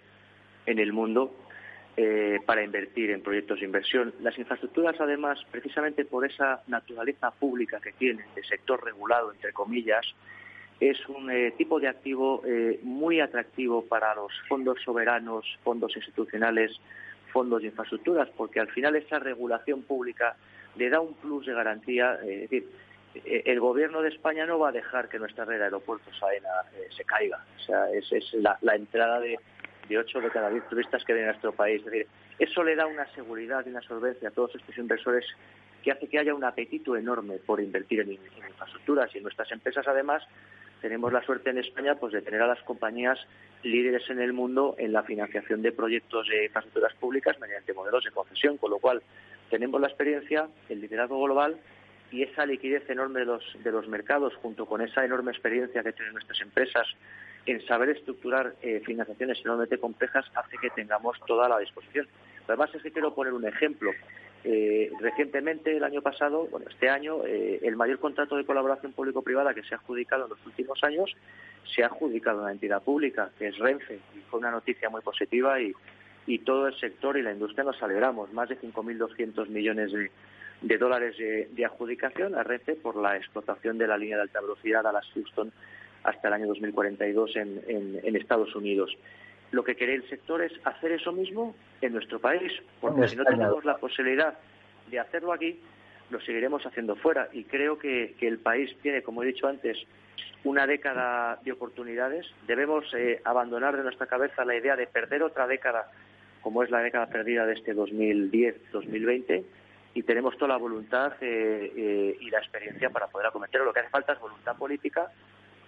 en 0.66 0.78
el 0.78 0.93
mundo 0.93 1.35
eh, 2.01 2.39
para 2.47 2.62
invertir 2.62 3.11
en 3.11 3.23
proyectos 3.23 3.59
de 3.59 3.66
inversión. 3.66 4.15
Las 4.20 4.39
infraestructuras, 4.39 4.95
además, 5.01 5.41
precisamente 5.51 6.05
por 6.05 6.25
esa 6.25 6.62
naturaleza 6.69 7.33
pública 7.33 7.81
que 7.81 7.91
tienen, 7.91 8.25
de 8.37 8.45
sector 8.45 8.85
regulado, 8.85 9.33
entre 9.33 9.53
comillas, 9.53 10.07
es 10.79 10.97
un 11.09 11.29
eh, 11.29 11.53
tipo 11.59 11.81
de 11.81 11.89
activo 11.89 12.43
eh, 12.47 12.79
muy 12.85 13.20
atractivo 13.20 13.85
para 13.85 14.15
los 14.15 14.31
fondos 14.49 14.79
soberanos, 14.85 15.45
fondos 15.65 15.97
institucionales, 15.97 16.81
fondos 17.33 17.62
de 17.62 17.69
infraestructuras, 17.69 18.29
porque 18.37 18.61
al 18.61 18.69
final 18.69 18.95
esa 18.95 19.19
regulación 19.19 19.83
pública 19.83 20.37
le 20.77 20.91
da 20.91 21.01
un 21.01 21.15
plus 21.15 21.47
de 21.47 21.53
garantía, 21.53 22.15
es 22.23 22.43
decir, 22.43 22.69
eh, 23.15 23.43
el 23.47 23.61
gobierno 23.61 24.03
de 24.03 24.11
España 24.11 24.47
no 24.47 24.59
va 24.59 24.69
a 24.69 24.73
dejar 24.73 25.09
que 25.09 25.19
nuestra 25.19 25.45
red 25.45 25.59
de 25.59 25.65
aeropuertos 25.65 26.15
AENA 26.23 26.49
eh, 26.77 26.89
se 26.97 27.05
caiga. 27.05 27.45
O 27.57 27.61
sea, 27.61 27.91
es, 27.91 28.11
es 28.12 28.33
la, 28.35 28.59
entrada 28.75 29.20
de, 29.20 29.39
de 29.89 29.98
8 29.98 30.20
de 30.20 30.31
cada 30.31 30.51
10 30.51 30.69
turistas 30.69 31.05
que 31.05 31.12
vienen 31.12 31.31
a 31.31 31.32
nuestro 31.32 31.52
país. 31.52 31.81
Es 31.81 31.86
decir, 31.86 32.06
eso 32.39 32.62
le 32.62 32.77
da 32.77 32.86
una 32.86 33.06
seguridad 33.15 33.65
y 33.66 33.70
una 33.70 33.81
solvencia 33.82 34.28
a 34.28 34.32
todos 34.32 34.55
estos 34.55 34.77
inversores 34.77 35.24
que 35.82 35.93
hace 35.93 36.09
que 36.09 36.19
haya 36.19 36.35
un 36.35 36.44
apetito 36.44 36.97
enorme 36.97 37.39
por 37.39 37.60
invertir 37.60 38.01
en, 38.01 38.12
infraestructuras. 38.12 39.15
Y 39.15 39.19
en 39.19 39.24
nuestras 39.24 39.51
empresas, 39.52 39.86
además, 39.86 40.23
tenemos 40.81 41.12
la 41.12 41.23
suerte 41.23 41.51
en 41.51 41.59
España 41.59 41.94
pues, 41.94 42.12
de 42.12 42.23
tener 42.23 42.43
a 42.43 42.47
las 42.47 42.62
compañías 42.62 43.19
líderes 43.62 44.09
en 44.10 44.20
el 44.20 44.32
mundo 44.32 44.74
en 44.78 44.93
la 44.93 45.02
financiación 45.02 45.62
de 45.62 45.73
proyectos 45.73 46.28
de 46.28 46.47
infraestructuras 46.47 46.94
públicas 46.94 47.39
mediante 47.40 47.73
modelos 47.73 48.05
de 48.05 48.10
concesión, 48.10 48.56
con 48.56 48.70
lo 48.70 48.78
cual 48.78 49.02
tenemos 49.51 49.81
la 49.81 49.89
experiencia, 49.89 50.48
el 50.69 50.81
liderazgo 50.81 51.23
global 51.23 51.59
y 52.10 52.23
esa 52.23 52.47
liquidez 52.47 52.89
enorme 52.89 53.20
de 53.20 53.27
los, 53.27 53.44
de 53.62 53.73
los 53.73 53.89
mercados, 53.89 54.35
junto 54.36 54.66
con 54.66 54.81
esa 54.81 55.05
enorme 55.05 55.32
experiencia 55.32 55.82
que 55.82 55.93
tienen 55.93 56.15
nuestras 56.15 56.40
empresas 56.40 56.86
en 57.49 57.65
saber 57.66 57.89
estructurar 57.89 58.55
eh, 58.61 58.83
financiaciones 58.85 59.41
enormemente 59.41 59.79
complejas, 59.79 60.27
hace 60.35 60.59
que 60.61 60.69
tengamos 60.69 61.16
toda 61.27 61.49
la 61.49 61.59
disposición. 61.59 62.07
Además, 62.47 62.75
es 62.75 62.83
que 62.83 62.93
quiero 62.93 63.15
poner 63.15 63.33
un 63.33 63.47
ejemplo. 63.47 63.91
Eh, 64.45 64.91
recientemente, 65.01 65.75
el 65.75 65.83
año 65.83 66.03
pasado, 66.03 66.47
bueno, 66.51 66.66
este 66.69 66.91
año, 66.91 67.25
eh, 67.25 67.61
el 67.62 67.75
mayor 67.75 68.01
contrato 68.01 68.37
de 68.37 68.45
colaboración 68.45 68.93
público-privada 68.93 69.55
que 69.55 69.62
se 69.62 69.75
ha 69.75 69.79
adjudicado 69.79 70.25
en 70.25 70.31
los 70.31 70.47
últimos 70.47 70.79
años 70.85 71.16
se 71.75 71.83
ha 71.83 71.87
adjudicado 71.87 72.41
a 72.41 72.43
una 72.43 72.53
entidad 72.53 72.83
pública, 72.83 73.31
que 73.39 73.49
es 73.49 73.59
Renfe, 73.59 73.99
y 74.15 74.20
fue 74.31 74.41
una 74.41 74.51
noticia 74.51 74.91
muy 74.91 75.01
positiva 75.01 75.59
y, 75.61 75.73
todo 76.45 76.66
el 76.66 76.79
sector 76.79 77.16
y 77.16 77.23
la 77.23 77.33
industria 77.33 77.65
nos 77.65 77.83
alegramos. 77.83 78.31
Más 78.35 78.51
de 78.51 78.61
5.200 78.61 79.49
millones 79.49 79.91
de, 79.93 80.11
de 80.61 80.79
dólares 80.79 81.16
de, 81.16 81.65
adjudicación 81.65 82.35
a 82.35 82.43
Renfe 82.43 82.75
por 82.75 82.97
la 82.97 83.16
explotación 83.16 83.79
de 83.79 83.87
la 83.87 83.97
línea 83.97 84.16
de 84.16 84.23
alta 84.25 84.43
velocidad 84.43 84.87
a 84.87 84.93
las 84.93 85.07
Houston 85.15 85.51
hasta 86.05 86.29
el 86.29 86.35
año 86.35 86.47
2042 86.47 87.37
en, 87.37 87.61
en, 87.66 88.01
en 88.03 88.16
Estados 88.16 88.55
Unidos. 88.55 88.97
Lo 89.51 89.65
que 89.65 89.75
quiere 89.75 89.95
el 89.95 90.09
sector 90.09 90.43
es 90.43 90.53
hacer 90.65 90.93
eso 90.93 91.12
mismo 91.12 91.55
en 91.81 91.93
nuestro 91.93 92.20
país, 92.20 92.53
porque 92.81 93.09
si 93.09 93.16
no 93.16 93.25
tenemos 93.25 93.65
la 93.65 93.79
posibilidad 93.79 94.35
de 94.91 94.99
hacerlo 94.99 95.33
aquí, 95.33 95.59
lo 96.11 96.20
seguiremos 96.20 96.65
haciendo 96.66 96.97
fuera. 96.97 97.29
Y 97.33 97.45
creo 97.45 97.79
que, 97.79 98.15
que 98.19 98.29
el 98.29 98.39
país 98.39 98.75
tiene, 98.83 99.03
como 99.03 99.23
he 99.23 99.27
dicho 99.27 99.47
antes, 99.47 99.79
una 100.45 100.66
década 100.66 101.39
de 101.45 101.53
oportunidades. 101.53 102.27
Debemos 102.47 102.93
eh, 102.95 103.20
abandonar 103.25 103.77
de 103.77 103.83
nuestra 103.83 104.07
cabeza 104.07 104.45
la 104.45 104.57
idea 104.57 104.77
de 104.77 104.87
perder 104.87 105.23
otra 105.23 105.47
década, 105.47 105.91
como 106.43 106.62
es 106.62 106.70
la 106.70 106.81
década 106.81 107.07
perdida 107.07 107.47
de 107.47 107.55
este 107.55 107.75
2010-2020 107.75 109.45
y 109.95 110.03
tenemos 110.03 110.37
toda 110.37 110.49
la 110.49 110.57
voluntad 110.59 111.15
eh, 111.20 111.73
eh, 111.77 112.16
y 112.20 112.31
la 112.31 112.39
experiencia 112.39 112.91
para 112.91 113.09
poder 113.09 113.27
acometerlo. 113.27 113.66
Lo 113.66 113.73
que 113.73 113.81
hace 113.81 113.89
falta 113.89 114.12
es 114.12 114.20
voluntad 114.20 114.57
política 114.57 115.11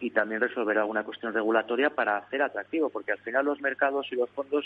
y 0.00 0.10
también 0.10 0.40
resolver 0.40 0.78
alguna 0.78 1.04
cuestión 1.04 1.32
regulatoria 1.32 1.90
para 1.90 2.16
hacer 2.16 2.42
atractivo, 2.42 2.90
porque 2.90 3.12
al 3.12 3.18
final 3.18 3.44
los 3.44 3.60
mercados 3.60 4.06
y 4.10 4.16
los 4.16 4.30
fondos 4.30 4.64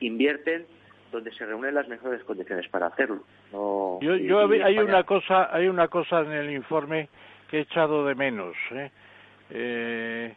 invierten 0.00 0.66
donde 1.12 1.32
se 1.32 1.44
reúnen 1.44 1.74
las 1.74 1.88
mejores 1.88 2.22
condiciones 2.24 2.68
para 2.68 2.86
hacerlo. 2.86 3.24
yo, 3.52 4.38
hay 4.64 4.78
una 4.78 5.02
cosa, 5.04 5.54
hay 5.54 5.68
una 5.68 5.88
cosa 5.88 6.20
en 6.20 6.32
el 6.32 6.50
informe 6.50 7.08
que 7.48 7.58
he 7.58 7.60
echado 7.62 8.06
de 8.06 8.14
menos, 8.14 8.54
¿eh? 8.70 10.34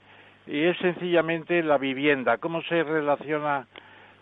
y 0.47 0.63
es 0.63 0.77
sencillamente 0.77 1.61
la 1.63 1.77
vivienda. 1.77 2.37
¿Cómo 2.37 2.61
se 2.63 2.83
relaciona 2.83 3.67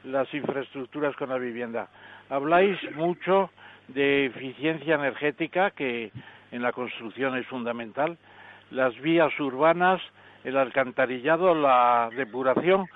las 0.04 0.32
infraestructuras 0.34 1.16
con 1.16 1.30
la 1.30 1.38
vivienda? 1.38 1.88
Habláis 2.30 2.78
mucho 2.96 3.50
de 3.88 4.26
eficiencia 4.26 4.96
energética 4.96 5.72
que 5.72 6.12
en 6.52 6.62
la 6.62 6.74
construcción 6.74 7.38
es 7.38 7.48
fundamental, 7.48 8.18
las 8.72 9.00
vías 9.02 9.38
urbanas, 9.40 10.02
el 10.44 10.58
alcantarillado, 10.58 11.54
la 11.54 12.10
depuración, 12.16 12.88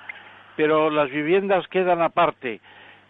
pero 0.56 0.90
las 0.90 1.10
viviendas 1.10 1.68
quedan 1.68 2.02
aparte. 2.02 2.62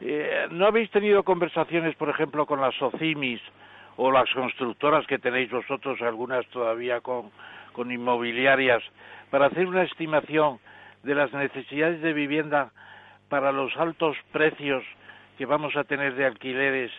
Eh, 0.02 0.48
¿No 0.52 0.66
habéis 0.66 0.90
tenido 0.92 1.24
conversaciones, 1.24 1.96
por 1.96 2.10
ejemplo, 2.10 2.46
con 2.46 2.60
las 2.60 2.80
OCIMIS 2.82 3.42
o 3.98 4.12
las 4.12 4.30
constructoras 4.34 5.08
que 5.08 5.20
tenéis 5.20 5.50
vosotros, 5.52 6.02
algunas 6.02 6.46
todavía 6.48 7.00
con, 7.00 7.32
con 7.72 7.92
inmobiliarias, 7.92 8.84
para 9.30 9.46
hacer 9.48 9.68
una 9.68 9.84
estimación 9.84 10.60
de 11.04 11.16
las 11.16 11.32
necesidades 11.34 12.02
de 12.02 12.14
vivienda 12.14 12.72
para 13.30 13.52
los 13.52 13.76
altos 13.78 14.18
precios 14.32 14.84
que 15.38 15.46
vamos 15.46 15.76
a 15.76 15.84
tener 15.84 16.16
de 16.16 16.26
alquileres 16.26 16.92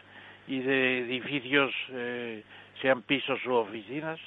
y 0.46 0.60
de 0.60 1.00
edificios, 1.00 1.74
eh, 1.90 2.42
sean 2.80 3.02
pisos 3.02 3.44
u 3.46 3.52
oficinas? 3.54 4.20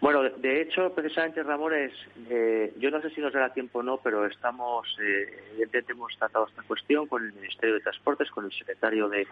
Bueno, 0.00 0.22
de 0.22 0.60
hecho, 0.60 0.94
precisamente, 0.94 1.42
Ramón, 1.42 1.72
eh, 1.74 2.72
yo 2.78 2.90
no 2.90 3.00
sé 3.00 3.10
si 3.10 3.20
nos 3.20 3.32
dará 3.32 3.52
tiempo 3.52 3.78
o 3.78 3.82
no, 3.82 3.96
pero 3.96 4.26
estamos, 4.26 4.86
eh, 5.00 5.26
evidentemente 5.52 5.92
hemos 5.92 6.16
tratado 6.18 6.46
esta 6.46 6.62
cuestión 6.62 7.06
con 7.06 7.24
el 7.24 7.32
Ministerio 7.32 7.74
de 7.74 7.80
Transportes, 7.80 8.30
con 8.30 8.44
el 8.44 8.52
secretario 8.52 9.08
de, 9.08 9.26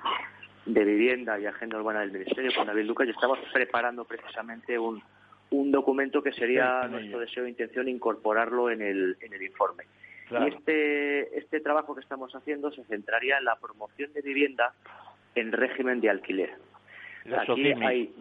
de 0.65 0.85
Vivienda 0.85 1.39
y 1.39 1.47
Agenda 1.47 1.79
Urbana 1.79 2.01
del 2.01 2.13
Ministerio, 2.13 2.51
con 2.57 2.67
David 2.67 2.87
Lucas, 2.87 3.07
y 3.07 3.11
estamos 3.11 3.39
preparando 3.53 4.05
precisamente 4.05 4.79
un, 4.79 5.03
un 5.51 5.71
documento 5.71 6.23
que 6.23 6.33
sería 6.33 6.89
nuestro 6.89 7.21
deseo 7.21 7.45
e 7.45 7.51
intención 7.51 7.89
incorporarlo 7.89 8.71
en 8.71 8.81
el, 8.81 9.17
en 9.21 9.35
el 9.35 9.43
informe. 9.43 9.85
Y 10.31 10.49
este, 10.49 11.39
este 11.39 11.61
trabajo 11.61 11.95
que 11.95 12.01
estamos 12.01 12.35
haciendo 12.35 12.73
se 12.73 12.83
centraría 12.85 13.37
en 13.39 13.45
la 13.45 13.57
promoción 13.57 14.13
de 14.15 14.23
vivienda 14.23 14.73
en 15.35 15.53
régimen 15.53 16.01
de 16.01 16.11
alquiler. 16.11 16.55
Aquí 17.33 17.73
hay, 17.73 18.15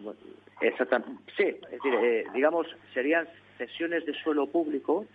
sí, 1.36 1.44
es 1.44 1.70
decir, 1.70 1.94
eh, 1.94 2.24
digamos, 2.32 2.66
serían 2.94 3.28
cesiones 3.58 4.06
de 4.06 4.14
suelo 4.14 4.46
público 4.46 5.06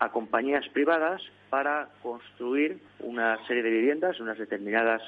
a 0.00 0.10
compañías 0.10 0.68
privadas 0.70 1.22
para 1.48 1.88
construir 2.02 2.78
una 3.00 3.38
serie 3.46 3.62
de 3.62 3.70
viviendas, 3.70 4.18
unas 4.20 4.38
determinadas 4.38 5.02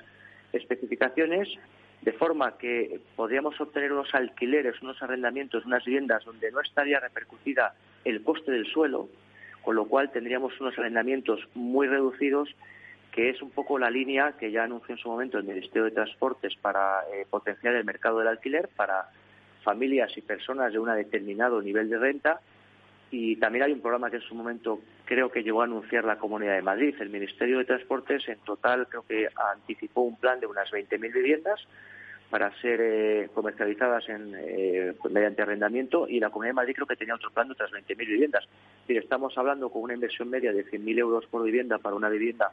especificaciones, 0.53 1.49
de 2.03 2.13
forma 2.13 2.59
que 2.59 3.01
podríamos 3.17 3.61
obtener 3.61 3.93
unos 3.93 4.15
alquileres, 4.15 4.81
unos 4.83 5.01
arrendamientos, 5.03 5.65
unas 5.65 5.85
viviendas 5.85 6.25
donde 6.25 6.51
no 6.51 6.61
estaría 6.61 7.01
repercutida 7.01 7.75
el 8.05 8.23
coste 8.23 8.51
del 8.51 8.67
suelo, 8.67 9.09
con 9.63 9.77
lo 9.77 9.87
cual 9.87 10.11
tendríamos 10.11 10.61
unos 10.61 10.77
arrendamientos 10.79 11.41
muy 11.55 11.87
reducidos, 11.87 12.49
que 13.13 13.29
es 13.29 13.43
un 13.43 13.51
poco 13.51 13.79
la 13.79 13.91
línea 13.91 14.33
que 14.39 14.51
ya 14.51 14.65
anunció 14.65 14.95
en 14.95 15.01
su 15.01 15.09
momento 15.09 15.37
el 15.37 15.45
Ministerio 15.45 15.85
de 15.85 15.91
Transportes 15.91 16.55
para 16.61 17.03
eh, 17.13 17.27
potenciar 17.29 17.75
el 17.75 17.85
mercado 17.85 18.19
del 18.19 18.29
alquiler 18.29 18.71
para 18.75 19.11
familias 19.63 20.17
y 20.17 20.23
personas 20.23 20.73
de 20.73 20.79
un 20.79 20.93
determinado 20.95 21.61
nivel 21.61 21.91
de 21.91 21.99
renta. 21.99 22.41
Y 23.11 23.37
también 23.37 23.65
hay 23.65 23.73
un 23.73 23.83
programa 23.83 24.11
que 24.11 24.17
en 24.17 24.23
su 24.23 24.35
momento 24.35 24.81
creo 25.05 25.31
que 25.31 25.43
llegó 25.43 25.61
a 25.61 25.65
anunciar 25.65 26.05
la 26.05 26.17
Comunidad 26.17 26.55
de 26.55 26.63
Madrid. 26.63 26.95
El 26.99 27.11
Ministerio 27.11 27.59
de 27.59 27.67
Transportes 27.67 28.27
en 28.29 28.39
total 28.39 28.89
creo 28.89 29.05
que 29.07 29.29
anticipó 29.55 30.01
un 30.01 30.17
plan 30.17 30.41
de 30.41 30.47
unas 30.47 30.71
20.000 30.71 31.13
viviendas 31.13 31.61
para 32.31 32.51
ser 32.63 32.81
eh, 32.81 33.29
comercializadas 33.35 34.09
en, 34.09 34.33
eh, 34.35 34.95
mediante 35.11 35.43
arrendamiento 35.43 36.09
y 36.09 36.19
la 36.19 36.31
Comunidad 36.31 36.53
de 36.53 36.57
Madrid 36.63 36.75
creo 36.77 36.87
que 36.87 36.97
tenía 36.97 37.15
otro 37.15 37.31
plan 37.31 37.47
de 37.49 37.53
otras 37.53 37.71
20.000 37.73 37.95
viviendas. 37.99 38.49
Es 38.89 38.97
estamos 38.97 39.37
hablando 39.37 39.69
con 39.69 39.83
una 39.83 39.93
inversión 39.93 40.31
media 40.31 40.51
de 40.51 40.65
100.000 40.65 40.99
euros 40.99 41.27
por 41.27 41.45
vivienda 41.45 41.77
para 41.77 41.95
una 41.95 42.09
vivienda 42.09 42.51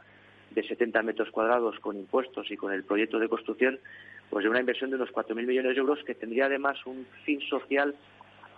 de 0.61 0.67
70 0.67 1.01
metros 1.03 1.31
cuadrados 1.31 1.79
con 1.79 1.97
impuestos 1.97 2.51
y 2.51 2.57
con 2.57 2.73
el 2.73 2.83
proyecto 2.83 3.17
de 3.17 3.29
construcción, 3.29 3.79
pues 4.29 4.43
de 4.43 4.49
una 4.49 4.59
inversión 4.59 4.89
de 4.89 4.97
unos 4.97 5.09
4.000 5.11 5.45
millones 5.45 5.73
de 5.73 5.79
euros 5.79 6.03
que 6.03 6.15
tendría 6.15 6.45
además 6.45 6.77
un 6.85 7.05
fin 7.23 7.39
social 7.41 7.95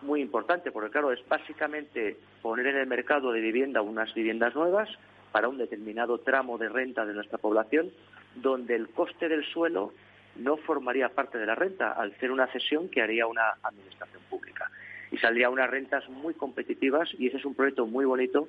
muy 0.02 0.22
importante, 0.22 0.72
porque 0.72 0.90
claro, 0.90 1.12
es 1.12 1.20
básicamente 1.28 2.18
poner 2.42 2.68
en 2.68 2.78
el 2.78 2.88
mercado 2.88 3.32
de 3.32 3.40
vivienda 3.40 3.84
unas 3.84 4.14
viviendas 4.16 4.56
nuevas 4.56 4.90
para 5.32 5.48
un 5.48 5.60
determinado 5.60 6.18
tramo 6.18 6.58
de 6.58 6.70
renta 6.70 7.06
de 7.06 7.14
nuestra 7.14 7.38
población, 7.38 7.92
donde 8.36 8.76
el 8.76 8.90
coste 8.90 9.30
del 9.30 9.46
suelo 9.46 9.94
no 10.38 10.58
formaría 10.58 11.10
parte 11.10 11.38
de 11.38 11.46
la 11.46 11.56
renta 11.56 11.92
al 11.92 12.18
ser 12.18 12.32
una 12.32 12.48
cesión 12.48 12.90
que 12.90 13.02
haría 13.02 13.28
una 13.28 13.44
administración 13.62 14.24
pública. 14.30 14.72
Y 15.12 15.18
saldría 15.18 15.50
unas 15.50 15.70
rentas 15.70 16.10
muy 16.10 16.34
competitivas 16.34 17.10
y 17.20 17.28
ese 17.28 17.38
es 17.38 17.46
un 17.46 17.54
proyecto 17.54 17.86
muy 17.86 18.06
bonito 18.06 18.48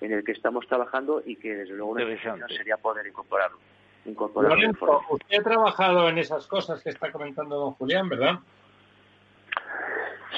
en 0.00 0.12
el 0.12 0.24
que 0.24 0.32
estamos 0.32 0.66
trabajando 0.66 1.22
y 1.24 1.36
que 1.36 1.54
desde 1.54 1.74
luego 1.74 1.96
sería 2.48 2.76
poder 2.76 3.06
incorporarlo. 3.06 3.58
incorporarlo 4.04 4.70
usted 5.10 5.38
ha 5.38 5.42
trabajado 5.42 6.08
en 6.08 6.18
esas 6.18 6.46
cosas 6.46 6.82
que 6.82 6.90
está 6.90 7.12
comentando 7.12 7.56
don 7.56 7.72
Julián, 7.72 8.08
¿verdad? 8.08 8.40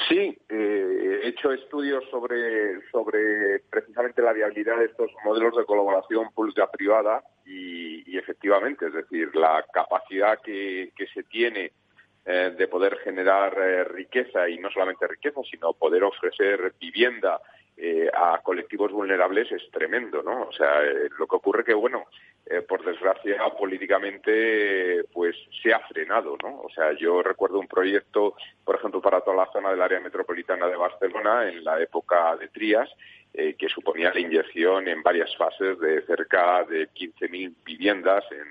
Sí, 0.09 0.37
eh, 0.49 1.21
he 1.23 1.27
hecho 1.29 1.53
estudios 1.53 2.03
sobre, 2.09 2.81
sobre 2.91 3.59
precisamente 3.69 4.21
la 4.21 4.33
viabilidad 4.33 4.77
de 4.77 4.85
estos 4.85 5.11
modelos 5.23 5.55
de 5.55 5.65
colaboración 5.65 6.31
pública-privada 6.33 7.23
y, 7.45 8.17
efectivamente, 8.17 8.87
es 8.87 8.93
decir, 8.93 9.35
la 9.35 9.63
capacidad 9.71 10.39
que, 10.41 10.91
se 11.13 11.23
tiene 11.23 11.71
eh, 12.25 12.53
de 12.57 12.67
poder 12.67 12.97
generar 12.99 13.57
eh, 13.57 13.83
riqueza 13.85 14.49
y 14.49 14.57
no 14.57 14.69
solamente 14.71 15.07
riqueza, 15.07 15.41
sino 15.49 15.73
poder 15.73 16.03
ofrecer 16.03 16.73
vivienda 16.79 17.39
eh, 17.85 18.09
a 18.13 18.39
colectivos 18.41 18.93
vulnerables 18.93 19.51
es 19.51 19.69
tremendo, 19.69 20.23
¿no? 20.23 20.43
O 20.43 20.53
sea, 20.53 20.81
eh, 20.85 21.09
lo 21.19 21.27
que 21.27 21.35
ocurre 21.35 21.65
que, 21.65 21.73
bueno, 21.73 22.05
eh, 22.45 22.61
por 22.61 22.81
desgracia, 22.81 23.43
políticamente, 23.59 25.03
pues 25.11 25.35
se 25.61 25.73
ha 25.73 25.81
frenado, 25.81 26.37
¿no? 26.41 26.61
O 26.61 26.69
sea, 26.69 26.93
yo 26.93 27.21
recuerdo 27.21 27.59
un 27.59 27.67
proyecto, 27.67 28.35
por 28.63 28.77
ejemplo, 28.77 29.01
para 29.01 29.19
toda 29.19 29.35
la 29.35 29.51
zona 29.51 29.71
del 29.71 29.81
área 29.81 29.99
metropolitana 29.99 30.67
de 30.67 30.77
Barcelona 30.77 31.49
en 31.49 31.61
la 31.61 31.81
época 31.81 32.37
de 32.37 32.47
Trías, 32.47 32.89
que 33.33 33.67
suponía 33.67 34.13
la 34.13 34.19
inyección 34.19 34.87
en 34.87 35.01
varias 35.01 35.35
fases 35.35 35.77
de 35.79 36.03
cerca 36.03 36.63
de 36.65 36.87
15.000 36.89 37.53
viviendas 37.65 38.23
en, 38.31 38.45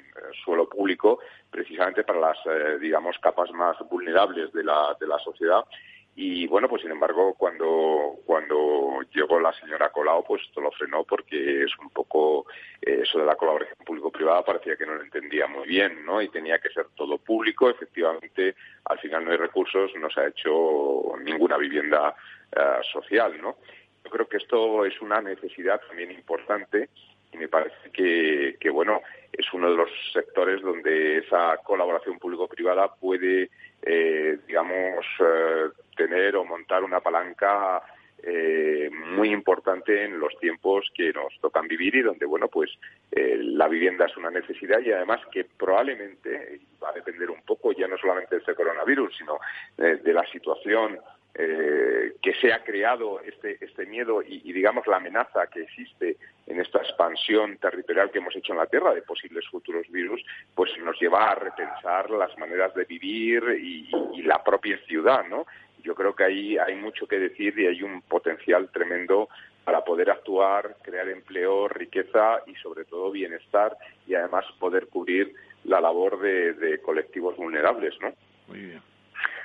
suelo 0.45 0.69
público, 0.69 1.21
precisamente 1.51 2.05
para 2.05 2.21
las, 2.21 2.81
digamos, 2.81 3.17
capas 3.21 3.51
más 3.53 3.79
vulnerables 3.89 4.53
de 4.53 4.65
la, 4.65 4.95
de 5.01 5.07
la 5.07 5.19
sociedad 5.21 5.65
y 6.14 6.47
bueno, 6.47 6.68
pues 6.68 6.82
sin 6.82 6.90
embargo, 6.90 7.34
cuando, 7.34 8.16
cuando 8.26 9.01
llegó 9.14 9.40
la 9.40 9.52
señora 9.55 9.90
Colau, 9.90 10.22
pues 10.22 10.43
esto 10.43 10.60
lo 10.60 10.70
frenó 10.70 11.05
porque 11.05 11.64
es 11.64 11.70
un 11.78 11.89
poco 11.89 12.47
eh, 12.82 13.01
eso 13.02 13.18
de 13.18 13.24
la 13.24 13.36
colaboración 13.36 13.78
público-privada 13.86 14.44
parecía 14.44 14.76
que 14.76 14.84
no 14.84 14.94
lo 14.94 15.02
entendía 15.02 15.47
muy 15.47 15.66
bien, 15.66 16.05
¿no? 16.05 16.20
Y 16.20 16.28
tenía 16.28 16.59
que 16.59 16.68
ser 16.68 16.89
todo 16.94 17.16
público. 17.16 17.70
Efectivamente, 17.70 18.55
al 18.84 18.98
final 18.98 19.24
no 19.24 19.30
hay 19.30 19.39
recursos, 19.39 19.90
no 19.98 20.10
se 20.10 20.20
ha 20.20 20.28
hecho 20.28 21.14
ninguna 21.22 21.56
vivienda 21.56 22.14
eh, 22.55 22.80
social, 22.93 23.40
¿no? 23.40 23.56
Yo 24.05 24.10
creo 24.10 24.28
que 24.28 24.36
esto 24.36 24.84
es 24.84 25.01
una 25.01 25.22
necesidad 25.22 25.80
también 25.89 26.10
importante 26.10 26.90
y 27.33 27.39
me 27.39 27.49
parece 27.49 27.91
que, 27.93 28.57
que 28.61 28.71
bueno, 28.71 29.01
es 29.33 29.53
uno 29.53 29.71
de 29.71 29.77
los 29.77 29.91
sectores 30.13 30.61
donde 30.61 31.19
esa 31.19 31.57
colaboración 31.65 32.19
público-privada 32.19 32.95
puede, 32.95 33.51
eh, 33.83 34.39
digamos, 34.47 35.07
eh, 35.21 35.71
tener 35.97 36.37
o 36.37 36.45
montar 36.45 36.85
una 36.85 37.01
palanca 37.01 37.83
eh, 38.23 38.91
muy 38.93 39.33
importante 39.33 40.05
en 40.05 40.21
los 40.21 40.39
tiempos 40.39 40.91
que 40.95 41.13
nos 41.13 41.33
tocan 41.41 41.67
vivir 41.67 41.97
y 41.97 42.03
donde, 42.03 42.27
bueno, 42.27 42.49
pues 42.49 42.71
la 43.11 43.69
vivienda 43.69 44.07
es 44.07 44.17
una 44.17 44.31
necesidad 44.31 44.81
y 44.81 44.93
además 44.93 45.21
que 45.31 45.45
probablemente 45.45 46.61
va 46.83 46.91
a 46.91 46.95
depender 46.95 47.31
un 47.31 47.43
poco 47.43 47.73
ya 47.73 47.87
no 47.89 47.99
solamente 47.99 48.37
de 48.37 48.41
este 48.41 48.55
coronavirus, 48.55 49.17
sino 49.17 49.39
de 49.77 50.13
la 50.13 50.25
situación 50.31 50.99
eh, 51.35 52.17
que 52.21 52.35
se 52.35 52.53
ha 52.53 52.63
creado 52.63 53.19
este, 53.21 53.57
este 53.65 53.87
miedo 53.87 54.23
y, 54.23 54.53
digamos, 54.53 54.87
la 54.87 54.99
amenaza 54.99 55.47
que 55.47 55.63
existe 55.63 56.19
en 56.47 56.61
esta 56.61 56.79
expansión 56.81 57.57
territorial 57.57 58.11
que 58.11 58.19
hemos 58.19 58.37
hecho 58.37 58.53
en 58.53 58.59
la 58.59 58.67
Tierra 58.67 58.93
de 58.93 59.01
posibles 59.01 59.49
futuros 59.49 59.89
virus, 59.91 60.23
pues 60.55 60.71
nos 60.85 61.01
lleva 61.01 61.31
a 61.31 61.35
repensar 61.35 62.11
las 62.11 62.37
maneras 62.37 62.75
de 62.75 62.85
vivir 62.85 63.43
y, 63.59 63.91
la 64.23 64.45
propia 64.45 64.79
ciudad, 64.87 65.27
¿no? 65.27 65.47
Yo 65.83 65.95
creo 65.95 66.15
que 66.15 66.25
ahí 66.25 66.59
hay 66.59 66.77
mucho 66.77 67.09
que 67.09 67.19
decir 67.19 67.59
y 67.59 67.67
hay 67.67 67.83
un 67.83 68.03
potencial 68.03 68.69
tremendo 68.71 69.29
para 69.65 69.83
poder 69.83 70.11
actuar, 70.11 70.77
crear 70.83 71.09
empleo, 71.09 71.67
riqueza 71.67 72.43
y 72.47 72.55
sobre 72.57 72.85
todo 72.85 73.11
bienestar 73.11 73.77
y 74.07 74.15
además 74.15 74.45
poder 74.61 74.87
cubrir 74.89 75.35
la 75.65 75.81
labor 75.81 76.21
de, 76.21 76.53
de 76.53 76.79
colectivos 76.83 77.37
vulnerables, 77.37 77.95
¿no? 78.01 78.13
Muy 78.49 78.61
bien. 78.61 78.91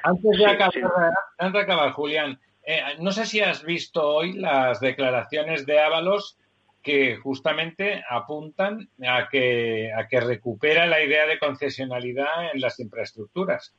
Antes 0.04 0.38
de, 0.38 1.60
acabar, 1.60 1.92
Julián, 1.92 2.40
eh, 2.64 2.82
no 3.00 3.12
sé 3.12 3.26
si 3.26 3.42
has 3.42 3.64
visto 3.64 4.06
hoy 4.08 4.34
las 4.34 4.80
declaraciones 4.80 5.66
de 5.66 5.80
Ábalos 5.80 6.38
que 6.82 7.18
justamente 7.18 8.04
apuntan 8.10 8.88
a 9.06 9.28
que, 9.30 9.92
a 9.94 10.08
que 10.08 10.22
recupera 10.22 10.86
la 10.86 11.04
idea 11.04 11.28
de 11.28 11.40
concesionalidad 11.40 12.52
en 12.54 12.62
las 12.62 12.80
infraestructuras. 12.80 13.76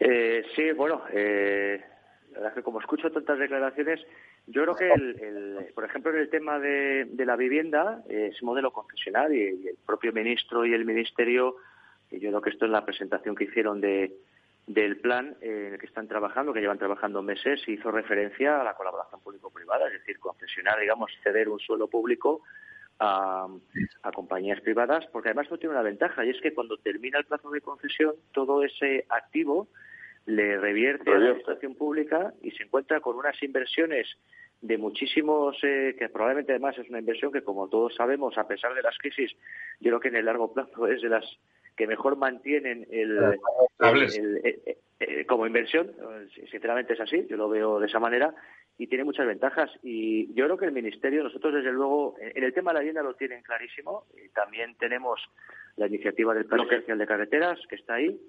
Eh, 0.00 0.44
sí, 0.54 0.70
bueno, 0.72 1.02
eh, 1.12 1.82
la 2.30 2.38
verdad 2.38 2.50
es 2.50 2.54
que 2.54 2.62
como 2.62 2.80
escucho 2.80 3.10
tantas 3.10 3.38
declaraciones, 3.38 4.00
yo 4.46 4.62
creo 4.62 4.74
que, 4.74 4.90
el, 4.90 5.66
por 5.74 5.84
ejemplo, 5.84 6.12
en 6.12 6.20
el 6.20 6.30
tema 6.30 6.58
de, 6.58 7.06
la 7.18 7.36
vivienda, 7.36 8.02
es 8.08 8.42
modelo 8.42 8.72
concesional 8.72 9.34
y, 9.34 9.68
el 9.68 9.76
propio 9.84 10.12
ministro 10.12 10.64
y 10.64 10.72
el 10.72 10.86
ministerio, 10.86 11.56
yo 12.10 12.30
creo 12.30 12.40
que 12.40 12.50
esto 12.50 12.64
es 12.64 12.70
la 12.70 12.84
presentación 12.84 13.34
que 13.34 13.44
hicieron 13.44 13.80
de, 13.80 14.14
del 14.68 14.98
plan 14.98 15.36
en 15.40 15.72
el 15.74 15.78
que 15.78 15.86
están 15.86 16.08
trabajando, 16.08 16.52
que 16.52 16.60
llevan 16.60 16.78
trabajando 16.78 17.22
meses, 17.22 17.66
hizo 17.66 17.90
referencia 17.90 18.60
a 18.60 18.64
la 18.64 18.74
colaboración 18.74 19.20
público-privada, 19.22 19.86
es 19.86 19.94
decir, 19.94 20.18
concesionar, 20.18 20.78
digamos, 20.78 21.10
ceder 21.22 21.48
un 21.48 21.58
suelo 21.58 21.88
público 21.88 22.42
a, 23.00 23.48
compañías 24.14 24.60
privadas, 24.60 25.06
porque 25.12 25.28
además 25.28 25.50
no 25.50 25.58
tiene 25.58 25.74
una 25.74 25.82
ventaja, 25.82 26.24
y 26.24 26.30
es 26.30 26.40
que 26.40 26.52
cuando 26.52 26.76
termina 26.78 27.18
el 27.18 27.24
plazo 27.24 27.50
de 27.50 27.60
concesión, 27.60 28.14
todo 28.32 28.62
ese 28.62 29.06
activo 29.08 29.68
le 30.26 30.58
revierte 30.58 31.10
a 31.10 31.14
la 31.14 31.26
administración 31.28 31.74
pública 31.74 32.34
y 32.42 32.50
se 32.50 32.64
encuentra 32.64 33.00
con 33.00 33.16
unas 33.16 33.42
inversiones 33.42 34.06
de 34.60 34.76
muchísimos, 34.76 35.56
eh, 35.62 35.94
que 35.98 36.08
probablemente 36.08 36.52
además 36.52 36.76
es 36.76 36.88
una 36.90 36.98
inversión 36.98 37.32
que, 37.32 37.42
como 37.42 37.68
todos 37.68 37.94
sabemos, 37.94 38.36
a 38.36 38.46
pesar 38.46 38.74
de 38.74 38.82
las 38.82 38.98
crisis, 38.98 39.32
yo 39.80 39.90
creo 39.90 40.00
que 40.00 40.08
en 40.08 40.16
el 40.16 40.26
largo 40.26 40.52
plazo 40.52 40.86
es 40.88 41.00
de 41.00 41.08
las 41.08 41.24
que 41.78 41.86
mejor 41.86 42.16
mantienen 42.16 42.86
el, 42.90 43.38
como 45.26 45.46
inversión, 45.46 45.92
sinceramente 46.50 46.94
es 46.94 47.00
así, 47.00 47.24
yo 47.30 47.36
lo 47.36 47.48
veo 47.48 47.78
de 47.78 47.86
esa 47.86 48.00
manera 48.00 48.34
y 48.78 48.88
tiene 48.88 49.04
muchas 49.04 49.26
ventajas. 49.26 49.70
Y 49.82 50.32
yo 50.34 50.44
creo 50.44 50.56
que 50.56 50.66
el 50.66 50.72
Ministerio, 50.72 51.22
nosotros 51.22 51.54
desde 51.54 51.72
luego, 51.72 52.16
en 52.20 52.42
el 52.42 52.52
tema 52.52 52.70
de 52.70 52.74
la 52.74 52.80
vivienda 52.80 53.02
lo 53.02 53.14
tienen 53.14 53.42
clarísimo. 53.42 54.04
Y 54.14 54.28
también 54.30 54.76
tenemos 54.76 55.20
la 55.76 55.86
iniciativa 55.88 56.32
del 56.34 56.46
Plan 56.46 56.62
Especial 56.62 56.98
de 56.98 57.06
Carreteras, 57.06 57.58
que 57.68 57.76
está 57.76 57.94
ahí. 57.94 58.20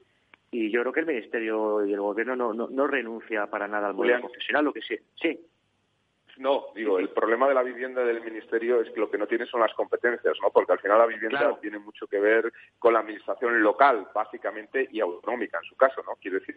Y 0.51 0.71
yo 0.71 0.81
creo 0.81 0.93
que 0.93 0.99
el 1.01 1.05
Ministerio 1.05 1.85
y 1.85 1.93
el 1.93 2.01
Gobierno 2.01 2.35
no, 2.35 2.53
no, 2.53 2.87
renuncia 2.87 3.47
para 3.47 3.67
nada 3.67 3.87
al 3.87 3.93
modelo 3.93 4.21
profesional, 4.21 4.65
lo 4.65 4.73
que 4.73 4.81
sí. 4.81 4.95
Sí. 5.21 5.39
No, 6.39 6.67
digo, 6.73 6.99
el 6.99 7.09
problema 7.09 7.49
de 7.49 7.53
la 7.53 7.63
vivienda 7.63 8.01
del 8.01 8.21
ministerio 8.21 8.79
es 8.79 8.89
que 8.91 8.99
lo 9.01 9.11
que 9.11 9.17
no 9.17 9.27
tiene 9.27 9.45
son 9.45 9.59
las 9.59 9.73
competencias, 9.73 10.37
¿no? 10.41 10.49
Porque 10.51 10.71
al 10.71 10.79
final 10.79 10.97
la 10.97 11.05
vivienda 11.05 11.59
tiene 11.59 11.79
mucho 11.79 12.07
que 12.07 12.17
ver 12.17 12.49
con 12.79 12.93
la 12.93 12.99
administración 12.99 13.61
local, 13.61 14.07
básicamente, 14.15 14.87
y 14.89 15.01
autonómica 15.01 15.57
en 15.57 15.65
su 15.65 15.75
caso, 15.75 16.01
¿no? 16.03 16.13
Quiero 16.21 16.39
decir, 16.39 16.55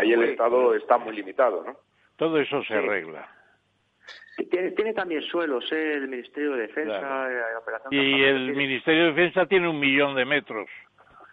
ahí 0.00 0.12
el 0.12 0.24
Estado 0.24 0.74
está 0.74 0.98
muy 0.98 1.14
limitado, 1.14 1.62
¿no? 1.62 1.76
Todo 2.16 2.40
eso 2.40 2.60
se 2.64 2.74
arregla. 2.74 3.28
Tiene, 4.50 4.94
también 4.94 5.22
suelos, 5.22 5.70
¿eh? 5.70 5.92
el 5.94 6.08
Ministerio 6.08 6.52
de 6.54 6.62
Defensa. 6.62 7.28
Eh, 7.30 7.96
y 7.96 8.22
el 8.24 8.56
Ministerio 8.56 9.04
de 9.04 9.12
Defensa 9.12 9.46
tiene 9.46 9.68
un 9.68 9.78
millón 9.78 10.16
de 10.16 10.24
metros. 10.24 10.68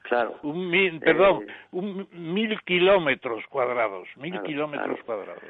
Claro. 0.03 0.37
Un 0.43 0.69
mil, 0.69 0.99
perdón, 0.99 1.49
eh, 1.49 1.53
un 1.71 2.07
mil 2.11 2.61
kilómetros 2.61 3.43
cuadrados, 3.47 4.07
mil 4.17 4.39
kilómetros 4.43 5.01
cuadrados. 5.03 5.41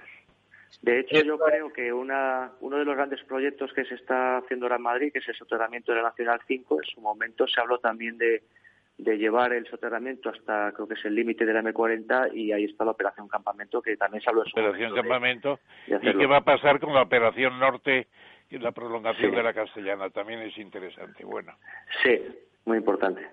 De 0.81 0.99
hecho, 0.99 1.21
yo 1.21 1.37
creo 1.39 1.73
que 1.73 1.91
una, 1.91 2.51
uno 2.61 2.77
de 2.77 2.85
los 2.85 2.95
grandes 2.95 3.23
proyectos 3.23 3.73
que 3.73 3.85
se 3.85 3.95
está 3.95 4.37
haciendo 4.37 4.65
ahora 4.65 4.75
en 4.75 4.83
Madrid, 4.83 5.11
que 5.11 5.19
es 5.19 5.27
el 5.27 5.35
soterramiento 5.35 5.91
de 5.91 5.97
la 5.97 6.09
Nacional 6.09 6.39
5, 6.47 6.81
en 6.81 6.89
su 6.89 7.01
momento 7.01 7.47
se 7.47 7.59
habló 7.59 7.79
también 7.79 8.17
de, 8.17 8.43
de 8.97 9.17
llevar 9.17 9.53
el 9.53 9.67
soterramiento 9.67 10.29
hasta, 10.29 10.71
creo 10.73 10.87
que 10.87 10.95
es 10.95 11.05
el 11.05 11.15
límite 11.15 11.45
de 11.45 11.53
la 11.53 11.61
M40, 11.61 12.33
y 12.33 12.51
ahí 12.51 12.65
está 12.65 12.85
la 12.85 12.91
Operación 12.91 13.27
Campamento, 13.27 13.81
que 13.81 13.97
también 13.97 14.21
se 14.21 14.29
habló 14.29 14.43
de 14.43 14.49
su 14.49 14.59
Operación 14.59 14.95
Campamento. 14.95 15.59
¿Y 15.87 16.17
qué 16.17 16.25
va 16.25 16.37
a 16.37 16.43
pasar 16.43 16.79
con 16.79 16.93
la 16.93 17.03
Operación 17.03 17.59
Norte 17.59 18.07
y 18.49 18.57
la 18.57 18.71
prolongación 18.71 19.35
de 19.35 19.43
la 19.43 19.53
Castellana? 19.53 20.09
También 20.09 20.41
es 20.41 20.57
interesante. 20.57 21.23
Bueno. 21.25 21.53
Sí, 22.03 22.21
muy 22.65 22.77
importante. 22.77 23.27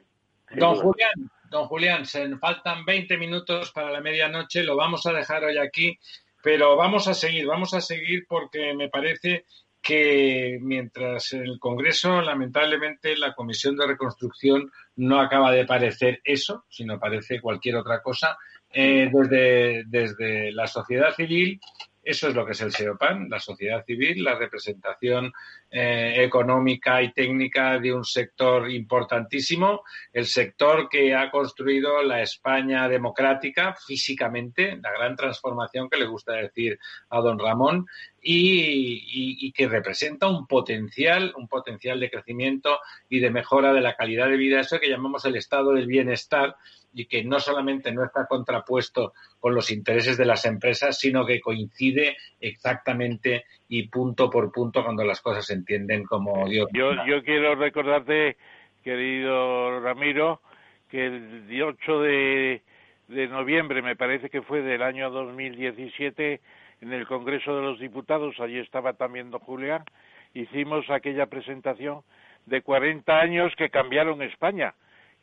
Don 0.51 0.77
Julián, 0.77 1.31
don 1.51 1.65
Julián, 1.67 2.05
se 2.05 2.37
faltan 2.37 2.85
20 2.85 3.17
minutos 3.17 3.73
para 3.73 3.91
la 3.91 4.01
medianoche, 4.01 4.63
lo 4.63 4.77
vamos 4.77 5.07
a 5.07 5.13
dejar 5.13 5.45
hoy 5.45 5.57
aquí 5.57 5.99
pero 6.45 6.77
vamos 6.77 7.09
a 7.09 7.15
seguir, 7.15 7.47
vamos 7.47 7.73
a 7.73 7.81
seguir 7.81 8.27
porque 8.29 8.75
me 8.75 8.91
parece 8.91 9.47
que 9.81 10.59
mientras 10.61 11.33
el 11.33 11.59
Congreso, 11.59 12.21
lamentablemente, 12.21 13.17
la 13.17 13.33
Comisión 13.33 13.77
de 13.77 13.87
Reconstrucción 13.87 14.71
no 14.97 15.21
acaba 15.21 15.51
de 15.53 15.65
parecer 15.65 16.21
eso, 16.23 16.67
sino 16.69 17.01
parece 17.01 17.41
cualquier 17.41 17.77
otra 17.77 18.03
cosa, 18.03 18.37
eh, 18.71 19.11
desde, 19.11 19.85
desde 19.87 20.53
la 20.53 20.67
sociedad 20.67 21.15
civil 21.15 21.59
eso 22.05 22.29
es 22.29 22.35
lo 22.35 22.45
que 22.45 22.53
es 22.53 22.61
el 22.61 22.73
SEOPAN, 22.73 23.29
la 23.31 23.39
sociedad 23.39 23.85
civil, 23.85 24.23
la 24.23 24.35
representación 24.35 25.33
eh, 25.71 26.15
económica 26.19 27.03
y 27.03 27.13
técnica 27.13 27.79
de 27.79 27.93
un 27.93 28.05
sector 28.05 28.71
importantísimo, 28.71 29.83
el 30.13 30.27
sector 30.27 30.89
que 30.89 31.15
ha 31.15 31.31
construido 31.31 32.03
la 32.03 32.23
España 32.23 32.89
democrática 32.89 33.75
físicamente, 33.75 34.77
la 34.83 34.93
gran 34.93 35.17
transformación 35.17 35.89
que 35.89 35.99
le 35.99 36.07
gusta 36.07 36.33
decir 36.35 36.79
a 37.11 37.21
don 37.21 37.39
Ramón, 37.39 37.87
y, 38.27 39.37
y, 39.47 39.53
que 39.53 39.69
representa 39.69 40.29
un 40.29 40.47
potencial, 40.47 41.35
un 41.37 41.47
potencial 41.47 42.01
de 42.01 42.11
crecimiento 42.11 42.79
y 43.11 43.21
de 43.21 43.31
mejora 43.31 43.75
de 43.75 43.83
la 43.83 43.97
calidad 43.97 44.29
de 44.29 44.39
vida, 44.39 44.61
eso 44.61 44.81
que 44.81 44.89
llamamos 44.89 45.27
el 45.27 45.37
estado 45.37 45.75
del 45.75 45.87
bienestar, 45.87 46.57
y 46.95 47.07
que 47.07 47.25
no 47.25 47.41
solamente 47.41 47.93
no 47.93 48.05
está 48.05 48.27
contrapuesto 48.27 49.13
con 49.41 49.55
los 49.55 49.71
intereses 49.71 50.17
de 50.17 50.25
las 50.25 50.45
empresas, 50.47 50.99
sino 50.99 51.27
que 51.27 51.41
coincide 51.41 52.17
exactamente 52.41 53.45
y 53.69 53.89
punto 53.89 54.31
por 54.31 54.53
punto 54.53 54.83
cuando 54.85 55.05
las 55.05 55.21
cosas 55.21 55.45
se 55.45 55.55
entienden 55.55 56.05
como 56.05 56.49
Dios. 56.49 56.69
Yo, 56.73 56.93
yo 57.05 57.23
quiero 57.25 57.57
recordarte, 57.57 58.37
querido 58.83 59.81
Ramiro, 59.81 60.41
que 60.89 61.07
el 61.07 61.63
8 61.63 62.01
de, 62.01 62.63
de 63.09 63.27
noviembre, 63.27 63.83
me 63.83 63.97
parece 63.97 64.31
que 64.31 64.43
fue 64.43 64.63
del 64.63 64.83
año 64.83 65.11
2017, 65.11 66.41
en 66.81 66.93
el 66.93 67.07
Congreso 67.07 67.57
de 67.57 67.63
los 67.63 67.81
Diputados, 67.81 68.39
allí 68.39 68.59
estaba 68.59 68.93
también 68.93 69.31
don 69.31 69.41
Julián, 69.41 69.85
hicimos 70.35 70.89
aquella 70.91 71.27
presentación 71.27 72.03
de 72.47 72.61
40 72.61 73.19
años 73.19 73.53
que 73.57 73.71
cambiaron 73.71 74.23
España 74.23 74.75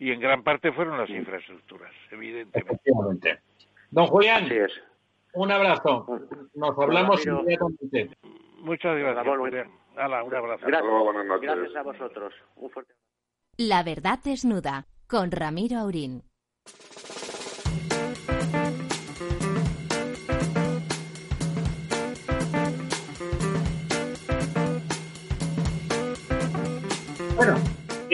y 0.01 0.11
en 0.11 0.19
gran 0.19 0.43
parte 0.43 0.71
fueron 0.71 0.97
las 0.97 1.07
infraestructuras, 1.11 1.93
evidentemente. 2.09 3.39
Don 3.91 4.07
Julián, 4.07 4.49
un 5.33 5.51
abrazo. 5.51 6.07
Nos 6.55 6.75
hablamos 6.79 7.23
inmediatamente. 7.23 8.09
Muchas 8.61 8.97
gracias. 8.97 9.27
Hola, 9.27 10.23
un 10.23 10.35
abrazo. 10.35 10.65
Gracias. 10.65 11.39
gracias 11.39 11.75
a 11.75 11.83
vosotros. 11.83 12.33
Un 12.55 12.71
fuerte 12.71 12.95
La 13.57 13.83
verdad 13.83 14.17
desnuda 14.23 14.87
con 15.07 15.29
Ramiro 15.29 15.77
Aurín. 15.77 16.23
Bueno, 27.35 27.55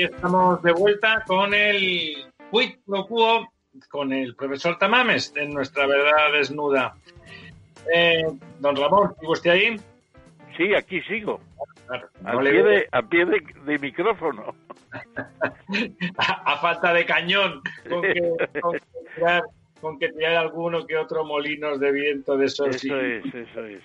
estamos 0.03 0.61
de 0.61 0.72
vuelta 0.72 1.24
con 1.26 1.53
el 1.53 2.26
quid 2.52 2.76
pro 2.86 3.06
quo 3.06 3.48
con 3.90 4.11
el 4.11 4.36
profesor 4.36 4.78
Tamames 4.78 5.34
en 5.36 5.52
nuestra 5.52 5.86
verdad 5.86 6.32
desnuda. 6.34 6.95
Eh, 7.94 8.24
don 8.60 8.76
Ramón, 8.76 9.14
¿sigue 9.19 9.32
usted 9.32 9.52
ahí? 9.52 9.80
Sí, 10.57 10.74
aquí 10.74 11.02
sigo. 11.03 11.40
a, 12.24 13.02
pie 13.03 13.26
de, 13.26 13.80
micrófono. 13.80 14.56
a, 16.18 16.57
falta 16.57 16.94
de 16.94 17.06
cañón, 17.06 17.61
con 17.88 18.02
que, 18.02 18.34
con, 19.82 19.99
tirar, 19.99 20.36
alguno 20.36 20.86
que 20.86 20.98
otro 20.98 21.24
molinos 21.24 21.80
de 21.80 21.91
viento 21.91 22.36
de 22.38 22.45
esos. 22.45 22.76
Eso 22.76 22.99
es, 22.99 23.26
eso 23.26 23.64
es. 23.65 23.82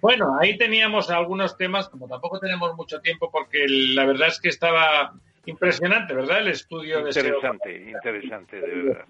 Bueno, 0.00 0.36
ahí 0.40 0.56
teníamos 0.58 1.10
algunos 1.10 1.56
temas, 1.56 1.88
como 1.88 2.08
tampoco 2.08 2.38
tenemos 2.38 2.74
mucho 2.76 3.00
tiempo, 3.00 3.30
porque 3.30 3.66
la 3.68 4.04
verdad 4.04 4.28
es 4.28 4.40
que 4.40 4.48
estaba 4.48 5.14
Impresionante, 5.46 6.14
¿verdad? 6.14 6.40
El 6.40 6.48
estudio 6.48 7.02
de 7.02 7.10
Interesante, 7.10 7.90
interesante, 7.90 8.60
de 8.60 8.82
verdad. 8.82 9.04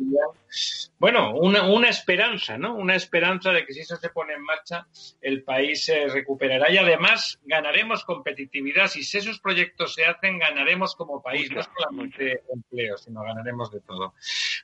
Bueno, 0.99 1.35
una, 1.35 1.67
una 1.67 1.89
esperanza, 1.89 2.59
¿no? 2.59 2.75
Una 2.75 2.97
esperanza 2.97 3.53
de 3.53 3.65
que 3.65 3.73
si 3.73 3.81
eso 3.81 3.97
se 3.97 4.11
pone 4.11 4.35
en 4.35 4.43
marcha, 4.43 4.87
el 5.21 5.43
país 5.43 5.85
se 5.85 6.09
recuperará 6.09 6.71
y 6.71 6.79
además 6.79 7.39
ganaremos 7.45 8.05
competitividad. 8.05 8.89
Si 8.89 9.01
esos 9.01 9.39
proyectos 9.41 9.95
se 9.95 10.05
hacen, 10.05 10.39
ganaremos 10.39 10.95
como 10.97 11.23
país, 11.23 11.51
no 11.51 11.63
solamente 11.63 12.43
empleo, 12.53 12.97
sino 12.97 13.23
ganaremos 13.23 13.71
de 13.71 13.81
todo. 13.81 14.15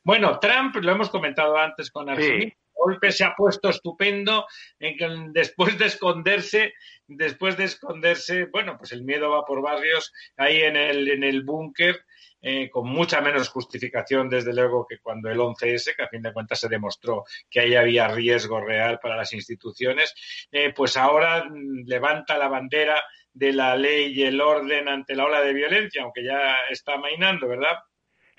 Bueno, 0.03 0.39
Trump, 0.39 0.77
lo 0.77 0.93
hemos 0.93 1.11
comentado 1.11 1.57
antes 1.57 1.91
con 1.91 2.09
Arsenio, 2.09 2.53
golpe 2.81 3.13
se 3.13 3.25
ha 3.25 3.35
puesto 3.37 3.69
estupendo 3.69 4.47
en 4.79 4.97
que 4.97 5.09
después 5.33 5.79
de 5.79 5.87
esconderse, 5.87 6.75
después 7.07 7.57
de 7.57 7.65
esconderse, 7.65 8.47
bueno, 8.47 8.77
pues 8.79 8.93
el 8.93 9.05
miedo 9.05 9.31
va 9.31 9.45
por 9.45 9.63
barrios 9.63 10.13
ahí 10.37 10.63
en 10.63 10.77
el, 10.77 11.09
en 11.09 11.25
el 11.25 11.43
búnker. 11.43 12.05
Eh, 12.43 12.71
con 12.71 12.89
mucha 12.89 13.21
menos 13.21 13.51
justificación, 13.51 14.31
desde 14.31 14.55
luego, 14.55 14.87
que 14.89 14.99
cuando 14.99 15.29
el 15.29 15.39
11S, 15.39 15.95
que 15.95 16.03
a 16.05 16.09
fin 16.09 16.23
de 16.23 16.33
cuentas 16.33 16.59
se 16.59 16.71
demostró 16.71 17.25
que 17.51 17.61
ahí 17.61 17.75
había 17.75 18.09
riesgo 18.09 18.63
real 18.63 18.99
para 18.99 19.15
las 19.15 19.35
instituciones, 19.35 20.15
eh, 20.51 20.73
pues 20.75 20.97
ahora 20.97 21.45
mm, 21.45 21.85
levanta 21.85 22.39
la 22.39 22.49
bandera 22.49 23.03
de 23.35 23.53
la 23.53 23.77
ley 23.77 24.15
y 24.15 24.23
el 24.23 24.41
orden 24.41 24.89
ante 24.89 25.15
la 25.15 25.27
ola 25.27 25.43
de 25.43 25.53
violencia, 25.53 26.03
aunque 26.03 26.25
ya 26.25 26.57
está 26.71 26.97
mainando, 26.97 27.47
¿verdad? 27.47 27.79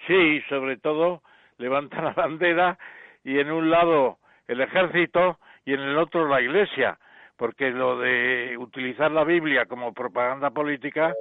Sí, 0.07 0.41
sobre 0.49 0.77
todo 0.77 1.21
levanta 1.57 2.01
la 2.01 2.13
bandera 2.13 2.79
y 3.23 3.37
en 3.39 3.51
un 3.51 3.69
lado 3.69 4.19
el 4.51 4.59
ejército 4.59 5.39
y 5.65 5.73
en 5.73 5.79
el 5.79 5.97
otro 5.97 6.27
la 6.27 6.41
iglesia, 6.41 6.97
porque 7.37 7.71
lo 7.71 7.97
de 7.97 8.57
utilizar 8.57 9.09
la 9.09 9.23
Biblia 9.23 9.65
como 9.65 9.93
propaganda 9.93 10.49
política, 10.49 11.13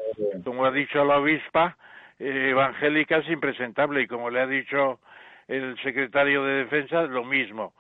como 0.45 0.65
ha 0.65 0.73
dicho 0.73 1.05
la 1.05 1.19
obispa 1.19 1.77
eh, 2.19 2.49
evangélica, 2.51 3.19
es 3.19 3.29
impresentable 3.29 4.03
y 4.03 4.09
como 4.09 4.31
le 4.31 4.41
ha 4.41 4.47
dicho 4.49 4.99
el 5.47 5.81
secretario 5.81 6.45
de 6.45 6.65
Defensa, 6.65 7.03
lo 7.03 7.25
mismo. 7.25 7.73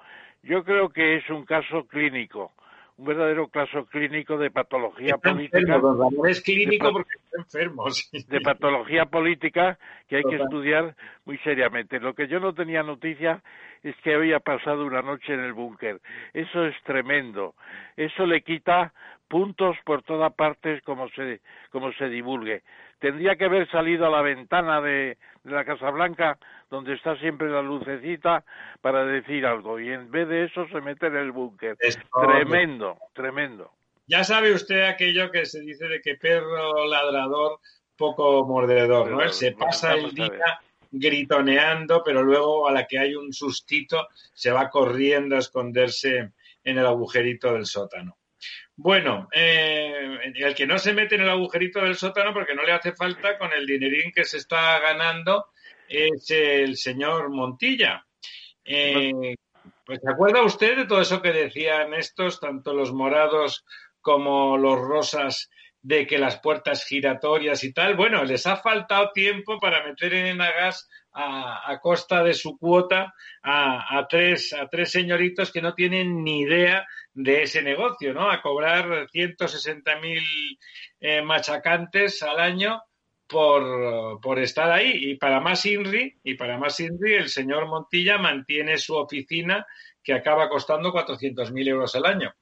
Yo 0.44 0.62
creo 0.62 0.90
que 0.90 1.16
es 1.16 1.28
un 1.30 1.44
caso 1.44 1.84
clínico, 1.88 2.52
un 3.00 3.06
verdadero 3.06 3.48
caso 3.48 3.86
clínico 3.86 4.36
de 4.36 4.50
patología 4.50 5.16
política. 5.16 5.80
es 6.28 6.42
clínico 6.42 6.92
porque 6.92 7.14
está 7.14 7.38
enfermo. 7.38 7.84
De 8.28 8.40
patología 8.42 9.06
política 9.06 9.78
que 10.06 10.16
hay 10.16 10.22
que 10.24 10.36
estudiar 10.36 10.94
muy 11.24 11.38
seriamente. 11.38 11.98
Lo 11.98 12.14
que 12.14 12.28
yo 12.28 12.40
no 12.40 12.52
tenía 12.52 12.82
noticia 12.82 13.42
es 13.82 13.96
que 14.04 14.14
había 14.14 14.40
pasado 14.40 14.84
una 14.84 15.00
noche 15.00 15.32
en 15.32 15.40
el 15.40 15.54
búnker. 15.54 15.98
Eso 16.34 16.66
es 16.66 16.76
tremendo. 16.82 17.54
Eso 17.96 18.26
le 18.26 18.42
quita 18.42 18.92
puntos 19.28 19.76
por 19.86 20.02
todas 20.02 20.34
partes 20.34 20.82
como 20.82 21.08
se, 21.10 21.40
como 21.70 21.92
se 21.92 22.10
divulgue. 22.10 22.62
Tendría 22.98 23.36
que 23.36 23.46
haber 23.46 23.66
salido 23.70 24.06
a 24.06 24.10
la 24.10 24.20
ventana 24.20 24.82
de, 24.82 25.16
la 25.44 25.64
Casa 25.64 25.88
Blanca, 25.90 26.36
donde 26.70 26.94
está 26.94 27.16
siempre 27.16 27.50
la 27.50 27.62
lucecita, 27.62 28.44
para 28.80 29.04
decir 29.04 29.44
algo. 29.44 29.80
Y 29.80 29.90
en 29.90 30.10
vez 30.10 30.28
de 30.28 30.44
eso 30.44 30.66
se 30.68 30.80
mete 30.80 31.06
en 31.06 31.16
el 31.16 31.32
búnker. 31.32 31.76
Tremendo, 32.22 32.96
tremendo. 33.12 33.72
Ya 34.06 34.24
sabe 34.24 34.52
usted 34.52 34.82
aquello 34.82 35.30
que 35.30 35.46
se 35.46 35.60
dice 35.60 35.86
de 35.86 36.00
que 36.00 36.14
perro 36.14 36.86
ladrador, 36.86 37.60
poco 37.96 38.44
mordedor, 38.46 39.10
¿no? 39.10 39.28
se 39.28 39.52
pasa 39.52 39.94
el 39.94 40.12
día 40.12 40.60
gritoneando, 40.90 42.02
pero 42.04 42.22
luego 42.22 42.68
a 42.68 42.72
la 42.72 42.86
que 42.86 42.98
hay 42.98 43.14
un 43.14 43.32
sustito 43.32 44.08
se 44.32 44.50
va 44.50 44.68
corriendo 44.68 45.36
a 45.36 45.40
esconderse 45.40 46.32
en 46.64 46.78
el 46.78 46.86
agujerito 46.86 47.52
del 47.52 47.66
sótano. 47.66 48.16
Bueno, 48.74 49.28
eh, 49.32 50.18
el 50.34 50.54
que 50.54 50.66
no 50.66 50.78
se 50.78 50.94
mete 50.94 51.16
en 51.16 51.22
el 51.22 51.30
agujerito 51.30 51.80
del 51.80 51.96
sótano 51.96 52.32
porque 52.32 52.54
no 52.54 52.62
le 52.62 52.72
hace 52.72 52.92
falta 52.92 53.36
con 53.38 53.52
el 53.52 53.66
dinerín 53.66 54.10
que 54.12 54.24
se 54.24 54.38
está 54.38 54.78
ganando 54.80 55.46
es 55.90 56.30
el 56.30 56.76
señor 56.76 57.30
Montilla. 57.30 58.06
Eh, 58.64 59.34
pues 59.84 60.00
¿se 60.00 60.10
acuerda 60.10 60.42
usted 60.42 60.76
de 60.76 60.86
todo 60.86 61.00
eso 61.00 61.20
que 61.20 61.32
decían 61.32 61.92
estos, 61.94 62.38
tanto 62.38 62.72
los 62.72 62.92
morados 62.92 63.64
como 64.00 64.56
los 64.56 64.78
rosas, 64.78 65.50
de 65.82 66.06
que 66.06 66.18
las 66.18 66.38
puertas 66.40 66.84
giratorias 66.84 67.64
y 67.64 67.72
tal? 67.72 67.96
Bueno, 67.96 68.22
les 68.24 68.46
ha 68.46 68.56
faltado 68.56 69.10
tiempo 69.12 69.58
para 69.58 69.84
meter 69.84 70.14
en 70.14 70.26
Enagas 70.26 70.88
a, 71.12 71.78
costa 71.82 72.22
de 72.22 72.34
su 72.34 72.56
cuota 72.56 73.12
a, 73.42 73.98
a, 73.98 74.06
tres, 74.06 74.52
a 74.52 74.68
tres 74.68 74.92
señoritos 74.92 75.50
que 75.50 75.62
no 75.62 75.74
tienen 75.74 76.22
ni 76.22 76.42
idea 76.42 76.86
de 77.12 77.42
ese 77.42 77.62
negocio, 77.62 78.14
¿no? 78.14 78.30
A 78.30 78.40
cobrar 78.40 79.08
160.000 79.08 80.00
mil 80.00 80.22
eh, 81.00 81.22
machacantes 81.22 82.22
al 82.22 82.38
año 82.38 82.80
por, 83.30 84.20
por, 84.20 84.38
estar 84.38 84.70
ahí. 84.70 84.92
Y 85.10 85.14
para 85.16 85.40
más 85.40 85.64
INRI, 85.64 86.16
y 86.24 86.34
para 86.34 86.58
más 86.58 86.80
INRI, 86.80 87.14
el 87.14 87.28
señor 87.28 87.66
Montilla 87.66 88.18
mantiene 88.18 88.76
su 88.78 88.96
oficina 88.96 89.66
que 90.02 90.14
acaba 90.14 90.48
costando 90.48 90.92
400.000 90.92 91.68
euros 91.68 91.94
al 91.94 92.06
año. 92.06 92.32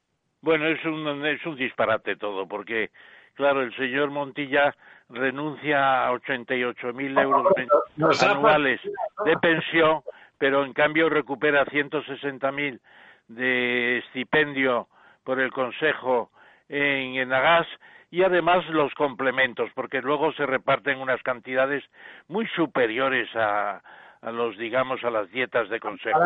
Bueno, 0.41 0.67
es 0.67 0.83
un, 0.85 1.25
es 1.25 1.45
un 1.45 1.55
disparate 1.55 2.15
todo, 2.15 2.47
porque, 2.47 2.91
claro, 3.33 3.61
el 3.61 3.75
señor 3.75 4.09
Montilla 4.09 4.75
renuncia 5.09 6.07
a 6.07 6.11
88.000 6.13 7.21
euros 7.21 8.23
anuales 8.23 8.79
de 9.25 9.37
pensión, 9.37 10.01
pero 10.37 10.63
en 10.63 10.73
cambio 10.73 11.09
recupera 11.09 11.65
160.000 11.65 12.79
de 13.27 13.97
estipendio 13.99 14.87
por 15.23 15.39
el 15.39 15.51
Consejo 15.51 16.31
en 16.69 17.15
Enagas 17.15 17.67
y 18.11 18.23
además 18.23 18.67
los 18.69 18.93
complementos, 18.95 19.69
porque 19.75 20.01
luego 20.01 20.31
se 20.33 20.45
reparten 20.45 20.99
unas 20.99 21.21
cantidades 21.21 21.83
muy 22.27 22.47
superiores 22.47 23.29
a, 23.35 23.81
a 24.21 24.31
los, 24.31 24.57
digamos, 24.57 25.03
a 25.03 25.09
las 25.09 25.29
dietas 25.31 25.69
de 25.69 25.79
consejo. 25.79 26.19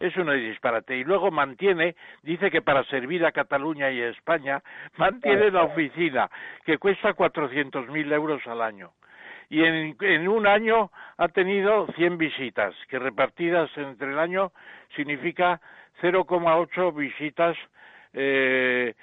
Es 0.00 0.16
un 0.16 0.32
disparate. 0.32 0.96
Y 0.96 1.04
luego 1.04 1.30
mantiene, 1.30 1.94
dice 2.22 2.50
que 2.50 2.62
para 2.62 2.84
servir 2.84 3.24
a 3.24 3.32
Cataluña 3.32 3.90
y 3.90 4.00
a 4.00 4.08
España, 4.08 4.62
mantiene 4.96 5.50
la 5.50 5.64
oficina, 5.64 6.30
que 6.64 6.78
cuesta 6.78 7.14
400.000 7.14 8.12
euros 8.12 8.46
al 8.46 8.62
año. 8.62 8.92
Y 9.50 9.64
en, 9.64 9.96
en 10.00 10.28
un 10.28 10.46
año 10.46 10.90
ha 11.16 11.28
tenido 11.28 11.86
100 11.96 12.18
visitas, 12.18 12.74
que 12.88 12.98
repartidas 12.98 13.70
entre 13.76 14.12
el 14.12 14.18
año 14.18 14.52
significa 14.94 15.60
0,8 16.02 16.94
visitas 16.94 17.56
eh, 18.12 18.94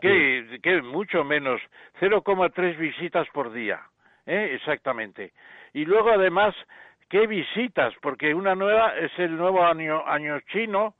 que, 0.00 0.60
que 0.62 0.82
mucho 0.82 1.24
menos, 1.24 1.60
0,3 2.00 2.76
visitas 2.76 3.26
por 3.32 3.52
día, 3.52 3.80
¿eh? 4.26 4.50
exactamente. 4.54 5.32
Y 5.72 5.84
luego 5.84 6.10
además, 6.10 6.54
¿qué 7.08 7.26
visitas? 7.26 7.94
Porque 8.00 8.34
una 8.34 8.54
nueva 8.54 8.96
es 8.96 9.12
el 9.18 9.36
nuevo 9.36 9.64
año, 9.64 10.06
año 10.06 10.38
chino, 10.52 10.94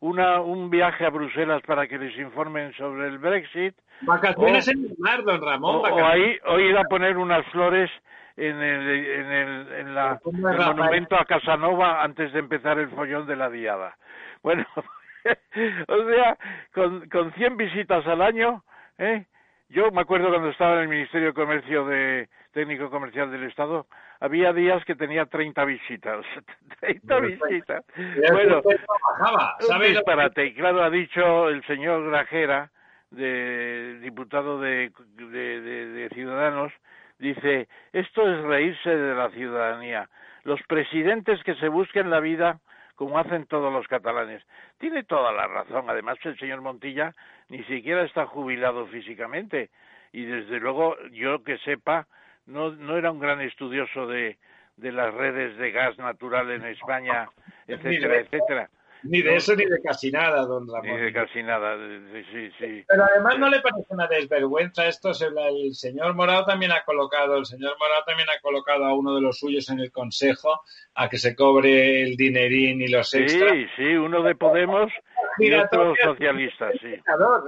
una, 0.00 0.40
un 0.40 0.70
viaje 0.70 1.06
a 1.06 1.10
Bruselas 1.10 1.62
para 1.66 1.86
que 1.86 1.98
les 1.98 2.16
informen 2.18 2.72
sobre 2.74 3.08
el 3.08 3.18
Brexit. 3.18 3.74
Vacaciones 4.02 4.68
en 4.68 4.84
el 4.84 4.94
mar, 4.98 5.22
don 5.24 5.40
Ramón. 5.40 5.76
O, 5.76 6.06
ahí, 6.06 6.38
o 6.46 6.58
ir 6.58 6.76
a 6.76 6.84
poner 6.84 7.16
unas 7.16 7.46
flores 7.46 7.90
en 8.36 8.62
el, 8.62 8.88
en 8.88 9.32
el, 9.32 9.72
en 9.72 9.94
la, 9.94 10.20
el 10.24 10.58
monumento 10.58 11.16
a 11.16 11.24
Casanova 11.24 12.02
antes 12.02 12.32
de 12.32 12.40
empezar 12.40 12.78
el 12.78 12.90
follón 12.90 13.26
de 13.26 13.36
la 13.36 13.48
diada. 13.48 13.96
Bueno, 14.42 14.66
o 15.88 16.08
sea, 16.08 16.38
con, 16.74 17.08
con 17.08 17.32
100 17.32 17.56
visitas 17.56 18.06
al 18.06 18.22
año, 18.22 18.62
¿eh? 18.98 19.24
Yo 19.68 19.90
me 19.90 20.02
acuerdo 20.02 20.28
cuando 20.28 20.50
estaba 20.50 20.76
en 20.76 20.82
el 20.82 20.88
Ministerio 20.88 21.28
de 21.28 21.34
Comercio 21.34 21.84
de 21.86 22.28
Técnico 22.52 22.88
Comercial 22.88 23.32
del 23.32 23.44
Estado, 23.44 23.86
había 24.20 24.52
días 24.52 24.84
que 24.84 24.94
tenía 24.94 25.26
30 25.26 25.64
visitas. 25.64 26.24
30 26.80 27.20
visitas. 27.20 27.84
Bueno, 28.32 28.62
un 28.64 29.82
disparate. 29.82 30.46
Y 30.46 30.54
claro, 30.54 30.84
ha 30.84 30.90
dicho 30.90 31.48
el 31.48 31.64
señor 31.66 32.08
Grajera, 32.08 32.70
de, 33.10 33.98
diputado 34.00 34.60
de, 34.60 34.92
de, 35.16 35.60
de 35.60 36.08
Ciudadanos, 36.10 36.72
dice, 37.18 37.68
esto 37.92 38.28
es 38.30 38.42
reírse 38.44 38.90
de 38.90 39.14
la 39.14 39.30
ciudadanía. 39.30 40.08
Los 40.44 40.62
presidentes 40.68 41.42
que 41.42 41.54
se 41.56 41.68
busquen 41.68 42.10
la 42.10 42.20
vida 42.20 42.60
como 42.96 43.18
hacen 43.18 43.46
todos 43.46 43.72
los 43.72 43.86
catalanes. 43.86 44.42
Tiene 44.78 45.04
toda 45.04 45.30
la 45.32 45.46
razón. 45.46 45.88
Además, 45.88 46.18
el 46.24 46.38
señor 46.38 46.62
Montilla 46.62 47.14
ni 47.48 47.62
siquiera 47.64 48.02
está 48.02 48.26
jubilado 48.26 48.86
físicamente. 48.86 49.70
Y 50.12 50.24
desde 50.24 50.58
luego, 50.58 50.96
yo 51.12 51.44
que 51.44 51.58
sepa, 51.58 52.06
no, 52.46 52.72
no 52.72 52.96
era 52.96 53.10
un 53.10 53.20
gran 53.20 53.40
estudioso 53.40 54.06
de, 54.06 54.38
de 54.76 54.92
las 54.92 55.12
redes 55.12 55.56
de 55.58 55.70
gas 55.70 55.98
natural 55.98 56.50
en 56.50 56.64
España, 56.64 57.28
etcétera, 57.66 58.16
etcétera. 58.16 58.70
Ni 59.02 59.22
de 59.22 59.36
eso 59.36 59.54
ni 59.54 59.64
de 59.64 59.80
casi 59.82 60.10
nada, 60.10 60.44
don 60.46 60.66
Ramón. 60.66 60.96
Ni 60.96 61.06
de 61.06 61.12
casi 61.12 61.42
nada, 61.42 61.76
sí, 62.32 62.50
sí. 62.58 62.84
Pero 62.88 63.04
además 63.04 63.38
no 63.38 63.48
le 63.48 63.60
parece 63.60 63.86
una 63.90 64.06
desvergüenza 64.06 64.86
esto. 64.86 65.10
El 65.10 65.74
señor 65.74 66.14
Morado 66.14 66.44
también 66.44 66.72
ha 66.72 66.82
colocado, 66.82 67.36
el 67.36 67.46
señor 67.46 67.76
Morado 67.78 68.02
también 68.06 68.28
ha 68.30 68.40
colocado 68.40 68.84
a 68.84 68.94
uno 68.94 69.14
de 69.14 69.20
los 69.20 69.38
suyos 69.38 69.68
en 69.70 69.80
el 69.80 69.92
Consejo 69.92 70.60
a 70.94 71.08
que 71.08 71.18
se 71.18 71.36
cobre 71.36 72.02
el 72.02 72.16
dinerín 72.16 72.82
y 72.82 72.88
los 72.88 73.14
extras. 73.14 73.52
Sí, 73.52 73.66
sí, 73.76 73.94
uno 73.94 74.22
de 74.22 74.34
Podemos 74.34 74.92
y 75.38 75.52
otro 75.52 75.94
socialista, 76.02 76.70
sí. 76.80 76.94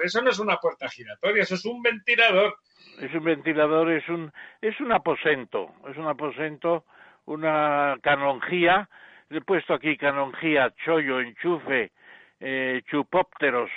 Eso 0.02 0.22
no 0.22 0.30
es 0.30 0.38
una 0.38 0.56
puerta 0.56 0.88
giratoria, 0.88 1.42
eso 1.42 1.54
es 1.54 1.64
un 1.64 1.82
ventilador. 1.82 2.56
Es 3.00 3.14
un 3.14 3.24
ventilador, 3.24 3.90
es 3.92 4.08
un, 4.08 4.32
es 4.60 4.78
un 4.80 4.92
aposento, 4.92 5.72
es 5.88 5.96
un 5.96 6.06
aposento, 6.06 6.84
una 7.26 7.96
canonjía 8.02 8.88
he 9.30 9.40
puesto 9.40 9.74
aquí 9.74 9.96
canonjía, 9.96 10.72
chollo, 10.84 11.20
enchufe, 11.20 11.92
eh, 12.40 12.82
chupópteros. 12.90 13.70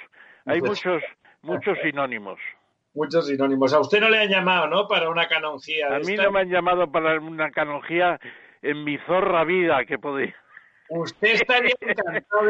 Hay 0.45 0.61
muchos, 0.61 1.03
muchos 1.41 1.77
sinónimos. 1.83 2.39
Muchos 2.93 3.27
sinónimos. 3.27 3.73
A 3.73 3.79
usted 3.79 4.01
no 4.01 4.09
le 4.09 4.19
han 4.19 4.29
llamado, 4.29 4.67
¿no? 4.67 4.87
Para 4.87 5.09
una 5.09 5.27
canonjía. 5.27 5.95
A 5.95 5.99
mí 5.99 6.15
no 6.15 6.31
me 6.31 6.41
han 6.41 6.49
llamado 6.49 6.91
para 6.91 7.19
una 7.19 7.51
canonjía 7.51 8.19
en 8.61 8.83
mi 8.83 8.97
zorra 8.99 9.43
vida 9.45 9.85
que 9.85 9.97
podía. 9.97 10.35
Usted 10.89 11.35
estaría 11.35 11.73
encantado 11.79 12.47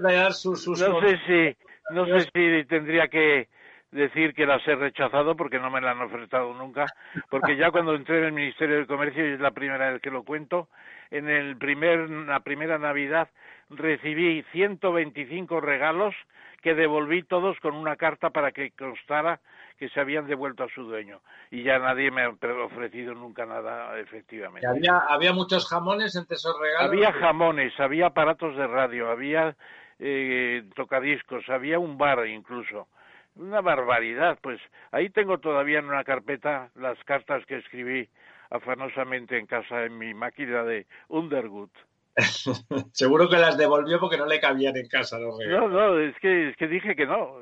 de, 0.00 0.14
dar 0.14 0.32
sus, 0.32 0.62
sus... 0.62 0.80
No 0.80 1.00
sé 1.00 1.18
si, 1.26 1.56
no 1.92 2.06
sé 2.06 2.20
si 2.32 2.64
tendría 2.66 3.08
que 3.08 3.48
decir 3.90 4.34
que 4.34 4.46
las 4.46 4.66
he 4.68 4.74
rechazado 4.74 5.36
porque 5.36 5.58
no 5.58 5.70
me 5.70 5.80
las 5.80 5.96
han 5.96 6.02
ofertado 6.02 6.54
nunca, 6.54 6.86
porque 7.28 7.56
ya 7.56 7.70
cuando 7.70 7.94
entré 7.94 8.18
en 8.18 8.24
el 8.26 8.32
Ministerio 8.32 8.78
de 8.78 8.86
Comercio, 8.86 9.28
y 9.28 9.32
es 9.32 9.40
la 9.40 9.50
primera 9.50 9.90
vez 9.90 10.00
que 10.00 10.10
lo 10.10 10.22
cuento, 10.22 10.68
en 11.10 11.28
el 11.28 11.56
primer, 11.56 12.08
la 12.08 12.40
primera 12.40 12.78
Navidad 12.78 13.28
recibí 13.68 14.42
125 14.52 15.60
regalos 15.60 16.14
que 16.62 16.74
devolví 16.74 17.22
todos 17.22 17.58
con 17.60 17.74
una 17.74 17.96
carta 17.96 18.30
para 18.30 18.52
que 18.52 18.70
constara 18.72 19.40
que 19.78 19.88
se 19.88 19.98
habían 19.98 20.26
devuelto 20.26 20.64
a 20.64 20.68
su 20.68 20.82
dueño. 20.82 21.20
Y 21.50 21.62
ya 21.62 21.78
nadie 21.78 22.10
me 22.10 22.22
ha 22.22 22.28
ofrecido 22.28 23.14
nunca 23.14 23.46
nada, 23.46 23.98
efectivamente. 23.98 24.66
¿Había, 24.66 24.98
había 25.08 25.32
muchos 25.32 25.66
jamones 25.66 26.14
entre 26.16 26.36
esos 26.36 26.54
regalos? 26.60 26.92
Había 26.92 27.12
jamones, 27.12 27.80
había 27.80 28.06
aparatos 28.06 28.56
de 28.56 28.66
radio, 28.66 29.10
había 29.10 29.56
eh, 29.98 30.64
tocadiscos, 30.74 31.48
había 31.48 31.78
un 31.78 31.96
bar 31.96 32.26
incluso. 32.26 32.88
Una 33.36 33.60
barbaridad, 33.60 34.38
pues 34.42 34.60
ahí 34.90 35.08
tengo 35.08 35.38
todavía 35.38 35.78
en 35.78 35.86
una 35.86 36.04
carpeta 36.04 36.70
las 36.74 37.02
cartas 37.04 37.44
que 37.46 37.58
escribí 37.58 38.08
afanosamente 38.50 39.38
en 39.38 39.46
casa 39.46 39.84
en 39.84 39.96
mi 39.96 40.12
máquina 40.14 40.64
de 40.64 40.86
Underwood. 41.08 41.70
Seguro 42.92 43.28
que 43.28 43.36
las 43.36 43.56
devolvió 43.56 44.00
porque 44.00 44.16
no 44.16 44.26
le 44.26 44.40
cabían 44.40 44.76
en 44.76 44.88
casa 44.88 45.18
los 45.18 45.38
regalos. 45.38 45.70
No, 45.70 45.90
no, 45.92 45.98
es 45.98 46.16
que, 46.18 46.48
es 46.48 46.56
que 46.56 46.66
dije 46.66 46.96
que 46.96 47.06
no. 47.06 47.38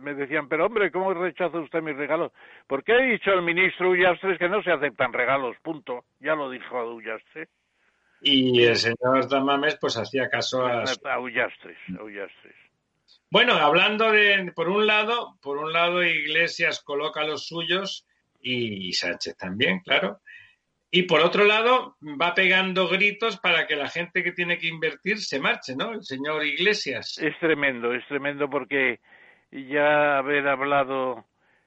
Me 0.00 0.14
decían, 0.14 0.48
pero 0.48 0.66
hombre, 0.66 0.90
¿cómo 0.90 1.14
rechaza 1.14 1.58
usted 1.58 1.82
mis 1.82 1.96
regalos? 1.96 2.32
Porque 2.66 2.92
ha 2.92 2.98
dicho 2.98 3.32
el 3.32 3.42
ministro 3.42 3.90
Ullastres 3.90 4.38
que 4.38 4.48
no 4.48 4.62
se 4.62 4.72
aceptan 4.72 5.12
regalos, 5.12 5.56
punto. 5.62 6.04
Ya 6.20 6.34
lo 6.34 6.50
dijo 6.50 6.76
a 6.76 6.84
Ullastres. 6.84 7.48
Y 8.20 8.64
el 8.64 8.76
señor 8.76 9.28
Damames 9.28 9.78
pues 9.80 9.96
hacía 9.96 10.28
caso 10.28 10.66
a... 10.66 10.82
A 11.04 11.20
Ullastres, 11.20 11.78
a 11.98 12.02
Ullastres. 12.02 12.56
Bueno, 13.30 13.54
hablando 13.54 14.10
de, 14.10 14.52
por 14.54 14.68
un 14.68 14.86
lado, 14.86 15.36
por 15.42 15.58
un 15.58 15.72
lado 15.72 16.02
Iglesias 16.02 16.82
coloca 16.82 17.24
los 17.24 17.46
suyos 17.46 18.06
y 18.40 18.92
Sánchez 18.92 19.36
también, 19.36 19.80
claro. 19.80 20.20
Y 20.90 21.02
por 21.02 21.20
otro 21.20 21.44
lado, 21.44 21.96
va 22.00 22.34
pegando 22.34 22.88
gritos 22.88 23.38
para 23.38 23.66
que 23.66 23.76
la 23.76 23.90
gente 23.90 24.22
que 24.22 24.32
tiene 24.32 24.56
que 24.56 24.68
invertir 24.68 25.18
se 25.18 25.38
marche, 25.38 25.76
¿no? 25.76 25.92
El 25.92 26.02
señor 26.02 26.46
Iglesias. 26.46 27.18
Es 27.18 27.38
tremendo, 27.38 27.92
es 27.92 28.06
tremendo 28.06 28.48
porque 28.48 29.00
ya 29.50 30.16
haber 30.16 30.48
hablado 30.48 31.26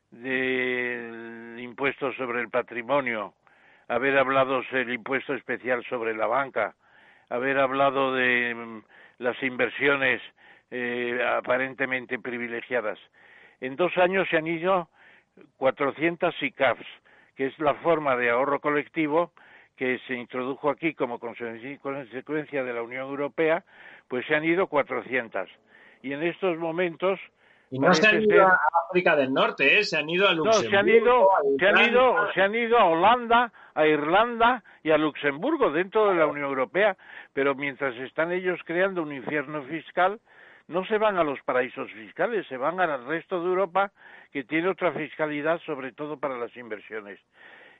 del 0.09 1.57
impuesto 1.59 2.11
sobre 2.13 2.41
el 2.41 2.49
patrimonio, 2.49 3.35
haber 3.87 4.17
hablado 4.17 4.63
del 4.71 4.91
impuesto 4.91 5.35
especial 5.35 5.85
sobre 5.87 6.15
la 6.15 6.25
banca, 6.25 6.75
haber 7.29 7.59
hablado 7.59 8.15
de 8.15 8.55
mm, 8.55 8.83
las 9.19 9.41
inversiones 9.43 10.19
eh, 10.71 11.19
aparentemente 11.37 12.17
privilegiadas. 12.19 12.97
En 13.59 13.75
dos 13.75 13.95
años 13.97 14.27
se 14.29 14.37
han 14.37 14.47
ido 14.47 14.89
400 15.57 16.33
ICAFs, 16.41 16.87
que 17.35 17.47
es 17.47 17.59
la 17.59 17.75
forma 17.75 18.15
de 18.15 18.29
ahorro 18.29 18.59
colectivo 18.59 19.31
que 19.75 19.99
se 20.07 20.13
introdujo 20.13 20.69
aquí 20.69 20.93
como 20.93 21.19
consecuencia 21.19 22.63
de 22.63 22.73
la 22.73 22.83
Unión 22.83 23.09
Europea, 23.09 23.63
pues 24.07 24.25
se 24.27 24.35
han 24.35 24.43
ido 24.43 24.67
400. 24.67 25.49
Y 26.03 26.13
en 26.13 26.23
estos 26.23 26.57
momentos 26.57 27.19
y 27.71 27.79
no 27.79 27.93
se 27.93 28.05
han 28.05 28.21
ido 28.21 28.45
a 28.45 28.59
África 28.89 29.15
del 29.15 29.33
Norte, 29.33 29.79
¿eh? 29.79 29.83
se 29.83 29.97
han 29.97 30.09
ido 30.09 30.27
a 30.27 30.33
Luxemburgo. 30.33 30.61
No, 30.61 30.69
se 30.69 30.77
han 30.77 30.89
ido, 30.89 31.29
se 31.57 31.67
han 31.67 31.89
ido, 31.89 32.31
se 32.33 32.41
han 32.41 32.55
ido 32.55 32.77
a 32.77 32.83
Holanda, 32.83 33.53
a 33.73 33.87
Irlanda 33.87 34.61
y 34.83 34.91
a 34.91 34.97
Luxemburgo 34.97 35.71
dentro 35.71 36.09
de 36.09 36.15
la 36.15 36.27
Unión 36.27 36.47
Europea, 36.47 36.97
pero 37.33 37.55
mientras 37.55 37.95
están 37.95 38.33
ellos 38.33 38.59
creando 38.65 39.01
un 39.01 39.13
infierno 39.13 39.63
fiscal, 39.63 40.19
no 40.67 40.85
se 40.85 40.97
van 40.97 41.17
a 41.17 41.23
los 41.23 41.41
paraísos 41.41 41.91
fiscales, 41.91 42.47
se 42.47 42.57
van 42.57 42.79
al 42.79 43.05
resto 43.05 43.41
de 43.41 43.47
Europa 43.47 43.91
que 44.31 44.43
tiene 44.43 44.69
otra 44.69 44.91
fiscalidad, 44.91 45.59
sobre 45.65 45.91
todo 45.91 46.17
para 46.17 46.37
las 46.37 46.55
inversiones. 46.55 47.19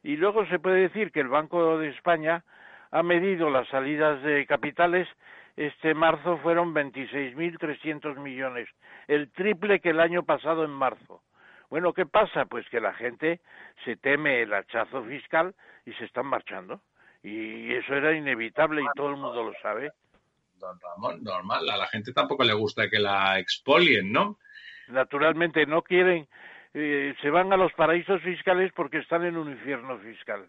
Y 0.04 0.18
luego 0.18 0.46
se 0.48 0.60
puede 0.60 0.82
decir 0.82 1.12
que 1.12 1.20
el 1.20 1.28
Banco 1.28 1.78
de 1.78 1.90
España 1.90 2.44
ha 2.92 3.04
medido 3.04 3.50
las 3.50 3.68
salidas 3.70 4.22
de 4.24 4.46
capitales 4.46 5.08
este 5.58 5.94
marzo 5.94 6.38
fueron 6.38 6.74
26.300 6.74 8.18
millones, 8.18 8.70
el 9.08 9.30
triple 9.32 9.80
que 9.80 9.90
el 9.90 10.00
año 10.00 10.24
pasado 10.24 10.64
en 10.64 10.72
marzo. 10.72 11.22
Bueno, 11.70 11.94
¿qué 11.94 12.06
pasa? 12.06 12.46
Pues 12.46 12.68
que 12.70 12.80
la 12.80 12.94
gente 12.94 13.40
se 13.86 13.96
teme 13.96 14.42
el 14.42 14.54
hachazo 14.54 15.04
fiscal 15.04 15.54
y 15.86 15.94
se 15.94 16.06
están 16.06 16.26
marchando. 16.26 16.82
Y 17.24 17.74
eso 17.74 17.94
era 17.94 18.14
inevitable 18.14 18.82
y 18.82 18.86
todo 18.96 19.10
el 19.10 19.18
mundo 19.18 19.44
lo 19.44 19.54
sabe. 19.62 19.92
Don 20.62 20.80
Ramón, 20.80 21.24
normal, 21.24 21.70
a 21.70 21.78
la 21.78 21.88
gente 21.88 22.14
tampoco 22.14 22.44
le 22.44 22.54
gusta 22.54 22.90
que 22.90 23.00
la 23.00 23.40
expolien, 23.40 24.12
¿no? 24.12 24.38
Naturalmente 24.88 25.66
no 25.66 25.82
quieren, 25.82 26.28
eh, 26.74 27.14
se 27.22 27.30
van 27.30 27.52
a 27.52 27.58
los 27.58 27.74
paraísos 27.74 28.22
fiscales 28.22 28.72
porque 28.76 29.00
están 29.00 29.26
en 29.26 29.38
un 29.38 29.52
infierno 29.52 29.98
fiscal. 30.00 30.48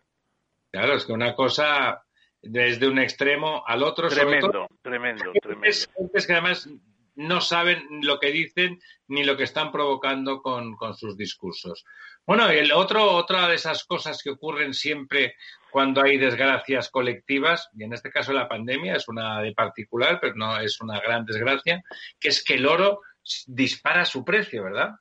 Claro, 0.70 0.94
es 0.94 1.05
que 1.05 1.12
una 1.12 1.34
cosa 1.34 2.05
desde 2.43 2.89
un 2.89 2.98
extremo 2.98 3.62
al 3.66 3.82
otro. 3.82 4.09
Tremendo, 4.09 4.68
tremendo, 4.82 5.32
tremendo. 5.40 5.66
Es, 5.66 5.89
que 6.26 6.32
además 6.32 6.68
no 7.14 7.40
saben 7.40 7.86
lo 8.02 8.18
que 8.18 8.32
dicen 8.32 8.80
ni 9.06 9.24
lo 9.24 9.36
que 9.36 9.44
están 9.44 9.70
provocando 9.70 10.43
con, 10.43 10.76
sus 10.94 11.16
discursos. 11.16 11.84
Bueno, 12.24 12.49
el 12.49 12.70
otro, 12.73 13.05
otra 13.05 13.49
de 13.49 13.57
esas 13.57 13.85
cosas 13.85 14.23
que 14.23 14.31
ocurren 14.31 14.74
siempre 14.74 15.35
cuando 15.70 16.03
hay 16.03 16.19
desgracias 16.19 16.89
colectivas, 16.89 17.69
y 17.77 17.82
en 17.82 17.93
este 17.93 18.11
caso 18.11 18.32
la 18.32 18.49
pandemia 18.49 18.94
es 18.94 19.09
una 19.09 19.40
de 19.40 19.53
particular, 19.53 20.19
pero 20.20 20.35
no 20.36 20.59
es 20.61 20.81
una 20.81 21.01
gran 21.01 21.24
desgracia, 21.24 21.82
que 22.20 22.28
es 22.28 22.44
que 22.44 22.55
el 22.55 22.66
oro 22.66 23.01
dispara 23.47 24.05
su 24.05 24.24
precio, 24.24 24.65
¿verdad? 24.65 24.93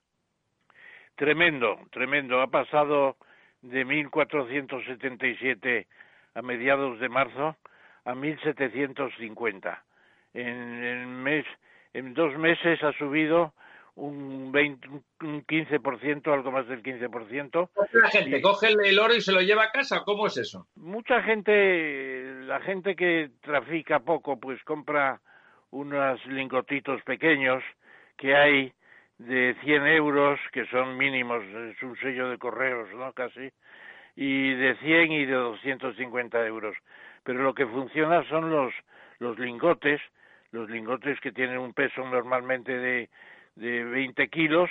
Tremendo, 1.15 1.77
tremendo. 1.91 2.41
Ha 2.41 2.47
pasado 2.47 3.17
de 3.61 3.85
1.477 3.85 5.85
a 6.33 6.41
mediados 6.41 6.99
de 6.99 7.09
marzo 7.09 7.55
a 8.05 8.13
1.750. 8.13 9.79
En, 10.33 10.83
en, 10.83 11.21
mes, 11.21 11.45
en 11.93 12.15
dos 12.15 12.35
meses 12.37 12.81
ha 12.81 12.93
subido 12.93 13.53
un, 14.01 14.51
20, 14.51 14.87
un 15.21 15.45
15%, 15.45 16.33
algo 16.33 16.51
más 16.51 16.67
del 16.67 16.81
15%. 16.81 17.69
La 17.93 18.09
gente 18.09 18.41
coge 18.41 18.69
el 18.69 18.99
oro 18.99 19.13
y 19.13 19.21
se 19.21 19.31
lo 19.31 19.41
lleva 19.41 19.65
a 19.65 19.71
casa, 19.71 20.01
¿cómo 20.03 20.25
es 20.25 20.37
eso? 20.37 20.67
Mucha 20.75 21.21
gente, 21.21 22.43
la 22.45 22.59
gente 22.61 22.95
que 22.95 23.29
trafica 23.41 23.99
poco, 23.99 24.39
pues 24.39 24.61
compra 24.63 25.21
unos 25.69 26.25
lingotitos 26.25 27.01
pequeños 27.03 27.63
que 28.17 28.35
hay 28.35 28.73
de 29.19 29.55
100 29.63 29.87
euros, 29.87 30.39
que 30.51 30.65
son 30.67 30.97
mínimos, 30.97 31.43
es 31.43 31.81
un 31.83 31.95
sello 31.97 32.29
de 32.29 32.39
correos, 32.39 32.89
¿no? 32.95 33.13
Casi, 33.13 33.51
y 34.15 34.53
de 34.55 34.75
100 34.77 35.11
y 35.11 35.25
de 35.25 35.33
250 35.33 36.43
euros. 36.47 36.75
Pero 37.23 37.43
lo 37.43 37.53
que 37.53 37.67
funciona 37.67 38.27
son 38.29 38.49
los, 38.49 38.73
los 39.19 39.37
lingotes, 39.37 40.01
los 40.51 40.67
lingotes 40.71 41.19
que 41.19 41.31
tienen 41.31 41.59
un 41.59 41.73
peso 41.73 42.03
normalmente 42.03 42.75
de, 42.75 43.09
de 43.61 43.83
20 43.83 44.27
kilos 44.29 44.69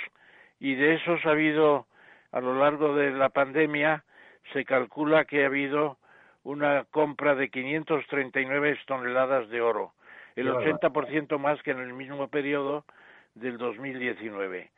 y 0.58 0.74
de 0.74 0.94
esos 0.94 1.24
ha 1.24 1.30
habido 1.30 1.86
a 2.32 2.40
lo 2.40 2.58
largo 2.58 2.94
de 2.94 3.12
la 3.12 3.28
pandemia 3.28 4.04
se 4.52 4.64
calcula 4.64 5.24
que 5.24 5.44
ha 5.44 5.46
habido 5.46 5.96
una 6.42 6.84
compra 6.90 7.34
de 7.34 7.50
539 7.50 8.78
toneladas 8.86 9.48
de 9.48 9.60
oro, 9.60 9.92
el 10.34 10.48
80% 10.48 11.38
más 11.38 11.62
que 11.62 11.70
en 11.70 11.80
el 11.80 11.92
mismo 11.92 12.28
periodo 12.28 12.84
del 13.34 13.58
2019. 13.58 14.70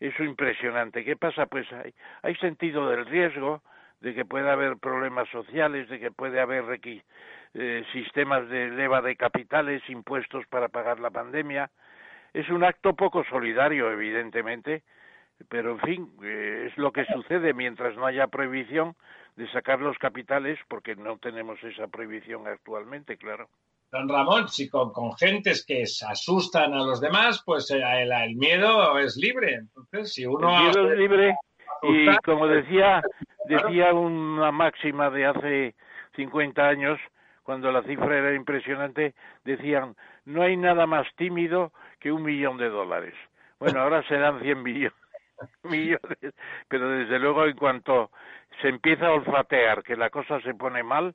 Eso 0.00 0.22
impresionante. 0.22 1.04
¿Qué 1.04 1.16
pasa? 1.16 1.46
Pues 1.46 1.70
hay, 1.72 1.92
hay 2.22 2.36
sentido 2.36 2.88
del 2.88 3.04
riesgo, 3.04 3.62
de 4.00 4.14
que 4.14 4.24
puede 4.24 4.48
haber 4.48 4.76
problemas 4.76 5.28
sociales, 5.30 5.88
de 5.88 5.98
que 5.98 6.12
puede 6.12 6.40
haber 6.40 6.64
eh, 7.54 7.84
sistemas 7.92 8.48
de 8.48 8.70
leva 8.70 9.02
de 9.02 9.16
capitales, 9.16 9.82
impuestos 9.88 10.46
para 10.46 10.68
pagar 10.68 11.00
la 11.00 11.10
pandemia. 11.10 11.70
Es 12.38 12.48
un 12.50 12.62
acto 12.62 12.94
poco 12.94 13.24
solidario, 13.24 13.90
evidentemente, 13.90 14.84
pero 15.48 15.72
en 15.72 15.80
fin, 15.80 16.12
eh, 16.22 16.68
es 16.68 16.78
lo 16.78 16.92
que 16.92 17.04
sucede 17.06 17.52
mientras 17.52 17.96
no 17.96 18.06
haya 18.06 18.28
prohibición 18.28 18.94
de 19.34 19.50
sacar 19.50 19.80
los 19.80 19.98
capitales, 19.98 20.56
porque 20.68 20.94
no 20.94 21.18
tenemos 21.18 21.60
esa 21.64 21.88
prohibición 21.88 22.46
actualmente, 22.46 23.16
claro. 23.16 23.48
Don 23.90 24.08
Ramón, 24.08 24.48
si 24.48 24.68
con, 24.68 24.92
gentes 25.16 25.66
que 25.66 25.84
se 25.86 26.06
asustan 26.06 26.74
a 26.74 26.84
los 26.84 27.00
demás, 27.00 27.42
pues 27.44 27.72
eh, 27.72 27.82
el, 27.82 28.36
miedo 28.36 28.96
es 29.00 29.16
libre. 29.16 29.56
Entonces, 29.56 30.14
si 30.14 30.24
uno 30.24 30.56
el 30.58 30.62
miedo 30.62 30.92
es 30.92 30.96
libre 30.96 31.36
y 31.82 32.16
como 32.18 32.46
decía 32.46 33.02
decía 33.46 33.92
una 33.92 34.52
máxima 34.52 35.10
de 35.10 35.26
hace 35.26 35.74
50 36.14 36.68
años, 36.68 37.00
cuando 37.48 37.72
la 37.72 37.82
cifra 37.82 38.18
era 38.18 38.34
impresionante, 38.34 39.14
decían, 39.42 39.96
no 40.26 40.42
hay 40.42 40.58
nada 40.58 40.86
más 40.86 41.06
tímido 41.16 41.72
que 41.98 42.12
un 42.12 42.22
millón 42.22 42.58
de 42.58 42.68
dólares. 42.68 43.14
Bueno, 43.58 43.80
ahora 43.80 44.02
serán 44.02 44.42
100 44.42 44.62
millones, 45.62 46.34
pero 46.68 46.90
desde 46.90 47.18
luego 47.18 47.46
en 47.46 47.56
cuanto 47.56 48.10
se 48.60 48.68
empieza 48.68 49.06
a 49.06 49.12
olfatear 49.12 49.82
que 49.82 49.96
la 49.96 50.10
cosa 50.10 50.42
se 50.42 50.52
pone 50.52 50.82
mal, 50.82 51.14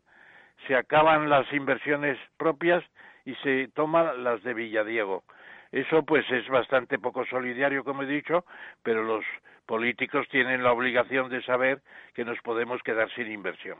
se 0.65 0.75
acaban 0.75 1.29
las 1.29 1.45
inversiones 1.53 2.17
propias 2.35 2.83
y 3.25 3.35
se 3.35 3.67
toman 3.75 4.23
las 4.23 4.41
de 4.41 4.55
Villadiego. 4.55 5.25
Eso 5.71 6.01
pues 6.01 6.25
es 6.31 6.49
bastante 6.49 6.97
poco 6.97 7.27
solidario, 7.27 7.83
como 7.83 8.01
he 8.01 8.07
dicho, 8.07 8.43
pero 8.81 9.03
los 9.03 9.23
políticos 9.67 10.27
tienen 10.29 10.63
la 10.63 10.71
obligación 10.71 11.29
de 11.29 11.43
saber 11.43 11.83
que 12.15 12.25
nos 12.25 12.39
podemos 12.41 12.81
quedar 12.81 13.11
sin 13.11 13.31
inversión. 13.31 13.77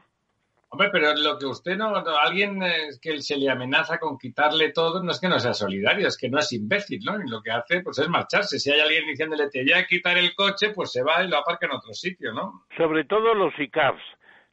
Hombre, 0.74 0.90
pero 0.92 1.14
lo 1.14 1.38
que 1.38 1.46
usted 1.46 1.78
no, 1.78 1.94
alguien 1.96 2.64
eh, 2.64 2.90
que 3.00 3.22
se 3.22 3.38
le 3.38 3.48
amenaza 3.48 4.00
con 4.00 4.18
quitarle 4.18 4.72
todo, 4.72 5.04
no 5.04 5.12
es 5.12 5.22
que 5.22 5.28
no 5.28 5.38
sea 5.38 5.54
solidario, 5.54 6.08
es 6.08 6.18
que 6.18 6.30
no 6.30 6.40
es 6.40 6.52
imbécil, 6.52 7.00
¿no? 7.06 7.22
Y 7.22 7.30
lo 7.30 7.44
que 7.44 7.52
hace, 7.52 7.82
pues 7.82 8.00
es 8.00 8.10
marcharse. 8.10 8.58
Si 8.58 8.72
hay 8.72 8.80
alguien 8.80 9.06
diciéndole, 9.06 9.52
te 9.52 9.62
voy 9.62 9.74
a 9.74 9.86
quitar 9.86 10.18
el 10.18 10.34
coche, 10.34 10.72
pues 10.74 10.92
se 10.92 11.04
va 11.04 11.24
y 11.24 11.28
lo 11.28 11.38
aparca 11.38 11.68
en 11.68 11.74
otro 11.74 11.94
sitio, 11.94 12.34
¿no? 12.34 12.64
Sobre 12.76 13.04
todo 13.04 13.36
los 13.36 13.54
ICAPs, 13.56 14.02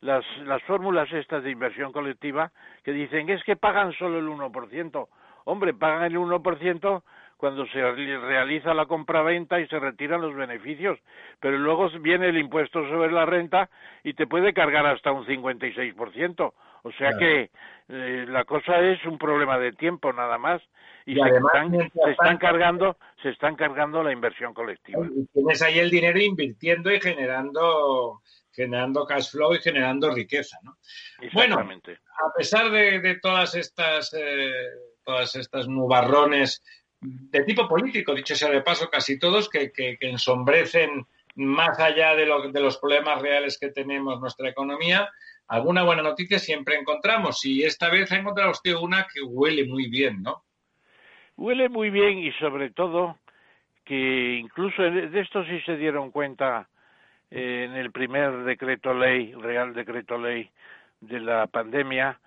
las, 0.02 0.22
las 0.44 0.62
fórmulas 0.64 1.10
estas 1.10 1.42
de 1.42 1.52
inversión 1.52 1.90
colectiva, 1.90 2.52
que 2.84 2.92
dicen, 2.92 3.30
es 3.30 3.42
que 3.44 3.56
pagan 3.56 3.94
solo 3.94 4.18
el 4.18 4.28
1%. 4.28 5.08
Hombre, 5.46 5.72
pagan 5.72 6.02
el 6.02 6.18
1% 6.18 7.02
cuando 7.40 7.66
se 7.68 7.80
realiza 7.80 8.74
la 8.74 8.84
compra-venta 8.84 9.58
y 9.58 9.66
se 9.66 9.78
retiran 9.78 10.20
los 10.20 10.36
beneficios, 10.36 10.98
pero 11.40 11.56
luego 11.56 11.88
viene 12.00 12.28
el 12.28 12.36
impuesto 12.36 12.86
sobre 12.86 13.10
la 13.10 13.24
renta 13.24 13.70
y 14.04 14.12
te 14.12 14.26
puede 14.26 14.52
cargar 14.52 14.84
hasta 14.86 15.10
un 15.10 15.24
56%. 15.24 16.52
O 16.82 16.92
sea 16.92 17.12
que 17.18 17.50
eh, 17.88 18.26
la 18.28 18.44
cosa 18.44 18.78
es 18.80 19.04
un 19.06 19.16
problema 19.16 19.58
de 19.58 19.72
tiempo 19.72 20.12
nada 20.12 20.36
más 20.36 20.60
y, 21.06 21.14
se, 21.14 21.20
están, 22.10 22.36
cargando 22.36 22.96
se 23.22 23.30
están 23.30 23.56
cargando 23.56 24.02
la 24.02 24.12
inversión 24.12 24.52
colectiva. 24.52 25.06
Y 25.06 25.26
tienes 25.32 25.62
ahí 25.62 25.78
el 25.78 25.90
dinero 25.90 26.20
invirtiendo 26.20 26.92
y 26.92 27.00
generando 27.00 28.20
generando 28.52 29.06
cash 29.06 29.30
flow 29.30 29.54
y 29.54 29.60
generando 29.60 30.10
riqueza, 30.10 30.58
¿no? 30.62 30.76
Bueno, 31.32 31.58
a 31.58 32.36
pesar 32.36 32.70
de, 32.70 33.18
todas 33.22 33.54
estas 33.54 34.12
eh, 34.12 34.52
todas 35.04 35.34
estas 35.36 35.68
nubarrones 35.68 36.62
de 37.00 37.44
tipo 37.44 37.66
político, 37.68 38.14
dicho 38.14 38.34
sea 38.34 38.50
de 38.50 38.62
paso, 38.62 38.90
casi 38.90 39.18
todos, 39.18 39.48
que, 39.48 39.72
que, 39.72 39.96
ensombrecen 40.00 41.06
más 41.36 41.78
allá 41.80 42.14
de, 42.14 42.26
de, 42.52 42.60
los 42.60 42.76
problemas 42.78 43.22
reales 43.22 43.58
que 43.58 43.70
tenemos 43.70 44.20
nuestra 44.20 44.48
economía, 44.48 45.08
alguna 45.48 45.82
buena 45.82 46.02
noticia 46.02 46.38
siempre 46.38 46.76
encontramos. 46.76 47.44
Y 47.44 47.62
esta 47.64 47.88
vez 47.88 48.12
ha 48.12 48.16
encontrado 48.16 48.50
usted 48.50 48.74
una 48.74 49.06
que 49.12 49.22
huele 49.22 49.66
muy 49.66 49.88
bien, 49.88 50.22
¿no? 50.22 50.42
Huele 51.36 51.68
muy 51.68 51.88
bien 51.90 52.18
y 52.18 52.32
sobre 52.32 52.70
todo 52.70 53.18
que 53.84 54.36
incluso 54.36 54.82
de 54.82 55.20
esto 55.20 55.44
sí 55.44 55.60
se 55.64 55.76
dieron 55.76 56.10
cuenta 56.10 56.68
eh, 57.30 57.64
en 57.68 57.76
el 57.76 57.92
primer 57.92 58.44
decreto 58.44 58.92
ley, 58.92 59.32
Real 59.32 59.72
Decreto 59.72 60.18
Ley 60.18 60.50
de 61.00 61.20
la 61.20 61.46
pandemia, 61.46 62.18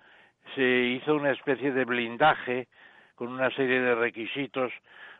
se 0.54 0.62
hizo 0.62 1.14
una 1.14 1.30
especie 1.30 1.72
de 1.72 1.84
blindaje 1.84 2.68
con 3.14 3.28
una 3.28 3.50
serie 3.50 3.80
de 3.80 3.94
requisitos 3.94 4.72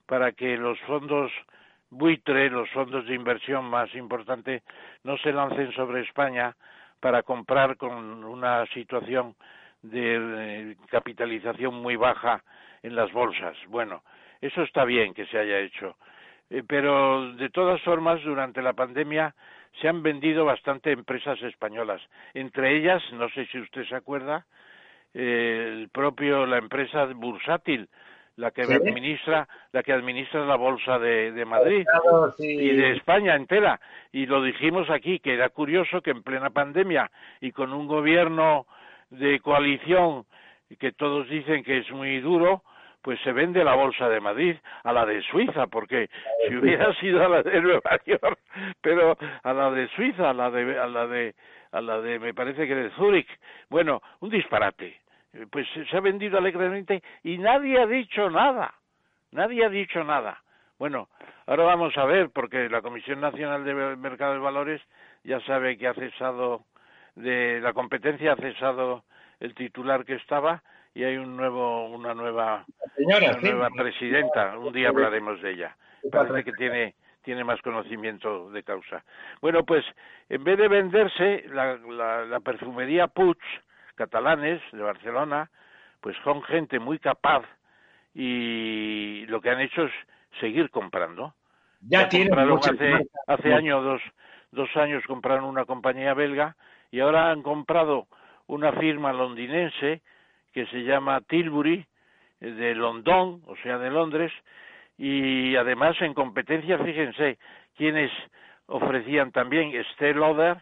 para 0.06 0.32
que 0.32 0.56
los 0.56 0.78
fondos 0.80 1.30
buitre, 1.90 2.50
los 2.50 2.68
fondos 2.70 3.06
de 3.06 3.14
inversión 3.14 3.64
más 3.64 3.94
importantes, 3.94 4.62
no 5.04 5.16
se 5.18 5.32
lancen 5.32 5.72
sobre 5.72 6.02
España 6.02 6.56
para 7.00 7.22
comprar 7.22 7.76
con 7.76 8.24
una 8.24 8.66
situación 8.66 9.34
de 9.82 10.76
capitalización 10.88 11.74
muy 11.74 11.96
baja 11.96 12.42
en 12.82 12.96
las 12.96 13.12
bolsas. 13.12 13.56
Bueno, 13.68 14.02
eso 14.40 14.62
está 14.62 14.84
bien 14.84 15.14
que 15.14 15.26
se 15.26 15.38
haya 15.38 15.58
hecho. 15.58 15.96
Eh, 16.50 16.62
pero 16.66 17.32
de 17.32 17.50
todas 17.50 17.80
formas, 17.82 18.22
durante 18.22 18.62
la 18.62 18.72
pandemia 18.72 19.34
se 19.80 19.88
han 19.88 20.02
vendido 20.02 20.44
bastante 20.44 20.92
empresas 20.92 21.40
españolas. 21.42 22.00
Entre 22.32 22.76
ellas, 22.76 23.02
no 23.12 23.28
sé 23.30 23.46
si 23.46 23.58
usted 23.58 23.84
se 23.86 23.96
acuerda, 23.96 24.38
eh, 24.38 24.44
el 25.14 25.88
propio 25.90 26.44
la 26.44 26.58
empresa 26.58 27.06
bursátil, 27.14 27.88
la 28.36 28.50
que 28.50 28.62
administra 28.62 29.48
la 29.72 29.82
que 29.82 29.92
administra 29.92 30.44
la 30.44 30.56
bolsa 30.56 30.98
de, 30.98 31.44
Madrid 31.44 31.86
y 32.38 32.68
de 32.70 32.92
España 32.92 33.36
entera. 33.36 33.80
Y 34.12 34.26
lo 34.26 34.42
dijimos 34.42 34.90
aquí 34.90 35.20
que 35.20 35.34
era 35.34 35.48
curioso 35.50 36.02
que 36.02 36.10
en 36.10 36.22
plena 36.22 36.50
pandemia 36.50 37.10
y 37.40 37.52
con 37.52 37.72
un 37.72 37.86
gobierno 37.86 38.66
de 39.10 39.40
coalición 39.40 40.24
que 40.78 40.92
todos 40.92 41.28
dicen 41.28 41.62
que 41.62 41.78
es 41.78 41.90
muy 41.92 42.20
duro 42.20 42.62
pues 43.04 43.20
se 43.20 43.32
vende 43.32 43.62
la 43.62 43.74
bolsa 43.74 44.08
de 44.08 44.18
Madrid 44.18 44.56
a 44.82 44.90
la 44.90 45.04
de 45.04 45.20
Suiza, 45.24 45.66
porque 45.66 46.08
si 46.48 46.56
hubiera 46.56 46.90
sido 47.00 47.22
a 47.22 47.28
la 47.28 47.42
de 47.42 47.60
Nueva 47.60 48.00
York, 48.06 48.38
pero 48.80 49.18
a 49.42 49.52
la 49.52 49.70
de 49.70 49.88
Suiza, 49.88 50.30
a 50.30 50.32
la 50.32 50.50
de, 50.50 50.78
a 50.78 50.86
la 50.86 51.06
de, 51.06 51.34
a 51.70 51.82
la 51.82 52.00
de, 52.00 52.18
me 52.18 52.32
parece 52.32 52.66
que 52.66 52.74
de 52.74 52.90
Zúrich, 52.92 53.28
bueno, 53.68 54.00
un 54.20 54.30
disparate. 54.30 55.03
Pues 55.50 55.66
se 55.90 55.96
ha 55.96 56.00
vendido 56.00 56.38
alegremente 56.38 57.02
y 57.22 57.38
nadie 57.38 57.80
ha 57.80 57.86
dicho 57.86 58.30
nada, 58.30 58.74
nadie 59.32 59.64
ha 59.64 59.68
dicho 59.68 60.04
nada. 60.04 60.42
Bueno, 60.78 61.08
ahora 61.46 61.64
vamos 61.64 61.96
a 61.96 62.04
ver, 62.04 62.30
porque 62.30 62.68
la 62.68 62.82
Comisión 62.82 63.20
Nacional 63.20 63.64
de 63.64 63.74
Mercado 63.96 64.34
de 64.34 64.38
Valores 64.38 64.82
ya 65.24 65.40
sabe 65.40 65.76
que 65.76 65.88
ha 65.88 65.94
cesado 65.94 66.64
de 67.14 67.60
la 67.60 67.72
competencia, 67.72 68.32
ha 68.32 68.36
cesado 68.36 69.04
el 69.40 69.54
titular 69.54 70.04
que 70.04 70.14
estaba 70.14 70.62
y 70.94 71.04
hay 71.04 71.16
un 71.16 71.36
nuevo, 71.36 71.88
una 71.88 72.14
nueva, 72.14 72.64
nueva 73.42 73.70
presidenta. 73.70 74.58
Un 74.58 74.72
día 74.72 74.88
hablaremos 74.88 75.40
de 75.42 75.52
ella. 75.52 75.76
Parece 76.10 76.44
que 76.44 76.52
tiene 76.52 76.94
tiene 77.24 77.42
más 77.42 77.60
conocimiento 77.62 78.50
de 78.50 78.62
causa. 78.62 79.02
Bueno, 79.40 79.64
pues 79.64 79.84
en 80.28 80.44
vez 80.44 80.58
de 80.58 80.68
venderse 80.68 81.44
la, 81.48 81.76
la, 81.76 82.40
perfumería 82.40 83.08
Puig, 83.08 83.38
catalanes 83.94 84.60
de 84.72 84.82
Barcelona, 84.82 85.50
pues 86.00 86.16
son 86.24 86.42
gente 86.42 86.78
muy 86.78 86.98
capaz 86.98 87.44
y 88.14 89.26
lo 89.26 89.40
que 89.40 89.50
han 89.50 89.60
hecho 89.60 89.84
es 89.84 89.92
seguir 90.40 90.70
comprando. 90.70 91.34
Ya, 91.80 92.08
tienen 92.08 92.38
hace, 92.38 93.06
hace 93.26 93.52
año 93.52 93.82
dos, 93.82 94.00
dos 94.52 94.74
años 94.76 95.02
compraron 95.06 95.44
una 95.44 95.64
compañía 95.64 96.14
belga 96.14 96.56
y 96.90 97.00
ahora 97.00 97.30
han 97.30 97.42
comprado 97.42 98.06
una 98.46 98.72
firma 98.72 99.12
londinense 99.12 100.02
que 100.52 100.66
se 100.66 100.84
llama 100.84 101.20
Tilbury, 101.22 101.84
eh, 102.40 102.50
de 102.50 102.74
London, 102.74 103.42
o 103.46 103.56
sea, 103.62 103.78
de 103.78 103.90
Londres, 103.90 104.32
y 104.96 105.56
además 105.56 105.96
en 106.00 106.14
competencia, 106.14 106.78
fíjense, 106.78 107.38
quienes 107.76 108.10
ofrecían 108.66 109.32
también 109.32 109.74
Estée 109.74 110.14
Lauder, 110.14 110.58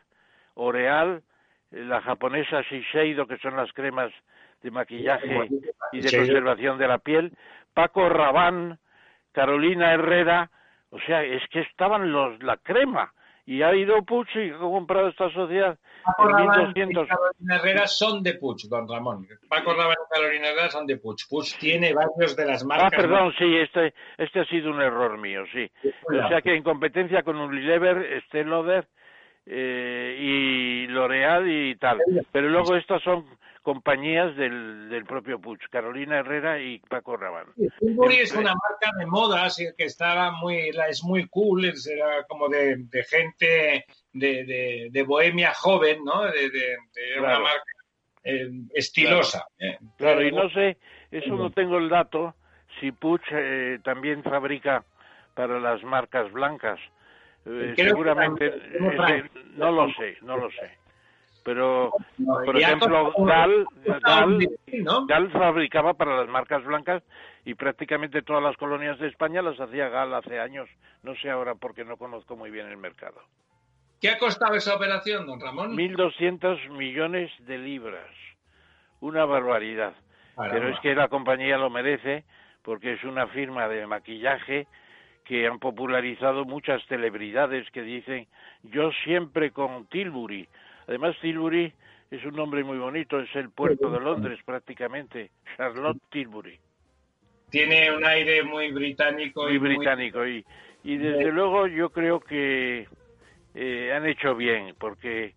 Oreal, 0.54 1.22
la 1.72 2.00
japonesa 2.00 2.62
Shiseido, 2.62 3.26
que 3.26 3.38
son 3.38 3.56
las 3.56 3.72
cremas 3.72 4.12
de 4.62 4.70
maquillaje 4.70 5.48
y 5.92 6.00
de 6.00 6.16
conservación 6.16 6.78
de 6.78 6.88
la 6.88 6.98
piel, 6.98 7.32
Paco 7.74 8.08
Rabanne, 8.08 8.78
Carolina 9.32 9.92
Herrera, 9.92 10.50
o 10.90 11.00
sea, 11.00 11.24
es 11.24 11.42
que 11.50 11.60
estaban 11.60 12.12
los 12.12 12.42
la 12.42 12.58
crema 12.58 13.12
y 13.44 13.62
ha 13.62 13.74
ido 13.74 14.04
Puig 14.04 14.28
y 14.36 14.50
ha 14.50 14.58
comprado 14.58 15.08
esta 15.08 15.28
sociedad 15.30 15.76
Paco 16.04 16.30
en 16.30 16.36
1200. 16.36 17.06
Y 17.06 17.08
Carolina 17.08 17.56
Herrera 17.56 17.86
son 17.86 18.22
de 18.22 18.34
Puig, 18.34 18.68
don 18.68 18.88
Ramón. 18.88 19.26
Paco 19.48 19.72
Rabanne 19.72 19.96
y 20.06 20.14
Carolina 20.14 20.48
Herrera 20.48 20.70
son 20.70 20.86
de 20.86 20.96
Puig. 20.98 21.16
Puig 21.28 21.58
tiene 21.58 21.92
varios 21.92 22.36
de 22.36 22.44
las 22.44 22.64
marcas. 22.64 22.92
Ah, 22.92 22.96
perdón, 22.96 23.32
sí, 23.38 23.56
este, 23.56 23.94
este 24.18 24.40
ha 24.40 24.44
sido 24.44 24.70
un 24.70 24.80
error 24.80 25.18
mío, 25.18 25.44
sí. 25.52 25.68
O 25.84 26.28
sea 26.28 26.40
que 26.42 26.54
en 26.54 26.62
competencia 26.62 27.22
con 27.22 27.36
Unilever, 27.36 27.98
Estée 28.12 28.44
Lauder 28.44 28.86
eh, 29.46 30.16
y 30.18 30.86
L'Oreal 30.88 31.50
y 31.50 31.76
tal. 31.76 32.00
Pero 32.30 32.48
luego 32.48 32.76
estas 32.76 33.02
son 33.02 33.26
compañías 33.62 34.36
del, 34.36 34.88
del 34.88 35.04
propio 35.04 35.40
Puig, 35.40 35.60
Carolina 35.70 36.18
Herrera 36.18 36.60
y 36.60 36.80
Paco 36.80 37.16
Rabanne. 37.16 37.52
Tilbury 37.78 38.16
es 38.16 38.32
una 38.32 38.52
marca 38.54 38.90
de 38.98 39.06
moda 39.06 39.48
que 39.76 39.84
estaba 39.84 40.32
muy, 40.32 40.70
es 40.88 41.04
muy 41.04 41.26
cool, 41.28 41.64
es, 41.66 41.86
era 41.86 42.24
como 42.24 42.48
de, 42.48 42.76
de 42.76 43.04
gente 43.04 43.84
de, 44.12 44.88
de, 44.90 45.02
bohemia 45.04 45.54
joven, 45.54 46.04
¿no? 46.04 46.22
De, 46.24 46.76
una 47.18 47.38
marca 47.38 47.62
eh, 48.24 48.50
estilosa. 48.74 49.46
¿eh? 49.58 49.78
Claro. 49.96 50.26
y 50.26 50.32
no 50.32 50.50
sé, 50.50 50.76
eso 51.10 51.34
no 51.36 51.50
tengo 51.50 51.78
el 51.78 51.88
dato, 51.88 52.34
si 52.80 52.90
Puig 52.90 53.22
eh, 53.30 53.78
también 53.84 54.22
fabrica 54.24 54.84
para 55.34 55.60
las 55.60 55.82
marcas 55.84 56.30
blancas. 56.32 56.80
Seguramente, 57.76 58.52
no 59.56 59.70
lo 59.70 59.92
sé, 59.94 60.18
no 60.22 60.36
lo 60.36 60.50
sé 60.50 60.82
pero 61.44 61.92
por 62.44 62.56
ejemplo 62.56 63.12
Gal, 63.18 63.66
Gal, 65.06 65.30
fabricaba 65.30 65.94
para 65.94 66.16
las 66.16 66.28
marcas 66.28 66.64
blancas 66.64 67.02
y 67.44 67.54
prácticamente 67.54 68.22
todas 68.22 68.42
las 68.42 68.56
colonias 68.56 68.98
de 68.98 69.08
España 69.08 69.42
las 69.42 69.58
hacía 69.60 69.88
Gal 69.88 70.14
hace 70.14 70.38
años, 70.38 70.68
no 71.02 71.14
sé 71.16 71.30
ahora 71.30 71.54
porque 71.54 71.84
no 71.84 71.96
conozco 71.96 72.36
muy 72.36 72.50
bien 72.50 72.68
el 72.68 72.76
mercado. 72.76 73.20
¿Qué 74.00 74.10
ha 74.10 74.18
costado 74.18 74.54
esa 74.54 74.74
operación, 74.74 75.26
don 75.26 75.40
Ramón? 75.40 75.76
1.200 75.76 76.70
millones 76.70 77.30
de 77.40 77.58
libras, 77.58 78.10
una 79.00 79.24
barbaridad. 79.24 79.94
Pero 80.36 80.68
es 80.68 80.80
que 80.80 80.94
la 80.94 81.08
compañía 81.08 81.58
lo 81.58 81.70
merece 81.70 82.24
porque 82.62 82.94
es 82.94 83.04
una 83.04 83.26
firma 83.28 83.68
de 83.68 83.86
maquillaje 83.86 84.66
que 85.32 85.46
han 85.46 85.58
popularizado 85.58 86.44
muchas 86.44 86.84
celebridades 86.88 87.66
que 87.70 87.80
dicen 87.80 88.26
yo 88.64 88.90
siempre 89.02 89.50
con 89.50 89.86
Tilbury, 89.86 90.46
Además, 90.86 91.16
Tilbury 91.22 91.72
es 92.10 92.22
un 92.26 92.36
nombre 92.36 92.62
muy 92.62 92.76
bonito, 92.76 93.18
es 93.18 93.34
el 93.34 93.48
puerto 93.48 93.88
de 93.88 93.98
Londres 93.98 94.38
prácticamente, 94.44 95.30
Charlotte 95.56 96.02
Tilbury. 96.10 96.58
Tiene 97.48 97.96
un 97.96 98.04
aire 98.04 98.42
muy 98.42 98.72
británico. 98.72 99.44
Muy 99.44 99.56
británico, 99.56 100.26
Y, 100.26 100.44
y 100.84 100.98
desde 100.98 101.32
luego 101.32 101.66
yo 101.66 101.88
creo 101.88 102.20
que 102.20 102.86
eh, 103.54 103.92
han 103.96 104.04
hecho 104.04 104.34
bien, 104.36 104.74
porque 104.78 105.32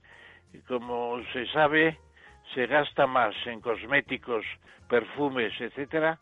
como 0.67 1.23
se 1.31 1.47
sabe, 1.53 1.97
se 2.53 2.67
gasta 2.67 3.07
más 3.07 3.33
en 3.45 3.61
cosméticos, 3.61 4.43
perfumes, 4.89 5.53
etcétera, 5.57 6.19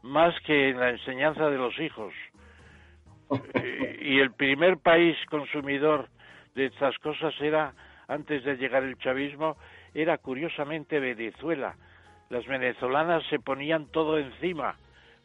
más 0.00 0.34
que 0.46 0.70
en 0.70 0.80
la 0.80 0.88
enseñanza 0.88 1.50
de 1.50 1.58
los 1.58 1.78
hijos. 1.78 2.14
Y 4.00 4.18
el 4.18 4.32
primer 4.32 4.78
país 4.78 5.16
consumidor 5.28 6.08
de 6.54 6.66
estas 6.66 6.98
cosas 6.98 7.34
era 7.40 7.74
antes 8.08 8.42
de 8.44 8.56
llegar 8.56 8.82
el 8.82 8.98
chavismo 8.98 9.56
era 9.94 10.18
curiosamente 10.18 10.98
Venezuela. 10.98 11.76
Las 12.28 12.46
venezolanas 12.46 13.24
se 13.28 13.38
ponían 13.38 13.86
todo 13.86 14.18
encima, 14.18 14.76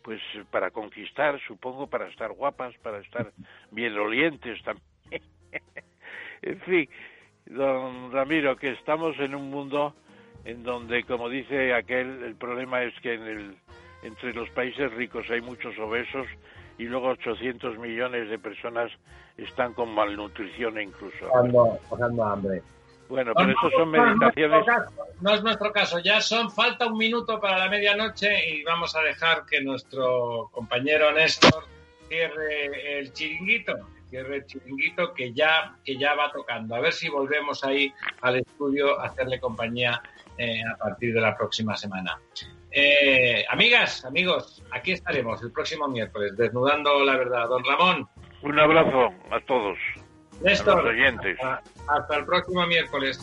pues 0.04 0.22
para 0.52 0.72
conquistar, 0.72 1.40
supongo, 1.48 1.88
para 1.88 2.08
estar 2.08 2.32
guapas, 2.32 2.76
para 2.80 3.00
estar 3.00 3.32
bien 3.72 3.98
olientes 3.98 4.62
también. 4.64 5.24
en 6.42 6.60
fin, 6.62 6.90
don 7.48 8.12
Ramiro, 8.12 8.56
que 8.56 8.72
estamos 8.72 9.18
en 9.20 9.34
un 9.36 9.50
mundo 9.50 9.96
en 10.46 10.64
donde, 10.64 11.04
como 11.04 11.28
dice 11.28 11.74
aquel, 11.74 12.24
el 12.24 12.36
problema 12.36 12.84
es 12.84 12.94
que 13.02 13.16
en 13.16 13.24
el, 13.24 13.56
entre 14.04 14.34
los 14.34 14.50
países 14.52 14.92
ricos 14.94 15.30
hay 15.32 15.42
muchos 15.42 15.78
obesos 15.80 16.28
y 16.78 16.84
luego 16.84 17.10
800 17.10 17.78
millones 17.78 18.30
de 18.30 18.40
personas 18.40 18.92
están 19.38 19.74
con 19.74 19.94
malnutrición 19.94 20.80
incluso. 20.82 21.30
Pasando, 21.90 22.24
hambre. 22.24 22.62
Bueno, 23.08 23.34
pero 23.36 23.52
eso 23.52 23.70
son 23.78 23.92
meditaciones. 23.92 24.66
No 25.22 25.34
es 25.34 25.44
nuestro 25.44 25.72
caso, 25.72 26.00
ya 26.00 26.22
son, 26.22 26.52
falta 26.52 26.88
un 26.88 26.98
minuto 26.98 27.40
para 27.40 27.60
la 27.60 27.70
medianoche 27.70 28.50
y 28.50 28.64
vamos 28.64 28.96
a 28.96 29.02
dejar 29.02 29.46
que 29.46 29.62
nuestro 29.62 30.50
compañero 30.52 31.12
Néstor 31.12 31.66
cierre 32.08 33.00
el 33.00 33.14
chiringuito, 33.14 33.74
cierre 34.10 34.38
el 34.38 34.46
chiringuito 34.46 35.14
que 35.14 35.34
ya, 35.34 35.76
que 35.84 35.98
ya 35.98 36.16
va 36.16 36.32
tocando. 36.32 36.76
A 36.76 36.80
ver 36.80 36.94
si 36.94 37.10
volvemos 37.10 37.64
ahí 37.64 37.94
al 38.22 38.38
estudio 38.38 39.00
a 39.00 39.06
hacerle 39.06 39.40
compañía 39.40 40.02
eh, 40.38 40.62
a 40.64 40.76
partir 40.76 41.14
de 41.14 41.22
la 41.22 41.38
próxima 41.38 41.78
semana. 41.78 42.20
Eh, 42.78 43.46
amigas, 43.50 44.04
amigos, 44.04 44.62
aquí 44.70 44.92
estaremos 44.92 45.42
el 45.42 45.50
próximo 45.54 45.88
miércoles, 45.88 46.36
desnudando 46.36 47.06
la 47.06 47.16
verdad. 47.16 47.48
Don 47.48 47.64
Ramón. 47.64 48.10
Un 48.42 48.60
abrazo 48.60 49.14
a 49.32 49.40
todos. 49.48 49.78
Néstor, 50.42 50.86
oyentes. 50.86 51.38
hasta 51.88 52.18
el 52.18 52.26
próximo 52.26 52.68
miércoles. 52.68 53.18